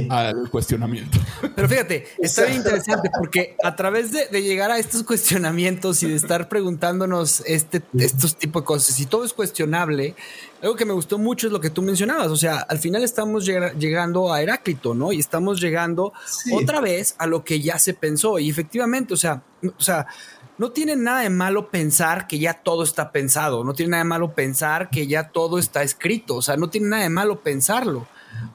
al 0.10 0.50
cuestionamiento. 0.50 1.18
Pero 1.56 1.68
fíjate, 1.68 2.08
está 2.20 2.46
bien 2.46 2.58
interesante 2.58 3.10
porque 3.18 3.56
a 3.64 3.76
través 3.76 4.12
de, 4.12 4.42
llegar 4.42 4.72
a 4.72 4.78
estos 4.78 5.04
cuestionamientos 5.04 6.04
y 6.04 6.10
de 6.10 6.16
estar 6.16 6.50
preguntándonos 6.50 7.42
este, 7.46 7.82
estos 7.98 8.36
tipos 8.36 8.62
de 8.62 8.66
cosas, 8.66 9.00
y 9.00 9.06
todo 9.06 9.24
es 9.24 9.34
cuestionable, 9.34 10.16
algo 10.62 10.76
que 10.76 10.86
me 10.86 10.94
gustó 10.94 11.18
mucho 11.18 11.48
es 11.48 11.54
lo 11.54 11.60
que 11.60 11.70
tú 11.70 11.82
mencionabas. 11.82 12.28
O 12.28 12.36
sea, 12.36 12.58
al 12.58 12.78
final 12.78 13.04
estamos 13.04 13.46
llegando 13.46 14.32
a 14.32 14.42
Heráclito, 14.42 14.94
¿no? 14.94 15.12
Y 15.12 15.20
estamos 15.20 15.60
llegando 15.60 16.14
otra 16.54 16.82
vez 16.82 17.16
a 17.18 17.26
lo 17.26 17.44
que 17.44 17.60
ya 17.60 17.80
se 17.80 17.94
pensó. 17.94 18.38
Y 18.38 18.50
efectivamente, 18.50 19.14
o 19.14 19.18
sea, 19.18 19.42
o 19.64 19.82
sea, 19.82 20.06
no 20.62 20.72
tiene 20.72 20.96
nada 20.96 21.22
de 21.22 21.32
malo 21.32 21.72
pensar 21.72 22.28
que 22.28 22.38
ya 22.38 22.54
todo 22.54 22.84
está 22.84 23.12
pensado, 23.12 23.64
no 23.64 23.74
tiene 23.74 23.90
nada 23.90 24.04
de 24.04 24.10
malo 24.10 24.36
pensar 24.36 24.92
que 24.92 25.08
ya 25.08 25.30
todo 25.30 25.58
está 25.58 25.82
escrito, 25.82 26.36
o 26.36 26.42
sea, 26.44 26.56
no 26.56 26.70
tiene 26.70 26.88
nada 26.88 27.02
de 27.02 27.10
malo 27.10 27.40
pensarlo. 27.40 28.08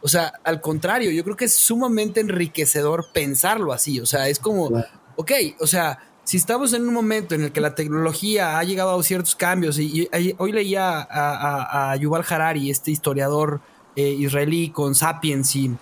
O 0.03 0.07
sea, 0.07 0.33
al 0.45 0.61
contrario, 0.61 1.11
yo 1.11 1.25
creo 1.25 1.35
que 1.35 1.47
es 1.47 1.57
sumamente 1.57 2.21
enriquecedor 2.21 3.07
pensarlo 3.13 3.73
así, 3.73 3.99
o 3.99 4.07
sea, 4.07 4.29
es 4.29 4.39
como, 4.39 4.71
ok, 5.17 5.33
o 5.59 5.67
sea, 5.67 5.99
si 6.23 6.37
estamos 6.37 6.73
en 6.75 6.87
un 6.87 6.95
momento 6.95 7.35
en 7.35 7.43
el 7.43 7.51
que 7.51 7.61
la 7.61 7.75
tecnología 7.75 8.57
ha 8.57 8.63
llegado 8.63 8.97
a 8.97 9.03
ciertos 9.03 9.35
cambios, 9.35 9.77
y, 9.81 10.09
hoy 10.39 10.53
leía 10.53 11.09
a, 11.11 11.97
Yuval 11.97 12.25
Harari, 12.29 12.71
este 12.71 12.93
historiador 12.93 13.61
eh, 13.97 14.11
israelí 14.11 14.71
con 14.71 14.95
Sapiens, 14.95 15.57
y, 15.57 15.77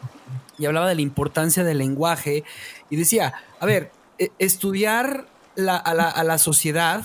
y, 0.57 0.65
hablaba 0.65 0.89
de 0.89 0.95
la 0.95 1.03
importancia 1.03 1.65
del 1.65 1.77
lenguaje, 1.77 2.45
y 2.89 2.97
decía, 2.97 3.35
a 3.61 3.67
ver, 3.67 3.93
e, 4.19 4.31
estudiar 4.39 5.34
a, 5.57 6.25
la, 6.25 6.39
sociedad 6.39 7.05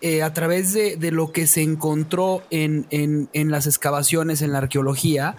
eh, 0.00 0.22
a 0.22 0.32
través 0.32 0.72
de, 0.72 1.10
lo 1.10 1.32
que 1.32 1.46
se 1.46 1.62
encontró 1.62 2.42
en, 2.50 2.86
en, 2.90 3.50
las 3.50 3.66
excavaciones, 3.66 4.42
en 4.42 4.52
la 4.52 4.58
arqueología, 4.58 5.36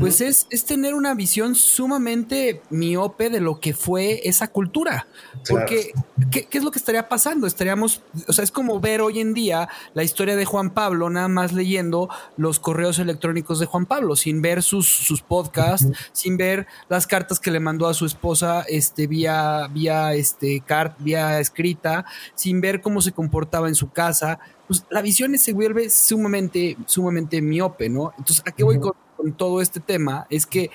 pues 0.00 0.20
es, 0.20 0.46
es, 0.50 0.64
tener 0.64 0.94
una 0.94 1.14
visión 1.14 1.54
sumamente 1.54 2.60
miope 2.70 3.30
de 3.30 3.40
lo 3.40 3.60
que 3.60 3.72
fue 3.72 4.20
esa 4.28 4.48
cultura. 4.48 5.06
Porque, 5.48 5.92
¿qué, 6.30 6.48
es 6.50 6.64
lo 6.64 6.70
que 6.70 6.78
estaría 6.78 7.08
pasando? 7.08 7.46
Estaríamos, 7.46 8.02
o 8.26 8.32
sea, 8.32 8.42
es 8.42 8.50
como 8.50 8.80
ver 8.80 9.00
hoy 9.00 9.20
en 9.20 9.32
día 9.32 9.68
la 9.94 10.02
historia 10.02 10.34
de 10.34 10.44
Juan 10.44 10.70
Pablo, 10.70 11.08
nada 11.08 11.28
más 11.28 11.52
leyendo 11.52 12.08
los 12.36 12.58
correos 12.58 12.98
electrónicos 12.98 13.60
de 13.60 13.66
Juan 13.66 13.86
Pablo, 13.86 14.16
sin 14.16 14.42
ver 14.42 14.62
sus, 14.62 14.88
sus 14.88 15.22
podcasts, 15.22 15.86
sin 16.12 16.36
ver 16.36 16.66
las 16.88 17.06
cartas 17.06 17.38
que 17.38 17.50
le 17.50 17.60
mandó 17.60 17.86
a 17.86 17.94
su 17.94 18.06
esposa 18.06 18.64
este, 18.68 19.06
vía, 19.06 19.68
vía, 19.70 20.14
este, 20.14 20.62
cart, 20.66 20.96
vía 20.98 21.38
escrita, 21.38 22.04
sin 22.34 22.60
ver 22.60 22.80
cómo 22.80 23.00
se 23.00 23.12
comportaba 23.12 23.68
en 23.68 23.74
su 23.74 23.90
casa. 23.90 24.40
Pues 24.66 24.84
la 24.90 25.00
visión 25.00 25.36
se 25.38 25.52
vuelve 25.52 25.90
sumamente, 25.90 26.76
sumamente 26.86 27.40
miope, 27.40 27.88
¿no? 27.88 28.12
Entonces, 28.18 28.42
¿a 28.46 28.50
qué 28.50 28.64
voy 28.64 28.80
con 28.80 28.92
con 29.16 29.32
todo 29.32 29.60
este 29.60 29.80
tema 29.80 30.26
es 30.30 30.46
que, 30.46 30.70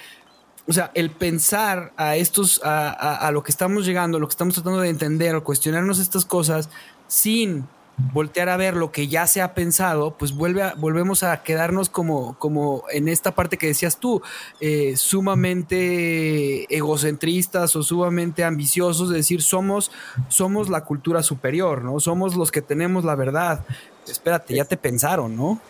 o 0.67 0.73
sea, 0.73 0.91
el 0.93 1.11
pensar 1.11 1.93
a 1.97 2.15
estos, 2.15 2.61
a, 2.63 3.29
lo 3.31 3.43
que 3.43 3.51
estamos 3.51 3.85
llegando, 3.85 4.19
lo 4.19 4.27
que 4.27 4.31
estamos 4.31 4.55
tratando 4.55 4.79
de 4.81 4.89
entender 4.89 5.35
o 5.35 5.43
cuestionarnos 5.43 5.99
estas 5.99 6.25
cosas 6.25 6.69
sin 7.07 7.67
voltear 8.13 8.49
a 8.49 8.57
ver 8.57 8.75
lo 8.75 8.91
que 8.91 9.07
ya 9.07 9.27
se 9.27 9.41
ha 9.41 9.53
pensado, 9.53 10.15
pues 10.17 10.33
vuelve 10.33 10.63
a, 10.63 10.73
volvemos 10.75 11.23
a 11.23 11.43
quedarnos 11.43 11.89
como, 11.89 12.37
como 12.39 12.83
en 12.91 13.07
esta 13.07 13.35
parte 13.35 13.57
que 13.57 13.67
decías 13.67 13.97
tú, 13.97 14.21
eh, 14.59 14.95
sumamente 14.97 16.73
egocentristas 16.75 17.75
o 17.75 17.83
sumamente 17.83 18.43
ambiciosos, 18.43 19.09
de 19.09 19.17
decir, 19.17 19.41
somos, 19.41 19.91
somos 20.29 20.69
la 20.69 20.83
cultura 20.83 21.21
superior, 21.21 21.83
¿no? 21.83 21.99
Somos 21.99 22.35
los 22.35 22.51
que 22.51 22.61
tenemos 22.61 23.03
la 23.03 23.15
verdad. 23.15 23.65
Espérate, 24.07 24.55
ya 24.55 24.65
te 24.65 24.77
pensaron, 24.77 25.35
¿no? 25.35 25.61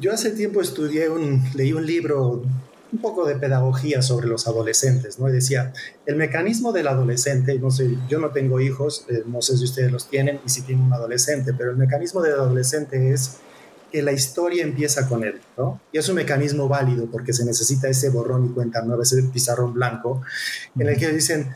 Yo 0.00 0.12
hace 0.12 0.30
tiempo 0.30 0.60
estudié 0.60 1.08
un, 1.08 1.42
leí 1.54 1.72
un 1.72 1.86
libro, 1.86 2.42
un 2.92 2.98
poco 3.00 3.26
de 3.26 3.36
pedagogía 3.36 4.02
sobre 4.02 4.28
los 4.28 4.46
adolescentes, 4.46 5.18
¿no? 5.18 5.28
Y 5.28 5.32
decía, 5.32 5.72
el 6.04 6.16
mecanismo 6.16 6.72
del 6.72 6.88
adolescente, 6.88 7.58
no 7.58 7.70
sé, 7.70 7.96
yo 8.08 8.18
no 8.18 8.30
tengo 8.30 8.60
hijos, 8.60 9.06
eh, 9.08 9.22
no 9.26 9.40
sé 9.40 9.56
si 9.56 9.64
ustedes 9.64 9.90
los 9.90 10.08
tienen 10.08 10.40
y 10.44 10.50
si 10.50 10.62
tienen 10.62 10.84
un 10.84 10.92
adolescente, 10.92 11.54
pero 11.54 11.70
el 11.70 11.76
mecanismo 11.76 12.20
del 12.20 12.34
adolescente 12.34 13.12
es 13.12 13.38
que 13.90 14.02
la 14.02 14.12
historia 14.12 14.62
empieza 14.62 15.06
con 15.08 15.22
él, 15.22 15.40
¿no? 15.56 15.80
Y 15.92 15.98
es 15.98 16.08
un 16.08 16.16
mecanismo 16.16 16.68
válido 16.68 17.06
porque 17.06 17.32
se 17.32 17.44
necesita 17.44 17.88
ese 17.88 18.10
borrón 18.10 18.46
y 18.46 18.48
cuenta 18.48 18.82
nueva, 18.82 19.02
ese 19.02 19.22
pizarrón 19.24 19.74
blanco, 19.74 20.22
en 20.78 20.88
el 20.88 20.98
que 20.98 21.12
dicen, 21.12 21.54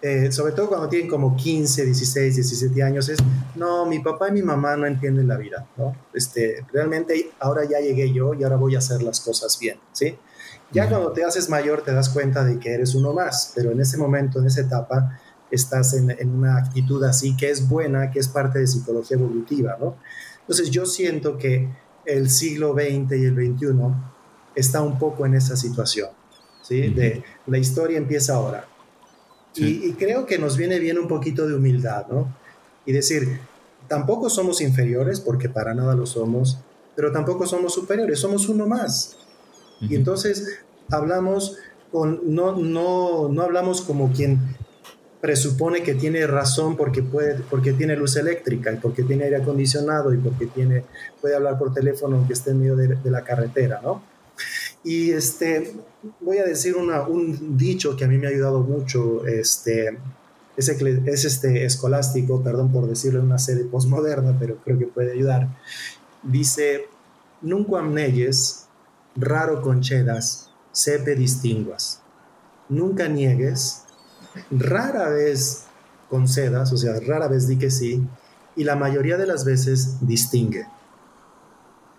eh, 0.00 0.30
sobre 0.30 0.52
todo 0.52 0.68
cuando 0.68 0.88
tienen 0.88 1.08
como 1.08 1.34
15, 1.34 1.84
16, 1.84 2.36
17 2.36 2.82
años, 2.84 3.08
es, 3.08 3.18
no, 3.56 3.84
mi 3.84 3.98
papá 3.98 4.28
y 4.28 4.32
mi 4.32 4.42
mamá 4.42 4.76
no 4.76 4.86
entienden 4.86 5.26
la 5.26 5.36
vida, 5.36 5.66
¿no? 5.76 5.96
Este, 6.14 6.64
realmente 6.72 7.32
ahora 7.40 7.64
ya 7.64 7.80
llegué 7.80 8.12
yo 8.12 8.32
y 8.34 8.44
ahora 8.44 8.56
voy 8.56 8.76
a 8.76 8.78
hacer 8.78 9.02
las 9.02 9.20
cosas 9.20 9.58
bien, 9.58 9.78
¿sí? 9.92 10.16
Ya 10.70 10.88
cuando 10.88 11.10
te 11.12 11.24
haces 11.24 11.48
mayor 11.48 11.82
te 11.82 11.92
das 11.92 12.10
cuenta 12.10 12.44
de 12.44 12.60
que 12.60 12.74
eres 12.74 12.94
uno 12.94 13.12
más, 13.12 13.52
pero 13.56 13.72
en 13.72 13.80
ese 13.80 13.96
momento, 13.96 14.38
en 14.38 14.46
esa 14.46 14.60
etapa, 14.60 15.18
estás 15.50 15.94
en, 15.94 16.10
en 16.10 16.30
una 16.30 16.58
actitud 16.58 17.02
así 17.02 17.36
que 17.36 17.50
es 17.50 17.68
buena, 17.68 18.10
que 18.12 18.20
es 18.20 18.28
parte 18.28 18.60
de 18.60 18.66
psicología 18.68 19.16
evolutiva, 19.16 19.76
¿no? 19.80 19.96
Entonces 20.40 20.70
yo 20.70 20.86
siento 20.86 21.38
que 21.38 21.68
el 22.04 22.30
siglo 22.30 22.72
XX 22.74 23.12
y 23.16 23.24
el 23.24 23.34
XXI 23.34 23.66
está 24.54 24.80
un 24.80 24.96
poco 24.96 25.26
en 25.26 25.34
esa 25.34 25.56
situación, 25.56 26.10
¿sí? 26.62 26.88
De 26.88 27.24
la 27.46 27.58
historia 27.58 27.98
empieza 27.98 28.34
ahora 28.34 28.64
y, 29.58 29.92
creo 29.92 30.26
que 30.26 30.38
nos 30.38 30.56
viene 30.56 30.78
bien 30.78 30.98
un 30.98 31.08
poquito 31.08 31.46
de 31.46 31.54
humildad, 31.54 32.06
¿no? 32.08 32.34
Y 32.86 32.92
decir, 32.92 33.40
tampoco 33.88 34.30
somos 34.30 34.60
inferiores, 34.60 35.20
porque 35.20 35.48
para 35.48 35.74
nada 35.74 35.94
lo 35.94 36.06
somos, 36.06 36.58
pero 36.96 37.12
tampoco 37.12 37.46
somos 37.46 37.74
superiores, 37.74 38.18
somos 38.18 38.48
uno 38.48 38.66
más. 38.66 39.16
Y 39.80 39.94
entonces 39.94 40.60
hablamos 40.90 41.56
con, 41.92 42.20
no, 42.34 42.56
no, 42.56 43.28
no 43.28 43.42
hablamos 43.42 43.82
como 43.82 44.12
quien 44.12 44.56
presupone 45.20 45.82
que 45.82 45.94
tiene 45.94 46.26
razón 46.26 46.76
porque, 46.76 47.02
puede, 47.02 47.40
porque 47.50 47.72
tiene 47.72 47.96
luz 47.96 48.16
eléctrica 48.16 48.72
y 48.72 48.76
porque 48.76 49.02
tiene 49.02 49.24
aire 49.24 49.36
acondicionado 49.36 50.14
y 50.14 50.18
porque 50.18 50.46
tiene, 50.46 50.84
puede 51.20 51.34
hablar 51.34 51.58
por 51.58 51.74
teléfono 51.74 52.16
aunque 52.16 52.34
esté 52.34 52.50
en 52.50 52.60
medio 52.60 52.76
de, 52.76 52.88
de 52.88 53.10
la 53.10 53.24
carretera, 53.24 53.80
¿no? 53.82 54.02
Y 54.84 55.10
este, 55.10 55.74
voy 56.20 56.38
a 56.38 56.44
decir 56.44 56.76
un 56.76 57.56
dicho 57.58 57.96
que 57.96 58.04
a 58.04 58.08
mí 58.08 58.18
me 58.18 58.26
ha 58.26 58.30
ayudado 58.30 58.60
mucho, 58.60 59.26
este, 59.26 59.98
es, 60.56 60.68
es 60.68 61.24
este 61.24 61.64
escolástico, 61.64 62.42
perdón 62.42 62.72
por 62.72 62.86
decirlo 62.88 63.22
una 63.22 63.38
serie 63.38 63.64
postmoderna, 63.64 64.36
pero 64.38 64.56
creo 64.64 64.78
que 64.78 64.86
puede 64.86 65.12
ayudar. 65.12 65.48
Dice, 66.22 66.88
nunca 67.42 67.78
amneyes, 67.78 68.66
raro 69.14 69.62
conchedas, 69.62 70.50
sepe 70.72 71.14
distinguas. 71.14 72.02
Nunca 72.68 73.08
niegues, 73.08 73.84
rara 74.50 75.08
vez 75.08 75.64
concedas, 76.10 76.72
o 76.72 76.76
sea, 76.76 76.98
rara 77.00 77.28
vez 77.28 77.46
di 77.46 77.56
que 77.56 77.70
sí, 77.70 78.06
y 78.56 78.64
la 78.64 78.76
mayoría 78.76 79.16
de 79.16 79.26
las 79.26 79.44
veces 79.44 79.96
distingue. 80.00 80.66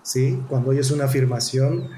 ¿Sí? 0.04 0.42
Cuando 0.50 0.72
oyes 0.72 0.92
una 0.92 1.06
afirmación, 1.06 1.90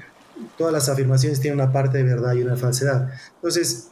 todas 0.56 0.72
las 0.72 0.88
afirmaciones 0.88 1.40
tienen 1.40 1.60
una 1.60 1.72
parte 1.72 1.98
de 1.98 2.04
verdad 2.04 2.34
y 2.34 2.42
una 2.42 2.56
falsedad. 2.56 3.10
Entonces, 3.36 3.88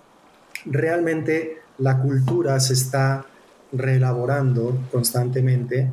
realmente 0.64 1.58
la 1.78 2.00
cultura 2.00 2.58
se 2.60 2.74
está 2.74 3.26
reelaborando 3.72 4.78
constantemente, 4.90 5.92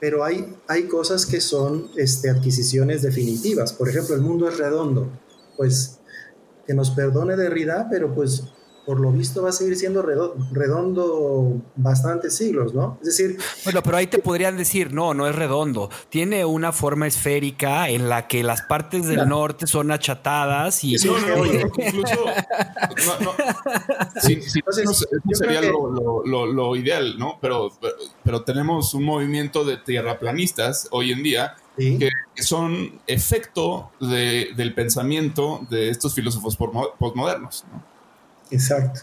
pero 0.00 0.24
hay, 0.24 0.54
hay 0.68 0.84
cosas 0.84 1.26
que 1.26 1.40
son 1.40 1.88
este, 1.96 2.28
adquisiciones 2.30 3.02
definitivas. 3.02 3.72
Por 3.72 3.88
ejemplo, 3.88 4.14
el 4.14 4.20
mundo 4.20 4.48
es 4.48 4.58
redondo. 4.58 5.08
Pues 5.56 5.98
que 6.66 6.74
nos 6.74 6.90
perdone 6.90 7.36
Derrida, 7.36 7.88
pero 7.90 8.14
pues 8.14 8.44
por 8.84 9.00
lo 9.00 9.10
visto 9.10 9.42
va 9.42 9.48
a 9.48 9.52
seguir 9.52 9.76
siendo 9.76 10.02
redondo 10.02 11.62
bastantes 11.76 12.36
siglos, 12.36 12.74
¿no? 12.74 12.98
Es 13.00 13.06
decir... 13.06 13.38
Bueno, 13.64 13.82
pero 13.82 13.96
ahí 13.96 14.06
te 14.06 14.18
podrían 14.18 14.56
decir, 14.56 14.92
no, 14.92 15.14
no 15.14 15.26
es 15.26 15.34
redondo. 15.34 15.90
Tiene 16.10 16.44
una 16.44 16.72
forma 16.72 17.06
esférica 17.06 17.88
en 17.88 18.08
la 18.08 18.28
que 18.28 18.42
las 18.42 18.62
partes 18.62 19.06
del 19.06 19.28
norte 19.28 19.66
son 19.66 19.90
achatadas 19.90 20.84
y... 20.84 20.96
No, 20.96 21.18
no, 21.18 21.46
incluso... 21.46 22.24
sí, 24.20 24.42
sí, 24.42 24.60
eso 24.66 25.06
sería 25.32 25.62
lo, 25.62 26.76
ideal, 26.76 27.18
¿no? 27.18 27.38
Pero, 27.40 27.72
pero 28.22 28.42
tenemos 28.42 28.92
un 28.94 29.04
movimiento 29.04 29.64
de 29.64 29.78
tierraplanistas 29.78 30.88
hoy 30.90 31.12
en 31.12 31.22
día 31.22 31.56
que 31.76 32.10
son 32.42 33.00
efecto 33.06 33.90
del 34.00 34.74
pensamiento 34.74 35.66
de 35.70 35.88
estos 35.88 36.14
filósofos 36.14 36.56
postmodernos, 36.98 37.64
¿no? 37.72 37.93
Exacto. 38.50 39.00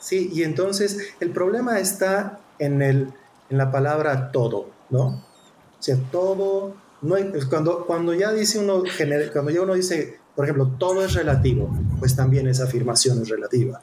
Sí, 0.00 0.30
y 0.32 0.42
entonces 0.42 0.98
el 1.20 1.30
problema 1.30 1.78
está 1.78 2.40
en, 2.58 2.82
el, 2.82 3.12
en 3.48 3.58
la 3.58 3.70
palabra 3.70 4.32
todo, 4.32 4.70
¿no? 4.90 5.06
O 5.06 5.82
sea, 5.82 5.96
todo, 6.10 6.74
no 7.02 7.16
pues, 7.30 7.46
cuando, 7.46 7.86
cuando 7.86 8.12
ya 8.14 8.32
dice 8.32 8.58
uno, 8.58 8.82
cuando 9.32 9.50
ya 9.50 9.62
uno 9.62 9.74
dice, 9.74 10.18
por 10.34 10.44
ejemplo, 10.44 10.66
todo 10.78 11.04
es 11.04 11.14
relativo, 11.14 11.74
pues 11.98 12.14
también 12.14 12.48
esa 12.48 12.64
afirmación 12.64 13.22
es 13.22 13.28
relativa. 13.28 13.80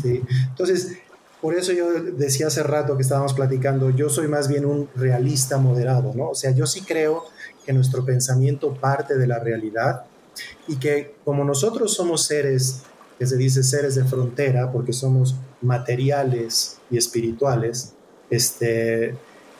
¿sí? 0.00 0.22
Entonces, 0.48 0.96
por 1.40 1.54
eso 1.54 1.72
yo 1.72 1.92
decía 1.92 2.46
hace 2.46 2.62
rato 2.62 2.96
que 2.96 3.02
estábamos 3.02 3.34
platicando, 3.34 3.90
yo 3.90 4.08
soy 4.08 4.26
más 4.26 4.48
bien 4.48 4.64
un 4.64 4.88
realista 4.96 5.58
moderado, 5.58 6.12
¿no? 6.14 6.30
O 6.30 6.34
sea, 6.34 6.52
yo 6.52 6.66
sí 6.66 6.80
creo 6.80 7.24
que 7.64 7.72
nuestro 7.72 8.04
pensamiento 8.04 8.72
parte 8.74 9.16
de 9.16 9.26
la 9.26 9.38
realidad 9.38 10.04
y 10.66 10.76
que 10.76 11.16
como 11.24 11.44
nosotros 11.44 11.92
somos 11.94 12.24
seres 12.24 12.82
que 13.18 13.26
se 13.26 13.36
dice 13.36 13.62
seres 13.62 13.94
de 13.94 14.04
frontera, 14.04 14.70
porque 14.72 14.92
somos 14.92 15.36
materiales 15.62 16.78
y 16.90 16.98
espirituales, 16.98 17.94
este, 18.30 19.14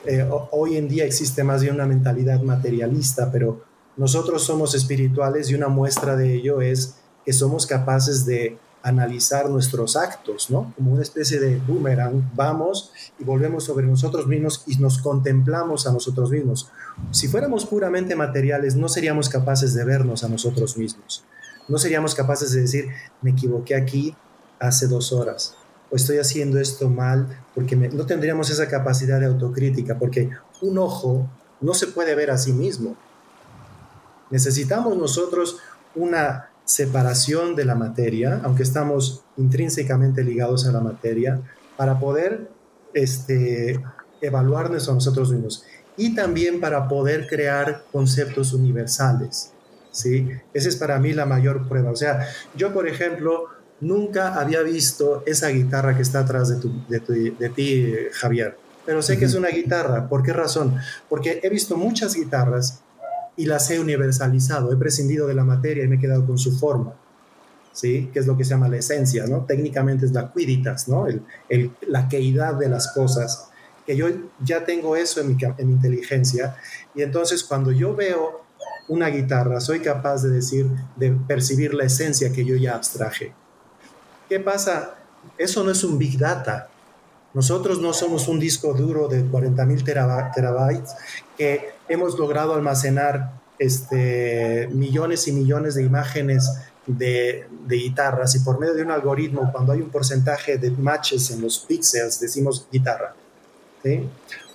eh, 0.05 0.29
hoy 0.51 0.77
en 0.77 0.89
día 0.89 1.05
existe 1.05 1.43
más 1.45 1.63
bien 1.63 1.75
una 1.75 1.87
mentalidad 1.87 2.41
materialista, 2.43 3.31
pero 3.33 3.63
nosotros 3.97 4.45
somos 4.45 4.75
espirituales 4.75 5.51
y 5.51 5.55
una 5.55 5.69
muestra 5.69 6.17
de 6.17 6.35
ello 6.35 6.61
es 6.61 6.97
que 7.25 7.33
somos 7.33 7.67
capaces 7.67 8.27
de 8.27 8.59
analizar 8.83 9.51
nuestros 9.51 9.97
actos, 9.97 10.49
¿no? 10.49 10.73
Como 10.77 10.93
una 10.93 11.03
especie 11.03 11.41
de 11.41 11.57
boomerang, 11.59 12.31
vamos 12.37 12.93
y 13.19 13.25
volvemos 13.25 13.65
sobre 13.65 13.85
nosotros 13.87 14.29
mismos 14.29 14.63
y 14.67 14.77
nos 14.77 14.99
contemplamos 14.99 15.89
a 15.89 15.93
nosotros 15.93 16.31
mismos. 16.31 16.71
Si 17.11 17.27
fuéramos 17.27 17.67
puramente 17.67 18.15
materiales, 18.15 18.77
no 18.77 18.89
seríamos 18.89 19.29
capaces 19.29 19.75
de 19.75 19.85
vernos 19.85 20.23
a 20.23 20.29
nosotros 20.29 20.77
mismos 20.77 21.25
no 21.69 21.79
seríamos 21.79 22.15
capaces 22.15 22.53
de 22.53 22.63
decir, 22.63 22.89
me 23.23 23.31
equivoqué 23.31 23.75
aquí 23.75 24.15
hace 24.59 24.87
dos 24.87 25.13
horas, 25.13 25.55
o 25.91 25.97
estoy 25.97 26.19
haciendo 26.19 26.59
esto 26.59 26.89
mal, 26.89 27.45
porque 27.55 27.77
no 27.77 28.07
tendríamos 28.07 28.51
esa 28.51 28.69
capacidad 28.69 29.21
de 29.21 29.27
autocrítica, 29.27 29.99
porque 29.99 30.31
un 30.61 30.79
ojo 30.79 31.29
no 31.61 31.75
se 31.75 31.89
puede 31.89 32.15
ver 32.15 32.31
a 32.31 32.39
sí 32.39 32.53
mismo. 32.53 32.97
Necesitamos 34.31 34.97
nosotros 34.97 35.59
una 35.95 36.51
separación 36.65 37.55
de 37.55 37.65
la 37.65 37.77
materia, 37.77 38.41
aunque 38.43 38.65
estamos 38.65 39.23
intrínsecamente 39.37 40.25
ligados 40.25 40.67
a 40.67 40.73
la 40.73 40.81
materia, 40.81 41.41
para 41.77 41.99
poder 42.01 42.51
este, 42.93 43.81
evaluarnos 44.21 44.89
a 44.89 44.93
nosotros 44.93 45.31
mismos. 45.31 45.65
y 45.99 46.15
también 46.15 46.61
para 46.61 46.89
poder 46.89 47.27
crear 47.27 47.85
conceptos 47.91 48.53
universales. 48.53 49.53
¿Sí? 49.97 50.29
Esa 50.53 50.69
es 50.69 50.77
para 50.77 50.99
mí 50.99 51.13
la 51.13 51.27
mayor 51.27 51.67
prueba. 51.69 51.91
O 51.91 51.97
sea, 51.97 52.29
yo, 52.55 52.73
por 52.73 52.87
ejemplo, 52.87 53.47
nunca 53.81 54.39
había 54.39 54.63
visto 54.63 55.23
esa 55.27 55.49
guitarra 55.49 55.97
que 55.97 56.03
está 56.03 56.21
atrás 56.21 56.49
de, 56.49 57.35
de, 57.39 57.49
ti, 57.49 57.95
Javier, 58.13 58.57
pero 58.85 59.03
sé 59.03 59.19
que 59.19 59.25
es 59.25 59.35
una 59.35 59.49
guitarra. 59.49 60.09
¿Por 60.09 60.23
qué 60.23 60.33
razón? 60.33 60.77
Porque 61.09 61.41
he 61.43 61.49
visto 61.49 61.77
muchas 61.77 62.15
guitarras 62.15 62.81
y 63.37 63.47
las 63.47 63.71
he 63.71 63.81
universalizado, 63.81 64.73
he 64.73 64.77
prescindido 64.77 65.27
de 65.27 65.35
la 65.35 65.45
materia 65.45 65.85
y 65.85 65.89
me 65.89 65.97
he 65.97 66.01
quedado 66.01 66.27
con 66.27 66.39
su 66.39 66.57
forma. 66.59 66.95
¿Sí? 67.73 68.09
que 68.11 68.21
es 68.21 68.27
lo 68.27 68.39
que 68.39 68.45
se 68.45 68.53
llama 68.53 68.69
la 68.69 68.79
esencia, 68.79 69.27
¿no? 69.27 69.45
Técnicamente 69.45 70.07
es 70.07 70.13
la 70.13 70.33
quiditas, 70.33 70.89
¿no? 70.89 71.07
El, 71.07 71.71
la 71.87 72.09
queidad 72.09 72.55
de 72.55 72.71
las 72.71 72.91
cosas, 72.95 73.51
que 73.85 73.95
yo 73.95 74.09
ya 74.43 74.65
tengo 74.65 74.97
eso 74.97 75.21
en 75.21 75.29
mi, 75.29 75.37
en 75.59 75.67
mi 75.67 75.75
inteligencia, 75.75 76.57
y 76.95 77.03
entonces 77.03 77.45
cuando 77.45 77.73
yo 77.73 77.95
veo 77.95 78.46
una 78.89 79.09
guitarra, 79.09 79.61
soy 79.61 79.81
capaz 79.81 80.23
de 80.23 80.31
decir, 80.31 80.69
de 80.97 81.11
percibir 81.13 81.75
la 81.75 81.85
esencia 81.85 82.33
que 82.33 82.45
yo 82.45 82.57
ya 82.57 82.75
abstraje. 82.75 83.33
¿Qué 84.29 84.41
pasa? 84.41 84.95
Eso 85.39 85.65
no 85.65 85.71
es 85.71 85.83
un 85.85 85.99
big 85.99 86.19
data. 86.19 86.69
Nosotros 87.35 87.81
no 87.81 87.93
somos 87.93 88.29
un 88.29 88.39
disco 88.39 88.73
duro 88.73 89.09
de 89.09 89.25
40.000 89.25 90.33
terabytes 90.35 90.95
que 91.37 91.71
hemos 91.89 92.19
logrado 92.19 92.55
almacenar 92.55 93.33
este, 93.59 94.69
millones 94.73 95.29
y 95.29 95.33
millones 95.33 95.75
de 95.75 95.83
imágenes 95.83 96.51
de, 96.87 97.47
de, 97.67 97.77
guitarras 97.77 98.35
y 98.37 98.41
por 98.41 98.61
medio 98.61 98.75
de 98.75 98.83
un 98.83 98.91
algoritmo, 98.93 99.51
cuando 99.53 99.73
hay 99.73 99.81
un 99.81 99.91
porcentaje 99.91 100.57
de 100.57 100.71
matches 100.71 101.31
en 101.31 101.43
los 101.43 101.59
píxeles, 101.59 102.21
decimos 102.21 102.67
guitarra. 102.71 103.15
¿sí? 103.83 104.09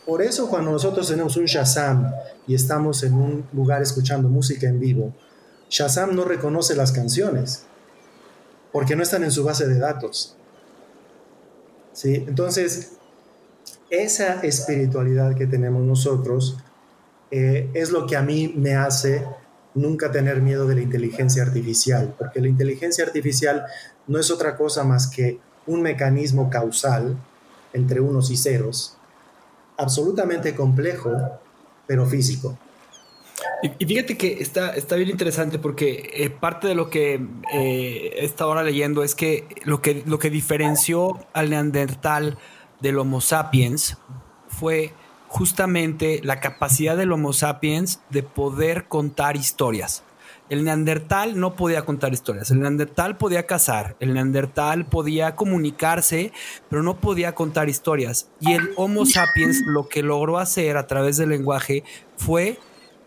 Por 0.06 0.22
eso 0.22 0.50
cuando 0.50 0.72
nosotros 0.72 1.08
tenemos 1.08 1.38
un 1.38 1.46
Shazam 1.46 2.12
y 2.48 2.56
estamos 2.56 3.04
en 3.04 3.14
un 3.14 3.46
lugar 3.54 3.82
escuchando 3.82 4.30
música 4.30 4.68
en 4.68 4.80
vivo, 4.80 5.14
Shazam 5.70 6.16
no 6.16 6.26
reconoce 6.26 6.76
las 6.76 6.92
canciones 6.92 7.66
porque 8.72 8.96
no 8.96 9.04
están 9.04 9.24
en 9.24 9.32
su 9.32 9.44
base 9.44 9.68
de 9.68 9.80
datos. 9.80 10.36
¿Sí? 11.94 12.16
Entonces, 12.28 12.94
esa 13.90 14.42
espiritualidad 14.42 15.36
que 15.36 15.46
tenemos 15.46 15.84
nosotros 15.84 16.58
eh, 17.30 17.70
es 17.74 17.92
lo 17.92 18.08
que 18.08 18.16
a 18.16 18.22
mí 18.22 18.54
me 18.56 18.76
hace 18.76 19.26
nunca 19.74 20.12
tener 20.12 20.42
miedo 20.42 20.66
de 20.66 20.76
la 20.76 20.82
inteligencia 20.82 21.44
artificial, 21.44 22.16
porque 22.18 22.42
la 22.42 22.48
inteligencia 22.48 23.06
artificial 23.06 23.66
no 24.08 24.20
es 24.20 24.32
otra 24.32 24.58
cosa 24.58 24.84
más 24.84 25.08
que 25.08 25.40
un 25.68 25.82
mecanismo 25.82 26.50
causal 26.50 27.18
entre 27.74 28.02
unos 28.02 28.32
y 28.32 28.38
ceros, 28.38 28.98
absolutamente 29.82 30.56
complejo, 30.56 31.12
pero 31.88 32.06
físico. 32.06 32.58
Y, 33.64 33.86
fíjate 33.86 34.18
que 34.18 34.42
está, 34.42 34.74
está 34.76 34.96
bien 34.96 35.10
interesante 35.10 35.60
porque 35.60 36.12
eh, 36.14 36.30
parte 36.30 36.68
de 36.68 36.76
lo 36.76 36.90
que 36.90 37.20
eh, 37.54 38.34
ahora 38.40 38.64
leyendo 38.64 39.04
es 39.04 39.16
que 39.16 39.48
lo, 39.64 39.82
que 39.82 40.04
lo 40.06 40.20
que 40.20 40.30
diferenció 40.30 41.20
al 41.34 41.50
neandertal 41.50 42.38
del 42.80 42.98
Homo 42.98 43.22
sapiens 43.22 43.98
fue 44.48 44.94
justamente 45.28 46.22
la 46.24 46.40
capacidad 46.40 46.98
del 46.98 47.12
Homo 47.12 47.34
sapiens 47.34 48.02
de 48.10 48.24
poder 48.24 48.88
contar 48.88 49.38
historias. 49.38 50.04
El 50.52 50.66
neandertal 50.66 51.40
no 51.40 51.56
podía 51.56 51.86
contar 51.86 52.12
historias, 52.12 52.52
el 52.52 52.60
neandertal 52.60 53.16
podía 53.16 53.48
cazar, 53.48 53.96
el 54.02 54.14
neandertal 54.14 54.86
podía 54.86 55.34
comunicarse, 55.34 56.34
pero 56.70 56.84
no 56.84 57.00
podía 57.00 57.34
contar 57.34 57.70
historias. 57.70 58.28
Y 58.42 58.52
el 58.52 58.72
Homo 58.76 59.06
sapiens 59.06 59.62
lo 59.66 59.88
que 59.88 60.04
logró 60.04 60.40
hacer 60.40 60.76
a 60.76 60.88
través 60.88 61.16
del 61.16 61.30
lenguaje 61.30 61.86
fue 62.18 62.60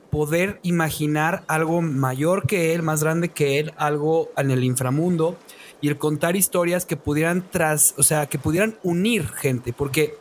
poder 0.09 0.59
imaginar 0.63 1.45
algo 1.47 1.83
mayor 1.83 2.47
que 2.47 2.73
él, 2.73 2.83
más 2.83 3.05
grande 3.05 3.29
que 3.29 3.59
él, 3.59 3.75
algo 3.77 4.31
en 4.39 4.51
el 4.51 4.65
inframundo 4.65 5.37
y 5.83 5.89
el 5.89 5.99
contar 5.99 6.37
historias 6.37 6.87
que 6.87 6.97
pudieran 6.97 7.45
tras, 7.51 7.95
o 7.99 8.03
sea, 8.03 8.25
que 8.25 8.39
pudieran 8.39 8.79
unir 8.83 9.29
gente, 9.29 9.75
porque 9.75 10.17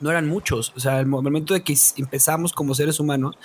no 0.00 0.10
eran 0.10 0.28
muchos. 0.28 0.72
O 0.76 0.80
sea, 0.80 0.98
el 1.00 1.06
momento 1.06 1.54
de 1.54 1.62
que 1.62 1.76
empezamos 1.96 2.52
como 2.52 2.74
seres 2.74 3.00
humanos, 3.00 3.36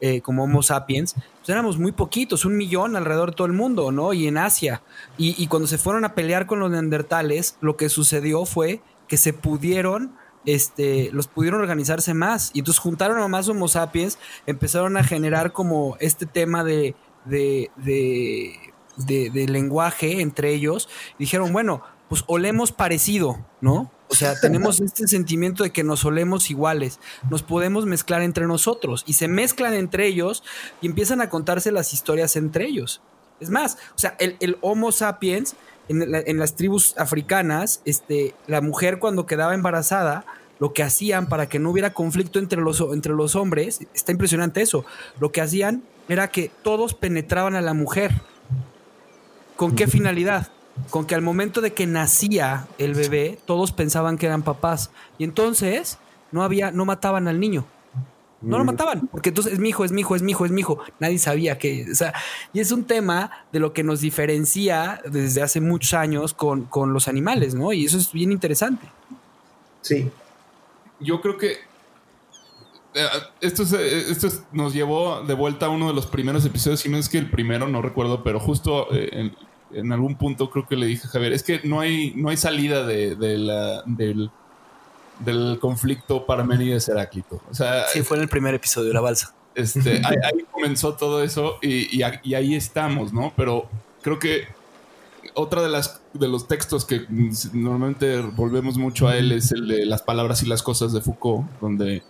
eh, 0.00 0.20
como 0.20 0.44
Homo 0.44 0.62
sapiens, 0.62 1.14
pues 1.14 1.48
éramos 1.48 1.78
muy 1.78 1.92
poquitos, 1.92 2.44
un 2.44 2.56
millón 2.56 2.96
alrededor 2.96 3.30
de 3.30 3.36
todo 3.36 3.46
el 3.46 3.52
mundo, 3.52 3.92
¿no? 3.92 4.12
Y 4.12 4.26
en 4.26 4.38
Asia. 4.38 4.82
Y, 5.18 5.40
y, 5.42 5.46
cuando 5.48 5.66
se 5.66 5.78
fueron 5.78 6.04
a 6.04 6.14
pelear 6.14 6.46
con 6.46 6.60
los 6.60 6.70
neandertales, 6.70 7.56
lo 7.60 7.76
que 7.76 7.88
sucedió 7.88 8.44
fue 8.44 8.80
que 9.08 9.16
se 9.16 9.32
pudieron 9.32 10.16
este, 10.46 11.10
los 11.12 11.26
pudieron 11.26 11.60
organizarse 11.60 12.14
más. 12.14 12.50
Y 12.54 12.60
entonces 12.60 12.80
juntaron 12.80 13.20
a 13.20 13.28
más 13.28 13.48
Homo 13.48 13.68
sapiens, 13.68 14.18
empezaron 14.46 14.96
a 14.96 15.04
generar 15.04 15.52
como 15.52 15.96
este 16.00 16.26
tema 16.26 16.64
de, 16.64 16.94
de, 17.24 17.70
de, 17.76 19.46
lenguaje 19.48 20.20
entre 20.20 20.52
ellos. 20.52 20.88
dijeron, 21.18 21.52
bueno, 21.52 21.82
pues 22.08 22.24
olemos 22.26 22.72
parecido, 22.72 23.44
¿no? 23.60 23.90
O 24.14 24.16
sea, 24.16 24.38
tenemos 24.38 24.80
este 24.80 25.08
sentimiento 25.08 25.64
de 25.64 25.70
que 25.70 25.82
nos 25.82 26.04
olemos 26.04 26.48
iguales, 26.48 27.00
nos 27.30 27.42
podemos 27.42 27.84
mezclar 27.84 28.22
entre 28.22 28.46
nosotros 28.46 29.02
y 29.06 29.14
se 29.14 29.26
mezclan 29.26 29.74
entre 29.74 30.06
ellos 30.06 30.44
y 30.80 30.86
empiezan 30.86 31.20
a 31.20 31.28
contarse 31.28 31.72
las 31.72 31.92
historias 31.92 32.36
entre 32.36 32.66
ellos. 32.66 33.00
Es 33.40 33.50
más, 33.50 33.76
o 33.96 33.98
sea, 33.98 34.16
el, 34.20 34.36
el 34.38 34.56
Homo 34.60 34.92
sapiens 34.92 35.56
en, 35.88 36.38
las 36.38 36.54
tribus 36.54 36.94
africanas, 36.96 37.80
este, 37.84 38.36
la 38.46 38.60
mujer 38.60 39.00
cuando 39.00 39.26
quedaba 39.26 39.52
embarazada, 39.52 40.24
lo 40.60 40.72
que 40.72 40.84
hacían 40.84 41.28
para 41.28 41.48
que 41.48 41.58
no 41.58 41.70
hubiera 41.70 41.92
conflicto 41.92 42.38
entre 42.38 42.60
los, 42.60 42.80
entre 42.80 43.12
los 43.12 43.34
hombres, 43.34 43.80
está 43.94 44.12
impresionante 44.12 44.62
eso, 44.62 44.84
lo 45.18 45.32
que 45.32 45.40
hacían 45.40 45.82
era 46.08 46.28
que 46.28 46.52
todos 46.62 46.94
penetraban 46.94 47.56
a 47.56 47.60
la 47.60 47.74
mujer. 47.74 48.12
¿Con 49.56 49.74
qué 49.74 49.88
finalidad? 49.88 50.48
Con 50.90 51.06
que 51.06 51.14
al 51.14 51.22
momento 51.22 51.60
de 51.60 51.72
que 51.72 51.86
nacía 51.86 52.66
el 52.78 52.94
bebé, 52.94 53.38
todos 53.46 53.72
pensaban 53.72 54.18
que 54.18 54.26
eran 54.26 54.42
papás. 54.42 54.90
Y 55.18 55.24
entonces 55.24 55.98
no 56.32 56.42
había, 56.42 56.70
no 56.70 56.84
mataban 56.84 57.28
al 57.28 57.40
niño. 57.40 57.64
No 58.42 58.58
lo 58.58 58.64
mataban, 58.64 59.08
porque 59.08 59.30
entonces 59.30 59.54
es 59.54 59.58
mi 59.58 59.70
hijo, 59.70 59.86
es 59.86 59.92
mi 59.92 60.02
hijo, 60.02 60.14
es 60.14 60.22
mi 60.22 60.32
hijo, 60.32 60.44
es 60.44 60.50
mi 60.50 60.60
hijo. 60.60 60.78
Nadie 60.98 61.18
sabía 61.18 61.56
que, 61.56 61.86
o 61.90 61.94
sea, 61.94 62.12
y 62.52 62.60
es 62.60 62.72
un 62.72 62.84
tema 62.84 63.30
de 63.52 63.58
lo 63.58 63.72
que 63.72 63.82
nos 63.82 64.00
diferencia 64.00 65.00
desde 65.10 65.40
hace 65.40 65.62
muchos 65.62 65.94
años 65.94 66.34
con, 66.34 66.64
con 66.64 66.92
los 66.92 67.08
animales, 67.08 67.54
¿no? 67.54 67.72
Y 67.72 67.86
eso 67.86 67.96
es 67.96 68.12
bien 68.12 68.32
interesante. 68.32 68.86
Sí. 69.80 70.10
Yo 71.00 71.22
creo 71.22 71.38
que 71.38 71.56
eh, 72.94 73.06
esto, 73.40 73.62
esto 73.62 74.28
nos 74.52 74.72
llevó 74.72 75.22
de 75.22 75.34
vuelta 75.34 75.66
a 75.66 75.68
uno 75.70 75.88
de 75.88 75.94
los 75.94 76.06
primeros 76.06 76.44
episodios, 76.44 76.80
si 76.80 76.88
no 76.88 76.96
es 76.96 77.08
que 77.08 77.18
el 77.18 77.30
primero, 77.30 77.66
no 77.66 77.82
recuerdo, 77.82 78.22
pero 78.22 78.38
justo 78.38 78.88
eh, 78.92 79.32
en, 79.74 79.92
algún 79.92 80.16
punto 80.16 80.50
creo 80.50 80.66
que 80.66 80.76
le 80.76 80.86
dije 80.86 81.06
a 81.06 81.10
Javier, 81.10 81.32
es 81.32 81.42
que 81.42 81.60
no 81.64 81.80
hay, 81.80 82.12
no 82.16 82.28
hay 82.28 82.36
salida 82.36 82.86
de, 82.86 83.16
de 83.16 83.38
la, 83.38 83.82
del 83.86 84.30
del 85.18 85.58
conflicto 85.60 86.26
Parménides-Heráclito. 86.26 87.40
O 87.50 87.54
sea, 87.54 87.86
sí, 87.88 88.02
fue 88.02 88.16
en 88.16 88.24
el 88.24 88.28
primer 88.28 88.54
episodio 88.54 88.88
de 88.88 88.94
La 88.94 89.00
Balsa. 89.00 89.34
Este, 89.54 90.02
ahí, 90.04 90.44
comenzó 90.50 90.94
todo 90.94 91.22
eso 91.22 91.58
y, 91.62 92.02
ahí 92.02 92.54
estamos, 92.54 93.12
¿no? 93.12 93.32
Pero 93.36 93.68
creo 94.02 94.18
que 94.18 94.48
otra 95.34 95.62
de 95.62 95.68
las 95.68 96.00
de 96.12 96.28
los 96.28 96.46
textos 96.46 96.84
que 96.84 97.06
normalmente 97.52 98.20
volvemos 98.20 98.76
mucho 98.76 99.08
a 99.08 99.16
él 99.16 99.32
es 99.32 99.50
el 99.52 99.66
de 99.66 99.86
las 99.86 100.02
palabras 100.02 100.42
y 100.42 100.46
las 100.46 100.62
cosas 100.62 100.92
de 100.92 101.00
Foucault, 101.00 101.48
donde 101.60 102.02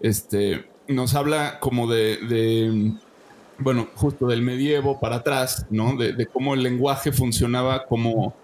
este, 0.00 0.68
nos 0.88 1.14
habla 1.14 1.60
como 1.60 1.86
de, 1.86 2.92
bueno, 3.62 3.88
justo 3.94 4.26
del 4.26 4.42
medievo 4.42 5.00
para 5.00 5.16
atrás, 5.16 5.66
¿no? 5.70 5.96
de 5.96 6.26
cómo 6.26 6.54
el 6.54 6.62
lenguaje 6.62 7.12
funcionaba 7.12 7.86
como 7.86 8.34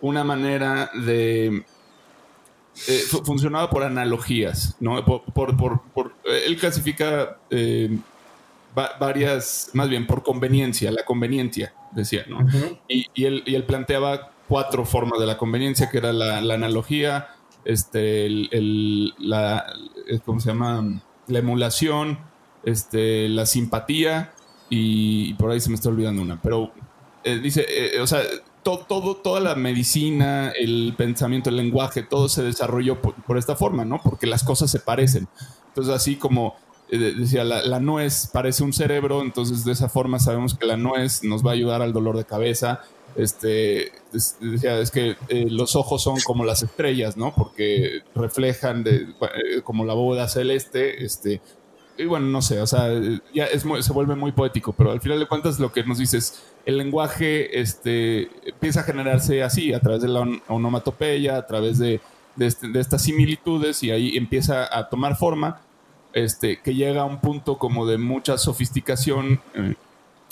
una 0.00 0.24
manera 0.24 0.90
de 0.94 1.64
eh, 2.88 3.02
funcionaba 3.24 3.70
por 3.70 3.84
analogías, 3.84 4.76
¿no? 4.80 5.02
Por, 5.04 5.54
eh, 6.24 6.42
él 6.46 6.56
clasifica 6.58 7.38
eh, 7.48 7.96
varias, 8.98 9.70
más 9.74 9.88
bien 9.88 10.08
por 10.08 10.24
conveniencia, 10.24 10.90
la 10.90 11.04
conveniencia, 11.04 11.72
decía, 11.92 12.24
¿no? 12.28 12.40
y, 12.88 13.06
él, 13.24 13.64
planteaba 13.64 14.32
cuatro 14.48 14.84
formas 14.84 15.20
de 15.20 15.26
la 15.26 15.38
conveniencia, 15.38 15.88
que 15.88 15.98
era 15.98 16.12
la, 16.12 16.38
analogía, 16.38 17.28
este, 17.64 18.28
la, 19.18 19.64
¿cómo 20.24 20.40
se 20.40 20.48
llama? 20.48 21.00
La 21.28 21.38
emulación, 21.38 22.18
este, 22.64 23.28
la 23.28 23.46
simpatía 23.46 24.33
y, 24.70 25.34
por 25.34 25.50
ahí 25.50 25.60
se 25.60 25.68
me 25.68 25.76
está 25.76 25.88
olvidando 25.88 26.22
una, 26.22 26.40
pero 26.40 26.72
dice, 27.24 27.66
o 28.00 28.06
sea, 28.06 28.20
todo, 28.64 29.16
toda 29.16 29.40
la 29.40 29.54
medicina, 29.54 30.50
el 30.50 30.94
pensamiento, 30.96 31.50
el 31.50 31.56
lenguaje, 31.56 32.02
todo 32.02 32.28
se 32.28 32.42
desarrolló 32.42 33.00
por, 33.00 33.38
esta 33.38 33.54
forma, 33.54 33.84
¿no? 33.84 34.00
Porque 34.02 34.26
las 34.26 34.42
cosas 34.42 34.70
se 34.70 34.80
parecen. 34.80 35.28
Entonces, 35.68 35.94
así 35.94 36.16
como 36.16 36.56
eh, 36.90 37.14
decía, 37.16 37.44
la, 37.44 37.78
nuez 37.78 38.28
parece 38.32 38.64
un 38.64 38.72
cerebro, 38.72 39.22
entonces 39.22 39.64
de 39.64 39.72
esa 39.72 39.88
forma 39.88 40.18
sabemos 40.18 40.54
que 40.54 40.66
la 40.66 40.76
nuez 40.76 41.22
nos 41.22 41.44
va 41.44 41.50
a 41.50 41.54
ayudar 41.54 41.82
al 41.82 41.92
dolor 41.92 42.16
de 42.16 42.24
cabeza. 42.24 42.80
Este, 43.16 43.92
decía, 44.40 44.78
es 44.80 44.90
que 44.90 45.16
eh, 45.28 45.46
los 45.48 45.76
ojos 45.76 46.02
son 46.02 46.16
como 46.24 46.44
las 46.44 46.62
estrellas, 46.62 47.16
¿no? 47.16 47.32
Porque 47.34 48.00
reflejan 48.14 48.82
de, 48.82 49.02
eh, 49.02 49.62
como 49.62 49.84
la 49.84 49.94
bóveda 49.94 50.26
celeste, 50.26 51.04
este, 51.04 51.40
y 51.96 52.06
bueno, 52.06 52.26
no 52.26 52.42
sé, 52.42 52.60
o 52.60 52.66
sea, 52.66 52.88
ya 53.32 53.44
es 53.44 53.62
se 53.62 53.92
vuelve 53.92 54.16
muy 54.16 54.32
poético, 54.32 54.72
pero 54.72 54.90
al 54.90 55.00
final 55.00 55.20
de 55.20 55.26
cuentas 55.26 55.60
lo 55.60 55.72
que 55.72 55.84
nos 55.84 55.98
dices, 55.98 56.42
el 56.66 56.76
lenguaje 56.76 57.60
este, 57.60 58.28
empieza 58.48 58.80
a 58.80 58.84
generarse 58.84 59.42
así, 59.42 59.72
a 59.72 59.80
través 59.80 60.02
de 60.02 60.08
la 60.08 60.26
onomatopeya, 60.48 61.36
a 61.36 61.46
través 61.46 61.78
de, 61.78 62.00
este, 62.38 62.68
de, 62.68 62.80
estas 62.80 63.02
similitudes, 63.02 63.82
y 63.84 63.92
ahí 63.92 64.16
empieza 64.16 64.76
a 64.76 64.88
tomar 64.88 65.16
forma, 65.16 65.60
este, 66.12 66.60
que 66.60 66.74
llega 66.74 67.02
a 67.02 67.04
un 67.04 67.20
punto 67.20 67.58
como 67.58 67.86
de 67.86 67.98
mucha 67.98 68.38
sofisticación 68.38 69.40
eh, 69.54 69.74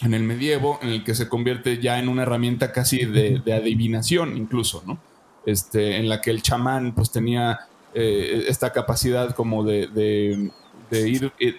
en 0.03 0.15
el 0.15 0.25
medievo, 0.25 0.81
en 0.83 0.89
el 0.89 1.05
que 1.05 1.15
se 1.15 1.29
convierte 1.29 1.81
ya 1.81 2.01
en 2.01 2.09
una 2.09 2.23
herramienta 2.23 2.73
casi 2.73 3.05
de, 3.05 3.41
adivinación 3.53 4.37
incluso, 4.37 4.83
¿no? 4.85 4.99
Este, 5.47 5.97
en 5.97 6.09
la 6.09 6.21
que 6.21 6.31
el 6.31 6.41
chamán 6.41 6.95
pues 6.95 7.11
tenía 7.11 7.61
eh, 7.95 8.45
esta 8.49 8.73
capacidad 8.73 9.35
como 9.35 9.65
de 9.65 10.51
de 10.93 11.09
ir, 11.09 11.33
eh, 11.41 11.55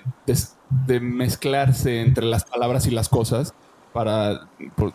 de, 0.86 1.00
mezclarse 1.00 2.02
entre 2.02 2.24
las 2.26 2.46
palabras 2.46 2.86
y 2.86 2.92
las 2.92 3.10
cosas 3.10 3.56
para 3.92 4.48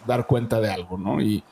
dar 0.06 0.26
cuenta 0.28 0.60
de 0.60 0.70
algo, 0.70 0.96
¿no? 0.96 1.20
Y, 1.20 1.42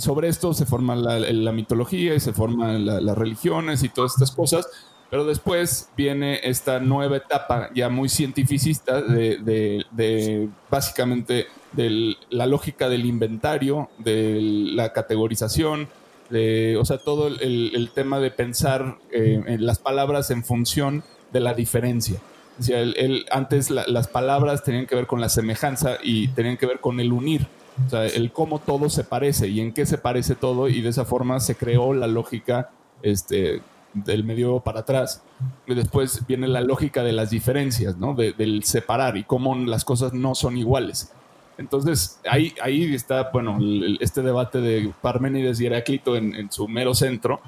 sobre 0.00 0.28
esto 0.28 0.52
se 0.52 0.66
forma 0.66 0.94
la, 0.94 1.52
mitología 1.52 2.14
y 2.14 2.20
se 2.20 2.32
forman 2.32 2.84
las 2.84 3.16
religiones 3.16 3.82
y 3.82 3.88
todas 3.88 4.12
estas 4.12 4.32
cosas, 4.32 4.66
pero 5.08 5.24
después 5.24 5.88
viene 5.96 6.40
esta 6.42 6.80
nueva 6.80 7.16
etapa 7.16 7.70
ya 7.74 7.88
muy 7.88 8.08
cientificista 8.08 9.00
de, 9.00 10.50
básicamente 10.70 11.46
de 11.72 12.16
la 12.28 12.46
lógica 12.46 12.88
del 12.88 13.06
inventario, 13.06 13.88
de 13.98 14.38
la 14.74 14.92
categorización, 14.92 15.88
o 16.30 16.84
sea, 16.84 16.98
todo 16.98 17.28
el, 17.28 17.90
tema 17.94 18.18
de 18.18 18.30
pensar 18.30 18.98
eh, 19.12 19.42
en 19.46 19.64
las 19.64 19.78
palabras 19.78 20.30
en 20.30 20.44
función 20.44 21.04
de 21.32 21.40
la 21.40 21.54
diferencia. 21.54 22.20
O 22.58 22.62
sea, 22.62 22.84
antes 23.30 23.70
las 23.70 24.08
palabras 24.08 24.62
tenían 24.62 24.86
que 24.86 24.94
ver 24.94 25.06
con 25.06 25.20
la 25.20 25.30
semejanza 25.30 25.96
y 26.02 26.28
tenían 26.28 26.58
que 26.58 26.66
ver 26.66 26.80
con 26.80 27.00
el 27.00 27.12
unir. 27.12 27.46
O 27.86 27.88
sea, 27.88 28.06
el 28.06 28.32
cómo 28.32 28.58
todo 28.58 28.90
se 28.90 29.02
parece 29.02 29.48
y 29.48 29.60
en 29.60 29.72
qué 29.72 29.86
se 29.86 29.96
parece 29.96 30.34
todo 30.34 30.68
y 30.68 30.82
de 30.82 30.90
esa 30.90 31.06
forma 31.06 31.40
se 31.40 31.54
creó 31.54 31.94
la 31.94 32.06
lógica 32.06 32.70
este, 33.02 33.62
del 33.94 34.24
medio 34.24 34.60
para 34.60 34.80
atrás. 34.80 35.22
Y 35.66 35.74
después 35.74 36.26
viene 36.26 36.48
la 36.48 36.60
lógica 36.60 37.02
de 37.02 37.12
las 37.12 37.30
diferencias, 37.30 37.96
¿no? 37.96 38.14
del 38.14 38.62
separar 38.64 39.16
y 39.16 39.24
cómo 39.24 39.54
las 39.56 39.84
cosas 39.86 40.12
no 40.12 40.34
son 40.34 40.58
iguales. 40.58 41.12
Entonces, 41.56 42.20
ahí, 42.30 42.54
ahí 42.62 42.94
está, 42.94 43.30
bueno, 43.32 43.58
este 44.00 44.20
debate 44.20 44.60
de 44.60 44.92
Parménides 45.00 45.60
y 45.60 45.66
Heráclito 45.66 46.16
en, 46.16 46.52
su 46.52 46.68
mero 46.68 46.94
centro. 46.94 47.40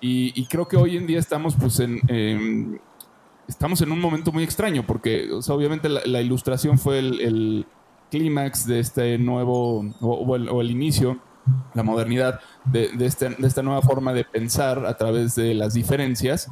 Y, 0.00 0.44
creo 0.46 0.66
que 0.68 0.76
hoy 0.76 0.96
en 0.96 1.06
día 1.06 1.18
estamos 1.18 1.54
pues 1.56 1.80
en 1.80 2.00
estamos 3.48 3.80
en 3.80 3.92
un 3.92 4.00
momento 4.00 4.32
muy 4.32 4.44
extraño 4.44 4.84
porque 4.86 5.28
obviamente 5.48 5.88
la, 5.88 6.20
ilustración 6.20 6.78
fue 6.78 6.98
el, 6.98 7.66
clímax 8.10 8.66
de 8.66 8.78
este 8.78 9.18
nuevo, 9.18 9.84
o, 10.00 10.36
el, 10.36 10.70
inicio, 10.70 11.18
la 11.74 11.82
modernidad 11.82 12.40
de, 12.64 12.90
este, 13.00 13.30
de, 13.30 13.46
esta 13.46 13.62
nueva 13.62 13.82
forma 13.82 14.12
de 14.12 14.24
pensar 14.24 14.86
a 14.86 14.96
través 14.96 15.34
de 15.34 15.54
las 15.54 15.74
diferencias, 15.74 16.48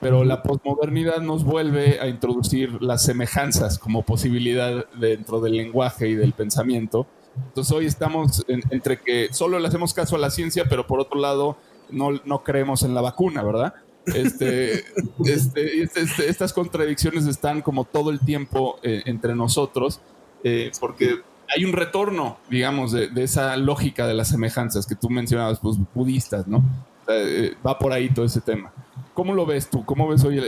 pero 0.00 0.22
la 0.22 0.42
posmodernidad 0.42 1.20
nos 1.22 1.44
vuelve 1.44 1.98
a 2.00 2.08
introducir 2.08 2.82
las 2.82 3.02
semejanzas 3.02 3.78
como 3.78 4.02
posibilidad 4.02 4.84
dentro 4.96 5.40
del 5.40 5.56
lenguaje 5.56 6.08
y 6.08 6.14
del 6.14 6.34
pensamiento. 6.34 7.06
Entonces 7.36 7.72
hoy 7.72 7.86
estamos 7.86 8.44
entre 8.48 9.00
que 9.00 9.28
solo 9.32 9.58
le 9.58 9.68
hacemos 9.68 9.94
caso 9.94 10.16
a 10.16 10.18
la 10.18 10.30
ciencia, 10.30 10.66
pero 10.68 10.86
por 10.86 11.00
otro 11.00 11.18
lado 11.18 11.56
no, 11.90 12.10
no 12.24 12.42
creemos 12.42 12.82
en 12.82 12.94
la 12.94 13.00
vacuna, 13.00 13.42
¿verdad? 13.42 13.74
Este, 14.14 14.84
este, 15.24 15.82
este, 15.82 16.28
estas 16.28 16.52
contradicciones 16.52 17.26
están 17.26 17.62
como 17.62 17.84
todo 17.84 18.10
el 18.10 18.20
tiempo 18.20 18.78
eh, 18.82 19.02
entre 19.06 19.34
nosotros, 19.34 20.00
eh, 20.44 20.70
porque 20.80 21.20
hay 21.54 21.64
un 21.64 21.72
retorno, 21.72 22.38
digamos, 22.48 22.92
de, 22.92 23.10
esa 23.16 23.56
lógica 23.56 24.06
de 24.06 24.14
las 24.14 24.28
semejanzas 24.28 24.86
que 24.86 24.94
tú 24.94 25.10
mencionabas, 25.10 25.60
pues 25.60 25.76
budistas, 25.94 26.46
¿no? 26.46 26.62
Eh, 27.08 27.54
va 27.66 27.78
por 27.78 27.92
ahí 27.92 28.10
todo 28.10 28.24
ese 28.24 28.40
tema. 28.40 28.72
¿Cómo 29.14 29.34
lo 29.34 29.46
ves 29.46 29.68
tú? 29.68 29.84
¿Cómo 29.84 30.06
ves, 30.08 30.22
hoy, 30.24 30.40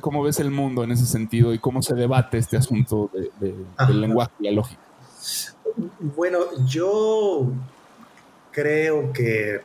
cómo 0.00 0.22
ves 0.22 0.40
el 0.40 0.50
mundo 0.50 0.82
en 0.82 0.90
ese 0.90 1.06
sentido 1.06 1.54
y 1.54 1.58
cómo 1.58 1.82
se 1.82 1.94
debate 1.94 2.38
este 2.38 2.56
asunto 2.56 3.10
del 3.40 4.00
lenguaje 4.00 4.32
y 4.40 4.44
la 4.44 4.52
lógica? 4.52 4.80
Bueno, 6.00 6.38
yo 6.66 7.46
creo 8.50 9.12
que 9.12 9.60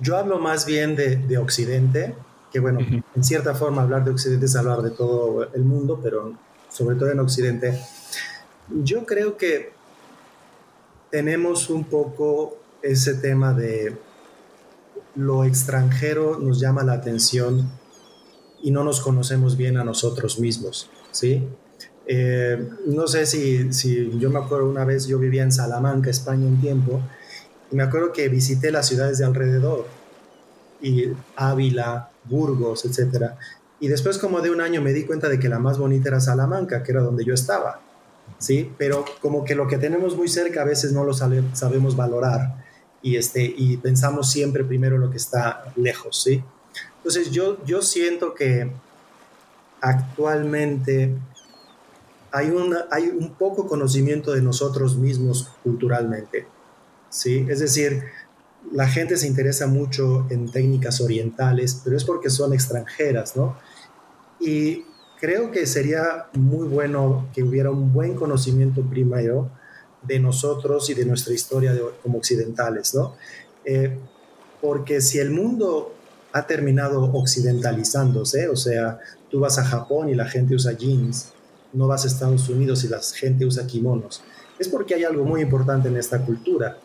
yo 0.00 0.16
hablo 0.16 0.38
más 0.38 0.66
bien 0.66 0.96
de, 0.96 1.38
Occidente, 1.38 2.14
que 2.52 2.60
bueno, 2.60 2.80
en 3.14 3.24
cierta 3.24 3.54
forma 3.54 3.82
hablar 3.82 4.04
de 4.04 4.10
Occidente 4.10 4.46
es 4.46 4.56
hablar 4.56 4.82
de 4.82 4.90
todo 4.90 5.52
el 5.52 5.62
mundo, 5.62 6.00
pero 6.02 6.32
sobre 6.68 6.96
todo 6.96 7.10
en 7.10 7.20
Occidente. 7.20 7.80
Yo 8.82 9.04
creo 9.06 9.36
que 9.36 9.72
tenemos 11.10 11.70
un 11.70 11.84
poco 11.84 12.56
ese 12.82 13.14
tema 13.14 13.52
de 13.52 13.96
lo 15.16 15.44
extranjero 15.44 16.38
nos 16.38 16.60
llama 16.60 16.82
la 16.82 16.94
atención 16.94 17.70
y 18.62 18.70
no 18.70 18.82
nos 18.82 19.00
conocemos 19.00 19.56
bien 19.56 19.76
a 19.76 19.84
nosotros 19.84 20.38
mismos, 20.38 20.90
¿sí? 21.12 21.46
Eh, 22.06 22.68
no 22.86 23.06
sé 23.06 23.26
si, 23.26 23.72
si 23.72 24.18
yo 24.18 24.30
me 24.30 24.38
acuerdo 24.38 24.68
una 24.68 24.84
vez, 24.84 25.06
yo 25.06 25.18
vivía 25.18 25.42
en 25.42 25.52
Salamanca, 25.52 26.10
España 26.10 26.46
un 26.46 26.60
tiempo, 26.60 27.00
me 27.74 27.82
acuerdo 27.82 28.12
que 28.12 28.28
visité 28.28 28.70
las 28.70 28.86
ciudades 28.86 29.18
de 29.18 29.24
alrededor, 29.24 29.86
y 30.80 31.12
Ávila, 31.36 32.10
Burgos, 32.24 32.84
etc. 32.84 33.32
Y 33.80 33.88
después 33.88 34.18
como 34.18 34.40
de 34.40 34.50
un 34.50 34.60
año 34.60 34.82
me 34.82 34.92
di 34.92 35.04
cuenta 35.04 35.28
de 35.28 35.38
que 35.38 35.48
la 35.48 35.58
más 35.58 35.78
bonita 35.78 36.08
era 36.08 36.20
Salamanca, 36.20 36.82
que 36.82 36.92
era 36.92 37.00
donde 37.00 37.24
yo 37.24 37.32
estaba. 37.32 37.80
¿sí? 38.38 38.70
Pero 38.78 39.04
como 39.20 39.44
que 39.44 39.54
lo 39.54 39.66
que 39.66 39.78
tenemos 39.78 40.16
muy 40.16 40.28
cerca 40.28 40.62
a 40.62 40.64
veces 40.64 40.92
no 40.92 41.04
lo 41.04 41.14
sabemos 41.14 41.96
valorar 41.96 42.64
y, 43.02 43.16
este, 43.16 43.42
y 43.42 43.76
pensamos 43.76 44.30
siempre 44.30 44.64
primero 44.64 44.98
lo 44.98 45.10
que 45.10 45.16
está 45.16 45.72
lejos, 45.76 46.22
¿sí? 46.22 46.42
Entonces 46.96 47.30
yo, 47.30 47.62
yo 47.66 47.82
siento 47.82 48.34
que 48.34 48.70
actualmente 49.80 51.14
hay, 52.32 52.48
una, 52.48 52.86
hay 52.90 53.08
un 53.08 53.34
poco 53.34 53.66
conocimiento 53.66 54.32
de 54.32 54.40
nosotros 54.40 54.96
mismos 54.96 55.50
culturalmente, 55.62 56.46
¿sí? 57.14 57.46
Es 57.48 57.60
decir, 57.60 58.02
la 58.72 58.88
gente 58.88 59.16
se 59.16 59.26
interesa 59.26 59.66
mucho 59.66 60.26
en 60.30 60.50
técnicas 60.50 61.00
orientales, 61.00 61.80
pero 61.84 61.96
es 61.96 62.04
porque 62.04 62.28
son 62.28 62.52
extranjeras, 62.52 63.36
¿no? 63.36 63.56
Y 64.40 64.84
creo 65.20 65.50
que 65.50 65.66
sería 65.66 66.26
muy 66.34 66.66
bueno 66.66 67.28
que 67.32 67.42
hubiera 67.42 67.70
un 67.70 67.92
buen 67.92 68.14
conocimiento 68.14 68.82
primero 68.82 69.50
de 70.02 70.18
nosotros 70.18 70.90
y 70.90 70.94
de 70.94 71.04
nuestra 71.04 71.32
historia 71.32 71.72
como 72.02 72.18
occidentales, 72.18 72.94
¿no? 72.94 73.14
Eh, 73.64 73.96
porque 74.60 75.00
si 75.00 75.18
el 75.18 75.30
mundo 75.30 75.94
ha 76.32 76.46
terminado 76.46 77.04
occidentalizándose, 77.12 78.48
o 78.48 78.56
sea, 78.56 78.98
tú 79.30 79.40
vas 79.40 79.58
a 79.58 79.64
Japón 79.64 80.08
y 80.08 80.14
la 80.14 80.26
gente 80.26 80.54
usa 80.54 80.72
jeans, 80.72 81.32
no 81.72 81.86
vas 81.86 82.04
a 82.04 82.08
Estados 82.08 82.48
Unidos 82.48 82.82
y 82.84 82.88
la 82.88 83.00
gente 83.00 83.46
usa 83.46 83.66
kimonos, 83.66 84.22
es 84.58 84.68
porque 84.68 84.94
hay 84.94 85.04
algo 85.04 85.24
muy 85.24 85.42
importante 85.42 85.88
en 85.88 85.96
esta 85.96 86.24
cultura, 86.24 86.78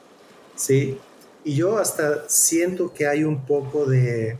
¿sí? 0.60 0.98
Y 1.44 1.56
yo 1.56 1.78
hasta 1.78 2.28
siento 2.28 2.94
que 2.94 3.08
hay 3.08 3.24
un 3.24 3.46
poco 3.46 3.86
de, 3.86 4.38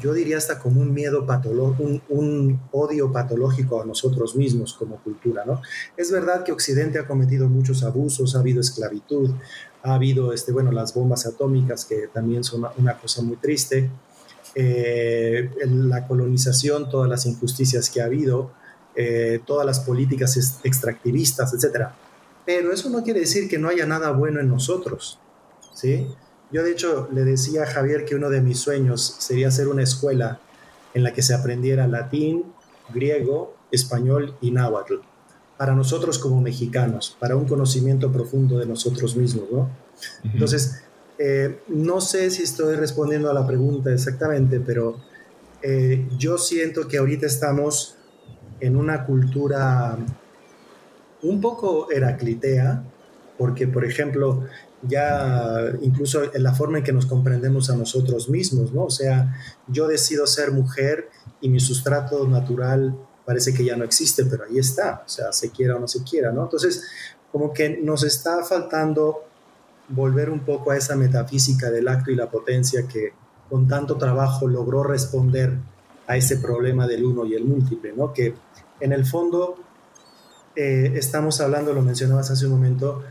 yo 0.00 0.14
diría 0.14 0.38
hasta 0.38 0.58
como 0.58 0.80
un 0.80 0.94
miedo 0.94 1.26
patológico, 1.26 1.82
un, 2.08 2.60
odio 2.70 3.12
patológico 3.12 3.82
a 3.82 3.84
nosotros 3.84 4.36
mismos 4.36 4.72
como 4.72 5.02
cultura, 5.02 5.44
¿no? 5.44 5.60
Es 5.96 6.12
verdad 6.12 6.44
que 6.44 6.52
Occidente 6.52 6.98
ha 6.98 7.06
cometido 7.06 7.48
muchos 7.48 7.82
abusos, 7.82 8.36
ha 8.36 8.38
habido 8.38 8.60
esclavitud, 8.60 9.30
ha 9.82 9.94
habido, 9.94 10.32
este, 10.32 10.52
bueno, 10.52 10.70
las 10.70 10.94
bombas 10.94 11.26
atómicas 11.26 11.84
que 11.84 12.08
también 12.12 12.44
son 12.44 12.64
una 12.78 12.96
cosa 12.98 13.20
muy 13.22 13.36
triste, 13.36 13.90
eh, 14.54 15.50
la 15.66 16.06
colonización, 16.06 16.88
todas 16.88 17.08
las 17.08 17.26
injusticias 17.26 17.90
que 17.90 18.00
ha 18.00 18.04
habido, 18.04 18.52
eh, 18.94 19.40
todas 19.44 19.66
las 19.66 19.80
políticas 19.80 20.60
extractivistas, 20.62 21.52
etc. 21.52 21.88
Pero 22.46 22.72
eso 22.72 22.90
no 22.90 23.02
quiere 23.02 23.20
decir 23.20 23.48
que 23.48 23.58
no 23.58 23.68
haya 23.68 23.86
nada 23.86 24.12
bueno 24.12 24.38
en 24.40 24.48
nosotros. 24.48 25.18
¿Sí? 25.74 26.06
Yo 26.50 26.62
de 26.62 26.72
hecho 26.72 27.08
le 27.12 27.24
decía 27.24 27.62
a 27.62 27.66
Javier 27.66 28.04
que 28.04 28.14
uno 28.14 28.28
de 28.28 28.40
mis 28.40 28.58
sueños 28.58 29.16
sería 29.18 29.48
hacer 29.48 29.68
una 29.68 29.82
escuela 29.82 30.40
en 30.94 31.02
la 31.02 31.12
que 31.12 31.22
se 31.22 31.34
aprendiera 31.34 31.86
latín, 31.86 32.44
griego, 32.92 33.56
español 33.70 34.36
y 34.40 34.50
náhuatl, 34.50 34.96
para 35.56 35.74
nosotros 35.74 36.18
como 36.18 36.40
mexicanos, 36.40 37.16
para 37.18 37.36
un 37.36 37.46
conocimiento 37.46 38.12
profundo 38.12 38.58
de 38.58 38.66
nosotros 38.66 39.16
mismos, 39.16 39.44
¿no? 39.50 39.70
Entonces, 40.24 40.82
eh, 41.18 41.60
no 41.68 42.00
sé 42.00 42.30
si 42.30 42.42
estoy 42.42 42.76
respondiendo 42.76 43.30
a 43.30 43.34
la 43.34 43.46
pregunta 43.46 43.92
exactamente, 43.92 44.60
pero 44.60 44.96
eh, 45.62 46.08
yo 46.18 46.36
siento 46.36 46.88
que 46.88 46.98
ahorita 46.98 47.26
estamos 47.26 47.96
en 48.60 48.76
una 48.76 49.04
cultura 49.06 49.96
un 51.22 51.40
poco 51.40 51.90
heraclitea, 51.90 52.82
porque, 53.38 53.68
por 53.68 53.84
ejemplo, 53.84 54.44
ya 54.82 55.72
incluso 55.80 56.34
en 56.34 56.42
la 56.42 56.54
forma 56.54 56.78
en 56.78 56.84
que 56.84 56.92
nos 56.92 57.06
comprendemos 57.06 57.70
a 57.70 57.76
nosotros 57.76 58.28
mismos, 58.28 58.72
¿no? 58.72 58.84
O 58.84 58.90
sea, 58.90 59.36
yo 59.68 59.86
decido 59.86 60.26
ser 60.26 60.52
mujer 60.52 61.08
y 61.40 61.48
mi 61.48 61.60
sustrato 61.60 62.26
natural 62.26 62.96
parece 63.24 63.54
que 63.54 63.64
ya 63.64 63.76
no 63.76 63.84
existe, 63.84 64.24
pero 64.24 64.44
ahí 64.44 64.58
está, 64.58 65.02
o 65.06 65.08
sea, 65.08 65.32
se 65.32 65.50
quiera 65.50 65.76
o 65.76 65.78
no 65.78 65.86
se 65.86 66.02
quiera, 66.02 66.32
¿no? 66.32 66.42
Entonces, 66.42 66.84
como 67.30 67.52
que 67.52 67.80
nos 67.80 68.02
está 68.02 68.44
faltando 68.44 69.24
volver 69.88 70.30
un 70.30 70.40
poco 70.40 70.70
a 70.70 70.76
esa 70.76 70.96
metafísica 70.96 71.70
del 71.70 71.88
acto 71.88 72.10
y 72.10 72.16
la 72.16 72.30
potencia 72.30 72.86
que 72.86 73.12
con 73.48 73.68
tanto 73.68 73.96
trabajo 73.96 74.48
logró 74.48 74.82
responder 74.82 75.58
a 76.06 76.16
ese 76.16 76.38
problema 76.38 76.86
del 76.86 77.04
uno 77.04 77.24
y 77.24 77.34
el 77.34 77.44
múltiple, 77.44 77.92
¿no? 77.96 78.12
Que 78.12 78.34
en 78.80 78.92
el 78.92 79.06
fondo 79.06 79.56
eh, 80.56 80.92
estamos 80.96 81.40
hablando, 81.40 81.72
lo 81.72 81.82
mencionabas 81.82 82.30
hace 82.30 82.46
un 82.46 82.52
momento, 82.52 83.02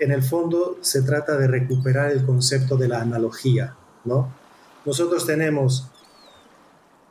en 0.00 0.12
el 0.12 0.22
fondo 0.22 0.78
se 0.80 1.02
trata 1.02 1.36
de 1.36 1.46
recuperar 1.46 2.10
el 2.10 2.24
concepto 2.24 2.76
de 2.76 2.88
la 2.88 3.00
analogía, 3.00 3.76
¿no? 4.04 4.32
Nosotros 4.84 5.26
tenemos 5.26 5.86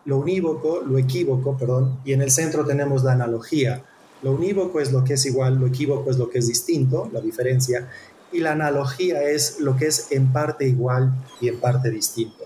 lo 0.06 0.18
unívoco, 0.18 0.82
lo 0.82 0.98
equívoco, 0.98 1.56
perdón, 1.58 2.00
y 2.04 2.14
en 2.14 2.22
el 2.22 2.32
centro 2.32 2.66
tenemos 2.66 3.04
la 3.04 3.14
analogía. 3.14 3.84
Lo 4.24 4.32
unívoco 4.32 4.80
es 4.80 4.92
lo 4.92 5.04
que 5.04 5.14
es 5.14 5.26
igual, 5.28 5.60
lo 5.60 5.68
equívoco 5.68 6.10
es 6.10 6.18
lo 6.18 6.30
que 6.30 6.40
es 6.40 6.48
distinto, 6.48 7.10
la 7.14 7.22
diferencia, 7.22 7.88
y 8.32 8.40
la 8.40 8.54
analogía 8.54 9.24
es 9.24 9.60
lo 9.60 9.76
que 9.76 9.88
es 9.88 10.12
en 10.12 10.34
parte 10.34 10.68
igual 10.68 11.14
y 11.40 11.48
en 11.48 11.60
parte 11.60 11.92
distinto. 11.92 12.46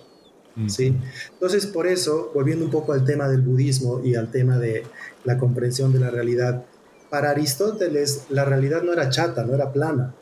Mm. 0.56 0.70
¿sí? 0.70 0.96
Entonces, 1.32 1.66
por 1.66 1.88
eso, 1.88 2.32
volviendo 2.34 2.66
un 2.66 2.72
poco 2.72 2.92
al 2.92 3.06
tema 3.06 3.30
del 3.30 3.42
budismo 3.42 4.02
y 4.04 4.16
al 4.16 4.30
tema 4.30 4.58
de 4.58 4.84
la 5.24 5.38
comprensión 5.38 5.94
de 5.94 6.00
la 6.00 6.10
realidad, 6.10 6.66
para 7.10 7.30
Aristóteles 7.30 8.26
la 8.30 8.44
realidad 8.44 8.82
no 8.82 8.92
era 8.92 9.10
chata, 9.10 9.46
no 9.46 9.54
era 9.54 9.72
plana. 9.72 10.14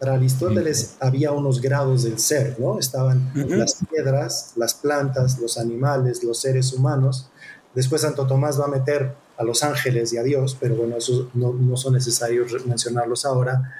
Para 0.00 0.14
Aristóteles 0.14 0.96
había 0.98 1.30
unos 1.30 1.60
grados 1.60 2.04
del 2.04 2.18
ser, 2.18 2.58
¿no? 2.58 2.78
Estaban 2.78 3.30
las 3.34 3.76
piedras, 3.90 4.54
las 4.56 4.72
plantas, 4.72 5.38
los 5.38 5.58
animales, 5.58 6.24
los 6.24 6.40
seres 6.40 6.72
humanos. 6.72 7.28
Después 7.74 8.00
Santo 8.00 8.26
Tomás 8.26 8.58
va 8.58 8.64
a 8.64 8.68
meter 8.68 9.14
a 9.36 9.44
los 9.44 9.62
ángeles 9.62 10.12
y 10.14 10.16
a 10.16 10.22
Dios, 10.22 10.56
pero 10.58 10.74
bueno, 10.74 10.96
eso 10.96 11.30
no, 11.34 11.52
no 11.52 11.76
son 11.76 11.94
necesarios 11.94 12.66
mencionarlos 12.66 13.26
ahora, 13.26 13.74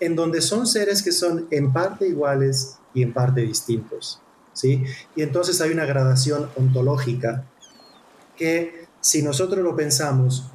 en 0.00 0.16
donde 0.16 0.40
son 0.40 0.66
seres 0.66 1.02
que 1.02 1.12
son 1.12 1.46
en 1.50 1.72
parte 1.72 2.08
iguales 2.08 2.76
y 2.94 3.02
en 3.02 3.12
parte 3.12 3.42
distintos, 3.42 4.20
¿sí? 4.52 4.84
Y 5.14 5.22
entonces 5.22 5.60
hay 5.60 5.70
una 5.70 5.84
gradación 5.84 6.48
ontológica 6.56 7.44
que 8.36 8.86
si 9.00 9.22
nosotros 9.22 9.62
lo 9.62 9.76
pensamos, 9.76 10.46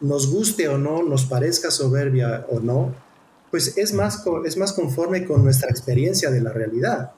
nos 0.00 0.30
guste 0.30 0.68
o 0.68 0.76
no, 0.76 1.02
nos 1.02 1.24
parezca 1.24 1.70
soberbia 1.70 2.46
o 2.50 2.60
no, 2.60 2.94
pues 3.54 3.78
es 3.78 3.92
más, 3.92 4.24
es 4.46 4.56
más 4.56 4.72
conforme 4.72 5.24
con 5.24 5.44
nuestra 5.44 5.70
experiencia 5.70 6.28
de 6.28 6.40
la 6.40 6.52
realidad. 6.52 7.12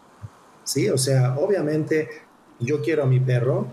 ¿Sí? 0.64 0.90
O 0.90 0.98
sea, 0.98 1.34
obviamente 1.38 2.10
yo 2.60 2.82
quiero 2.82 3.04
a 3.04 3.06
mi 3.06 3.20
perro, 3.20 3.68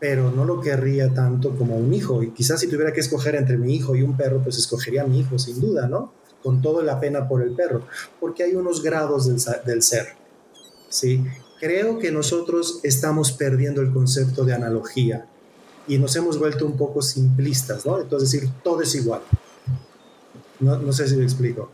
pero 0.00 0.32
no 0.32 0.44
lo 0.44 0.60
querría 0.60 1.14
tanto 1.14 1.56
como 1.56 1.76
un 1.76 1.94
hijo. 1.94 2.24
Y 2.24 2.32
quizás 2.32 2.58
si 2.58 2.66
tuviera 2.66 2.92
que 2.92 2.98
escoger 2.98 3.36
entre 3.36 3.56
mi 3.56 3.72
hijo 3.76 3.94
y 3.94 4.02
un 4.02 4.16
perro, 4.16 4.40
pues 4.42 4.58
escogería 4.58 5.02
a 5.02 5.06
mi 5.06 5.20
hijo, 5.20 5.38
sin 5.38 5.60
duda, 5.60 5.86
¿no? 5.86 6.12
Con 6.42 6.60
toda 6.60 6.82
la 6.82 6.98
pena 6.98 7.28
por 7.28 7.40
el 7.40 7.54
perro, 7.54 7.86
porque 8.18 8.42
hay 8.42 8.56
unos 8.56 8.82
grados 8.82 9.28
del, 9.28 9.40
del 9.64 9.80
ser. 9.84 10.08
¿Sí? 10.88 11.24
Creo 11.60 12.00
que 12.00 12.10
nosotros 12.10 12.80
estamos 12.82 13.30
perdiendo 13.30 13.80
el 13.80 13.92
concepto 13.92 14.44
de 14.44 14.54
analogía 14.54 15.28
y 15.86 15.98
nos 15.98 16.16
hemos 16.16 16.36
vuelto 16.36 16.66
un 16.66 16.76
poco 16.76 17.00
simplistas, 17.00 17.86
¿no? 17.86 18.00
Entonces 18.00 18.32
decir, 18.32 18.50
todo 18.64 18.82
es 18.82 18.92
igual. 18.96 19.20
No, 20.60 20.76
no 20.76 20.92
sé 20.92 21.08
si 21.08 21.16
me 21.16 21.24
explico. 21.24 21.70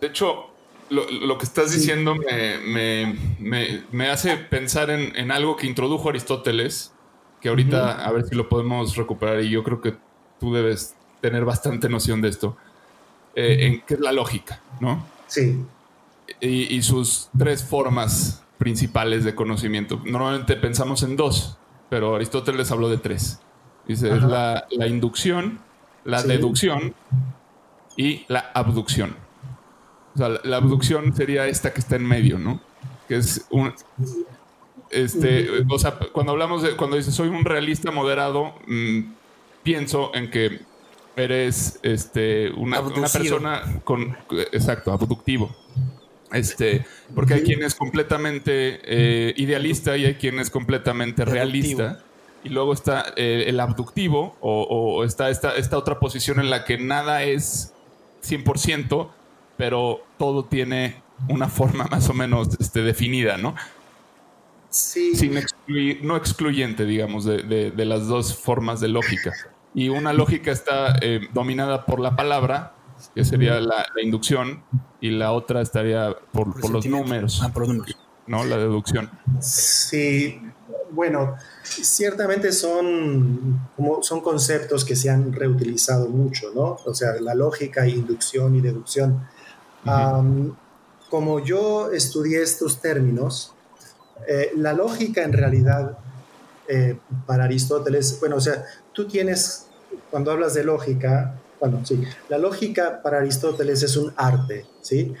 De 0.00 0.08
hecho, 0.08 0.52
lo, 0.90 1.38
que 1.38 1.44
estás 1.44 1.72
diciendo 1.72 2.14
me, 2.14 4.10
hace 4.10 4.36
pensar 4.36 4.90
en, 4.90 5.30
algo 5.30 5.56
que 5.56 5.66
introdujo 5.66 6.08
Aristóteles, 6.08 6.92
que 7.40 7.48
ahorita 7.48 8.04
a 8.04 8.12
ver 8.12 8.26
si 8.26 8.34
lo 8.34 8.48
podemos 8.48 8.96
recuperar 8.96 9.40
y 9.42 9.50
yo 9.50 9.64
creo 9.64 9.80
que 9.80 9.96
tú 10.38 10.52
debes 10.52 10.94
tener 11.20 11.44
bastante 11.44 11.88
noción 11.88 12.20
de 12.20 12.28
esto, 12.28 12.56
eh, 13.34 13.58
en 13.60 13.80
qué 13.82 13.94
es 13.94 14.00
la 14.00 14.12
lógica, 14.12 14.60
¿no? 14.80 15.06
Sí. 15.26 15.64
Y, 16.40 16.82
sus 16.82 17.28
tres 17.36 17.64
formas 17.64 18.42
principales 18.58 19.24
de 19.24 19.34
conocimiento. 19.34 20.00
Normalmente 20.04 20.56
pensamos 20.56 21.02
en 21.02 21.16
dos, 21.16 21.56
pero 21.88 22.16
Aristóteles 22.16 22.70
habló 22.70 22.88
de 22.88 22.98
tres. 22.98 23.40
Dice, 23.86 24.14
es 24.14 24.22
la, 24.22 24.66
inducción, 24.86 25.60
la 26.04 26.22
deducción 26.22 26.94
y 27.96 28.24
la 28.28 28.50
abducción. 28.54 29.16
O 30.14 30.18
sea, 30.18 30.28
la, 30.44 30.56
abducción 30.56 31.14
sería 31.14 31.46
esta 31.46 31.72
que 31.72 31.80
está 31.80 31.96
en 31.96 32.06
medio, 32.06 32.38
¿no? 32.38 32.60
Que 33.08 33.16
es 33.16 33.46
un. 33.50 33.72
Este, 34.90 35.48
o 35.68 35.78
sea, 35.78 35.98
cuando 36.12 36.32
hablamos 36.32 36.62
de. 36.62 36.76
Cuando 36.76 36.96
dices 36.96 37.14
soy 37.14 37.28
un 37.28 37.44
realista 37.44 37.90
moderado, 37.90 38.54
mm, 38.66 39.00
pienso 39.62 40.14
en 40.14 40.30
que 40.30 40.60
eres 41.16 41.78
este, 41.82 42.50
una, 42.50 42.82
persona 42.82 43.62
con. 43.84 44.16
Exacto, 44.52 44.92
abductivo. 44.92 45.54
Este, 46.32 46.84
porque 47.14 47.34
hay 47.34 47.42
quien 47.42 47.62
es 47.62 47.74
completamente 47.74 48.80
eh, 48.84 49.34
idealista 49.36 49.96
y 49.98 50.06
hay 50.06 50.14
quien 50.14 50.38
es 50.38 50.50
completamente 50.50 51.24
realista. 51.24 52.02
Y 52.44 52.48
luego 52.48 52.72
está 52.72 53.12
eh, 53.16 53.44
el 53.46 53.60
abductivo, 53.60 54.36
o, 54.40 54.62
o 54.62 55.04
está 55.04 55.30
esta, 55.30 55.54
esta 55.56 55.78
otra 55.78 55.98
posición 56.00 56.40
en 56.40 56.50
la 56.50 56.64
que 56.64 56.78
nada 56.78 57.22
es 57.22 57.72
100%, 58.24 59.10
pero 59.56 60.00
todo 60.18 60.44
tiene 60.44 61.02
una 61.28 61.48
forma 61.48 61.84
más 61.90 62.08
o 62.08 62.14
menos 62.14 62.48
este, 62.58 62.82
definida, 62.82 63.36
¿no? 63.36 63.54
Sí. 64.70 65.14
Sin 65.14 65.36
excluir, 65.36 66.02
no 66.02 66.16
excluyente, 66.16 66.86
digamos, 66.86 67.24
de, 67.24 67.72
las 67.76 68.06
dos 68.06 68.34
formas 68.36 68.80
de 68.80 68.88
lógica. 68.88 69.32
Y 69.74 69.88
una 69.88 70.12
lógica 70.12 70.50
está 70.50 70.96
eh, 71.00 71.28
dominada 71.32 71.84
por 71.84 72.00
la 72.00 72.16
palabra, 72.16 72.74
que 73.14 73.24
sería 73.24 73.60
la, 73.60 73.84
inducción, 74.02 74.62
y 75.00 75.10
la 75.10 75.32
otra 75.32 75.60
estaría 75.60 76.16
por, 76.32 76.70
los 76.70 76.86
números. 76.86 77.42
Ah, 77.42 77.50
por 77.52 77.66
los 77.66 77.74
números. 77.74 77.98
¿No? 78.26 78.44
La 78.44 78.56
deducción. 78.56 79.10
Sí, 79.40 80.40
bueno, 80.92 81.36
ciertamente 81.62 82.52
son, 82.52 83.68
como, 83.76 84.02
son 84.02 84.20
conceptos 84.20 84.84
que 84.84 84.94
se 84.94 85.10
han 85.10 85.32
reutilizado 85.32 86.08
mucho, 86.08 86.52
¿no? 86.54 86.78
O 86.84 86.94
sea, 86.94 87.20
la 87.20 87.34
lógica, 87.34 87.86
inducción 87.86 88.54
y 88.54 88.60
deducción 88.60 89.26
como 91.12 91.40
yo 91.40 91.92
estudié 91.92 92.40
estos 92.40 92.80
términos, 92.80 93.52
eh, 94.26 94.52
la 94.56 94.72
lógica 94.72 95.22
en 95.22 95.34
realidad 95.34 95.98
eh, 96.68 96.96
para 97.26 97.44
Aristóteles, 97.44 98.18
bueno, 98.18 98.36
o 98.36 98.40
sea, 98.40 98.64
tú 98.94 99.06
tienes, 99.06 99.66
cuando 100.10 100.30
hablas 100.30 100.54
de 100.54 100.64
lógica, 100.64 101.34
bueno, 101.60 101.84
sí, 101.84 102.02
la 102.30 102.38
lógica 102.38 103.02
para 103.02 103.18
Aristóteles 103.18 103.82
es 103.82 103.96
un 103.96 104.12
arte, 104.16 104.64
¿sí? 104.80 105.14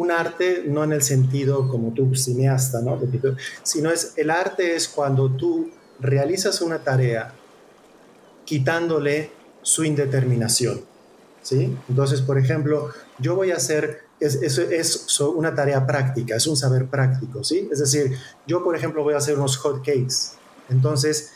Un 0.00 0.10
arte 0.10 0.64
no 0.66 0.82
en 0.82 0.92
el 0.92 1.02
sentido 1.02 1.68
como 1.68 1.92
tú 1.92 2.14
cineasta, 2.14 2.80
¿no? 2.80 2.98
Sino 3.62 3.90
es, 3.90 4.14
el 4.16 4.30
arte 4.30 4.74
es 4.74 4.88
cuando 4.88 5.28
tú 5.30 5.70
realizas 5.98 6.62
una 6.62 6.78
tarea 6.78 7.34
quitándole 8.46 9.30
su 9.60 9.84
indeterminación, 9.84 10.80
¿sí? 11.42 11.76
Entonces, 11.86 12.22
por 12.22 12.38
ejemplo, 12.38 12.88
yo 13.18 13.34
voy 13.34 13.50
a 13.50 13.56
hacer, 13.56 14.04
es, 14.20 14.36
es, 14.36 15.20
una 15.20 15.54
tarea 15.54 15.86
práctica, 15.86 16.36
es 16.36 16.46
un 16.46 16.56
saber 16.56 16.86
práctico, 16.86 17.44
¿sí? 17.44 17.68
Es 17.70 17.80
decir, 17.80 18.16
yo, 18.46 18.64
por 18.64 18.74
ejemplo, 18.74 19.02
voy 19.02 19.12
a 19.12 19.18
hacer 19.18 19.36
unos 19.36 19.58
hot 19.58 19.84
cakes. 19.84 20.32
Entonces, 20.70 21.32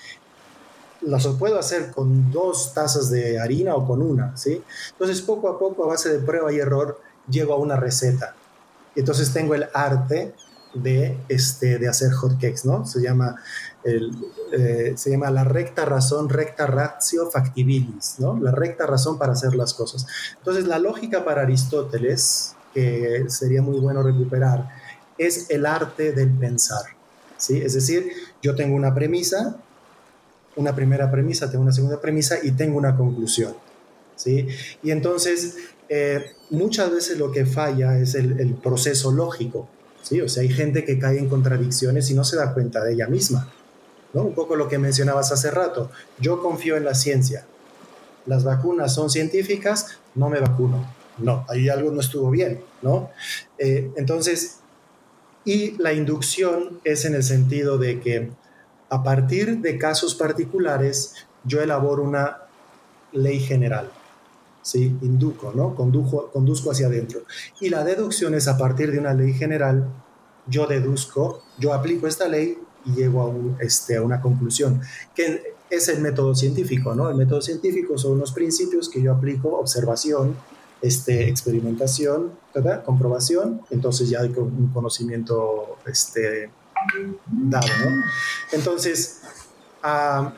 los 1.02 1.26
puedo 1.36 1.58
hacer 1.58 1.90
con 1.90 2.32
dos 2.32 2.72
tazas 2.72 3.10
de 3.10 3.38
harina 3.38 3.74
o 3.74 3.86
con 3.86 4.00
una, 4.00 4.34
¿sí? 4.38 4.62
Entonces, 4.92 5.20
poco 5.20 5.50
a 5.50 5.58
poco, 5.58 5.84
a 5.84 5.88
base 5.88 6.10
de 6.10 6.18
prueba 6.18 6.50
y 6.50 6.56
error, 6.56 6.98
llego 7.28 7.52
a 7.52 7.58
una 7.58 7.76
receta. 7.76 8.34
Entonces, 8.97 9.32
tengo 9.32 9.55
el 9.55 9.66
arte 9.72 10.34
de, 10.74 11.16
este, 11.28 11.78
de 11.78 11.88
hacer 11.88 12.12
hot 12.12 12.34
cakes, 12.34 12.62
¿no? 12.64 12.84
Se 12.86 13.01
llama 13.01 13.36
eh, 13.84 14.95
se 14.97 15.11
llama 15.11 15.30
la 15.30 15.45
recta 15.45 15.84
razón, 15.84 16.30
recta 16.30 16.66
ratio 16.66 17.30
factibilis, 17.30 18.16
¿no? 18.18 18.38
La 18.40 18.51
recta 18.51 18.86
razón 18.86 19.18
para 19.18 19.32
hacer 19.32 19.55
las 19.55 19.74
cosas. 19.74 20.07
Entonces, 20.38 20.66
la 20.66 20.78
lógica 20.78 21.24
para 21.24 21.42
Aristóteles, 21.42 22.57
que 22.72 23.26
sería 23.28 23.61
muy 23.61 23.78
bueno 23.78 24.03
recuperar, 24.03 24.70
es 25.18 25.51
el 25.51 25.66
arte 25.66 26.12
del 26.12 26.30
pensar, 26.30 26.82
¿sí? 27.36 27.61
Es 27.61 27.74
decir, 27.74 28.11
yo 28.42 28.55
tengo 28.55 28.74
una 28.74 28.95
premisa, 28.95 29.57
una 30.57 30.74
primera 30.74 31.11
premisa, 31.11 31.51
tengo 31.51 31.62
una 31.62 31.72
segunda 31.72 32.01
premisa 32.01 32.36
y 32.42 32.53
tengo 32.53 32.78
una 32.78 32.97
conclusión, 32.97 33.55
¿sí? 34.16 34.49
Y 34.82 34.92
entonces, 34.92 35.57
eh, 35.89 36.32
muchas 36.51 36.91
veces 36.91 37.18
lo 37.18 37.30
que 37.30 37.47
falla 37.47 37.99
es 37.99 38.14
el, 38.14 38.55
proceso 38.62 39.12
lógico, 39.12 39.68
¿sí? 40.03 40.20
O 40.20 40.28
sea, 40.28 40.43
hay 40.43 40.49
gente 40.49 40.85
que 40.85 40.99
cae 40.99 41.18
en 41.18 41.28
contradicciones 41.28 42.11
y 42.11 42.14
no 42.14 42.24
se 42.24 42.37
da 42.37 42.55
cuenta 42.55 42.82
de 42.85 42.95
ella 42.95 43.07
misma. 43.07 43.53
Un 44.12 44.35
poco 44.35 44.55
lo 44.55 44.68
que 44.68 44.78
mencionabas 44.78 45.32
hace 45.32 45.51
rato. 45.51 45.91
Yo 46.20 46.41
confío 46.41 46.76
en 46.76 46.85
la 46.85 46.95
ciencia. 46.95 47.45
Las 48.26 48.45
vacunas 48.45 48.95
son 48.95 49.11
científicas, 49.11 49.99
no 50.14 50.28
me 50.28 50.39
vacuno. 50.39 50.89
No, 51.18 51.45
ahí 51.49 51.68
algo 51.68 51.91
no 51.91 52.01
estuvo 52.01 52.30
bien, 52.30 52.61
¿no? 52.82 53.11
Eh, 53.59 53.91
entonces, 53.97 54.59
y 55.45 55.72
la 55.78 55.93
inducción 55.93 56.80
es 56.85 57.05
en 57.05 57.14
el 57.14 57.22
sentido 57.22 57.76
de 57.76 58.01
que 58.01 58.30
a 58.89 59.03
partir 59.03 59.59
de 59.59 59.78
casos 59.78 60.14
particulares, 60.14 61.14
yo 61.45 61.61
elaboro 61.61 62.03
una 62.03 62.39
ley 63.12 63.41
general. 63.41 63.91
¿Sí? 64.64 64.96
Induco, 65.02 65.52
¿no? 65.54 65.76
Condujo, 65.76 66.30
conduzco 66.32 66.72
hacia 66.72 66.88
adentro. 66.88 67.20
Y 67.60 67.68
la 67.68 67.84
deducción 67.84 68.34
es 68.34 68.48
a 68.48 68.58
partir 68.58 68.90
de 68.90 68.98
una 68.98 69.14
ley 69.14 69.34
general, 69.34 69.88
yo 70.46 70.66
deduzco, 70.66 71.42
yo 71.58 71.72
aplico 71.72 72.08
esta 72.08 72.26
ley 72.26 72.58
y 72.86 72.94
llego 72.94 73.22
a, 73.22 73.26
un, 73.26 73.56
este, 73.60 73.96
a 73.96 74.02
una 74.02 74.20
conclusión, 74.20 74.80
que 75.14 75.54
es 75.70 75.88
el 75.88 76.00
método 76.00 76.34
científico, 76.34 76.94
¿no? 76.94 77.08
El 77.08 77.16
método 77.16 77.40
científico 77.40 77.96
son 77.98 78.12
unos 78.12 78.32
principios 78.32 78.88
que 78.88 79.00
yo 79.00 79.12
aplico, 79.12 79.58
observación, 79.58 80.36
este, 80.82 81.28
experimentación, 81.28 82.32
¿verdad? 82.54 82.84
comprobación, 82.84 83.62
entonces 83.70 84.08
ya 84.10 84.20
hay 84.20 84.28
un 84.36 84.70
conocimiento 84.72 85.76
este, 85.86 86.50
dado, 87.26 87.66
¿no? 87.84 88.02
Entonces, 88.52 89.20
ah, 89.82 90.34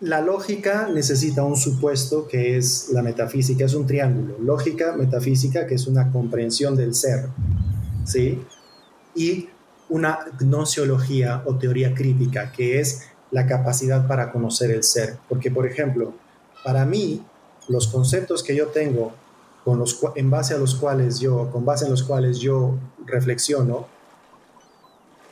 la 0.00 0.20
lógica 0.20 0.88
necesita 0.92 1.42
un 1.42 1.56
supuesto 1.56 2.28
que 2.28 2.56
es 2.58 2.90
la 2.90 3.02
metafísica, 3.02 3.64
es 3.64 3.74
un 3.74 3.86
triángulo. 3.86 4.36
Lógica, 4.40 4.94
metafísica, 4.94 5.66
que 5.66 5.74
es 5.74 5.86
una 5.86 6.12
comprensión 6.12 6.76
del 6.76 6.94
ser, 6.94 7.28
¿sí? 8.04 8.42
Y 9.14 9.48
una 9.88 10.18
gnosiología 10.38 11.42
o 11.46 11.54
teoría 11.54 11.94
crítica, 11.94 12.52
que 12.52 12.80
es 12.80 13.08
la 13.30 13.46
capacidad 13.46 14.06
para 14.06 14.32
conocer 14.32 14.70
el 14.70 14.82
ser. 14.82 15.16
Porque, 15.28 15.50
por 15.50 15.66
ejemplo, 15.66 16.12
para 16.62 16.84
mí, 16.84 17.24
los 17.68 17.88
conceptos 17.88 18.42
que 18.42 18.54
yo 18.54 18.66
tengo, 18.68 19.12
con 19.64 19.78
los, 19.78 19.98
en 20.14 20.30
base 20.30 20.54
a 20.54 20.58
los 20.58 20.74
cuales 20.74 21.18
yo, 21.20 21.50
con 21.50 21.64
base 21.64 21.86
en 21.86 21.90
los 21.90 22.02
cuales 22.02 22.38
yo 22.38 22.74
reflexiono, 23.04 23.86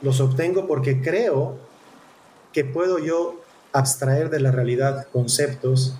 los 0.01 0.19
obtengo 0.19 0.67
porque 0.67 1.01
creo 1.01 1.57
que 2.51 2.65
puedo 2.65 2.99
yo 2.99 3.44
abstraer 3.75 4.29
de 4.29 4.39
la 4.39 4.51
realidad 4.51 5.07
conceptos 5.11 5.95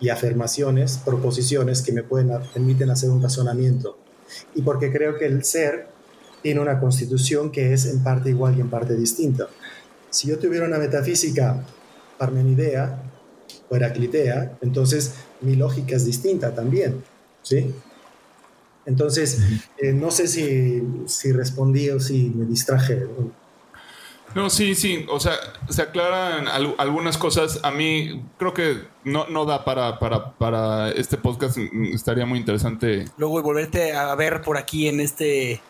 y 0.00 0.08
afirmaciones, 0.08 0.98
proposiciones 1.04 1.82
que 1.82 1.92
me 1.92 2.02
pueden, 2.02 2.30
permiten 2.52 2.90
hacer 2.90 3.10
un 3.10 3.22
razonamiento. 3.22 3.98
Y 4.54 4.62
porque 4.62 4.90
creo 4.90 5.18
que 5.18 5.26
el 5.26 5.44
ser 5.44 5.88
tiene 6.42 6.60
una 6.60 6.80
constitución 6.80 7.52
que 7.52 7.74
es 7.74 7.84
en 7.84 8.02
parte 8.02 8.30
igual 8.30 8.56
y 8.56 8.62
en 8.62 8.70
parte 8.70 8.96
distinta. 8.96 9.48
Si 10.08 10.28
yo 10.28 10.38
tuviera 10.38 10.66
una 10.66 10.78
metafísica 10.78 11.62
parmenidea 12.16 13.02
o 13.68 13.76
heraclitea, 13.76 14.58
entonces 14.62 15.14
mi 15.42 15.56
lógica 15.56 15.96
es 15.96 16.06
distinta 16.06 16.54
también, 16.54 17.02
¿sí? 17.42 17.74
Entonces, 18.86 19.38
eh, 19.76 19.92
no 19.92 20.10
sé 20.10 20.26
si, 20.26 20.82
si 21.06 21.32
respondí 21.32 21.90
o 21.90 22.00
si 22.00 22.32
me 22.34 22.46
distraje. 22.46 23.06
No, 24.34 24.48
sí, 24.48 24.74
sí, 24.74 25.06
o 25.08 25.18
sea, 25.18 25.32
se 25.68 25.82
aclaran 25.82 26.46
algunas 26.78 27.18
cosas. 27.18 27.60
A 27.62 27.70
mí 27.70 28.24
creo 28.38 28.54
que 28.54 28.78
no, 29.04 29.26
no 29.28 29.44
da 29.44 29.64
para, 29.64 29.98
para, 29.98 30.32
para 30.32 30.90
este 30.90 31.16
podcast, 31.16 31.58
estaría 31.92 32.26
muy 32.26 32.38
interesante. 32.38 33.06
Luego 33.16 33.42
volverte 33.42 33.92
a 33.92 34.14
ver 34.14 34.42
por 34.42 34.56
aquí 34.56 34.88
en 34.88 35.00
este... 35.00 35.60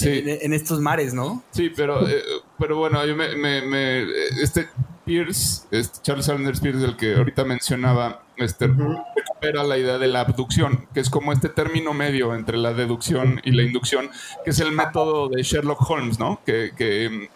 En, 0.00 0.52
estos 0.52 0.80
mares, 0.80 1.14
¿no? 1.14 1.42
Sí, 1.52 1.70
pero, 1.74 2.06
eh, 2.06 2.22
pero 2.58 2.76
bueno, 2.76 3.04
yo 3.06 3.14
me, 3.16 3.36
me, 3.36 4.02
este 4.42 4.68
Pierce, 5.04 5.66
este 5.70 6.00
Charles 6.02 6.26
Sanders 6.26 6.60
Pierce, 6.60 6.84
el 6.84 6.96
que 6.96 7.14
ahorita 7.14 7.44
mencionaba, 7.44 8.22
este, 8.36 8.66
recupera 8.66 9.62
la 9.64 9.78
idea 9.78 9.96
de 9.96 10.08
la 10.08 10.20
abducción, 10.20 10.86
que 10.92 11.00
es 11.00 11.08
como 11.08 11.32
este 11.32 11.48
término 11.48 11.94
medio 11.94 12.34
entre 12.34 12.58
la 12.58 12.74
deducción 12.74 13.40
y 13.44 13.52
la 13.52 13.62
inducción, 13.62 14.10
que 14.44 14.50
es 14.50 14.60
el 14.60 14.72
método 14.72 15.28
de 15.28 15.42
Sherlock 15.42 15.88
Holmes, 15.88 16.18
¿no? 16.18 16.40
Que, 16.44 16.72
que 16.76 17.30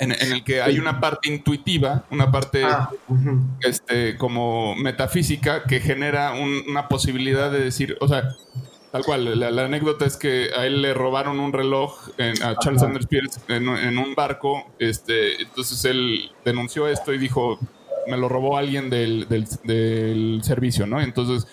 en, 0.00 0.12
el 0.12 0.44
que 0.44 0.62
hay 0.62 0.78
una 0.78 1.00
parte 1.00 1.28
intuitiva, 1.30 2.04
una 2.10 2.30
parte 2.30 2.64
ah, 2.64 2.90
este, 3.60 4.16
como 4.16 4.74
metafísica 4.74 5.64
que 5.64 5.80
genera 5.80 6.32
una 6.32 6.88
posibilidad 6.88 7.50
de 7.50 7.60
decir, 7.60 7.96
o 8.00 8.08
sea, 8.08 8.34
tal 8.92 9.04
cual, 9.04 9.38
la, 9.38 9.64
anécdota 9.64 10.04
es 10.04 10.16
que 10.16 10.50
a 10.56 10.66
él 10.66 10.82
le 10.82 10.94
robaron 10.94 11.40
un 11.40 11.52
reloj 11.52 12.08
a 12.42 12.56
Charles 12.60 12.82
Sanders 12.82 13.06
Pierce 13.06 13.40
en, 13.48 13.68
un 13.68 14.14
barco, 14.14 14.66
este, 14.78 15.42
entonces 15.42 15.84
él 15.84 16.30
denunció 16.44 16.88
esto 16.88 17.12
y 17.12 17.18
dijo, 17.18 17.58
me 18.06 18.16
lo 18.16 18.28
robó 18.28 18.56
alguien 18.56 18.88
del, 18.88 19.26
del, 19.28 20.40
servicio, 20.44 20.86
¿no? 20.86 21.00
Entonces, 21.00 21.46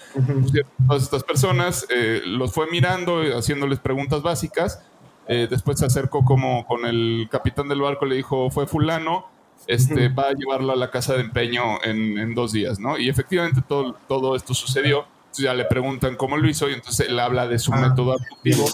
todas 0.87 1.03
estas 1.03 1.23
personas 1.23 1.87
eh, 1.89 2.21
los 2.25 2.53
fue 2.53 2.67
mirando, 2.69 3.21
haciéndoles 3.35 3.79
preguntas 3.79 4.21
básicas 4.21 4.79
eh, 5.27 5.47
después 5.49 5.79
se 5.79 5.85
acercó 5.85 6.25
como 6.25 6.65
con 6.65 6.85
el 6.85 7.27
capitán 7.31 7.69
del 7.69 7.81
barco, 7.81 8.05
le 8.05 8.15
dijo, 8.15 8.49
fue 8.49 8.67
fulano, 8.67 9.25
este, 9.67 10.09
va 10.09 10.23
a 10.23 10.33
llevarlo 10.33 10.73
a 10.73 10.75
la 10.75 10.91
casa 10.91 11.13
de 11.13 11.21
empeño 11.21 11.81
en, 11.83 12.35
dos 12.35 12.51
días, 12.51 12.79
¿no? 12.79 12.97
Y 12.97 13.09
efectivamente 13.09 13.61
todo, 13.67 13.95
todo 14.07 14.35
esto 14.35 14.53
sucedió. 14.53 15.05
ya 15.37 15.53
le 15.53 15.65
preguntan 15.65 16.15
cómo 16.15 16.35
lo 16.37 16.49
hizo 16.49 16.69
y 16.69 16.73
entonces 16.73 17.07
él 17.07 17.19
habla 17.19 17.47
de 17.47 17.59
su 17.59 17.73
ah, 17.73 17.77
método 17.77 18.13
abductivo. 18.13 18.65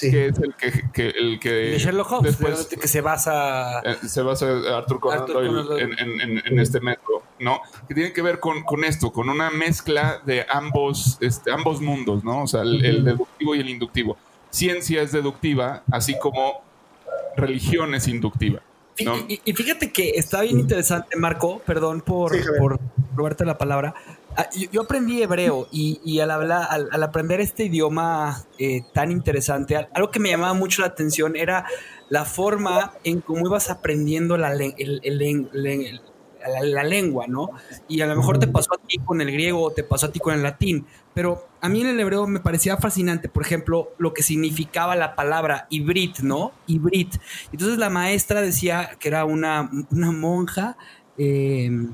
que 0.00 0.26
es 0.26 0.38
el 0.38 0.54
que, 0.92 1.08
el 1.08 1.38
que 1.38 1.78
Sherlock 1.78 2.10
Holmes, 2.10 2.38
después, 2.38 2.66
que 2.66 2.88
se 2.88 3.00
basa 3.00 3.80
eh, 3.80 3.96
se 4.04 4.22
basa 4.22 4.46
Arthur 4.76 4.98
Conan 4.98 5.26
Doyle 5.26 5.80
en, 5.80 6.58
este 6.58 6.80
método, 6.80 7.22
¿no? 7.38 7.60
Que 7.86 7.94
tiene 7.94 8.12
que 8.12 8.22
ver 8.22 8.40
con, 8.40 8.64
con, 8.64 8.82
esto, 8.82 9.12
con 9.12 9.28
una 9.28 9.50
mezcla 9.50 10.20
de 10.26 10.44
ambos, 10.50 11.18
este, 11.20 11.52
ambos 11.52 11.80
mundos, 11.80 12.24
¿no? 12.24 12.42
O 12.42 12.46
sea, 12.48 12.62
el 12.62 13.04
deductivo 13.04 13.54
y 13.54 13.60
el 13.60 13.68
inductivo 13.68 14.16
ciencia 14.52 15.02
es 15.02 15.10
deductiva, 15.10 15.82
así 15.90 16.16
como 16.18 16.62
religión 17.36 17.94
es 17.94 18.06
inductiva. 18.06 18.62
Y, 18.96 19.52
fíjate 19.54 19.90
que 19.90 20.10
está 20.10 20.42
bien 20.42 20.60
interesante, 20.60 21.16
Marco, 21.16 21.60
perdón 21.66 22.02
por, 22.02 22.32
por 22.58 22.78
robarte 23.16 23.44
la 23.44 23.58
palabra. 23.58 23.94
Ah, 24.36 24.48
yo, 24.70 24.82
aprendí 24.82 25.22
hebreo 25.22 25.66
y, 25.72 26.20
al, 26.20 26.30
hablar, 26.30 26.68
al, 26.70 27.02
aprender 27.02 27.40
este 27.40 27.64
idioma 27.64 28.44
eh, 28.58 28.82
tan 28.94 29.10
interesante, 29.10 29.88
algo 29.92 30.10
que 30.10 30.20
me 30.20 30.30
llamaba 30.30 30.54
mucho 30.54 30.82
la 30.82 30.88
atención 30.88 31.36
era 31.36 31.66
la 32.08 32.24
forma 32.24 32.92
en 33.04 33.20
cómo 33.20 33.46
ibas 33.46 33.70
aprendiendo 33.70 34.36
la, 34.36 34.52
el, 34.52 35.00
el, 35.02 36.00
la, 36.62 36.82
lengua, 36.82 37.26
¿no? 37.26 37.50
Y 37.88 38.00
a 38.00 38.06
lo 38.06 38.16
mejor 38.16 38.38
te 38.38 38.46
pasó 38.46 38.74
a 38.74 38.78
ti 38.86 38.98
con 38.98 39.20
el 39.20 39.30
griego 39.30 39.62
o 39.62 39.70
te 39.70 39.82
pasó 39.82 40.06
a 40.06 40.12
ti 40.12 40.18
con 40.18 40.34
el 40.34 40.42
latín, 40.42 40.86
pero 41.14 41.46
a 41.60 41.68
mí 41.68 41.80
en 41.80 41.88
el 41.88 42.00
hebreo 42.00 42.26
me 42.26 42.40
parecía 42.40 42.76
fascinante, 42.76 43.28
por 43.28 43.42
ejemplo, 43.44 43.90
lo 43.98 44.14
que 44.14 44.22
significaba 44.22 44.96
la 44.96 45.14
palabra 45.14 45.66
ibrit, 45.70 46.20
¿no? 46.20 46.52
Ibrit. 46.66 47.16
Entonces 47.52 47.78
la 47.78 47.90
maestra 47.90 48.40
decía 48.40 48.90
que 48.98 49.08
era 49.08 49.24
una, 49.24 49.70
monja. 49.90 50.76
Em, 51.18 51.92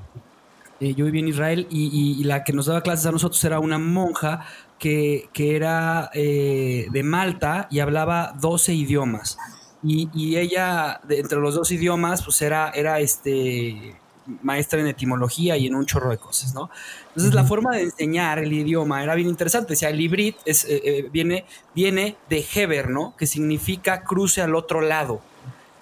eh, 0.80 0.94
yo 0.94 1.04
vivía 1.06 1.22
en 1.22 1.28
Israel 1.28 1.66
y, 1.70 2.22
la 2.24 2.44
que 2.44 2.52
nos 2.52 2.66
daba 2.66 2.82
clases 2.82 3.06
a 3.06 3.12
nosotros 3.12 3.42
era 3.44 3.58
una 3.58 3.78
monja 3.78 4.46
que, 4.78 5.28
era 5.34 6.10
eh, 6.14 6.86
de 6.90 7.02
Malta 7.02 7.66
y 7.70 7.80
hablaba 7.80 8.34
12 8.40 8.74
idiomas. 8.74 9.38
Y, 9.82 10.36
ella, 10.36 11.00
entre 11.08 11.38
los 11.38 11.54
dos 11.54 11.70
idiomas, 11.70 12.24
pues 12.24 12.42
era, 12.42 12.70
era 12.70 13.00
este 13.00 13.96
maestra 14.42 14.80
en 14.80 14.86
etimología 14.86 15.56
y 15.56 15.66
en 15.66 15.74
un 15.74 15.86
chorro 15.86 16.10
de 16.10 16.18
cosas, 16.18 16.54
¿no? 16.54 16.70
Entonces 17.08 17.34
la 17.34 17.44
forma 17.44 17.76
de 17.76 17.82
enseñar 17.82 18.38
el 18.38 18.52
idioma 18.52 19.02
era 19.02 19.14
bien 19.14 19.28
interesante. 19.28 19.72
O 19.72 19.76
sea, 19.76 19.90
el 19.90 20.00
hibrid 20.00 20.34
es, 20.44 20.64
eh, 20.64 20.80
eh, 20.84 21.08
viene, 21.10 21.44
viene 21.74 22.16
de 22.28 22.44
Heber, 22.54 22.90
¿no? 22.90 23.14
Que 23.16 23.26
significa 23.26 24.04
cruce 24.04 24.42
al 24.42 24.54
otro 24.54 24.80
lado. 24.80 25.20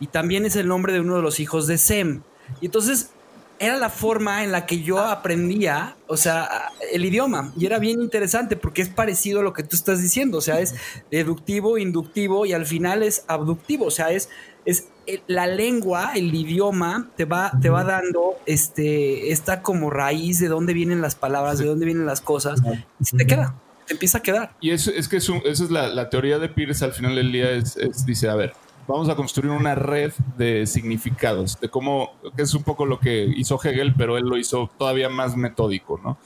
Y 0.00 0.08
también 0.08 0.46
es 0.46 0.56
el 0.56 0.68
nombre 0.68 0.92
de 0.92 1.00
uno 1.00 1.16
de 1.16 1.22
los 1.22 1.40
hijos 1.40 1.66
de 1.66 1.78
Sem. 1.78 2.22
Y 2.60 2.66
entonces 2.66 3.10
era 3.58 3.78
la 3.78 3.88
forma 3.88 4.44
en 4.44 4.52
la 4.52 4.66
que 4.66 4.80
yo 4.82 4.98
aprendía, 4.98 5.96
o 6.06 6.16
sea, 6.16 6.70
el 6.92 7.04
idioma. 7.04 7.52
Y 7.56 7.66
era 7.66 7.78
bien 7.78 8.00
interesante 8.00 8.56
porque 8.56 8.82
es 8.82 8.88
parecido 8.88 9.40
a 9.40 9.42
lo 9.42 9.52
que 9.52 9.62
tú 9.62 9.76
estás 9.76 10.02
diciendo. 10.02 10.38
O 10.38 10.42
sea, 10.42 10.60
es 10.60 10.74
deductivo, 11.10 11.78
inductivo 11.78 12.46
y 12.46 12.52
al 12.52 12.66
final 12.66 13.02
es 13.02 13.24
abductivo. 13.28 13.86
O 13.86 13.90
sea, 13.90 14.10
es, 14.10 14.28
es 14.64 14.88
la 15.26 15.46
lengua, 15.46 16.12
el 16.14 16.34
idioma, 16.34 17.08
te 17.16 17.24
va, 17.24 17.52
te 17.60 17.70
va 17.70 17.84
dando 17.84 18.34
este, 18.46 19.30
esta 19.32 19.62
como 19.62 19.90
raíz 19.90 20.40
de 20.40 20.48
dónde 20.48 20.72
vienen 20.72 21.00
las 21.00 21.14
palabras, 21.14 21.58
de 21.58 21.66
dónde 21.66 21.86
vienen 21.86 22.06
las 22.06 22.20
cosas. 22.20 22.60
Y 23.00 23.04
se 23.04 23.16
te 23.16 23.26
queda, 23.26 23.54
te 23.86 23.94
empieza 23.94 24.18
a 24.18 24.22
quedar. 24.22 24.56
Y 24.60 24.70
eso 24.70 24.90
es 24.90 25.08
que 25.08 25.16
eso 25.16 25.42
es 25.44 25.70
la, 25.70 26.08
teoría 26.10 26.38
de 26.38 26.48
Pierce 26.48 26.84
al 26.84 26.92
final 26.92 27.14
del 27.14 27.32
día. 27.32 27.50
es, 27.50 27.76
dice, 28.06 28.28
a 28.28 28.34
ver, 28.34 28.54
vamos 28.86 29.08
a 29.08 29.16
construir 29.16 29.50
una 29.50 29.74
red 29.74 30.12
de 30.36 30.66
significados, 30.66 31.58
de 31.60 31.68
cómo, 31.68 32.12
que 32.36 32.42
es 32.42 32.54
un 32.54 32.62
poco 32.62 32.86
lo 32.86 33.00
que 33.00 33.24
hizo 33.36 33.60
Hegel, 33.62 33.94
pero 33.96 34.16
él 34.16 34.24
lo 34.24 34.36
hizo 34.36 34.70
todavía 34.78 35.08
más 35.08 35.36
metódico, 35.36 36.00
¿no? 36.02 36.18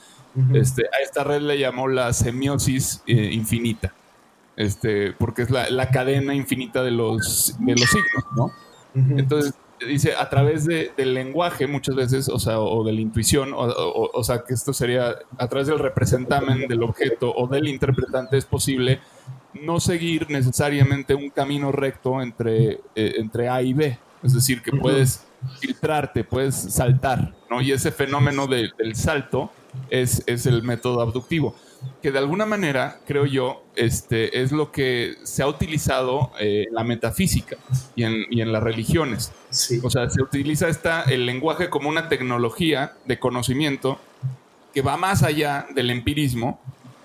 este, 0.53 0.83
a 0.85 1.03
esta 1.03 1.25
red 1.25 1.41
le 1.41 1.59
llamó 1.59 1.89
la 1.89 2.13
semiosis 2.13 3.03
eh, 3.05 3.31
infinita, 3.33 3.93
este, 4.55 5.11
porque 5.11 5.41
es 5.41 5.49
la, 5.49 5.89
cadena 5.89 6.33
infinita 6.33 6.83
de 6.83 6.91
los, 6.91 7.55
de 7.59 7.71
los 7.73 7.89
signos, 7.89 8.25
¿no? 8.35 8.51
Entonces, 8.93 9.53
dice, 9.85 10.15
a 10.15 10.29
través 10.29 10.65
del 10.65 11.13
lenguaje 11.13 11.67
muchas 11.67 11.95
veces, 11.95 12.29
o 12.29 12.39
sea, 12.39 12.59
o 12.59 12.83
de 12.83 12.93
la 12.93 13.01
intuición, 13.01 13.53
o, 13.53 14.11
o, 14.13 14.23
sea, 14.23 14.43
que 14.43 14.53
esto 14.53 14.73
sería 14.73 15.15
a 15.37 15.47
través 15.47 15.67
del 15.67 15.79
representamen 15.79 16.67
del 16.67 16.83
objeto 16.83 17.33
o 17.35 17.47
del 17.47 17.67
interpretante 17.67 18.37
es 18.37 18.45
posible 18.45 18.99
no 19.53 19.79
seguir 19.79 20.29
necesariamente 20.29 21.13
un 21.13 21.29
camino 21.29 21.71
recto 21.71 22.21
entre, 22.21 22.79
eh, 22.95 23.15
entre 23.17 23.49
A 23.49 23.61
y 23.61 23.73
B. 23.73 23.97
Es 24.23 24.33
decir, 24.33 24.61
que 24.61 24.71
puedes 24.71 25.25
filtrarte, 25.59 26.23
puedes 26.23 26.55
saltar, 26.55 27.33
¿no? 27.49 27.61
Y 27.61 27.71
ese 27.71 27.91
fenómeno 27.91 28.45
del 28.45 28.71
salto 28.93 29.51
es, 29.89 30.23
es 30.27 30.45
el 30.45 30.61
método 30.63 31.01
abductivo 31.01 31.55
que 32.01 32.11
de 32.11 32.19
alguna 32.19 32.45
manera, 32.45 32.99
creo 33.05 33.25
yo, 33.25 33.63
este, 33.75 34.41
es 34.41 34.51
lo 34.51 34.71
que 34.71 35.15
se 35.23 35.43
ha 35.43 35.47
utilizado 35.47 36.31
eh, 36.39 36.65
en 36.67 36.73
la 36.73 36.83
metafísica 36.83 37.57
y 37.95 38.03
en, 38.03 38.25
y 38.29 38.41
en 38.41 38.51
las 38.51 38.63
religiones. 38.63 39.31
O 39.83 39.89
sea, 39.89 40.09
se 40.09 40.21
utiliza 40.21 40.67
esta, 40.67 41.03
el 41.03 41.25
lenguaje 41.25 41.69
como 41.69 41.89
una 41.89 42.09
tecnología 42.09 42.93
de 43.05 43.19
conocimiento 43.19 43.99
que 44.73 44.81
va 44.81 44.97
más 44.97 45.23
allá 45.23 45.67
del 45.75 45.89
empirismo 45.89 46.59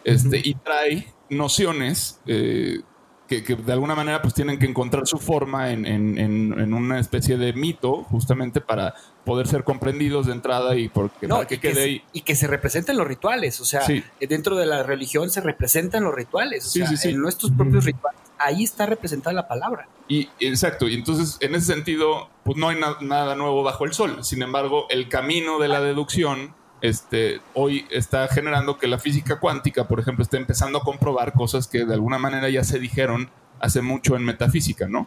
este, 0.05 0.41
y 0.43 0.55
trae 0.55 1.13
nociones 1.29 2.21
eh, 2.27 2.81
que, 3.27 3.43
de 3.43 3.73
alguna 3.73 3.95
manera 3.95 4.23
pues 4.23 4.35
tienen 4.35 4.59
que 4.59 4.67
encontrar 4.67 5.07
su 5.07 5.19
forma 5.19 5.71
en, 5.71 5.87
en, 5.87 6.75
una 6.75 7.01
especie 7.01 7.37
de 7.37 7.53
mito 7.53 8.05
justamente 8.05 8.61
para 8.61 8.95
poder 9.25 9.49
ser 9.49 9.65
comprendidos 9.65 10.27
de 10.27 10.33
entrada 10.33 10.77
y 10.77 10.89
porque 10.89 11.27
no, 11.27 11.47
que, 11.47 11.59
quede 11.59 11.83
ahí. 11.83 12.03
Y 12.13 12.23
que 12.23 12.37
se 12.37 12.47
representen 12.47 12.97
los 12.97 13.07
rituales, 13.07 13.61
o 13.61 13.65
sea, 13.65 13.83
dentro 14.21 14.57
de 14.57 14.67
la 14.67 14.83
religión 14.83 15.31
se 15.31 15.41
representan 15.41 16.05
los 16.05 16.15
rituales, 16.15 16.67
o 16.67 16.71
sea, 16.71 17.11
en 17.11 17.21
nuestros 17.21 17.51
propios 17.53 17.85
rituales, 17.85 18.21
ahí 18.39 18.65
está 18.65 18.87
representada 18.87 19.35
la 19.35 19.49
palabra. 19.49 19.89
Y 20.09 20.29
exacto, 20.41 20.89
y 20.89 20.95
entonces 20.95 21.39
en 21.41 21.55
ese 21.55 21.73
sentido, 21.75 22.29
pues 22.45 22.57
no 22.57 22.69
hay 22.69 22.79
nada 23.01 23.35
nuevo 23.35 23.63
bajo 23.63 23.85
el 23.85 23.93
sol, 23.93 24.25
sin 24.25 24.43
embargo, 24.43 24.87
el 24.89 25.09
camino 25.09 25.59
de 25.59 25.69
la 25.69 25.81
deducción 25.81 26.55
este, 26.81 27.41
hoy 27.55 27.87
está 27.91 28.29
generando 28.29 28.79
que 28.79 28.87
la 28.87 28.99
física 28.99 29.39
cuántica, 29.41 29.89
por 29.89 30.01
ejemplo, 30.01 30.23
esté 30.23 30.37
empezando 30.37 30.79
a 30.79 30.83
comprobar 30.83 31.33
cosas 31.33 31.67
que 31.67 31.85
de 31.85 31.95
alguna 31.95 32.19
manera 32.19 32.49
ya 32.49 32.65
se 32.65 32.79
dijeron 32.79 33.31
hace 33.61 33.83
mucho 33.83 34.17
en 34.17 34.25
metafísica, 34.25 34.87
¿no? 34.89 35.07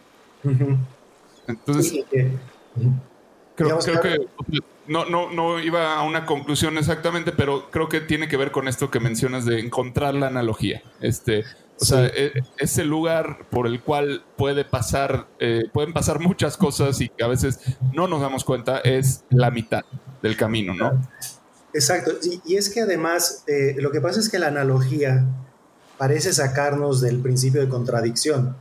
Entonces, 1.47 2.05
creo, 3.55 3.79
que 4.01 4.17
no, 4.87 5.05
no, 5.05 5.31
no 5.31 5.59
iba 5.59 5.95
a 5.95 6.03
una 6.03 6.25
conclusión 6.25 6.77
exactamente, 6.77 7.31
pero 7.31 7.69
creo 7.69 7.89
que 7.89 8.01
tiene 8.01 8.27
que 8.27 8.37
ver 8.37 8.51
con 8.51 8.67
esto 8.67 8.89
que 8.89 8.99
mencionas 8.99 9.45
de 9.45 9.59
encontrar 9.59 10.15
la 10.15 10.27
analogía. 10.27 10.81
Este, 11.01 11.43
o 11.79 11.85
sea, 11.85 12.07
e, 12.07 12.43
ese 12.57 12.83
lugar 12.83 13.45
por 13.49 13.67
el 13.67 13.81
cual 13.81 14.23
puede 14.35 14.65
pasar, 14.65 15.27
eh, 15.39 15.63
pueden 15.71 15.93
pasar 15.93 16.19
muchas 16.19 16.57
cosas 16.57 16.99
y 17.01 17.09
que 17.09 17.23
a 17.23 17.27
veces 17.27 17.77
no 17.93 18.07
nos 18.07 18.21
damos 18.21 18.43
cuenta 18.43 18.79
es 18.79 19.23
la 19.29 19.51
mitad 19.51 19.83
del 20.21 20.35
camino, 20.35 20.73
¿no? 20.73 21.01
Exacto, 21.73 22.13
y, 22.45 22.55
es 22.55 22.69
que 22.69 22.81
además 22.81 23.43
eh, 23.47 23.75
lo 23.77 23.91
que 23.91 24.01
pasa 24.01 24.19
es 24.19 24.29
que 24.29 24.39
la 24.39 24.47
analogía 24.47 25.25
parece 25.97 26.33
sacarnos 26.33 27.01
del 27.01 27.19
principio 27.19 27.61
de 27.61 27.69
contradicción. 27.69 28.55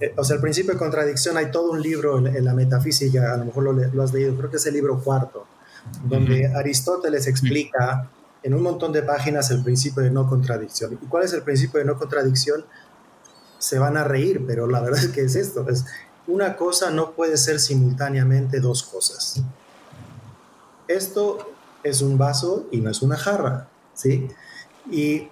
Eh, 0.00 0.14
o 0.16 0.24
sea, 0.24 0.36
el 0.36 0.42
principio 0.42 0.72
de 0.72 0.78
contradicción 0.78 1.36
hay 1.36 1.50
todo 1.50 1.72
un 1.72 1.82
libro 1.82 2.18
en, 2.18 2.44
la 2.44 2.54
metafísica, 2.54 3.34
a 3.34 3.36
lo 3.36 3.46
mejor 3.46 3.92
lo, 3.92 4.02
has 4.02 4.12
leído, 4.12 4.34
creo 4.36 4.50
que 4.50 4.56
es 4.56 4.66
el 4.66 4.74
libro 4.74 5.00
cuarto, 5.00 5.46
donde 6.04 6.46
Aristóteles 6.54 7.26
explica 7.26 8.08
en 8.42 8.54
un 8.54 8.62
montón 8.62 8.92
de 8.92 9.02
páginas 9.02 9.50
el 9.50 9.62
principio 9.62 10.02
de 10.02 10.10
no 10.10 10.28
contradicción. 10.28 10.98
¿Y 11.00 11.06
cuál 11.06 11.24
es 11.24 11.32
el 11.32 11.42
principio 11.42 11.80
de 11.80 11.86
no 11.86 11.98
contradicción? 11.98 12.64
Se 13.58 13.78
van 13.78 13.96
a 13.96 14.04
reír, 14.04 14.44
pero 14.46 14.66
la 14.66 14.80
verdad 14.80 15.04
es 15.04 15.08
que 15.08 15.22
es 15.22 15.36
esto, 15.36 15.68
es 15.68 15.84
una 16.26 16.56
cosa 16.56 16.90
no 16.90 17.12
puede 17.12 17.36
ser 17.36 17.60
simultáneamente 17.60 18.60
dos 18.60 18.82
cosas. 18.82 19.42
Esto 20.88 21.53
es 21.84 22.02
un 22.02 22.18
vaso 22.18 22.66
y 22.72 22.78
no 22.78 22.90
es 22.90 23.02
una 23.02 23.16
jarra, 23.16 23.68
¿sí? 23.94 24.28
Y 24.90 25.28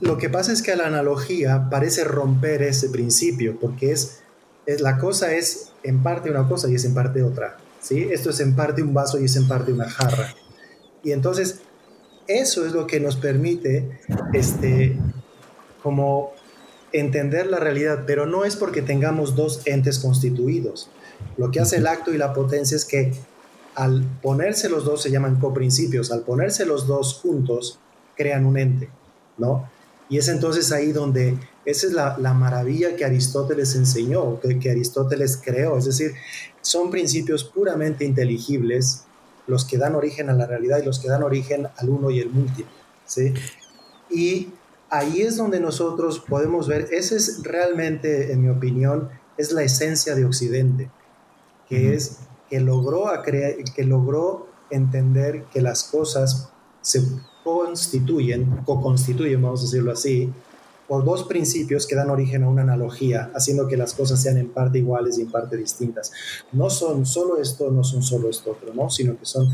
lo 0.00 0.18
que 0.18 0.28
pasa 0.28 0.52
es 0.52 0.62
que 0.62 0.76
la 0.76 0.86
analogía 0.86 1.68
parece 1.70 2.04
romper 2.04 2.62
ese 2.62 2.90
principio, 2.90 3.58
porque 3.58 3.92
es, 3.92 4.20
es, 4.66 4.80
la 4.80 4.98
cosa 4.98 5.34
es 5.34 5.72
en 5.82 6.02
parte 6.02 6.30
una 6.30 6.46
cosa 6.46 6.68
y 6.68 6.74
es 6.74 6.84
en 6.84 6.94
parte 6.94 7.22
otra, 7.22 7.56
¿sí? 7.80 8.08
Esto 8.10 8.30
es 8.30 8.40
en 8.40 8.54
parte 8.54 8.82
un 8.82 8.92
vaso 8.92 9.20
y 9.20 9.24
es 9.24 9.36
en 9.36 9.48
parte 9.48 9.72
una 9.72 9.88
jarra. 9.88 10.34
Y 11.02 11.12
entonces, 11.12 11.60
eso 12.26 12.66
es 12.66 12.72
lo 12.72 12.86
que 12.86 13.00
nos 13.00 13.16
permite, 13.16 14.00
este, 14.32 14.98
como 15.82 16.32
entender 16.92 17.46
la 17.46 17.58
realidad, 17.58 18.04
pero 18.06 18.24
no 18.24 18.44
es 18.44 18.56
porque 18.56 18.80
tengamos 18.80 19.34
dos 19.34 19.62
entes 19.66 19.98
constituidos. 19.98 20.90
Lo 21.36 21.50
que 21.50 21.60
hace 21.60 21.76
el 21.76 21.86
acto 21.86 22.14
y 22.14 22.18
la 22.18 22.32
potencia 22.32 22.76
es 22.76 22.84
que 22.84 23.12
al 23.74 24.04
ponerse 24.22 24.68
los 24.68 24.84
dos 24.84 25.02
se 25.02 25.10
llaman 25.10 25.40
coprincipios, 25.40 26.12
al 26.12 26.22
ponerse 26.22 26.64
los 26.64 26.86
dos 26.86 27.14
juntos 27.14 27.78
crean 28.16 28.46
un 28.46 28.58
ente, 28.58 28.88
¿no? 29.38 29.68
Y 30.08 30.18
es 30.18 30.28
entonces 30.28 30.70
ahí 30.70 30.92
donde 30.92 31.36
esa 31.64 31.86
es 31.86 31.92
la, 31.92 32.34
maravilla 32.34 32.94
que 32.94 33.04
Aristóteles 33.04 33.74
enseñó, 33.74 34.38
que, 34.40 34.58
que, 34.58 34.70
Aristóteles 34.70 35.40
creó, 35.42 35.78
es 35.78 35.86
decir, 35.86 36.12
son 36.60 36.90
principios 36.90 37.42
puramente 37.44 38.04
inteligibles 38.04 39.04
los 39.46 39.64
que 39.64 39.78
dan 39.78 39.94
origen 39.94 40.30
a 40.30 40.34
la 40.34 40.46
realidad 40.46 40.78
y 40.82 40.84
los 40.84 40.98
que 40.98 41.08
dan 41.08 41.22
origen 41.22 41.68
al 41.76 41.88
uno 41.88 42.10
y 42.10 42.20
el 42.20 42.30
múltiple, 42.30 42.72
¿sí? 43.06 43.32
Y 44.10 44.52
ahí 44.90 45.22
es 45.22 45.36
donde 45.36 45.58
nosotros 45.60 46.20
podemos 46.20 46.68
ver, 46.68 46.88
esa 46.92 47.16
es 47.16 47.42
realmente, 47.42 48.32
en 48.32 48.42
mi 48.42 48.48
opinión, 48.48 49.08
es 49.36 49.52
la 49.52 49.62
esencia 49.62 50.14
de 50.14 50.24
Occidente, 50.24 50.90
que 51.68 51.94
es 51.94 52.18
que 52.54 52.60
logró, 52.60 53.06
que 53.24 53.82
logró 53.82 54.46
entender 54.70 55.46
que 55.52 55.60
las 55.60 55.82
cosas 55.82 56.50
se 56.82 57.02
constituyen, 57.42 58.60
co-constituyen, 58.64 59.42
vamos 59.42 59.58
a 59.58 59.62
decirlo 59.64 59.90
así, 59.90 60.32
por 60.86 61.04
dos 61.04 61.24
principios 61.24 61.84
que 61.84 61.96
dan 61.96 62.10
origen 62.10 62.44
a 62.44 62.48
una 62.48 62.62
analogía, 62.62 63.32
haciendo 63.34 63.66
que 63.66 63.76
las 63.76 63.92
cosas 63.92 64.22
sean 64.22 64.36
en 64.36 64.50
parte 64.50 64.78
iguales 64.78 65.18
y 65.18 65.22
en 65.22 65.32
parte 65.32 65.56
distintas. 65.56 66.12
No 66.52 66.70
son 66.70 67.04
solo 67.06 67.38
esto, 67.38 67.72
no 67.72 67.82
son 67.82 68.04
solo 68.04 68.30
esto 68.30 68.52
otro, 68.52 68.72
¿no? 68.72 68.88
Sino 68.88 69.18
que 69.18 69.26
son, 69.26 69.48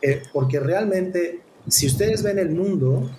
eh, 0.00 0.22
porque 0.32 0.60
realmente, 0.60 1.40
si 1.66 1.88
ustedes 1.88 2.22
ven 2.22 2.38
el 2.38 2.50
mundo, 2.50 3.10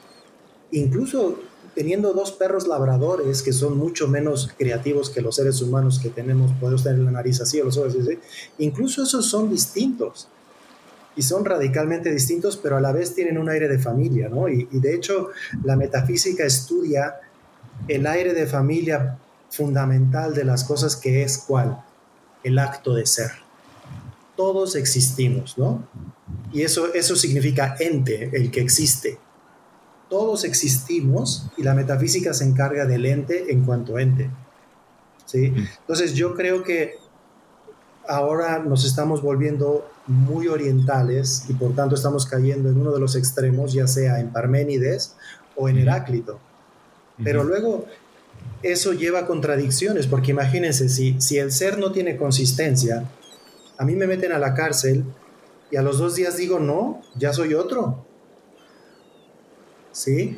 incluso 0.71 1.39
teniendo 1.75 2.13
dos 2.13 2.31
perros 2.31 2.67
labradores 2.67 3.41
que 3.41 3.53
son 3.53 3.77
mucho 3.77 4.07
menos 4.07 4.53
creativos 4.57 5.09
que 5.09 5.21
los 5.21 5.35
seres 5.35 5.61
humanos 5.61 5.99
que 5.99 6.09
tenemos, 6.09 6.51
podemos 6.59 6.83
tener 6.83 6.99
la 6.99 7.11
nariz 7.11 7.41
así 7.41 7.59
o 7.59 7.65
los 7.65 7.77
ojos 7.77 7.95
así, 7.95 8.19
incluso 8.57 9.03
esos 9.03 9.29
son 9.29 9.49
distintos 9.49 10.27
y 11.15 11.21
son 11.21 11.43
radicalmente 11.45 12.11
distintos, 12.11 12.57
pero 12.57 12.77
a 12.77 12.81
la 12.81 12.91
vez 12.91 13.13
tienen 13.13 13.37
un 13.37 13.49
aire 13.49 13.67
de 13.67 13.79
familia, 13.79 14.29
¿no? 14.29 14.47
Y, 14.47 14.67
de 14.71 14.95
hecho 14.95 15.29
la 15.63 15.75
metafísica 15.75 16.45
estudia 16.45 17.15
el 17.87 18.07
aire 18.07 18.33
de 18.33 18.47
familia 18.47 19.17
fundamental 19.49 20.33
de 20.33 20.45
las 20.45 20.63
cosas 20.63 20.95
que 20.95 21.23
es 21.23 21.37
cuál? 21.39 21.83
El 22.43 22.59
acto 22.59 22.93
de 22.93 23.05
ser. 23.05 23.31
Todos 24.35 24.75
existimos, 24.75 25.57
¿no? 25.57 25.87
Y 26.53 26.61
eso, 26.61 26.93
eso 26.93 27.15
significa 27.15 27.75
ente, 27.79 28.29
el 28.33 28.51
que 28.51 28.61
existe 28.61 29.17
todos 30.09 30.43
existimos 30.43 31.47
y 31.57 31.63
la 31.63 31.75
metafísica 31.75 32.33
se 32.33 32.45
encarga 32.45 32.85
del 32.85 33.05
ente 33.05 33.51
en 33.51 33.63
cuanto 33.63 33.99
ente. 33.99 34.29
¿sí? 35.25 35.53
Entonces 35.81 36.13
yo 36.13 36.35
creo 36.35 36.63
que 36.63 36.95
ahora 38.07 38.59
nos 38.59 38.85
estamos 38.85 39.21
volviendo 39.21 39.87
muy 40.07 40.47
orientales 40.47 41.45
y 41.47 41.53
por 41.53 41.75
tanto 41.75 41.95
estamos 41.95 42.25
cayendo 42.25 42.69
en 42.69 42.77
uno 42.77 42.91
de 42.91 42.99
los 42.99 43.15
extremos, 43.15 43.71
ya 43.71 43.87
sea 43.87 44.19
en 44.19 44.31
Parménides 44.31 45.15
o 45.55 45.69
en 45.69 45.77
Heráclito. 45.77 46.39
Pero 47.23 47.43
luego 47.43 47.85
eso 48.63 48.93
lleva 48.93 49.19
a 49.19 49.25
contradicciones, 49.27 50.07
porque 50.07 50.31
imagínense, 50.31 50.89
si, 50.89 51.19
si 51.21 51.37
el 51.37 51.51
ser 51.51 51.77
no 51.77 51.91
tiene 51.91 52.17
consistencia, 52.17 53.09
a 53.77 53.85
mí 53.85 53.95
me 53.95 54.07
meten 54.07 54.31
a 54.31 54.39
la 54.39 54.53
cárcel 54.53 55.05
y 55.69 55.75
a 55.75 55.81
los 55.81 55.99
dos 55.99 56.15
días 56.15 56.37
digo, 56.37 56.59
no, 56.59 57.01
ya 57.15 57.33
soy 57.33 57.53
otro. 57.53 58.05
¿Sí? 59.99 60.35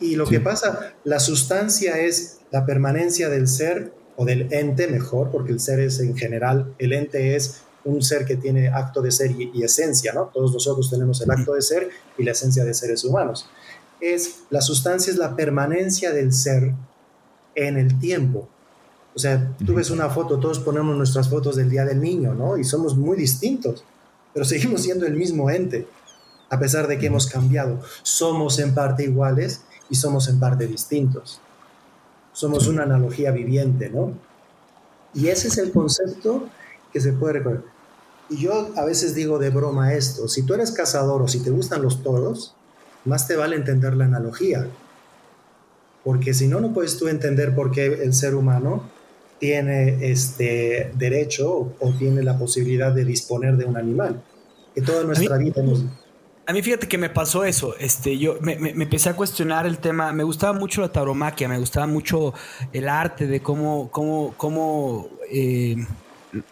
Y 0.00 0.16
lo 0.16 0.26
que 0.26 0.40
pasa, 0.40 0.94
la 1.04 1.20
sustancia 1.20 1.98
es 1.98 2.38
la 2.50 2.66
permanencia 2.66 3.28
del 3.28 3.48
ser 3.48 3.92
o 4.16 4.24
del 4.24 4.52
ente 4.52 4.86
mejor, 4.88 5.30
porque 5.30 5.52
el 5.52 5.60
ser 5.60 5.80
es 5.80 6.00
en 6.00 6.16
general, 6.16 6.74
el 6.78 6.92
ente 6.92 7.36
es 7.36 7.62
un 7.84 8.02
ser 8.02 8.24
que 8.24 8.36
tiene 8.36 8.68
acto 8.68 9.00
de 9.00 9.10
ser 9.10 9.30
y, 9.30 9.62
esencia, 9.62 10.12
¿no? 10.12 10.30
Todos 10.32 10.52
nosotros 10.52 10.90
tenemos 10.90 11.20
el 11.22 11.30
acto 11.30 11.54
de 11.54 11.62
ser 11.62 11.88
y 12.18 12.22
la 12.22 12.32
esencia 12.32 12.64
de 12.64 12.74
seres 12.74 13.04
humanos. 13.04 13.48
Es, 14.00 14.40
la 14.50 14.60
sustancia 14.60 15.10
es 15.10 15.18
la 15.18 15.34
permanencia 15.34 16.12
del 16.12 16.32
ser 16.32 16.74
en 17.54 17.78
el 17.78 17.98
tiempo. 17.98 18.48
O 19.14 19.18
sea, 19.18 19.54
tú 19.64 19.74
ves 19.74 19.90
una 19.90 20.08
foto, 20.08 20.38
todos 20.38 20.58
ponemos 20.58 20.96
nuestras 20.96 21.28
fotos 21.28 21.56
del 21.56 21.70
Día 21.70 21.84
del 21.84 22.00
Niño, 22.00 22.34
¿no? 22.34 22.56
Y 22.56 22.64
somos 22.64 22.96
muy 22.96 23.16
distintos, 23.16 23.84
pero 24.32 24.44
seguimos 24.44 24.82
siendo 24.82 25.06
el 25.06 25.14
mismo 25.14 25.50
ente 25.50 25.86
a 26.52 26.58
pesar 26.58 26.86
de 26.86 26.98
que 26.98 27.06
hemos 27.06 27.26
cambiado. 27.26 27.80
Somos 28.02 28.58
en 28.58 28.74
parte 28.74 29.04
iguales 29.04 29.62
y 29.88 29.94
somos 29.94 30.28
en 30.28 30.38
parte 30.38 30.66
distintos. 30.66 31.40
Somos 32.34 32.66
una 32.66 32.82
analogía 32.82 33.30
viviente, 33.30 33.88
¿no? 33.88 34.12
Y 35.14 35.28
ese 35.28 35.48
es 35.48 35.56
el 35.56 35.72
concepto 35.72 36.46
que 36.92 37.00
se 37.00 37.14
puede 37.14 37.34
recordar. 37.34 37.62
Y 38.28 38.36
yo 38.36 38.68
a 38.76 38.84
veces 38.84 39.14
digo 39.14 39.38
de 39.38 39.48
broma 39.48 39.94
esto, 39.94 40.28
si 40.28 40.42
tú 40.42 40.52
eres 40.52 40.72
cazador 40.72 41.22
o 41.22 41.28
si 41.28 41.42
te 41.42 41.48
gustan 41.48 41.80
los 41.80 42.02
toros, 42.02 42.54
más 43.06 43.26
te 43.26 43.34
vale 43.34 43.56
entender 43.56 43.94
la 43.94 44.04
analogía. 44.04 44.68
Porque 46.04 46.34
si 46.34 46.48
no, 46.48 46.60
no 46.60 46.74
puedes 46.74 46.98
tú 46.98 47.08
entender 47.08 47.54
por 47.54 47.70
qué 47.70 47.86
el 47.86 48.12
ser 48.12 48.34
humano 48.34 48.90
tiene 49.38 50.10
este 50.10 50.92
derecho 50.96 51.74
o, 51.80 51.92
tiene 51.98 52.22
la 52.22 52.38
posibilidad 52.38 52.92
de 52.92 53.06
disponer 53.06 53.56
de 53.56 53.64
un 53.64 53.78
animal. 53.78 54.22
Que 54.74 54.82
toda 54.82 55.02
nuestra 55.04 55.38
vida 55.38 55.62
hemos... 55.62 55.86
A 56.52 56.54
mí 56.54 56.60
fíjate 56.60 56.86
que 56.86 56.98
me 56.98 57.08
pasó 57.08 57.46
eso, 57.46 57.74
este, 57.78 58.18
yo 58.18 58.36
me, 58.42 58.52
empecé 58.52 59.08
a 59.08 59.16
cuestionar 59.16 59.66
el 59.66 59.78
tema, 59.78 60.12
me 60.12 60.22
gustaba 60.22 60.52
mucho 60.52 60.82
la 60.82 60.92
tauromaquia, 60.92 61.48
me 61.48 61.58
gustaba 61.58 61.86
mucho 61.86 62.34
el 62.74 62.90
arte 62.90 63.26
de 63.26 63.40
cómo, 63.40 63.88
cómo, 63.90 64.34
cómo 64.36 65.08
eh, 65.30 65.76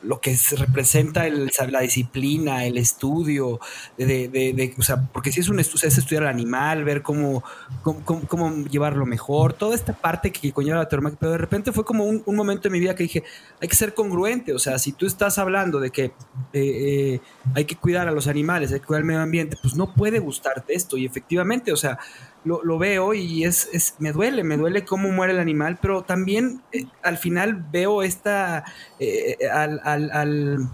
lo 0.03 0.21
que 0.21 0.37
se 0.37 0.57
representa 0.57 1.27
el, 1.27 1.51
la 1.69 1.81
disciplina, 1.81 2.65
el 2.67 2.77
estudio, 2.77 3.61
de, 3.97 4.29
de, 4.29 4.75
o 4.79 4.83
sea, 4.83 5.09
porque 5.13 5.33
si 5.33 5.41
es 5.41 5.49
un 5.49 5.59
estudio, 5.59 5.89
es 5.89 5.99
estudiar 5.99 6.25
el 6.25 6.29
animal, 6.29 6.85
ver 6.85 7.03
cómo, 7.03 7.43
cómo, 7.83 8.65
llevarlo 8.65 9.07
mejor, 9.07 9.53
toda 9.55 9.75
esta 9.75 9.93
parte 9.93 10.33
que 10.33 10.53
conlleva 10.53 10.79
la 10.79 10.89
tauromaquia, 10.89 11.19
pero 11.19 11.33
de 11.33 11.39
repente 11.39 11.73
fue 11.73 11.85
como 11.85 12.05
un, 12.05 12.23
momento 12.27 12.69
en 12.69 12.73
mi 12.73 12.81
vida 12.81 12.95
que 12.95 13.05
dije, 13.05 13.25
hay 13.61 13.69
que 13.69 13.77
ser 13.77 13.95
congruente, 13.95 14.53
o 14.53 14.59
sea, 14.59 14.79
si 14.79 14.93
tú 14.93 15.07
estás 15.07 15.39
hablando 15.39 15.81
de 15.81 15.91
que 15.91 16.05
eh, 16.05 16.13
eh, 16.53 17.21
hay 17.55 17.65
que 17.65 17.77
cuidar 17.77 18.09
a 18.09 18.13
los 18.13 18.29
animales, 18.29 18.73
hay 18.73 18.81
que 18.81 18.87
cuidar 18.87 19.01
el 19.01 19.07
medio 19.07 19.21
ambiente, 19.21 19.57
pues 19.61 19.75
no 19.75 19.95
puede 19.95 20.19
gustarte 20.19 20.75
esto, 20.75 20.97
y 20.97 21.07
efectivamente, 21.07 21.73
o 21.73 21.77
sea, 21.77 21.99
lo, 22.45 22.79
veo 22.79 23.15
y 23.15 23.45
es, 23.45 23.69
es, 23.73 23.95
me 23.99 24.13
duele, 24.13 24.45
me 24.45 24.57
duele 24.57 24.85
cómo 24.85 25.11
muere 25.11 25.33
el 25.33 25.39
animal, 25.39 25.79
pero 25.81 26.03
también 26.03 26.63
eh, 26.73 26.85
al 27.03 27.19
final 27.19 27.67
veo 27.71 28.03
esta, 28.03 28.65
eh, 28.99 29.37
al, 29.53 29.81
al, 29.85 30.69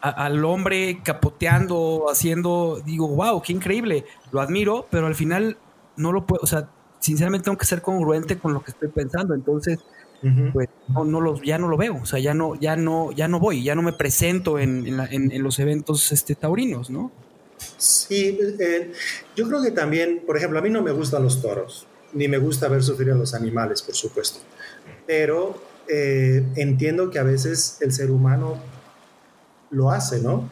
al, 0.00 0.44
hombre 0.44 1.00
capoteando, 1.02 2.06
haciendo, 2.10 2.80
digo, 2.84 3.08
wow, 3.08 3.42
qué 3.42 3.52
increíble, 3.52 4.04
lo 4.32 4.40
admiro, 4.40 4.86
pero 4.90 5.06
al 5.06 5.14
final 5.14 5.58
no 5.96 6.12
lo 6.12 6.26
puedo, 6.26 6.42
o 6.42 6.46
sea, 6.46 6.68
sinceramente 6.98 7.44
tengo 7.44 7.58
que 7.58 7.66
ser 7.66 7.82
congruente 7.82 8.38
con 8.38 8.54
lo 8.54 8.62
que 8.62 8.70
estoy 8.70 8.88
pensando, 8.88 9.34
entonces... 9.34 9.78
Pues 10.52 10.68
no, 10.88 11.04
no 11.04 11.20
lo, 11.20 11.40
ya 11.42 11.56
no 11.56 11.68
lo 11.68 11.76
veo, 11.76 11.98
o 12.02 12.06
sea, 12.06 12.18
ya 12.18 12.34
no, 12.34 12.56
ya 12.56 12.74
no, 12.74 13.12
ya 13.12 13.28
no 13.28 13.38
voy, 13.38 13.62
ya 13.62 13.76
no 13.76 13.82
me 13.82 13.92
presento 13.92 14.58
en, 14.58 14.84
en, 14.88 15.30
en 15.30 15.42
los 15.42 15.60
eventos 15.60 16.10
este, 16.10 16.34
taurinos, 16.34 16.90
¿no? 16.90 17.12
Sí, 17.76 18.38
eh, 18.58 18.92
yo 19.34 19.48
creo 19.48 19.62
que 19.62 19.70
también, 19.70 20.22
por 20.26 20.36
ejemplo, 20.36 20.58
a 20.58 20.62
mí 20.62 20.70
no 20.70 20.82
me 20.82 20.92
gustan 20.92 21.22
los 21.22 21.42
toros, 21.42 21.86
ni 22.12 22.28
me 22.28 22.38
gusta 22.38 22.68
ver 22.68 22.82
sufrir 22.82 23.10
a 23.10 23.14
los 23.14 23.34
animales, 23.34 23.82
por 23.82 23.94
supuesto, 23.94 24.40
pero 25.06 25.60
eh, 25.88 26.44
entiendo 26.56 27.10
que 27.10 27.18
a 27.18 27.22
veces 27.22 27.78
el 27.80 27.92
ser 27.92 28.10
humano 28.10 28.58
lo 29.70 29.90
hace, 29.90 30.20
¿no? 30.20 30.50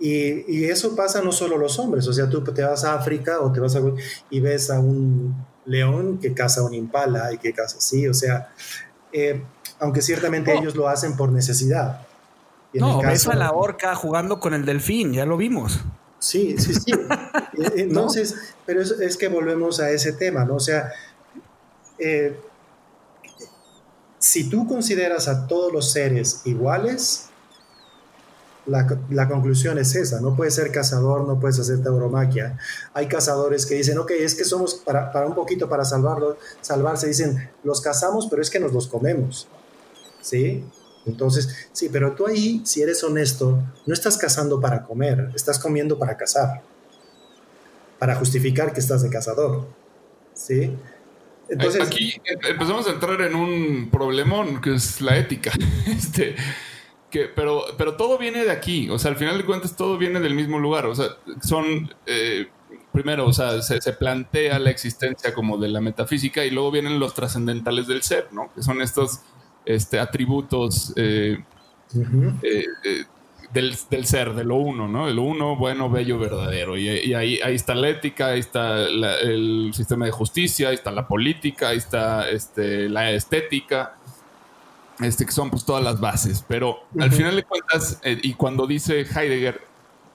Y, 0.00 0.64
eso 0.64 0.96
pasa 0.96 1.22
no 1.22 1.32
solo 1.32 1.56
los 1.56 1.78
hombres, 1.78 2.06
o 2.08 2.12
sea, 2.12 2.28
tú 2.28 2.42
te 2.42 2.62
vas 2.62 2.84
a 2.84 2.94
África 2.94 3.40
o 3.40 3.52
te 3.52 3.60
vas 3.60 3.76
a 3.76 3.80
y 4.28 4.40
ves 4.40 4.70
a 4.70 4.80
un 4.80 5.34
león 5.64 6.18
que 6.18 6.34
caza 6.34 6.62
un 6.62 6.74
impala 6.74 7.32
y 7.32 7.38
que 7.38 7.52
caza 7.52 7.78
así, 7.78 8.06
o 8.08 8.12
sea, 8.12 8.52
eh, 9.12 9.42
aunque 9.78 10.02
ciertamente 10.02 10.52
ellos 10.52 10.74
lo 10.74 10.88
hacen 10.88 11.16
por 11.16 11.30
necesidad. 11.30 12.00
no, 12.74 13.00
ves 13.00 13.26
a 13.28 13.34
la 13.34 13.52
orca 13.52 13.94
jugando 13.94 14.40
con 14.40 14.52
el 14.52 14.64
delfín, 14.64 15.12
ya 15.12 15.24
lo 15.24 15.36
vimos. 15.36 15.80
Sí, 16.24 16.56
sí, 16.58 16.74
sí. 16.74 16.92
Eh, 17.56 17.70
entonces, 17.76 18.34
pero 18.66 18.82
es, 18.82 19.16
que 19.16 19.28
volvemos 19.28 19.78
a 19.78 19.90
ese 19.92 20.12
tema, 20.12 20.44
¿no? 20.44 20.56
O 20.56 20.60
sea, 20.60 20.90
eh, 21.98 22.36
si 24.18 24.50
tú 24.50 24.66
consideras 24.66 25.28
a 25.28 25.46
todos 25.46 25.72
los 25.72 25.92
seres 25.92 26.40
iguales, 26.46 27.26
la, 28.66 29.28
conclusión 29.28 29.78
es 29.78 29.94
esa, 29.94 30.20
no 30.20 30.34
puedes 30.34 30.54
ser 30.54 30.72
cazador, 30.72 31.28
no 31.28 31.38
puedes 31.38 31.60
hacer 31.60 31.80
tauromaquia. 31.80 32.58
Hay 32.92 33.06
cazadores 33.06 33.66
que 33.66 33.76
dicen, 33.76 33.98
ok, 33.98 34.10
es 34.18 34.34
que 34.34 34.44
somos 34.44 34.74
para, 34.74 35.12
para 35.12 35.28
un 35.28 35.34
poquito 35.36 35.68
para 35.68 35.84
salvarlo, 35.84 36.36
salvarse, 36.60 37.06
dicen, 37.06 37.50
los 37.62 37.80
cazamos, 37.80 38.26
pero 38.28 38.42
es 38.42 38.50
que 38.50 38.58
nos 38.58 38.72
los 38.72 38.88
comemos, 38.88 39.46
¿sí? 40.20 40.64
Entonces, 41.06 41.68
sí, 41.72 41.88
pero 41.92 42.14
tú 42.14 42.26
ahí, 42.26 42.62
si 42.64 42.82
eres 42.82 43.02
honesto, 43.04 43.62
no 43.86 43.94
estás 43.94 44.16
cazando 44.16 44.60
para 44.60 44.84
comer, 44.84 45.30
estás 45.34 45.58
comiendo 45.58 45.98
para 45.98 46.16
cazar, 46.16 46.62
para 47.98 48.14
justificar 48.16 48.72
que 48.72 48.80
estás 48.80 49.02
de 49.02 49.10
cazador. 49.10 49.66
¿Sí? 50.32 50.74
Entonces, 51.48 51.82
Aquí 51.82 52.14
empezamos 52.48 52.86
a 52.88 52.92
entrar 52.92 53.20
en 53.20 53.34
un 53.34 53.90
problemón 53.90 54.60
que 54.60 54.74
es 54.74 55.00
la 55.00 55.16
ética. 55.16 55.52
Este, 55.86 56.34
que, 57.10 57.26
pero, 57.26 57.62
pero 57.76 57.96
todo 57.96 58.18
viene 58.18 58.44
de 58.44 58.50
aquí. 58.50 58.88
O 58.90 58.98
sea, 58.98 59.10
al 59.10 59.16
final 59.16 59.38
de 59.38 59.44
cuentas, 59.44 59.76
todo 59.76 59.98
viene 59.98 60.20
del 60.20 60.34
mismo 60.34 60.58
lugar. 60.58 60.86
O 60.86 60.94
sea, 60.94 61.08
son. 61.42 61.94
Eh, 62.06 62.48
primero, 62.92 63.26
o 63.26 63.32
sea, 63.32 63.60
se, 63.62 63.80
se, 63.80 63.92
plantea 63.92 64.58
la 64.58 64.70
existencia 64.70 65.34
como 65.34 65.58
de 65.58 65.68
la 65.68 65.80
metafísica 65.80 66.44
y 66.44 66.50
luego 66.50 66.70
vienen 66.70 66.98
los 66.98 67.14
trascendentales 67.14 67.86
del 67.86 68.02
ser, 68.02 68.28
¿no? 68.32 68.52
Que 68.54 68.62
son 68.62 68.80
estos 68.82 69.20
este, 69.64 69.98
atributos 69.98 70.92
eh, 70.96 71.38
eh, 72.42 72.64
eh, 72.82 73.04
del, 73.52 73.76
ser, 74.06 74.34
de 74.34 74.44
lo 74.44 74.56
uno, 74.56 74.88
¿no? 74.88 75.06
De 75.06 75.14
lo 75.14 75.22
uno, 75.22 75.56
bueno, 75.56 75.88
bello, 75.88 76.18
verdadero. 76.18 76.76
Y, 76.76 77.14
ahí, 77.14 77.38
ahí, 77.40 77.54
está 77.54 77.74
la 77.74 77.88
ética, 77.88 78.28
ahí 78.28 78.40
está 78.40 78.82
el 78.82 79.70
sistema 79.72 80.06
de 80.06 80.10
justicia, 80.10 80.68
ahí 80.70 80.74
está 80.74 80.90
la 80.90 81.06
política, 81.06 81.68
ahí 81.68 81.78
está 81.78 82.28
este, 82.28 82.88
la 82.88 83.12
estética, 83.12 83.94
este, 85.00 85.24
que 85.24 85.32
son 85.32 85.50
pues 85.50 85.64
todas 85.64 85.84
las 85.84 86.00
bases. 86.00 86.44
Pero 86.48 86.80
al 86.98 87.12
final 87.12 87.36
de 87.36 87.44
cuentas, 87.44 88.00
y 88.04 88.34
cuando 88.34 88.66
dice 88.66 89.02
Heidegger, 89.02 89.60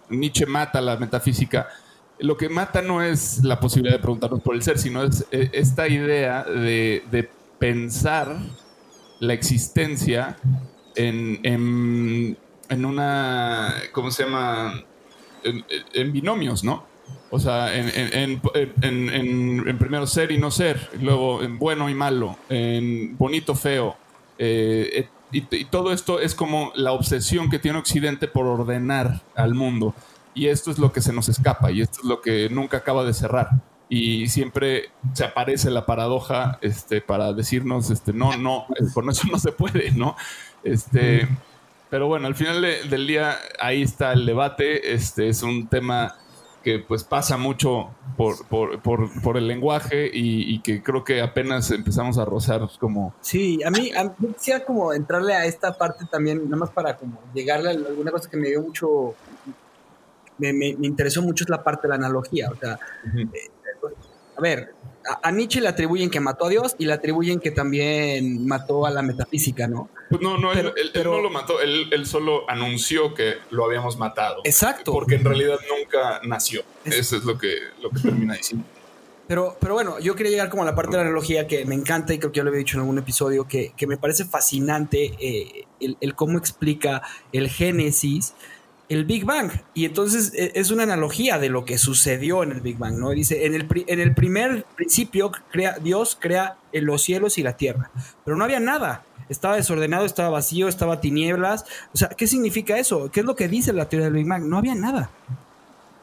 Nietzsche 0.09 0.45
mata 0.45 0.81
la 0.81 0.97
metafísica, 0.97 1.69
lo 2.19 2.35
que 2.35 2.49
mata 2.49 2.81
no 2.81 3.01
es 3.01 3.41
la 3.45 3.61
posibilidad 3.61 3.95
de 3.95 4.01
preguntarnos 4.01 4.41
por 4.41 4.53
el 4.53 4.63
ser, 4.63 4.77
sino 4.77 5.03
es 5.03 5.25
esta 5.31 5.87
idea 5.87 6.43
de, 6.43 7.05
de 7.09 7.29
pensar 7.57 8.37
la 9.19 9.33
existencia 9.33 10.37
en, 10.95 11.39
en, 12.69 12.85
una, 12.85 13.73
¿cómo 13.91 14.11
se 14.11 14.23
llama? 14.23 14.83
En, 15.93 16.11
binomios, 16.11 16.63
¿no? 16.63 16.83
O 17.31 17.39
sea, 17.39 17.73
en, 17.75 18.41
en, 18.81 19.77
primero 19.77 20.07
ser 20.07 20.31
y 20.31 20.37
no 20.37 20.51
ser, 20.51 20.89
luego 21.01 21.41
en 21.43 21.57
bueno 21.57 21.89
y 21.89 21.93
malo, 21.93 22.37
en 22.49 23.17
bonito, 23.17 23.55
feo. 23.55 23.95
Eh, 24.37 25.07
y, 25.31 25.43
y, 25.55 25.65
todo 25.65 25.91
esto 25.93 26.19
es 26.19 26.33
como 26.33 26.71
la 26.75 26.91
obsesión 26.91 27.49
que 27.49 27.59
tiene 27.59 27.77
Occidente 27.77 28.27
por 28.27 28.47
ordenar 28.47 29.21
al 29.35 29.53
mundo. 29.53 29.93
Y 30.33 30.47
esto 30.47 30.71
es 30.71 30.79
lo 30.79 30.91
que 30.91 31.01
se 31.01 31.13
nos 31.13 31.29
escapa 31.29 31.71
y 31.71 31.81
esto 31.81 31.99
es 32.01 32.05
lo 32.05 32.21
que 32.21 32.49
nunca 32.49 32.77
acaba 32.77 33.03
de 33.03 33.13
cerrar 33.13 33.49
y 33.89 34.29
siempre 34.29 34.91
se 35.13 35.25
aparece 35.25 35.71
la 35.71 35.85
paradoja 35.85 36.59
este, 36.61 37.01
para 37.01 37.33
decirnos, 37.33 37.89
este, 37.89 38.13
no, 38.13 38.37
no, 38.37 38.67
con 38.93 39.09
eso 39.09 39.27
no 39.31 39.39
se 39.39 39.51
puede, 39.51 39.91
¿no? 39.91 40.15
Este, 40.63 41.27
pero 41.89 42.07
bueno, 42.07 42.27
al 42.27 42.35
final 42.35 42.61
del 42.61 43.07
día 43.07 43.35
ahí 43.59 43.81
está 43.81 44.13
el 44.13 44.27
debate, 44.27 44.93
este, 44.93 45.27
es 45.27 45.41
un 45.41 45.67
tema 45.67 46.15
que 46.63 46.79
pues 46.79 47.03
pasa 47.03 47.37
mucho 47.37 47.89
por, 48.17 48.45
por, 48.47 48.81
por, 48.81 49.21
por 49.21 49.37
el 49.37 49.47
lenguaje 49.47 50.09
y, 50.13 50.59
que 50.59 50.83
creo 50.83 51.03
que 51.03 51.21
apenas 51.21 51.71
empezamos 51.71 52.17
a 52.17 52.25
rozar 52.25 52.69
como... 52.79 53.15
Sí, 53.21 53.63
a 53.63 53.71
mí, 53.71 53.91
a 53.95 54.03
mí 54.03 54.33
quisiera 54.37 54.63
como 54.65 54.93
entrarle 54.93 55.33
a 55.33 55.45
esta 55.45 55.77
parte 55.77 56.05
también, 56.11 56.43
nada 56.45 56.57
más 56.57 56.69
para 56.69 56.97
como 56.97 57.19
llegarle 57.33 57.69
a 57.69 57.71
alguna 57.71 58.11
cosa 58.11 58.29
que 58.29 58.37
me 58.37 58.49
dio 58.49 58.61
mucho, 58.61 59.15
me, 60.37 60.51
me, 60.53 60.75
interesó 60.81 61.21
mucho 61.21 61.45
es 61.45 61.49
la 61.49 61.63
parte 61.63 61.83
de 61.83 61.89
la 61.89 61.95
analogía, 61.95 62.49
o 62.51 62.55
sea, 62.55 62.77
a 64.39 64.41
ver, 64.41 64.73
a, 65.21 65.31
Nietzsche 65.31 65.59
le 65.59 65.67
atribuyen 65.67 66.09
que 66.09 66.19
mató 66.19 66.45
a 66.45 66.49
Dios 66.49 66.75
y 66.79 66.85
le 66.85 66.93
atribuyen 66.93 67.39
que 67.39 67.51
también 67.51 68.45
mató 68.47 68.85
a 68.85 68.89
la 68.89 69.01
metafísica, 69.01 69.67
¿no? 69.67 69.89
Pues 70.09 70.21
no, 70.21 70.37
no, 70.37 70.53
él, 70.53 70.73
no 71.03 71.21
lo 71.21 71.29
mató, 71.29 71.59
él, 71.61 72.05
solo 72.05 72.49
anunció 72.49 73.13
que 73.13 73.35
lo 73.51 73.65
habíamos 73.65 73.97
matado. 73.97 74.41
Exacto. 74.45 74.93
Porque 74.93 75.15
en 75.15 75.25
realidad 75.25 75.57
nunca 75.77 76.21
nació. 76.23 76.63
Eso 76.85 77.17
es 77.17 77.23
lo 77.25 77.37
que, 77.37 77.57
lo 77.81 77.89
que 77.89 77.99
termina 77.99 78.35
diciendo. 78.35 78.65
Pero, 79.27 79.57
pero 79.59 79.75
bueno, 79.75 79.99
yo 79.99 80.15
quería 80.15 80.31
llegar 80.31 80.49
como 80.49 80.63
a 80.63 80.65
la 80.65 80.73
parte 80.73 80.91
de 80.91 80.97
la 80.97 81.03
analogía 81.03 81.45
que 81.45 81.63
me 81.65 81.75
encanta 81.75 82.13
y 82.13 82.17
creo 82.17 82.31
que 82.31 82.37
ya 82.37 82.43
lo 82.43 82.49
había 82.49 82.59
dicho 82.59 82.77
en 82.77 82.81
algún 82.81 82.97
episodio, 82.97 83.45
que, 83.47 83.73
me 83.87 83.97
parece 83.97 84.25
fascinante 84.25 85.13
eh, 85.19 85.65
el, 85.79 85.97
el, 86.01 86.15
cómo 86.15 86.39
explica 86.39 87.03
el 87.31 87.49
génesis 87.49 88.33
el 88.89 89.05
Big 89.05 89.23
Bang. 89.23 89.51
Y 89.73 89.85
entonces 89.85 90.33
e, 90.35 90.51
es 90.55 90.71
una 90.71 90.83
analogía 90.83 91.37
de 91.37 91.49
lo 91.49 91.63
que 91.63 91.77
sucedió 91.77 92.43
en 92.43 92.51
el 92.51 92.61
Big 92.61 92.77
Bang, 92.77 92.97
¿no? 92.97 93.11
Dice, 93.11 93.45
en 93.45 93.53
el, 93.53 93.67
en 93.87 93.99
el 93.99 94.13
primer 94.13 94.65
principio 94.75 95.31
crea, 95.51 95.77
Dios 95.79 96.17
crea 96.19 96.57
los 96.73 97.01
cielos 97.01 97.37
y 97.37 97.43
la 97.43 97.55
tierra, 97.55 97.91
pero 98.25 98.35
no 98.35 98.43
había 98.43 98.59
nada. 98.59 99.05
Estaba 99.29 99.55
desordenado, 99.55 100.05
estaba 100.05 100.29
vacío, 100.29 100.67
estaba 100.67 101.01
tinieblas. 101.01 101.65
O 101.93 101.97
sea, 101.97 102.09
¿qué 102.09 102.25
significa 102.25 102.79
eso? 102.79 103.11
¿Qué 103.11 103.19
es 103.19 103.25
lo 103.27 103.35
que 103.35 103.47
dice 103.47 103.71
la 103.73 103.87
teoría 103.87 104.05
del 104.05 104.15
Big 104.15 104.27
Bang? 104.27 104.45
No 104.45 104.57
había 104.57 104.73
nada. 104.73 105.11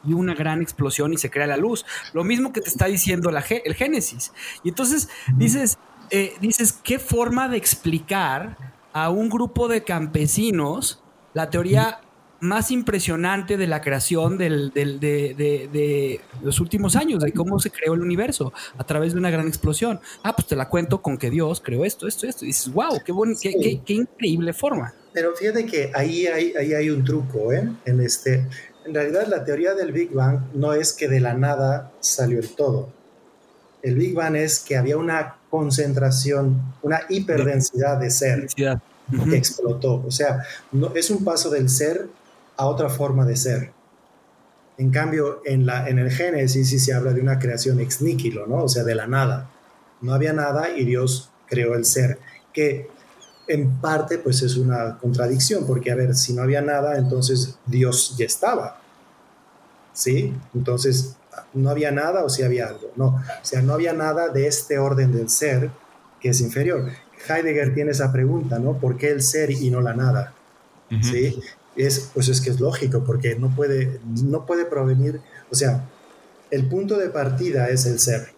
Y 0.05 0.13
una 0.13 0.33
gran 0.33 0.61
explosión 0.61 1.11
y 1.11 1.17
se 1.17 1.29
crea 1.29 1.45
la 1.45 1.57
luz. 1.57 1.85
Lo 2.13 2.23
mismo 2.23 2.53
que 2.53 2.61
te 2.61 2.69
está 2.69 2.85
diciendo 2.85 3.29
la, 3.29 3.43
el 3.65 3.75
Génesis. 3.75 4.31
Y 4.63 4.69
entonces 4.69 5.09
dices, 5.35 5.77
eh, 6.09 6.35
dices, 6.39 6.71
¿qué 6.71 6.99
forma 6.99 7.49
de 7.49 7.57
explicar 7.57 8.57
a 8.93 9.09
un 9.09 9.27
grupo 9.27 9.67
de 9.67 9.83
campesinos 9.83 11.03
la 11.33 11.49
teoría 11.49 11.99
más 12.39 12.71
impresionante 12.71 13.57
de 13.57 13.67
la 13.67 13.81
creación 13.81 14.37
del, 14.37 14.71
de, 14.73 16.21
los 16.43 16.59
últimos 16.59 16.95
años, 16.95 17.23
de 17.23 17.31
cómo 17.31 17.59
se 17.59 17.71
creó 17.71 17.93
el 17.93 18.01
universo 18.01 18.53
a 18.77 18.83
través 18.83 19.13
de 19.13 19.19
una 19.19 19.29
gran 19.29 19.47
explosión. 19.47 19.99
Ah, 20.23 20.35
pues 20.35 20.47
te 20.47 20.55
la 20.55 20.69
cuento 20.69 21.01
con 21.01 21.17
que 21.17 21.29
Dios 21.29 21.61
creó 21.63 21.85
esto, 21.85 22.07
esto, 22.07 22.27
esto. 22.27 22.45
Y 22.45 22.49
dices, 22.49 22.71
wow, 22.71 23.01
qué, 23.03 23.13
qué, 23.41 23.81
qué, 23.85 23.93
increíble 23.93 24.53
forma. 24.53 24.93
Pero 25.13 25.35
fíjate 25.35 25.65
que 25.65 25.91
ahí 25.93 26.27
hay, 26.27 26.53
ahí 26.53 26.73
hay 26.73 26.89
un 26.89 27.03
truco, 27.03 27.51
¿eh? 27.51 27.67
En, 27.85 28.01
este, 28.01 28.45
en 28.85 28.93
realidad 28.93 29.27
la 29.27 29.43
teoría 29.43 29.73
del 29.73 29.91
Big 29.91 30.11
Bang 30.11 30.41
no 30.53 30.73
es 30.73 30.93
que 30.93 31.07
de 31.07 31.19
la 31.19 31.33
nada 31.33 31.91
salió 31.99 32.39
el 32.39 32.49
todo. 32.49 32.89
El 33.81 33.95
Big 33.95 34.13
Bang 34.13 34.35
es 34.35 34.59
que 34.59 34.77
había 34.77 34.97
una 34.97 35.37
concentración, 35.49 36.73
una 36.81 37.01
hiperdensidad 37.09 37.97
de 37.97 38.11
ser 38.11 38.47
que 38.47 39.37
explotó. 39.37 40.03
O 40.05 40.11
sea, 40.11 40.43
no, 40.71 40.93
es 40.95 41.09
un 41.09 41.23
paso 41.23 41.49
del 41.49 41.69
ser 41.69 42.07
a 42.57 42.65
otra 42.65 42.89
forma 42.89 43.25
de 43.25 43.35
ser. 43.35 43.71
En 44.77 44.91
cambio, 44.91 45.41
en, 45.45 45.65
la, 45.65 45.87
en 45.87 45.99
el 45.99 46.11
Génesis 46.11 46.69
sí 46.69 46.79
se 46.79 46.93
habla 46.93 47.13
de 47.13 47.21
una 47.21 47.39
creación 47.39 47.79
ex 47.79 48.01
nihilo, 48.01 48.45
¿no? 48.45 48.63
O 48.63 48.69
sea, 48.69 48.83
de 48.83 48.95
la 48.95 49.07
nada. 49.07 49.49
No 50.01 50.13
había 50.13 50.33
nada 50.33 50.69
y 50.69 50.85
Dios 50.85 51.31
creó 51.47 51.75
el 51.75 51.85
ser, 51.85 52.19
que 52.53 52.89
en 53.47 53.77
parte 53.77 54.17
pues 54.17 54.41
es 54.41 54.57
una 54.57 54.97
contradicción, 54.97 55.65
porque 55.65 55.91
a 55.91 55.95
ver, 55.95 56.15
si 56.15 56.33
no 56.33 56.43
había 56.43 56.61
nada, 56.61 56.97
entonces 56.97 57.57
Dios 57.65 58.15
ya 58.17 58.25
estaba. 58.25 58.79
¿Sí? 59.93 60.35
Entonces, 60.53 61.15
no 61.53 61.69
había 61.69 61.91
nada 61.91 62.23
o 62.23 62.29
si 62.29 62.43
había 62.43 62.67
algo. 62.67 62.91
No, 62.95 63.07
o 63.07 63.21
sea, 63.45 63.61
no 63.61 63.73
había 63.73 63.93
nada 63.93 64.29
de 64.29 64.47
este 64.47 64.77
orden 64.77 65.11
del 65.11 65.29
ser 65.29 65.71
que 66.19 66.29
es 66.29 66.41
inferior. 66.41 66.91
Heidegger 67.27 67.73
tiene 67.73 67.91
esa 67.91 68.11
pregunta, 68.11 68.59
¿no? 68.59 68.77
¿Por 68.77 68.97
qué 68.97 69.09
el 69.09 69.23
ser 69.23 69.49
y 69.51 69.69
no 69.71 69.81
la 69.81 69.93
nada? 69.93 70.33
¿Sí? 71.01 71.41
Es, 71.77 72.09
pues 72.13 72.27
es 72.27 72.41
que 72.41 72.49
es 72.49 72.59
lógico, 72.59 73.03
porque 73.05 73.35
no 73.35 73.55
puede, 73.55 73.99
no 74.23 74.45
puede 74.45 74.65
provenir, 74.65 75.21
o 75.51 75.55
sea, 75.55 75.87
el 76.49 76.67
punto 76.67 76.97
de 76.97 77.09
partida 77.09 77.69
es 77.69 77.85
el 77.85 77.99
ser. 77.99 78.33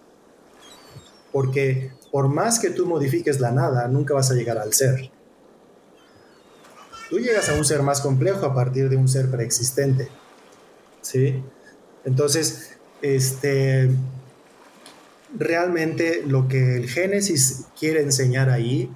Porque 1.32 1.92
por 2.12 2.28
más 2.28 2.60
que 2.60 2.70
tú 2.70 2.86
modifiques 2.86 3.40
la 3.40 3.52
nada, 3.52 3.88
nunca 3.88 4.14
vas 4.14 4.32
a 4.32 4.34
llegar 4.34 4.58
al 4.58 4.74
ser. 4.74 5.12
Tú 7.10 7.20
llegas 7.20 7.50
a 7.50 7.56
un 7.56 7.66
ser 7.66 7.82
más 7.82 8.02
complejo 8.02 8.46
a 8.46 8.54
partir 8.54 8.90
de 8.90 8.98
un 8.98 9.08
ser 9.08 9.30
preexistente. 9.30 10.10
¿Sí? 11.02 11.42
Entonces, 12.04 12.78
este, 13.02 13.90
realmente 15.38 16.24
lo 16.26 16.48
que 16.48 16.76
el 16.76 16.90
Génesis 16.90 17.66
quiere 17.78 18.02
enseñar 18.02 18.50
ahí 18.50 18.92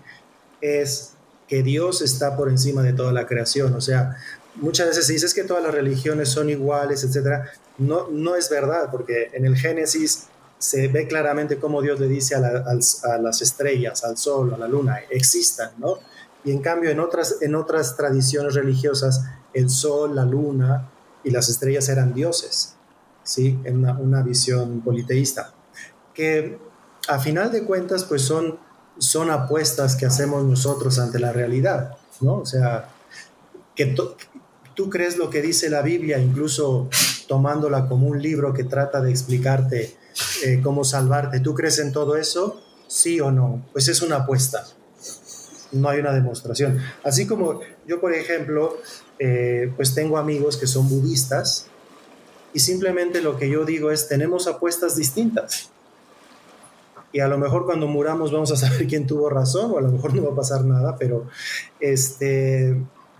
es 0.61 1.12
que 1.47 1.63
Dios 1.63 2.01
está 2.01 2.35
por 2.35 2.49
encima 2.49 2.81
de 2.81 2.93
toda 2.93 3.11
la 3.11 3.25
creación. 3.25 3.73
O 3.73 3.81
sea, 3.81 4.17
muchas 4.55 4.87
veces 4.87 5.05
se 5.05 5.13
dice 5.13 5.27
que 5.33 5.43
todas 5.43 5.63
las 5.63 5.73
religiones 5.73 6.29
son 6.29 6.49
iguales, 6.49 7.03
etc. 7.03 7.43
No, 7.77 8.09
no 8.09 8.35
es 8.35 8.49
verdad, 8.49 8.89
porque 8.91 9.29
en 9.33 9.45
el 9.45 9.57
Génesis 9.57 10.27
se 10.57 10.87
ve 10.87 11.07
claramente 11.07 11.57
cómo 11.57 11.81
Dios 11.81 11.99
le 11.99 12.07
dice 12.07 12.35
a, 12.35 12.39
a, 12.39 13.17
las 13.17 13.41
estrellas, 13.41 14.03
al 14.03 14.17
sol, 14.17 14.53
a 14.53 14.57
la 14.57 14.67
luna, 14.67 14.99
existan, 15.09 15.71
¿no? 15.77 15.99
Y 16.45 16.51
en 16.51 16.59
cambio 16.59 16.89
en 16.89 16.99
otras, 16.99 17.37
en 17.41 17.55
otras 17.55 17.95
tradiciones 17.97 18.53
religiosas, 18.53 19.25
el 19.53 19.69
sol, 19.69 20.15
la 20.15 20.25
luna 20.25 20.89
y 21.23 21.31
las 21.31 21.49
estrellas 21.49 21.89
eran 21.89 22.13
dioses. 22.13 22.75
¿sí? 23.23 23.59
En 23.63 23.85
una, 23.85 24.21
visión 24.21 24.81
politeísta, 24.81 25.53
que 26.13 26.57
a 27.07 27.19
final 27.19 27.51
de 27.51 27.63
cuentas 27.63 28.03
pues 28.03 28.21
son, 28.21 28.59
son 28.97 29.31
apuestas 29.31 29.95
que 29.95 30.05
hacemos 30.05 30.43
nosotros 30.43 30.99
ante 30.99 31.19
la 31.19 31.33
realidad, 31.33 31.97
¿no? 32.21 32.39
O 32.39 32.45
sea, 32.45 32.89
que 33.75 33.95
tú 34.75 34.89
crees 34.89 35.17
lo 35.17 35.29
que 35.29 35.41
dice 35.41 35.69
la 35.69 35.81
Biblia, 35.81 36.19
incluso 36.19 36.89
tomándola 37.27 37.87
como 37.87 38.07
un 38.07 38.21
libro 38.21 38.53
que 38.53 38.63
trata 38.63 39.01
de 39.01 39.11
explicarte 39.11 39.95
eh, 40.43 40.61
cómo 40.63 40.83
salvarte, 40.83 41.39
¿tú 41.39 41.53
crees 41.53 41.79
en 41.79 41.91
todo 41.91 42.15
eso? 42.15 42.61
Sí 42.87 43.19
o 43.19 43.31
no, 43.31 43.65
pues 43.71 43.87
es 43.87 44.01
una 44.01 44.17
apuesta, 44.17 44.65
no 45.71 45.89
hay 45.89 45.99
una 45.99 46.13
demostración. 46.13 46.79
Así 47.03 47.25
como 47.25 47.61
yo, 47.87 47.99
por 47.99 48.13
ejemplo, 48.13 48.77
eh, 49.19 49.71
pues 49.75 49.95
tengo 49.95 50.17
amigos 50.17 50.57
que 50.57 50.67
son 50.67 50.87
budistas 50.89 51.67
y 52.53 52.59
simplemente 52.59 53.21
lo 53.21 53.37
que 53.37 53.49
yo 53.49 53.65
digo 53.65 53.91
es, 53.91 54.07
tenemos 54.07 54.47
apuestas 54.47 54.95
distintas. 54.95 55.71
Y 57.13 57.19
a 57.19 57.27
lo 57.27 57.37
mejor 57.37 57.65
cuando 57.65 57.87
muramos 57.87 58.31
vamos 58.33 58.51
a 58.51 58.57
saber 58.57 58.87
quién 58.89 59.07
tuvo 59.07 59.29
razón 59.29 59.71
o 59.71 59.77
a 59.77 59.81
lo 59.81 59.91
mejor 59.91 60.13
no 60.13 60.25
va 60.25 60.33
a 60.33 60.35
pasar 60.35 60.65
nada, 60.65 60.97
pero 60.97 61.27
este, 61.79 62.75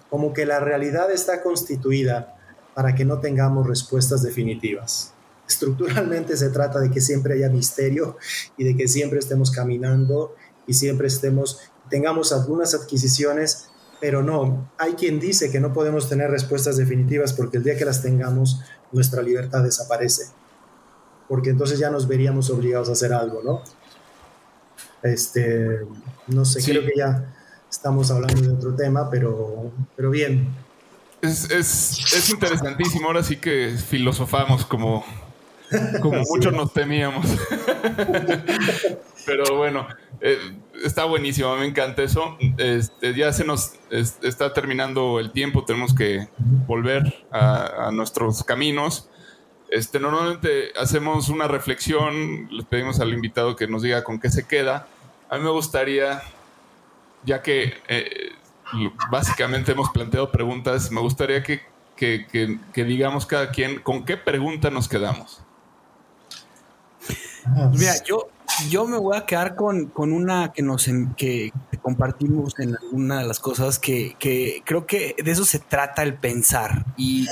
como 0.09 0.33
que 0.33 0.45
la 0.45 0.59
realidad 0.59 1.11
está 1.11 1.41
constituida 1.41 2.35
para 2.73 2.95
que 2.95 3.05
no 3.05 3.19
tengamos 3.19 3.67
respuestas 3.67 4.23
definitivas. 4.23 5.13
Estructuralmente 5.47 6.35
se 6.35 6.49
trata 6.49 6.79
de 6.79 6.89
que 6.89 7.01
siempre 7.01 7.35
haya 7.35 7.49
misterio 7.49 8.17
y 8.57 8.63
de 8.63 8.75
que 8.75 8.87
siempre 8.87 9.19
estemos 9.19 9.51
caminando 9.51 10.35
y 10.65 10.73
siempre 10.73 11.07
estemos, 11.07 11.59
tengamos 11.89 12.31
algunas 12.31 12.73
adquisiciones, 12.73 13.69
pero 13.99 14.23
no, 14.23 14.71
hay 14.77 14.93
quien 14.93 15.19
dice 15.19 15.51
que 15.51 15.59
no 15.59 15.73
podemos 15.73 16.09
tener 16.09 16.31
respuestas 16.31 16.77
definitivas 16.77 17.33
porque 17.33 17.57
el 17.57 17.63
día 17.63 17.77
que 17.77 17.85
las 17.85 18.01
tengamos 18.01 18.61
nuestra 18.91 19.21
libertad 19.21 19.63
desaparece, 19.63 20.31
porque 21.27 21.49
entonces 21.49 21.77
ya 21.77 21.89
nos 21.89 22.07
veríamos 22.07 22.49
obligados 22.49 22.89
a 22.89 22.93
hacer 22.93 23.13
algo, 23.13 23.41
¿no? 23.43 23.61
Este, 25.03 25.79
no 26.27 26.45
sé, 26.45 26.63
creo 26.63 26.83
que 26.83 26.93
ya 26.95 27.33
estamos 27.69 28.09
hablando 28.11 28.41
de 28.41 28.49
otro 28.49 28.75
tema, 28.75 29.09
pero, 29.09 29.71
pero 29.95 30.09
bien. 30.09 30.47
Es, 31.21 31.49
es, 31.51 32.13
es 32.13 32.29
interesantísimo, 32.29 33.07
ahora 33.07 33.23
sí 33.23 33.37
que 33.37 33.75
filosofamos 33.77 34.65
como, 34.65 35.05
como 36.01 36.21
muchos 36.29 36.53
nos 36.53 36.73
temíamos. 36.73 37.25
pero 39.25 39.57
bueno, 39.57 39.87
eh, 40.21 40.37
está 40.83 41.05
buenísimo, 41.05 41.55
me 41.57 41.65
encanta 41.65 42.03
eso. 42.03 42.37
Este, 42.57 43.13
ya 43.13 43.31
se 43.33 43.43
nos 43.43 43.73
está 43.89 44.53
terminando 44.53 45.19
el 45.19 45.31
tiempo, 45.31 45.65
tenemos 45.65 45.93
que 45.93 46.27
volver 46.67 47.25
a, 47.31 47.89
nuestros 47.91 48.43
caminos. 48.43 49.09
Este, 49.69 49.99
normalmente 49.99 50.71
hacemos 50.79 51.29
una 51.29 51.47
reflexión, 51.47 52.47
les 52.51 52.65
pedimos 52.65 52.99
al 52.99 53.13
invitado 53.13 53.55
que 53.55 53.67
nos 53.67 53.81
diga 53.81 54.03
con 54.03 54.19
qué 54.19 54.29
se 54.29 54.45
queda. 54.45 54.87
A 55.33 55.37
mí 55.37 55.43
me 55.43 55.51
gustaría, 55.51 56.21
ya 57.25 57.41
que 57.41 57.73
eh, 57.87 58.33
básicamente 59.09 59.71
hemos 59.71 59.89
planteado 59.89 60.31
preguntas, 60.31 60.91
me 60.91 61.01
gustaría 61.01 61.41
que, 61.41 61.61
que 61.95 62.83
digamos 62.83 63.25
cada 63.25 63.49
quien 63.49 63.79
con 63.81 64.05
qué 64.05 64.17
pregunta 64.17 64.69
nos 64.69 64.87
quedamos. 64.87 65.41
Mira, 67.73 67.93
yo, 68.03 68.29
yo 68.69 68.85
me 68.85 68.97
voy 68.97 69.17
a 69.17 69.25
quedar 69.25 69.55
con, 69.55 69.91
una 69.95 70.51
que 70.53 70.61
nos 70.61 70.89
que 71.17 71.51
compartimos 71.81 72.57
en 72.59 72.75
alguna 72.75 73.19
de 73.19 73.27
las 73.27 73.39
cosas 73.39 73.79
que, 73.79 74.15
creo 74.65 74.85
que 74.85 75.15
de 75.23 75.31
eso 75.31 75.45
se 75.45 75.59
trata 75.59 76.03
el 76.03 76.15
pensar. 76.15 76.85
Y, 76.97 77.27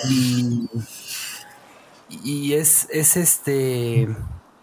y, 2.09 2.53
es, 2.53 2.87
es 2.91 3.17
este 3.17 4.07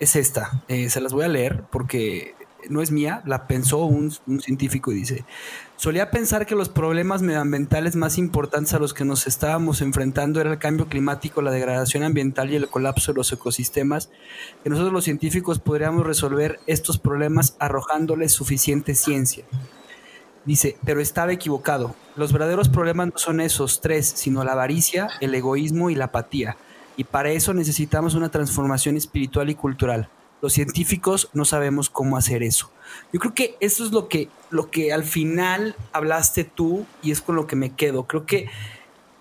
es 0.01 0.17
esta. 0.17 0.63
Eh, 0.69 0.91
se 0.91 1.01
las 1.01 1.13
voy 1.13 1.25
a 1.25 1.29
leer 1.29 1.65
porque 1.71 2.35
no 2.69 2.83
es 2.83 2.91
mía, 2.91 3.23
la 3.25 3.47
pensó 3.47 3.85
un, 3.85 4.11
científico 4.41 4.93
y 4.93 4.97
dice, 4.97 5.25
solía 5.77 6.11
pensar 6.11 6.47
que 6.47 6.55
los 6.55 6.69
problemas 6.69 7.23
medioambientales 7.23 7.97
más 7.97 8.19
importantes 8.19 8.75
a 8.75 8.79
los 8.79 8.95
que 8.95 9.05
nos 9.05 9.27
estábamos 9.27 9.81
enfrentando 9.81 10.41
era 10.41 10.53
el 10.53 10.59
cambio 10.59 10.87
climático, 10.89 11.43
la 11.43 11.51
degradación 11.51 12.03
ambiental 12.03 12.51
y 12.51 12.57
el 12.57 12.69
colapso 12.69 13.13
de 13.13 13.17
los 13.17 13.33
ecosistemas, 13.33 14.11
que 14.63 14.71
nosotros 14.71 14.93
los 14.93 15.05
científicos 15.05 15.59
podríamos 15.59 16.07
resolver 16.07 16.61
estos 16.67 16.99
problemas 16.99 17.57
arrojándoles 17.59 18.33
suficiente 18.33 18.95
ciencia. 18.95 19.45
Dice, 20.45 20.79
pero 20.85 21.01
estaba 21.01 21.33
equivocado. 21.33 21.95
Los 22.17 22.33
verdaderos 22.33 22.71
problemas 22.71 23.09
no 23.09 23.19
son 23.19 23.41
esos 23.41 23.83
tres, 23.83 24.07
sino 24.07 24.45
la 24.45 24.53
avaricia, 24.53 25.09
el 25.21 25.35
egoísmo 25.35 25.91
y 25.91 25.95
la 25.95 26.07
apatía. 26.07 26.57
Y 26.97 27.05
para 27.05 27.31
eso 27.31 27.53
necesitamos 27.53 28.15
una 28.15 28.31
transformación 28.31 28.97
espiritual 28.97 29.51
y 29.51 29.55
cultural. 29.55 30.09
Los 30.41 30.53
científicos 30.53 31.31
no 31.33 31.45
sabemos 31.45 31.91
cómo 31.91 32.17
hacer 32.17 32.43
eso. 32.43 32.71
Yo 33.13 33.19
creo 33.19 33.35
que 33.35 33.57
eso 33.61 33.85
es 33.85 33.93
lo 33.93 34.09
que, 34.09 34.29
lo 34.51 34.71
que 34.71 34.93
al 34.93 35.05
final 35.05 35.75
hablaste 35.93 36.45
tú 36.45 36.87
y 37.03 37.11
es 37.11 37.21
con 37.21 37.35
lo 37.35 37.47
que 37.47 37.57
me 37.57 37.75
quedo. 37.75 38.05
Creo 38.05 38.25
que 38.25 38.49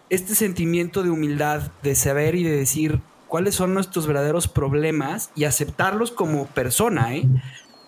este 0.09 0.35
sentimiento 0.35 1.03
de 1.03 1.09
humildad, 1.09 1.71
de 1.81 1.95
saber 1.95 2.35
y 2.35 2.43
de 2.43 2.55
decir 2.55 3.01
cuáles 3.27 3.55
son 3.55 3.73
nuestros 3.73 4.05
verdaderos 4.05 4.47
problemas 4.47 5.31
y 5.35 5.45
aceptarlos 5.45 6.11
como 6.11 6.45
persona, 6.45 7.15
¿eh? 7.15 7.27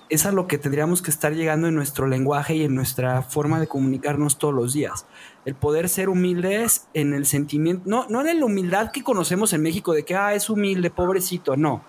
es 0.09 0.25
a 0.25 0.31
lo 0.31 0.47
que 0.47 0.57
tendríamos 0.57 1.03
que 1.03 1.11
estar 1.11 1.33
llegando 1.35 1.67
en 1.67 1.75
nuestro 1.75 2.07
lenguaje 2.07 2.55
y 2.55 2.63
en 2.63 2.73
nuestra 2.73 3.21
forma 3.21 3.59
de 3.59 3.67
comunicarnos 3.67 4.39
todos 4.39 4.55
los 4.55 4.73
días. 4.73 5.05
El 5.45 5.53
poder 5.53 5.87
ser 5.87 6.09
humildes 6.09 6.87
en 6.95 7.13
el 7.13 7.27
sentimiento, 7.27 7.83
no, 7.85 8.07
no 8.09 8.27
en 8.27 8.39
la 8.39 8.45
humildad 8.45 8.91
que 8.91 9.03
conocemos 9.03 9.53
en 9.53 9.61
México 9.61 9.93
de 9.93 10.03
que, 10.03 10.15
ah, 10.15 10.33
es 10.33 10.49
humilde, 10.49 10.89
pobrecito, 10.89 11.55
no 11.55 11.83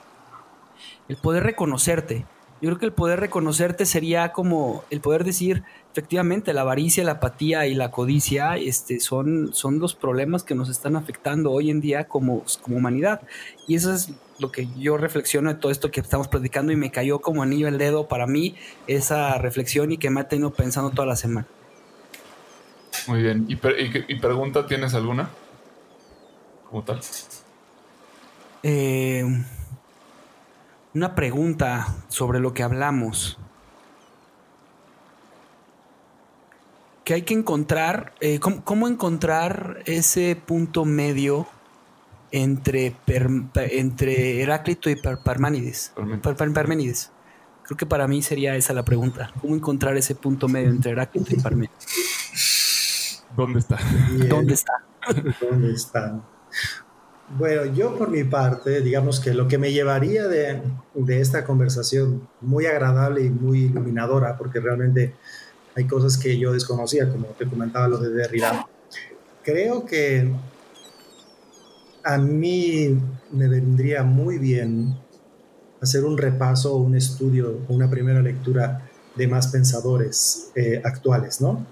el 1.10 1.16
poder 1.16 1.42
reconocerte 1.42 2.24
Yo 2.62 2.68
creo 2.68 2.78
que 2.78 2.86
el 2.86 2.92
poder 2.92 3.18
reconocerte 3.18 3.84
sería 3.84 4.30
como 4.30 4.84
el 4.90 5.00
poder 5.00 5.24
decir, 5.24 5.64
efectivamente, 5.90 6.52
la 6.52 6.60
avaricia, 6.60 7.02
la 7.02 7.12
apatía 7.12 7.66
y 7.66 7.74
la 7.74 7.90
codicia 7.90 8.56
este, 8.56 9.00
son, 9.00 9.52
son 9.52 9.80
los 9.80 9.96
problemas 9.96 10.44
que 10.44 10.54
nos 10.54 10.68
están 10.68 10.94
afectando 10.94 11.50
hoy 11.50 11.70
en 11.70 11.80
día 11.80 12.04
como, 12.04 12.44
como 12.62 12.76
humanidad. 12.76 13.22
Y 13.66 13.74
eso 13.74 13.92
es 13.92 14.10
lo 14.38 14.52
que 14.52 14.68
yo 14.78 14.98
reflexiono 14.98 15.52
de 15.52 15.58
todo 15.58 15.72
esto 15.72 15.90
que 15.90 15.98
estamos 15.98 16.28
platicando 16.28 16.70
y 16.70 16.76
me 16.76 16.92
cayó 16.92 17.18
como 17.18 17.42
anillo 17.42 17.66
el 17.66 17.76
dedo 17.76 18.06
para 18.06 18.28
mí 18.28 18.54
esa 18.86 19.36
reflexión 19.38 19.90
y 19.90 19.98
que 19.98 20.10
me 20.10 20.20
ha 20.20 20.28
tenido 20.28 20.52
pensando 20.52 20.90
toda 20.90 21.06
la 21.06 21.16
semana. 21.16 21.48
Muy 23.08 23.20
bien. 23.20 23.46
¿Y, 23.48 23.56
pregunta 23.56 24.64
tienes 24.68 24.94
alguna? 24.94 25.30
¿Cómo 26.70 26.84
tal? 26.84 27.00
Eh, 28.62 29.24
una 30.94 31.14
pregunta 31.14 31.94
sobre 32.08 32.40
lo 32.40 32.52
que 32.54 32.62
hablamos. 32.62 33.38
Que 37.04 37.14
hay 37.14 37.22
que 37.22 37.34
encontrar, 37.34 38.14
eh, 38.20 38.38
¿cómo, 38.38 38.88
encontrar 38.88 39.82
ese 39.86 40.36
punto 40.36 40.84
medio 40.84 41.48
entre, 42.30 42.94
entre 43.06 44.42
Heráclito 44.42 44.90
y 44.90 44.96
Parménides? 44.96 45.92
Parménides. 46.22 47.10
Creo 47.64 47.76
que 47.76 47.86
para 47.86 48.06
mí 48.06 48.22
sería 48.22 48.56
esa 48.56 48.74
la 48.74 48.84
pregunta. 48.84 49.32
¿Cómo 49.40 49.54
encontrar 49.54 49.96
ese 49.96 50.14
punto 50.14 50.48
medio 50.48 50.70
entre 50.70 50.92
Heráclito 50.92 51.34
y 51.34 51.40
Parménides? 51.40 53.24
¿Dónde 53.36 53.60
está? 53.60 53.78
¿Dónde 54.28 54.54
está? 54.54 54.72
¿Dónde 55.40 55.72
está? 55.72 56.20
Bueno, 57.38 57.64
yo 57.66 57.96
por 57.96 58.10
mi 58.10 58.24
parte, 58.24 58.80
digamos 58.80 59.20
que 59.20 59.32
lo 59.32 59.46
que 59.46 59.56
me 59.56 59.72
llevaría 59.72 60.26
de, 60.26 60.60
esta 61.08 61.44
conversación 61.44 62.28
muy 62.40 62.66
agradable 62.66 63.24
y 63.24 63.30
muy 63.30 63.66
iluminadora, 63.66 64.36
porque 64.36 64.58
realmente 64.58 65.14
hay 65.76 65.86
cosas 65.86 66.18
que 66.18 66.36
yo 66.36 66.52
desconocía, 66.52 67.08
como 67.08 67.26
te 67.28 67.46
comentaba 67.46 67.86
lo 67.86 67.98
de 67.98 68.10
Derrida, 68.10 68.66
creo 69.44 69.86
que 69.86 70.28
a 72.02 72.18
mí 72.18 72.98
me 73.30 73.48
vendría 73.48 74.02
muy 74.02 74.38
bien 74.38 74.96
hacer 75.80 76.04
un 76.04 76.18
repaso, 76.18 76.76
un 76.76 76.96
estudio, 76.96 77.60
una 77.68 77.88
primera 77.88 78.20
lectura 78.20 78.90
de 79.14 79.28
más 79.28 79.48
pensadores 79.48 80.50
eh, 80.56 80.82
actuales, 80.84 81.40
¿no? 81.40 81.64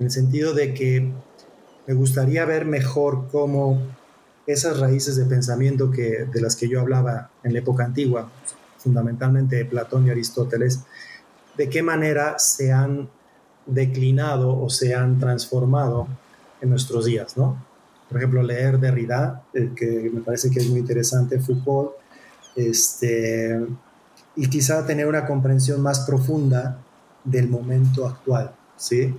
En 0.00 0.06
el 0.06 0.10
sentido 0.10 0.52
de 0.52 0.74
que 0.74 1.12
me 1.86 1.94
gustaría 1.94 2.44
ver 2.44 2.64
mejor 2.64 3.28
cómo 3.30 3.80
esas 4.46 4.78
raíces 4.78 5.16
de 5.16 5.24
pensamiento 5.24 5.90
que, 5.90 6.26
de 6.32 6.40
las 6.40 6.56
que 6.56 6.68
yo 6.68 6.80
hablaba 6.80 7.30
en 7.42 7.52
la 7.52 7.58
época 7.58 7.84
antigua, 7.84 8.30
fundamentalmente 8.78 9.64
Platón 9.64 10.06
y 10.06 10.10
Aristóteles, 10.10 10.80
de 11.56 11.68
qué 11.68 11.82
manera 11.82 12.38
se 12.38 12.72
han 12.72 13.08
declinado 13.66 14.60
o 14.60 14.70
se 14.70 14.94
han 14.94 15.18
transformado 15.18 16.06
en 16.60 16.70
nuestros 16.70 17.04
días, 17.06 17.36
¿no? 17.36 17.64
Por 18.08 18.18
ejemplo, 18.18 18.42
leer 18.42 18.78
Derrida, 18.78 19.42
que 19.52 20.10
me 20.12 20.20
parece 20.20 20.50
que 20.50 20.60
es 20.60 20.68
muy 20.68 20.78
interesante, 20.78 21.40
Foucault, 21.40 21.92
este, 22.54 23.60
y 24.36 24.48
quizá 24.48 24.86
tener 24.86 25.08
una 25.08 25.26
comprensión 25.26 25.82
más 25.82 26.00
profunda 26.00 26.78
del 27.24 27.48
momento 27.48 28.06
actual, 28.06 28.54
¿sí? 28.76 29.12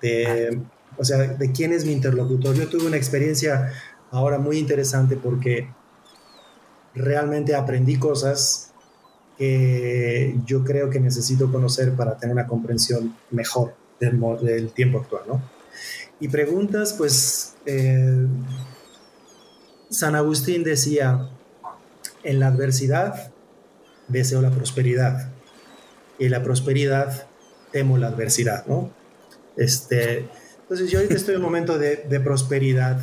De, 0.00 0.60
o 0.96 1.04
sea, 1.04 1.18
de 1.18 1.52
quién 1.52 1.72
es 1.72 1.84
mi 1.84 1.92
interlocutor. 1.92 2.56
Yo 2.56 2.68
tuve 2.68 2.86
una 2.86 2.96
experiencia 2.96 3.72
ahora 4.14 4.38
muy 4.38 4.58
interesante 4.58 5.16
porque 5.16 5.68
realmente 6.94 7.56
aprendí 7.56 7.98
cosas 7.98 8.72
que 9.36 10.36
yo 10.46 10.62
creo 10.62 10.88
que 10.88 11.00
necesito 11.00 11.50
conocer 11.50 11.94
para 11.94 12.16
tener 12.16 12.34
una 12.34 12.46
comprensión 12.46 13.16
mejor 13.32 13.74
del, 13.98 14.70
tiempo 14.70 15.00
actual, 15.00 15.22
¿no? 15.26 15.42
Y 16.20 16.28
preguntas, 16.28 16.94
pues, 16.96 17.56
eh, 17.66 18.26
San 19.90 20.14
Agustín 20.14 20.62
decía, 20.62 21.30
en 22.22 22.38
la 22.38 22.46
adversidad 22.46 23.32
deseo 24.06 24.40
la 24.40 24.50
prosperidad 24.50 25.32
y 26.20 26.28
la 26.28 26.42
prosperidad 26.44 27.26
temo 27.72 27.98
la 27.98 28.08
adversidad, 28.08 28.64
¿no? 28.66 28.92
Este, 29.56 30.28
entonces 30.62 30.88
yo 30.90 31.00
estoy 31.00 31.34
en 31.34 31.40
un 31.40 31.46
momento 31.46 31.78
de 31.78 32.20
prosperidad 32.20 33.00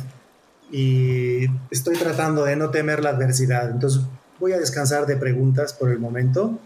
y 0.72 1.44
estoy 1.70 1.96
tratando 1.96 2.44
de 2.44 2.56
no 2.56 2.70
temer 2.70 3.04
la 3.04 3.10
adversidad. 3.10 3.70
Entonces 3.70 4.02
voy 4.40 4.52
a 4.52 4.58
descansar 4.58 5.06
de 5.06 5.16
preguntas 5.16 5.74
por 5.74 5.90
el 5.90 6.00
momento, 6.00 6.58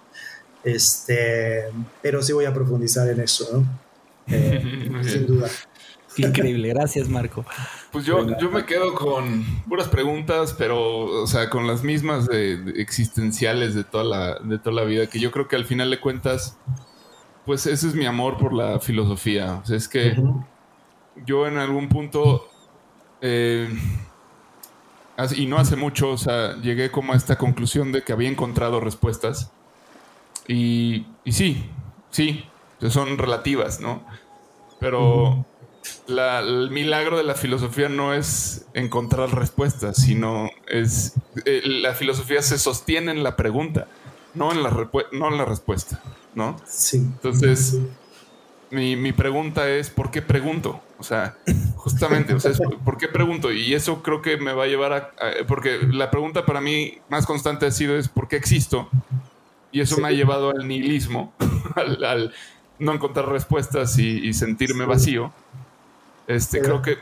este, 0.64 1.64
pero 2.00 2.22
sí 2.22 2.32
voy 2.32 2.44
a 2.44 2.54
profundizar 2.54 3.08
en 3.10 3.20
eso, 3.20 3.48
¿no? 3.52 3.66
Eh, 4.28 4.90
sin 5.04 5.24
duda. 5.24 5.48
increíble, 6.16 6.70
gracias 6.70 7.08
Marco. 7.08 7.44
Pues 7.92 8.04
yo, 8.04 8.36
yo 8.38 8.50
me 8.50 8.66
quedo 8.66 8.92
con 8.92 9.44
puras 9.68 9.86
preguntas, 9.86 10.52
pero, 10.58 11.22
o 11.22 11.26
sea, 11.28 11.48
con 11.48 11.68
las 11.68 11.84
mismas 11.84 12.28
existenciales 12.74 13.76
de 13.76 13.84
toda, 13.84 14.02
la, 14.02 14.38
de 14.40 14.58
toda 14.58 14.74
la 14.74 14.82
vida, 14.82 15.06
que 15.06 15.20
yo 15.20 15.30
creo 15.30 15.46
que 15.46 15.54
al 15.54 15.64
final 15.64 15.92
de 15.92 16.00
cuentas, 16.00 16.58
pues 17.44 17.66
ese 17.66 17.86
es 17.86 17.94
mi 17.94 18.04
amor 18.04 18.36
por 18.36 18.52
la 18.52 18.80
filosofía. 18.80 19.60
O 19.62 19.66
sea, 19.66 19.76
es 19.76 19.86
que 19.86 20.20
yo 21.24 21.46
en 21.46 21.58
algún 21.58 21.88
punto 21.88 22.48
eh, 23.20 23.68
y 25.36 25.46
no 25.46 25.56
hace 25.58 25.76
mucho, 25.76 26.10
o 26.10 26.18
sea, 26.18 26.56
llegué 26.60 26.90
como 26.90 27.12
a 27.12 27.16
esta 27.16 27.36
conclusión 27.36 27.92
de 27.92 28.02
que 28.02 28.12
había 28.12 28.28
encontrado 28.28 28.80
respuestas. 28.80 29.50
Y, 30.46 31.06
sí, 31.26 31.70
sí, 32.10 32.44
son 32.88 33.18
relativas, 33.18 33.80
¿no? 33.80 34.04
Pero 34.78 35.44
el 36.08 36.70
milagro 36.70 37.16
de 37.16 37.24
la 37.24 37.34
filosofía 37.34 37.88
no 37.88 38.12
es 38.12 38.66
encontrar 38.74 39.34
respuestas, 39.34 39.96
sino 39.96 40.50
es 40.68 41.14
eh, 41.44 41.62
la 41.64 41.94
filosofía 41.94 42.42
se 42.42 42.58
sostiene 42.58 43.12
en 43.12 43.22
la 43.22 43.36
pregunta, 43.36 43.88
no 44.34 44.52
en 44.52 44.62
la, 44.62 44.70
no 45.12 45.28
en 45.28 45.38
la 45.38 45.44
respuesta, 45.44 46.02
¿no? 46.34 46.56
Sí. 46.66 46.98
Entonces, 46.98 47.78
mi, 48.70 48.96
mi 48.96 49.12
pregunta 49.12 49.68
es, 49.68 49.90
¿por 49.90 50.10
qué 50.10 50.22
pregunto? 50.22 50.80
O 50.98 51.02
sea, 51.02 51.36
justamente, 51.76 52.34
o 52.34 52.40
sea, 52.40 52.52
¿por 52.84 52.96
qué 52.96 53.08
pregunto? 53.08 53.52
Y 53.52 53.74
eso 53.74 54.02
creo 54.02 54.22
que 54.22 54.36
me 54.38 54.52
va 54.52 54.64
a 54.64 54.66
llevar 54.66 54.92
a, 54.92 55.10
Porque 55.46 55.78
la 55.90 56.10
pregunta 56.10 56.46
para 56.46 56.60
mí 56.60 56.98
más 57.08 57.26
constante 57.26 57.66
ha 57.66 57.70
sido 57.70 57.96
es 57.96 58.08
¿por 58.08 58.28
qué 58.28 58.36
existo? 58.36 58.88
Y 59.72 59.80
eso 59.80 59.98
me 59.98 60.08
ha 60.08 60.12
llevado 60.12 60.50
al 60.50 60.66
nihilismo, 60.66 61.34
al, 61.76 62.32
no 62.78 62.92
encontrar 62.92 63.28
respuestas 63.28 63.98
y, 63.98 64.32
sentirme 64.32 64.84
vacío. 64.84 65.32
Este, 66.26 66.60
creo 66.60 66.82
que 66.82 66.98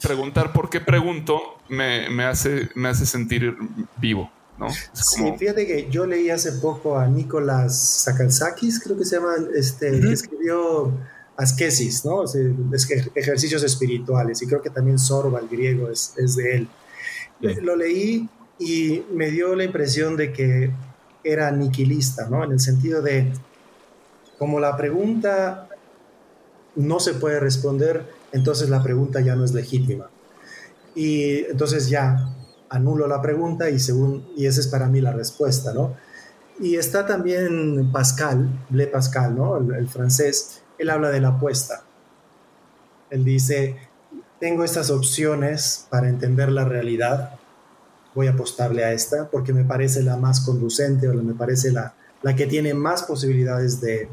preguntar 0.00 0.52
por 0.52 0.70
qué 0.70 0.80
pregunto 0.80 1.58
me, 1.68 2.08
me, 2.10 2.24
hace, 2.24 2.70
me 2.74 2.88
hace 2.88 3.04
sentir 3.04 3.56
vivo. 3.96 4.30
¿No? 4.58 4.68
Sí, 4.92 5.32
fíjate 5.38 5.66
que 5.66 5.88
yo 5.90 6.06
leí 6.06 6.30
hace 6.30 6.52
poco 6.52 6.98
a 6.98 7.06
Nicolás 7.06 7.78
Sakalsakis, 8.04 8.80
creo 8.80 8.96
que 8.96 9.04
se 9.04 9.16
llama, 9.16 9.34
este, 9.54 10.00
que 10.00 10.12
escribió 10.12 10.92
askesis, 11.36 12.04
¿no? 12.04 12.24
ejercicios 13.14 13.62
espirituales, 13.64 14.40
y 14.42 14.46
creo 14.46 14.62
que 14.62 14.70
también 14.70 14.98
Sorba, 14.98 15.40
el 15.40 15.48
griego, 15.48 15.88
es, 15.90 16.14
de 16.36 16.56
él. 16.56 16.68
Lo 17.62 17.76
leí 17.76 18.28
y 18.58 19.02
me 19.12 19.30
dio 19.30 19.54
la 19.54 19.64
impresión 19.64 20.16
de 20.16 20.32
que 20.32 20.72
era 21.24 21.50
niquilista, 21.50 22.28
¿no? 22.28 22.44
En 22.44 22.52
el 22.52 22.60
sentido 22.60 23.02
de, 23.02 23.32
como 24.38 24.60
la 24.60 24.76
pregunta 24.76 25.68
no 26.76 27.00
se 27.00 27.14
puede 27.14 27.40
responder, 27.40 28.06
entonces 28.32 28.68
la 28.68 28.82
pregunta 28.82 29.20
ya 29.20 29.34
no 29.34 29.44
es 29.44 29.52
legítima. 29.52 30.10
Y 30.94 31.44
entonces 31.46 31.88
ya 31.88 32.34
anulo 32.74 33.06
la 33.06 33.22
pregunta 33.22 33.70
y, 33.70 33.78
según, 33.78 34.26
y 34.36 34.46
esa 34.46 34.60
es 34.60 34.66
para 34.66 34.88
mí 34.88 35.00
la 35.00 35.12
respuesta, 35.12 35.72
¿no? 35.72 35.96
Y 36.60 36.76
está 36.76 37.06
también 37.06 37.90
Pascal, 37.92 38.48
Le 38.70 38.86
Pascal, 38.86 39.36
¿no? 39.36 39.56
el 39.56 39.88
francés, 39.88 40.62
él 40.78 40.90
habla 40.90 41.10
de 41.10 41.20
la 41.20 41.28
apuesta. 41.28 41.82
Él 43.10 43.24
dice, 43.24 43.76
tengo 44.40 44.64
estas 44.64 44.90
opciones 44.90 45.86
para 45.90 46.08
entender 46.08 46.50
la 46.50 46.64
realidad, 46.64 47.38
voy 48.14 48.28
a 48.28 48.32
apostarle 48.32 48.84
a 48.84 48.92
esta 48.92 49.28
porque 49.30 49.52
me 49.52 49.64
parece 49.64 50.02
la 50.02 50.16
más 50.16 50.40
conducente 50.40 51.08
o 51.08 51.14
me 51.14 51.34
parece 51.34 51.72
la, 51.72 51.94
la 52.22 52.36
que 52.36 52.46
tiene 52.46 52.74
más 52.74 53.02
posibilidades 53.02 53.80
de, 53.80 54.08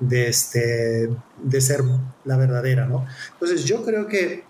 de, 0.00 0.28
este, 0.28 1.10
de 1.42 1.60
ser 1.60 1.82
la 2.24 2.36
verdadera, 2.36 2.86
¿no? 2.86 3.06
Entonces 3.34 3.64
yo 3.64 3.84
creo 3.84 4.06
que 4.06 4.47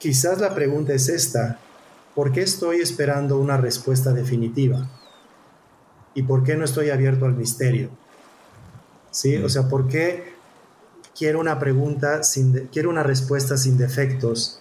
quizás 0.00 0.40
la 0.40 0.52
pregunta 0.52 0.92
es 0.92 1.08
esta, 1.08 1.60
¿por 2.16 2.32
qué 2.32 2.40
estoy 2.42 2.80
esperando 2.80 3.38
una 3.38 3.56
respuesta 3.56 4.12
definitiva? 4.12 4.90
¿Y 6.14 6.24
por 6.24 6.42
qué 6.42 6.56
no 6.56 6.64
estoy 6.64 6.90
abierto 6.90 7.26
al 7.26 7.36
misterio? 7.36 7.90
¿sí? 9.12 9.36
O 9.36 9.48
sea, 9.48 9.68
¿por 9.68 9.86
qué 9.86 10.32
quiero 11.16 11.38
una 11.38 11.60
pregunta, 11.60 12.24
sin 12.24 12.66
quiero 12.68 12.90
una 12.90 13.04
respuesta 13.04 13.56
sin 13.56 13.78
defectos 13.78 14.60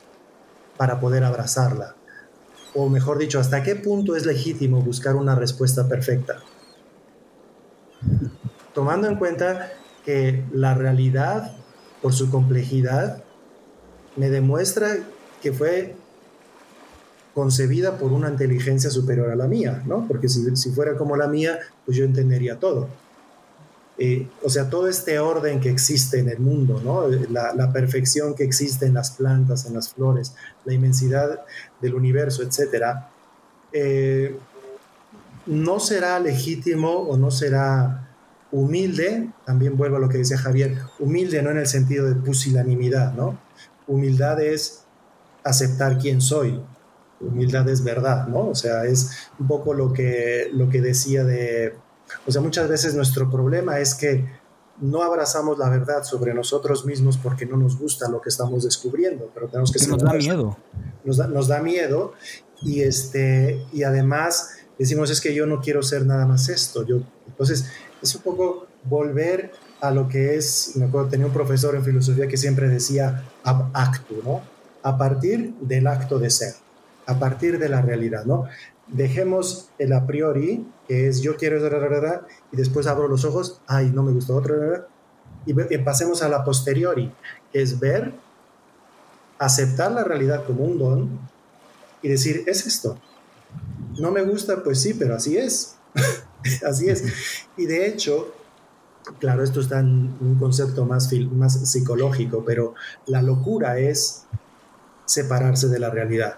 para 0.77 0.99
poder 0.99 1.23
abrazarla? 1.23 1.95
O 2.75 2.87
mejor 2.89 3.17
dicho, 3.17 3.39
¿hasta 3.39 3.63
qué 3.63 3.75
punto 3.75 4.15
es 4.15 4.27
legítimo 4.27 4.81
buscar 4.81 5.15
una 5.15 5.33
respuesta 5.33 5.87
perfecta? 5.87 6.43
tomando 8.73 9.07
en 9.07 9.15
cuenta 9.15 9.73
que 10.05 10.45
la 10.53 10.73
realidad, 10.73 11.51
por 12.01 12.13
su 12.13 12.29
complejidad, 12.29 13.23
me 14.15 14.29
demuestra 14.29 14.97
que 15.41 15.53
fue 15.53 15.95
concebida 17.33 17.97
por 17.97 18.11
una 18.11 18.29
inteligencia 18.29 18.89
superior 18.89 19.29
a 19.29 19.35
la 19.35 19.47
mía, 19.47 19.81
¿no? 19.85 20.05
Porque 20.07 20.27
si, 20.27 20.71
fuera 20.71 20.97
como 20.97 21.15
la 21.15 21.27
mía, 21.27 21.59
pues 21.85 21.97
yo 21.97 22.03
entendería 22.03 22.59
todo. 22.59 22.89
Eh, 23.97 24.27
o 24.43 24.49
sea, 24.49 24.69
todo 24.69 24.87
este 24.87 25.19
orden 25.19 25.59
que 25.59 25.69
existe 25.69 26.19
en 26.19 26.29
el 26.29 26.39
mundo, 26.39 26.81
¿no? 26.83 27.07
La, 27.07 27.71
perfección 27.71 28.33
que 28.33 28.43
existe 28.43 28.85
en 28.85 28.93
las 28.93 29.11
plantas, 29.11 29.65
en 29.65 29.73
las 29.73 29.93
flores, 29.93 30.33
la 30.65 30.73
inmensidad 30.73 31.41
del 31.81 31.93
universo, 31.93 32.43
etcétera, 32.43 33.09
eh, 33.71 34.37
no 35.45 35.79
será 35.79 36.19
legítimo 36.19 36.91
o 36.91 37.17
no 37.17 37.31
será 37.31 38.09
humilde, 38.51 39.29
también 39.45 39.77
vuelvo 39.77 39.97
a 39.97 39.99
lo 39.99 40.09
que 40.09 40.17
decía 40.17 40.37
Javier, 40.37 40.77
humilde 40.99 41.41
no 41.41 41.51
en 41.51 41.59
el 41.59 41.67
sentido 41.67 42.07
de 42.07 42.15
pusilanimidad, 42.15 43.13
¿no? 43.13 43.37
Humildad 43.87 44.41
es 44.41 44.83
aceptar 45.43 45.97
quién 45.97 46.21
soy, 46.21 46.61
humildad 47.19 47.67
es 47.69 47.83
verdad, 47.83 48.27
¿no? 48.27 48.49
O 48.49 48.55
sea, 48.55 48.85
es 48.85 49.29
un 49.39 49.47
poco 49.47 49.73
lo 49.73 49.93
que, 49.93 50.49
lo 50.53 50.69
que 50.69 50.81
decía 50.81 51.23
de, 51.23 51.75
o 52.25 52.31
sea, 52.31 52.41
muchas 52.41 52.67
veces 52.67 52.95
nuestro 52.95 53.29
problema 53.29 53.79
es 53.79 53.95
que 53.95 54.25
no 54.81 55.03
abrazamos 55.03 55.57
la 55.57 55.69
verdad 55.69 56.03
sobre 56.03 56.33
nosotros 56.33 56.85
mismos 56.85 57.17
porque 57.17 57.45
no 57.45 57.57
nos 57.57 57.77
gusta 57.77 58.07
lo 58.09 58.21
que 58.21 58.29
estamos 58.29 58.63
descubriendo, 58.63 59.29
pero 59.33 59.47
tenemos 59.47 59.71
que... 59.71 59.85
nos 59.87 60.01
da 60.01 60.13
miedo. 60.13 60.57
Nos 61.03 61.17
da, 61.17 61.27
nos 61.27 61.47
da 61.47 61.61
miedo 61.61 62.13
y, 62.61 62.81
este, 62.81 63.65
y 63.73 63.83
además 63.83 64.51
decimos 64.77 65.09
es 65.09 65.19
que 65.19 65.33
yo 65.33 65.45
no 65.45 65.59
quiero 65.59 65.83
ser 65.83 66.05
nada 66.05 66.25
más 66.25 66.47
esto. 66.47 66.85
Yo, 66.85 67.01
entonces, 67.27 67.65
es 68.01 68.15
un 68.15 68.21
poco 68.21 68.67
volver 68.85 69.51
a 69.81 69.91
lo 69.91 70.07
que 70.07 70.35
es, 70.35 70.73
me 70.75 70.85
acuerdo, 70.85 71.09
tenía 71.09 71.25
un 71.25 71.33
profesor 71.33 71.75
en 71.75 71.83
filosofía 71.83 72.27
que 72.27 72.37
siempre 72.37 72.69
decía 72.69 73.25
ab 73.43 73.69
acto, 73.73 74.15
¿no? 74.23 74.41
A 74.83 74.97
partir 74.97 75.53
del 75.61 75.87
acto 75.87 76.19
de 76.19 76.29
ser 76.29 76.53
a 77.09 77.17
partir 77.17 77.57
de 77.57 77.69
la 77.69 77.81
realidad, 77.81 78.23
¿no? 78.25 78.45
Dejemos 78.85 79.69
el 79.79 79.93
a 79.93 80.05
priori, 80.05 80.67
que 80.87 81.07
es 81.07 81.21
yo 81.21 81.37
quiero, 81.37 81.57
y 82.51 82.55
después 82.55 82.85
abro 82.85 83.07
los 83.07 83.25
ojos, 83.25 83.61
ay, 83.65 83.91
no 83.91 84.03
me 84.03 84.11
gustó 84.11 84.35
otra, 84.35 84.85
y, 85.47 85.53
pasemos 85.79 86.21
a 86.21 86.29
la 86.29 86.43
posteriori, 86.43 87.11
que 87.51 87.63
es 87.63 87.79
ver, 87.79 88.13
aceptar 89.39 89.91
la 89.91 90.03
realidad 90.03 90.45
como 90.45 90.63
un 90.65 90.77
don 90.77 91.19
y 92.03 92.09
decir, 92.09 92.43
es 92.45 92.67
esto. 92.67 92.99
No 93.99 94.11
me 94.11 94.21
gusta, 94.21 94.63
pues 94.63 94.79
sí, 94.79 94.93
pero 94.93 95.15
así 95.15 95.35
es. 95.35 95.77
así 96.63 96.89
es. 96.89 97.05
Y 97.57 97.65
de 97.65 97.87
hecho, 97.87 98.35
claro, 99.17 99.43
esto 99.43 99.61
está 99.61 99.79
en 99.79 100.15
un 100.21 100.37
concepto 100.39 100.85
más, 100.85 101.11
más 101.31 101.71
psicológico, 101.71 102.43
pero 102.45 102.75
la 103.07 103.23
locura 103.23 103.79
es 103.79 104.25
separarse 105.09 105.67
de 105.67 105.79
la 105.79 105.89
realidad. 105.89 106.35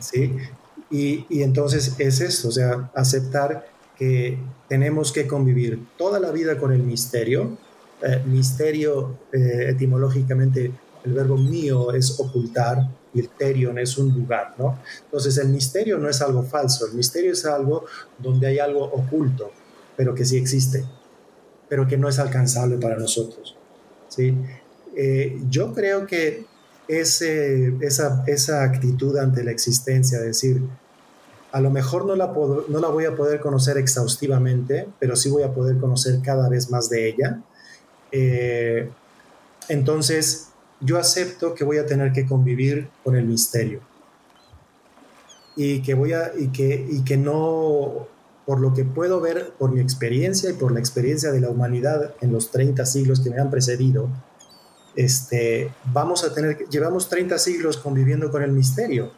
¿sí? 0.00 0.34
Y, 0.90 1.42
entonces 1.42 1.94
es 1.98 2.20
eso, 2.20 2.48
o 2.48 2.52
sea, 2.52 2.90
aceptar 2.94 3.66
que 3.96 4.38
tenemos 4.68 5.12
que 5.12 5.26
convivir 5.26 5.86
toda 5.98 6.18
la 6.18 6.30
vida 6.30 6.58
con 6.58 6.72
el 6.72 6.82
misterio. 6.82 7.58
Eh, 8.02 8.22
misterio, 8.26 9.18
eh, 9.32 9.66
etimológicamente, 9.68 10.72
el 11.04 11.12
verbo 11.12 11.36
mío 11.36 11.92
es 11.92 12.18
ocultar 12.18 12.88
y 13.12 13.20
el 13.20 13.28
terion 13.28 13.78
es 13.78 13.98
un 13.98 14.14
lugar, 14.14 14.54
¿no? 14.58 14.78
Entonces 15.04 15.36
el 15.38 15.48
misterio 15.48 15.98
no 15.98 16.08
es 16.08 16.22
algo 16.22 16.42
falso, 16.42 16.86
el 16.86 16.94
misterio 16.94 17.32
es 17.32 17.44
algo 17.44 17.84
donde 18.18 18.46
hay 18.46 18.58
algo 18.58 18.84
oculto, 18.84 19.50
pero 19.96 20.14
que 20.14 20.24
sí 20.24 20.38
existe, 20.38 20.84
pero 21.68 21.86
que 21.86 21.98
no 21.98 22.08
es 22.08 22.18
alcanzable 22.18 22.78
para 22.78 22.96
nosotros, 22.96 23.56
¿sí? 24.08 24.34
Eh, 24.96 25.38
yo 25.48 25.72
creo 25.72 26.06
que 26.06 26.44
esa, 26.88 28.24
esa 28.26 28.62
actitud 28.64 29.16
ante 29.16 29.44
la 29.44 29.50
existencia, 29.50 30.20
decir, 30.20 30.62
a 31.52 31.60
lo 31.60 31.70
mejor 31.70 32.06
no 32.06 32.16
la, 32.16 32.32
no 32.68 32.80
la 32.80 32.88
voy 32.88 33.04
a 33.04 33.14
poder 33.14 33.40
conocer 33.40 33.76
exhaustivamente, 33.76 34.88
pero 34.98 35.16
sí 35.16 35.28
voy 35.30 35.42
a 35.42 35.52
poder 35.52 35.78
conocer 35.78 36.20
cada 36.22 36.48
vez 36.48 36.70
más 36.70 36.88
de 36.88 37.08
ella. 37.08 37.42
Eh, 38.10 38.88
entonces, 39.68 40.48
yo 40.80 40.98
acepto 40.98 41.54
que 41.54 41.64
voy 41.64 41.78
a 41.78 41.86
tener 41.86 42.12
que 42.12 42.26
convivir 42.26 42.88
con 43.04 43.16
el 43.16 43.24
misterio 43.26 43.80
y 45.54 45.82
que 45.82 45.94
voy 45.94 46.12
a 46.12 46.32
y 46.36 46.48
que 46.48 46.86
y 46.90 47.04
que 47.04 47.16
no 47.16 48.08
por 48.46 48.60
lo 48.60 48.74
que 48.74 48.84
puedo 48.84 49.20
ver 49.20 49.52
por 49.58 49.70
mi 49.70 49.80
experiencia 49.80 50.50
y 50.50 50.54
por 50.54 50.72
la 50.72 50.80
experiencia 50.80 51.30
de 51.30 51.40
la 51.40 51.50
humanidad 51.50 52.14
en 52.20 52.32
los 52.32 52.50
30 52.50 52.84
siglos 52.86 53.20
que 53.20 53.30
me 53.30 53.38
han 53.38 53.50
precedido 53.50 54.08
este, 54.96 55.72
vamos 55.92 56.24
a 56.24 56.34
tener, 56.34 56.68
llevamos 56.68 57.08
30 57.08 57.38
siglos 57.38 57.76
conviviendo 57.76 58.30
con 58.30 58.42
el 58.42 58.52
misterio, 58.52 59.12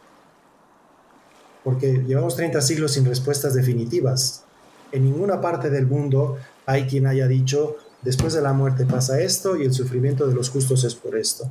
porque 1.63 2.03
llevamos 2.07 2.35
30 2.35 2.61
siglos 2.61 2.93
sin 2.93 3.05
respuestas 3.05 3.53
definitivas. 3.53 4.43
En 4.91 5.03
ninguna 5.03 5.41
parte 5.41 5.69
del 5.69 5.87
mundo 5.87 6.37
hay 6.65 6.85
quien 6.85 7.07
haya 7.07 7.27
dicho, 7.27 7.77
después 8.01 8.33
de 8.33 8.41
la 8.41 8.53
muerte 8.53 8.85
pasa 8.85 9.19
esto 9.19 9.57
y 9.57 9.63
el 9.63 9.73
sufrimiento 9.73 10.27
de 10.27 10.35
los 10.35 10.49
justos 10.49 10.83
es 10.83 10.95
por 10.95 11.17
esto. 11.17 11.49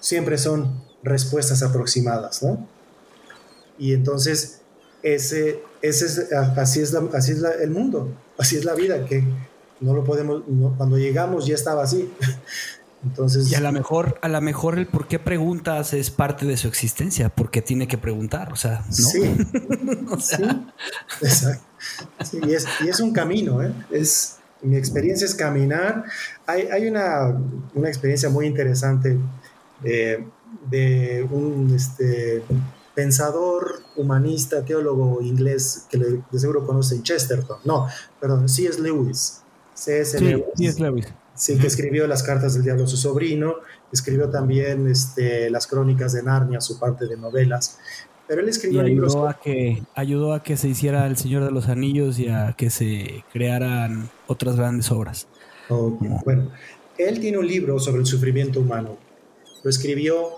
Siempre 0.00 0.38
son 0.38 0.82
respuestas 1.02 1.62
aproximadas, 1.62 2.42
¿no? 2.42 2.66
Y 3.78 3.92
entonces, 3.92 4.60
ese, 5.02 5.62
ese 5.80 6.34
así 6.34 6.80
es, 6.80 6.94
así 6.94 7.32
es 7.32 7.42
el 7.60 7.70
mundo, 7.70 8.12
así 8.38 8.56
es 8.56 8.64
la 8.64 8.74
vida, 8.74 9.04
que 9.04 9.24
no 9.80 9.94
lo 9.94 10.04
podemos, 10.04 10.42
cuando 10.76 10.98
llegamos 10.98 11.46
ya 11.46 11.54
estaba 11.54 11.82
así. 11.82 12.10
Entonces, 13.02 13.50
y 13.50 13.54
a 13.54 13.60
lo 13.60 13.72
mejor, 13.72 14.18
a 14.20 14.28
lo 14.28 14.40
mejor 14.42 14.78
el 14.78 14.86
por 14.86 15.08
qué 15.08 15.18
preguntas 15.18 15.94
es 15.94 16.10
parte 16.10 16.44
de 16.44 16.56
su 16.56 16.68
existencia, 16.68 17.30
porque 17.30 17.62
tiene 17.62 17.88
que 17.88 17.96
preguntar, 17.96 18.52
o 18.52 18.56
sea, 18.56 18.84
¿no? 18.86 18.92
Sí, 18.92 19.20
sí 20.18 20.42
exacto. 21.22 21.64
y, 22.46 22.52
es, 22.52 22.66
y, 22.84 22.88
es, 22.88 23.00
un 23.00 23.12
camino, 23.12 23.62
¿eh? 23.62 23.72
Es, 23.90 24.36
mi 24.62 24.76
experiencia 24.76 25.24
es 25.24 25.34
caminar. 25.34 26.04
Hay, 26.46 26.66
hay 26.66 26.88
una, 26.88 27.34
una, 27.74 27.88
experiencia 27.88 28.28
muy 28.28 28.46
interesante 28.46 29.18
de, 29.82 30.26
de 30.70 31.26
un 31.30 31.72
este, 31.74 32.42
pensador, 32.94 33.82
humanista, 33.96 34.62
teólogo 34.62 35.22
inglés 35.22 35.86
que 35.88 35.96
le, 35.96 36.22
de 36.30 36.38
seguro 36.38 36.66
conocen, 36.66 37.02
Chesterton. 37.02 37.58
No, 37.64 37.88
perdón, 38.20 38.46
C.S. 38.46 38.78
Lewis. 38.80 39.40
C.S. 39.72 40.20
Lewis. 40.20 40.44
C.S. 40.56 40.82
Lewis. 40.82 41.06
Sí, 41.40 41.56
que 41.56 41.68
escribió 41.68 42.06
las 42.06 42.22
cartas 42.22 42.52
del 42.52 42.64
diablo 42.64 42.84
a 42.84 42.86
su 42.86 42.98
sobrino, 42.98 43.54
escribió 43.90 44.28
también 44.28 44.86
este, 44.88 45.48
las 45.48 45.66
crónicas 45.66 46.12
de 46.12 46.22
Narnia, 46.22 46.60
su 46.60 46.78
parte 46.78 47.06
de 47.06 47.16
novelas. 47.16 47.78
Pero 48.28 48.42
él 48.42 48.48
escribió 48.50 48.86
y 48.86 48.90
ayudó 48.90 49.26
A 49.26 49.40
que, 49.40 49.82
ayudó 49.94 50.34
a 50.34 50.42
que 50.42 50.58
se 50.58 50.68
hiciera 50.68 51.06
El 51.06 51.16
Señor 51.16 51.42
de 51.44 51.50
los 51.50 51.70
Anillos 51.70 52.18
y 52.18 52.28
a 52.28 52.52
que 52.52 52.68
se 52.68 53.24
crearan 53.32 54.10
otras 54.26 54.56
grandes 54.56 54.92
obras. 54.92 55.28
Bueno, 55.70 56.50
él 56.98 57.20
tiene 57.20 57.38
un 57.38 57.46
libro 57.46 57.78
sobre 57.78 58.00
el 58.00 58.06
sufrimiento 58.06 58.60
humano. 58.60 58.98
Lo 59.64 59.70
escribió 59.70 60.32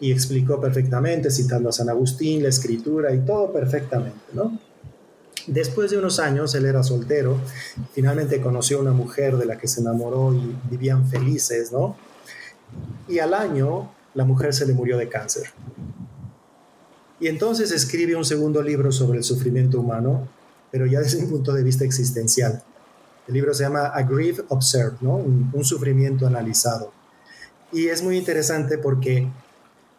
y 0.00 0.10
explicó 0.10 0.60
perfectamente, 0.60 1.30
citando 1.30 1.68
a 1.68 1.72
San 1.72 1.88
Agustín, 1.88 2.42
la 2.42 2.48
escritura 2.48 3.14
y 3.14 3.20
todo 3.20 3.52
perfectamente, 3.52 4.18
¿no? 4.32 4.58
Después 5.48 5.90
de 5.90 5.96
unos 5.96 6.20
años, 6.20 6.54
él 6.54 6.66
era 6.66 6.82
soltero, 6.82 7.40
finalmente 7.94 8.38
conoció 8.38 8.78
a 8.78 8.82
una 8.82 8.92
mujer 8.92 9.38
de 9.38 9.46
la 9.46 9.56
que 9.56 9.66
se 9.66 9.80
enamoró 9.80 10.34
y 10.34 10.54
vivían 10.70 11.08
felices, 11.08 11.72
¿no? 11.72 11.96
Y 13.08 13.18
al 13.18 13.32
año, 13.32 13.90
la 14.12 14.26
mujer 14.26 14.52
se 14.52 14.66
le 14.66 14.74
murió 14.74 14.98
de 14.98 15.08
cáncer. 15.08 15.44
Y 17.18 17.28
entonces 17.28 17.72
escribe 17.72 18.14
un 18.14 18.26
segundo 18.26 18.62
libro 18.62 18.92
sobre 18.92 19.18
el 19.18 19.24
sufrimiento 19.24 19.80
humano, 19.80 20.28
pero 20.70 20.84
ya 20.84 21.00
desde 21.00 21.16
un 21.24 21.30
punto 21.30 21.54
de 21.54 21.62
vista 21.62 21.86
existencial. 21.86 22.62
El 23.26 23.32
libro 23.32 23.54
se 23.54 23.62
llama 23.62 23.86
A 23.86 24.02
Grief 24.02 24.40
Observed, 24.48 25.00
¿no? 25.00 25.16
un, 25.16 25.50
un 25.54 25.64
sufrimiento 25.64 26.26
analizado. 26.26 26.92
Y 27.72 27.86
es 27.86 28.02
muy 28.02 28.18
interesante 28.18 28.76
porque 28.76 29.28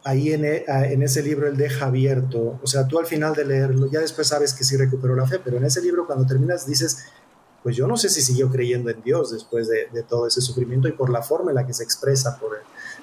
ahí 0.04 0.32
e, 0.32 0.66
en, 0.68 1.04
ese 1.04 1.22
libro 1.22 1.48
él 1.48 1.58
deja 1.58 1.88
abierto, 1.88 2.60
o 2.62 2.68
sea, 2.68 2.88
tú 2.88 3.00
al 3.00 3.06
final 3.06 3.34
de 3.36 3.46
leerlo, 3.46 3.90
ya 3.92 4.00
después 4.00 4.28
sabes 4.28 4.54
que 4.54 4.64
sí 4.64 4.78
recuperó 4.78 5.16
la 5.16 5.28
fe, 5.28 5.40
pero 5.44 5.58
en 5.58 5.66
ese 5.66 5.82
libro 5.82 6.06
cuando 6.06 6.26
terminas 6.26 6.66
dices, 6.66 7.06
pues 7.64 7.76
yo 7.76 7.88
no 7.88 7.98
sé 7.98 8.10
si 8.10 8.22
siguió 8.22 8.50
creyendo 8.50 8.90
en 8.90 9.02
Dios 9.04 9.32
después 9.32 9.68
de, 9.68 10.04
todo 10.04 10.28
ese 10.28 10.42
sufrimiento 10.42 10.88
y 10.88 10.94
por 10.94 11.10
la 11.10 11.22
forma 11.22 11.52
en 11.52 11.56
la 11.56 11.68
que 11.68 11.74
se 11.74 11.84
expresa 11.84 12.38
por, 12.40 12.52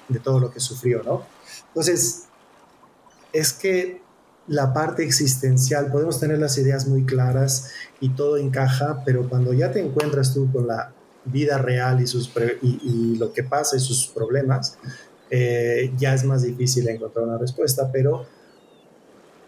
de 0.08 0.18
todo 0.18 0.40
lo 0.40 0.50
que 0.50 0.60
sufrió, 0.60 1.02
¿no? 1.02 1.26
Entonces, 1.68 2.24
es 3.32 3.52
que 3.52 4.00
la 4.48 4.72
parte 4.72 5.02
existencial, 5.04 5.90
podemos 5.90 6.20
tener 6.20 6.38
las 6.38 6.56
ideas 6.56 6.86
muy 6.86 7.04
claras 7.04 7.70
y 8.00 8.10
todo 8.10 8.38
encaja, 8.38 9.02
pero 9.04 9.28
cuando 9.28 9.52
ya 9.52 9.72
te 9.72 9.80
encuentras 9.80 10.32
tú 10.32 10.50
con 10.50 10.66
la 10.66 10.92
vida 11.24 11.58
real 11.58 12.00
y, 12.00 12.06
sus 12.06 12.30
y 12.62 13.16
lo 13.16 13.32
que 13.32 13.42
pasa 13.42 13.76
y 13.76 13.80
sus 13.80 14.06
problemas, 14.06 14.78
eh, 15.30 15.92
ya 15.98 16.14
es 16.14 16.24
más 16.24 16.42
difícil 16.42 16.88
encontrar 16.88 17.26
una 17.26 17.38
respuesta, 17.38 17.90
pero 17.92 18.26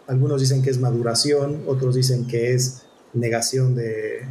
algunos 0.07 0.41
dicen 0.41 0.61
que 0.61 0.69
es 0.69 0.79
maduración, 0.79 1.63
otros 1.67 1.95
dicen 1.95 2.27
que 2.27 2.53
es 2.53 2.83
negación 3.13 3.75
de, 3.75 4.27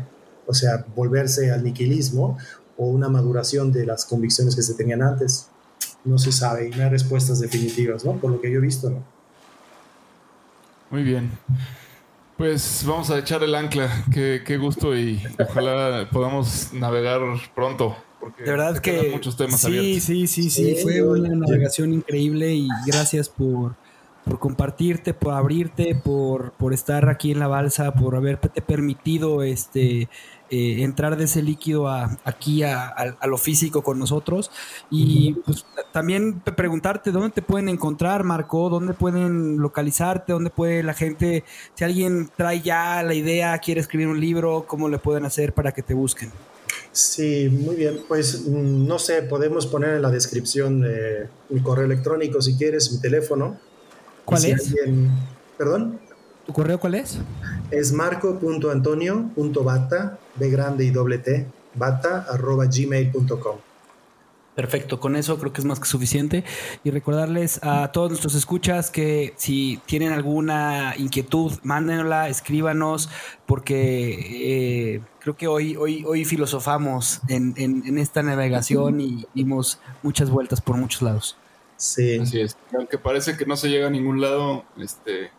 O 0.47 0.55
sea, 0.55 0.85
volverse 0.97 1.51
al 1.51 1.63
niquilismo 1.63 2.39
o 2.77 2.87
una 2.87 3.09
maduración 3.09 3.73
de 3.73 3.87
las 3.87 4.05
convicciones 4.05 4.57
que 4.57 4.63
se 4.63 4.75
tenían 4.75 5.03
antes. 5.03 5.49
No 6.05 6.19
se 6.19 6.33
sabe 6.33 6.69
y 6.69 6.71
no 6.71 6.85
hay 6.85 6.91
respuestas 6.91 7.41
definitivas, 7.41 8.05
¿no? 8.05 8.17
Por 8.17 8.31
lo 8.31 8.41
que 8.41 8.51
yo 8.51 8.59
he 8.59 8.63
visto, 8.63 8.89
¿no? 8.91 9.05
Muy 10.91 11.03
bien. 11.03 11.31
Pues 12.37 12.85
vamos 12.87 13.11
a 13.11 13.19
echar 13.19 13.43
el 13.43 13.55
ancla. 13.55 14.05
Qué, 14.13 14.43
qué 14.45 14.57
gusto 14.57 14.97
y 14.97 15.21
ojalá 15.39 16.09
podamos 16.11 16.73
navegar 16.73 17.21
pronto. 17.55 17.97
Porque 18.29 18.45
de 18.45 18.51
verdad 18.51 18.79
que 18.79 19.11
muchos 19.13 19.37
temas 19.37 19.61
sí, 19.61 19.67
abiertos. 19.67 20.05
sí, 20.05 20.27
sí, 20.27 20.51
sí, 20.51 20.77
fue 20.83 21.03
una 21.03 21.31
navegación 21.31 21.93
increíble 21.93 22.55
y 22.55 22.69
gracias 22.87 23.29
por, 23.29 23.75
por 24.25 24.39
compartirte, 24.39 25.15
por 25.15 25.35
abrirte, 25.35 25.95
por, 25.95 26.53
por 26.53 26.75
estar 26.75 27.09
aquí 27.09 27.31
en 27.31 27.39
la 27.39 27.49
balsa, 27.49 27.93
por 27.95 28.17
haberte 28.17 28.61
permitido 28.61 29.43
este 29.43 30.09
eh, 30.51 30.83
entrar 30.83 31.17
de 31.17 31.25
ese 31.25 31.43
líquido 31.43 31.89
a, 31.89 32.17
aquí 32.25 32.63
a, 32.63 32.87
a, 32.89 33.27
lo 33.27 33.37
físico 33.37 33.83
con 33.83 33.99
nosotros. 33.99 34.51
Y 34.91 35.35
pues, 35.45 35.67
también 35.93 36.41
preguntarte 36.41 37.11
dónde 37.11 37.31
te 37.31 37.43
pueden 37.43 37.69
encontrar, 37.69 38.25
Marco, 38.25 38.71
dónde 38.71 38.95
pueden 38.95 39.59
localizarte, 39.59 40.33
dónde 40.33 40.51
puede 40.51 40.83
la 40.83 40.95
gente, 40.95 41.45
si 41.75 41.85
alguien 41.85 42.31
trae 42.35 42.63
ya 42.63 43.03
la 43.03 43.13
idea, 43.13 43.59
quiere 43.59 43.81
escribir 43.81 44.09
un 44.09 44.21
libro, 44.21 44.65
cómo 44.67 44.89
le 44.89 44.99
pueden 44.99 45.27
hacer 45.27 45.53
para 45.53 45.73
que 45.73 45.83
te 45.83 45.93
busquen. 45.93 46.31
Sí, 46.99 47.49
muy 47.49 47.77
bien. 47.77 48.01
Pues 48.09 48.45
no 48.45 48.99
sé, 48.99 49.23
podemos 49.23 49.69
poner 49.69 49.91
en 49.91 50.03
la 50.03 50.11
descripción 50.11 50.83
eh, 50.85 51.29
mi 51.49 51.63
correo 51.63 51.85
electrónico 51.85 52.43
si 52.43 52.57
quieres, 52.57 52.91
mi 52.91 53.01
teléfono. 53.01 53.57
¿Cuál 54.25 54.41
si 54.41 54.51
es? 54.51 54.67
Alguien... 54.67 55.13
¿Perdón? 55.57 56.01
¿Tu 56.45 56.53
correo 56.53 56.81
cuál 56.81 56.97
es? 56.97 57.19
Es 57.71 57.93
marco.antonio.bata, 57.93 60.19
B 60.35 60.51
grande 60.51 60.87
y 60.87 60.91
doble 60.91 61.19
T, 61.19 61.47
bata, 61.77 62.27
arroba 62.29 62.67
gmail.com. 62.67 63.59
Perfecto, 64.59 64.99
con 64.99 65.15
eso 65.15 65.39
creo 65.39 65.53
que 65.53 65.61
es 65.61 65.65
más 65.65 65.79
que 65.79 65.87
suficiente. 65.87 66.43
Y 66.83 66.91
recordarles 66.91 67.61
a 67.63 67.93
todos 67.93 68.11
nuestros 68.11 68.35
escuchas 68.35 68.91
que 68.91 69.33
si 69.37 69.81
tienen 69.87 70.13
alguna 70.13 70.95
inquietud, 70.99 71.53
mándenla, 71.63 72.29
escríbanos, 72.29 73.09
porque 73.47 74.97
eh, 74.97 75.01
creo 75.21 75.37
que 75.37 75.47
hoy, 75.47 75.77
hoy, 75.77 76.03
hoy 76.05 76.25
filosofamos 76.25 77.21
en, 77.29 77.55
en, 77.57 77.87
en 77.87 77.99
esta 77.99 78.25
navegación 78.25 79.01
y 79.01 79.27
dimos 79.33 79.79
muchas 80.03 80.29
vueltas 80.29 80.61
por 80.61 80.77
muchos 80.77 81.03
lados. 81.03 81.37
Sí. 81.77 82.19
Así 82.19 82.41
es. 82.41 82.57
Aunque 82.77 82.99
parece 82.99 83.37
que 83.37 83.47
no 83.47 83.57
se 83.57 83.69
llega 83.69 83.87
a 83.87 83.91
ningún 83.91 84.21
lado, 84.21 84.65
este, 84.77 85.31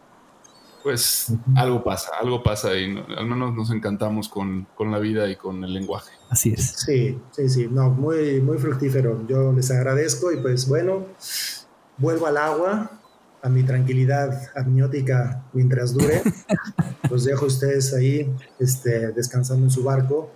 pues 0.90 1.28
uh 1.30 1.34
-huh. 1.34 1.60
algo 1.60 1.84
pasa, 1.84 2.10
algo 2.20 2.42
pasa 2.42 2.76
y 2.76 2.92
no, 2.92 3.06
al 3.16 3.28
menos 3.28 3.54
nos 3.54 3.70
encantamos 3.70 4.28
con, 4.28 4.66
con, 4.74 4.90
la 4.90 4.98
vida 4.98 5.30
y 5.30 5.36
con 5.36 5.64
el 5.64 5.72
lenguaje. 5.72 6.12
Así 6.30 6.52
es. 6.52 6.74
Sí, 6.78 7.16
sí, 7.30 7.48
sí, 7.48 7.68
no, 7.70 7.92
muy, 7.92 8.42
muy 8.42 8.58
fructífero. 8.58 9.24
Yo 9.28 9.54
les 9.54 9.70
agradezco 9.70 10.32
y 10.32 10.38
pues 10.38 10.68
bueno, 10.68 11.06
vuelvo 12.00 12.26
al 12.26 12.38
agua, 12.38 12.90
a 13.44 13.50
mi 13.50 13.62
tranquilidad 13.62 14.50
amniótica 14.56 15.44
mientras 15.54 15.94
dure. 15.94 16.24
Los 17.12 17.24
dejo 17.24 17.46
a 17.46 17.48
ustedes 17.50 17.94
ahí 17.94 18.28
este, 18.58 19.12
descansando 19.12 19.66
en 19.66 19.72
su 19.72 19.84
barco 19.84 20.32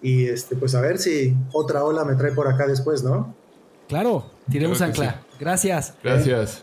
y 0.00 0.26
este, 0.26 0.54
pues 0.54 0.76
a 0.76 0.80
ver 0.80 0.98
si 0.98 1.36
otra 1.52 1.82
ola 1.82 2.04
me 2.04 2.14
trae 2.14 2.30
por 2.30 2.46
acá 2.46 2.68
después, 2.68 3.02
¿no? 3.02 3.34
Claro, 3.88 4.30
tiremos 4.48 4.78
claro 4.78 4.92
ancla. 4.92 5.10
Sí. 5.10 5.36
Gracias. 5.40 5.94
Gracias. 6.04 6.62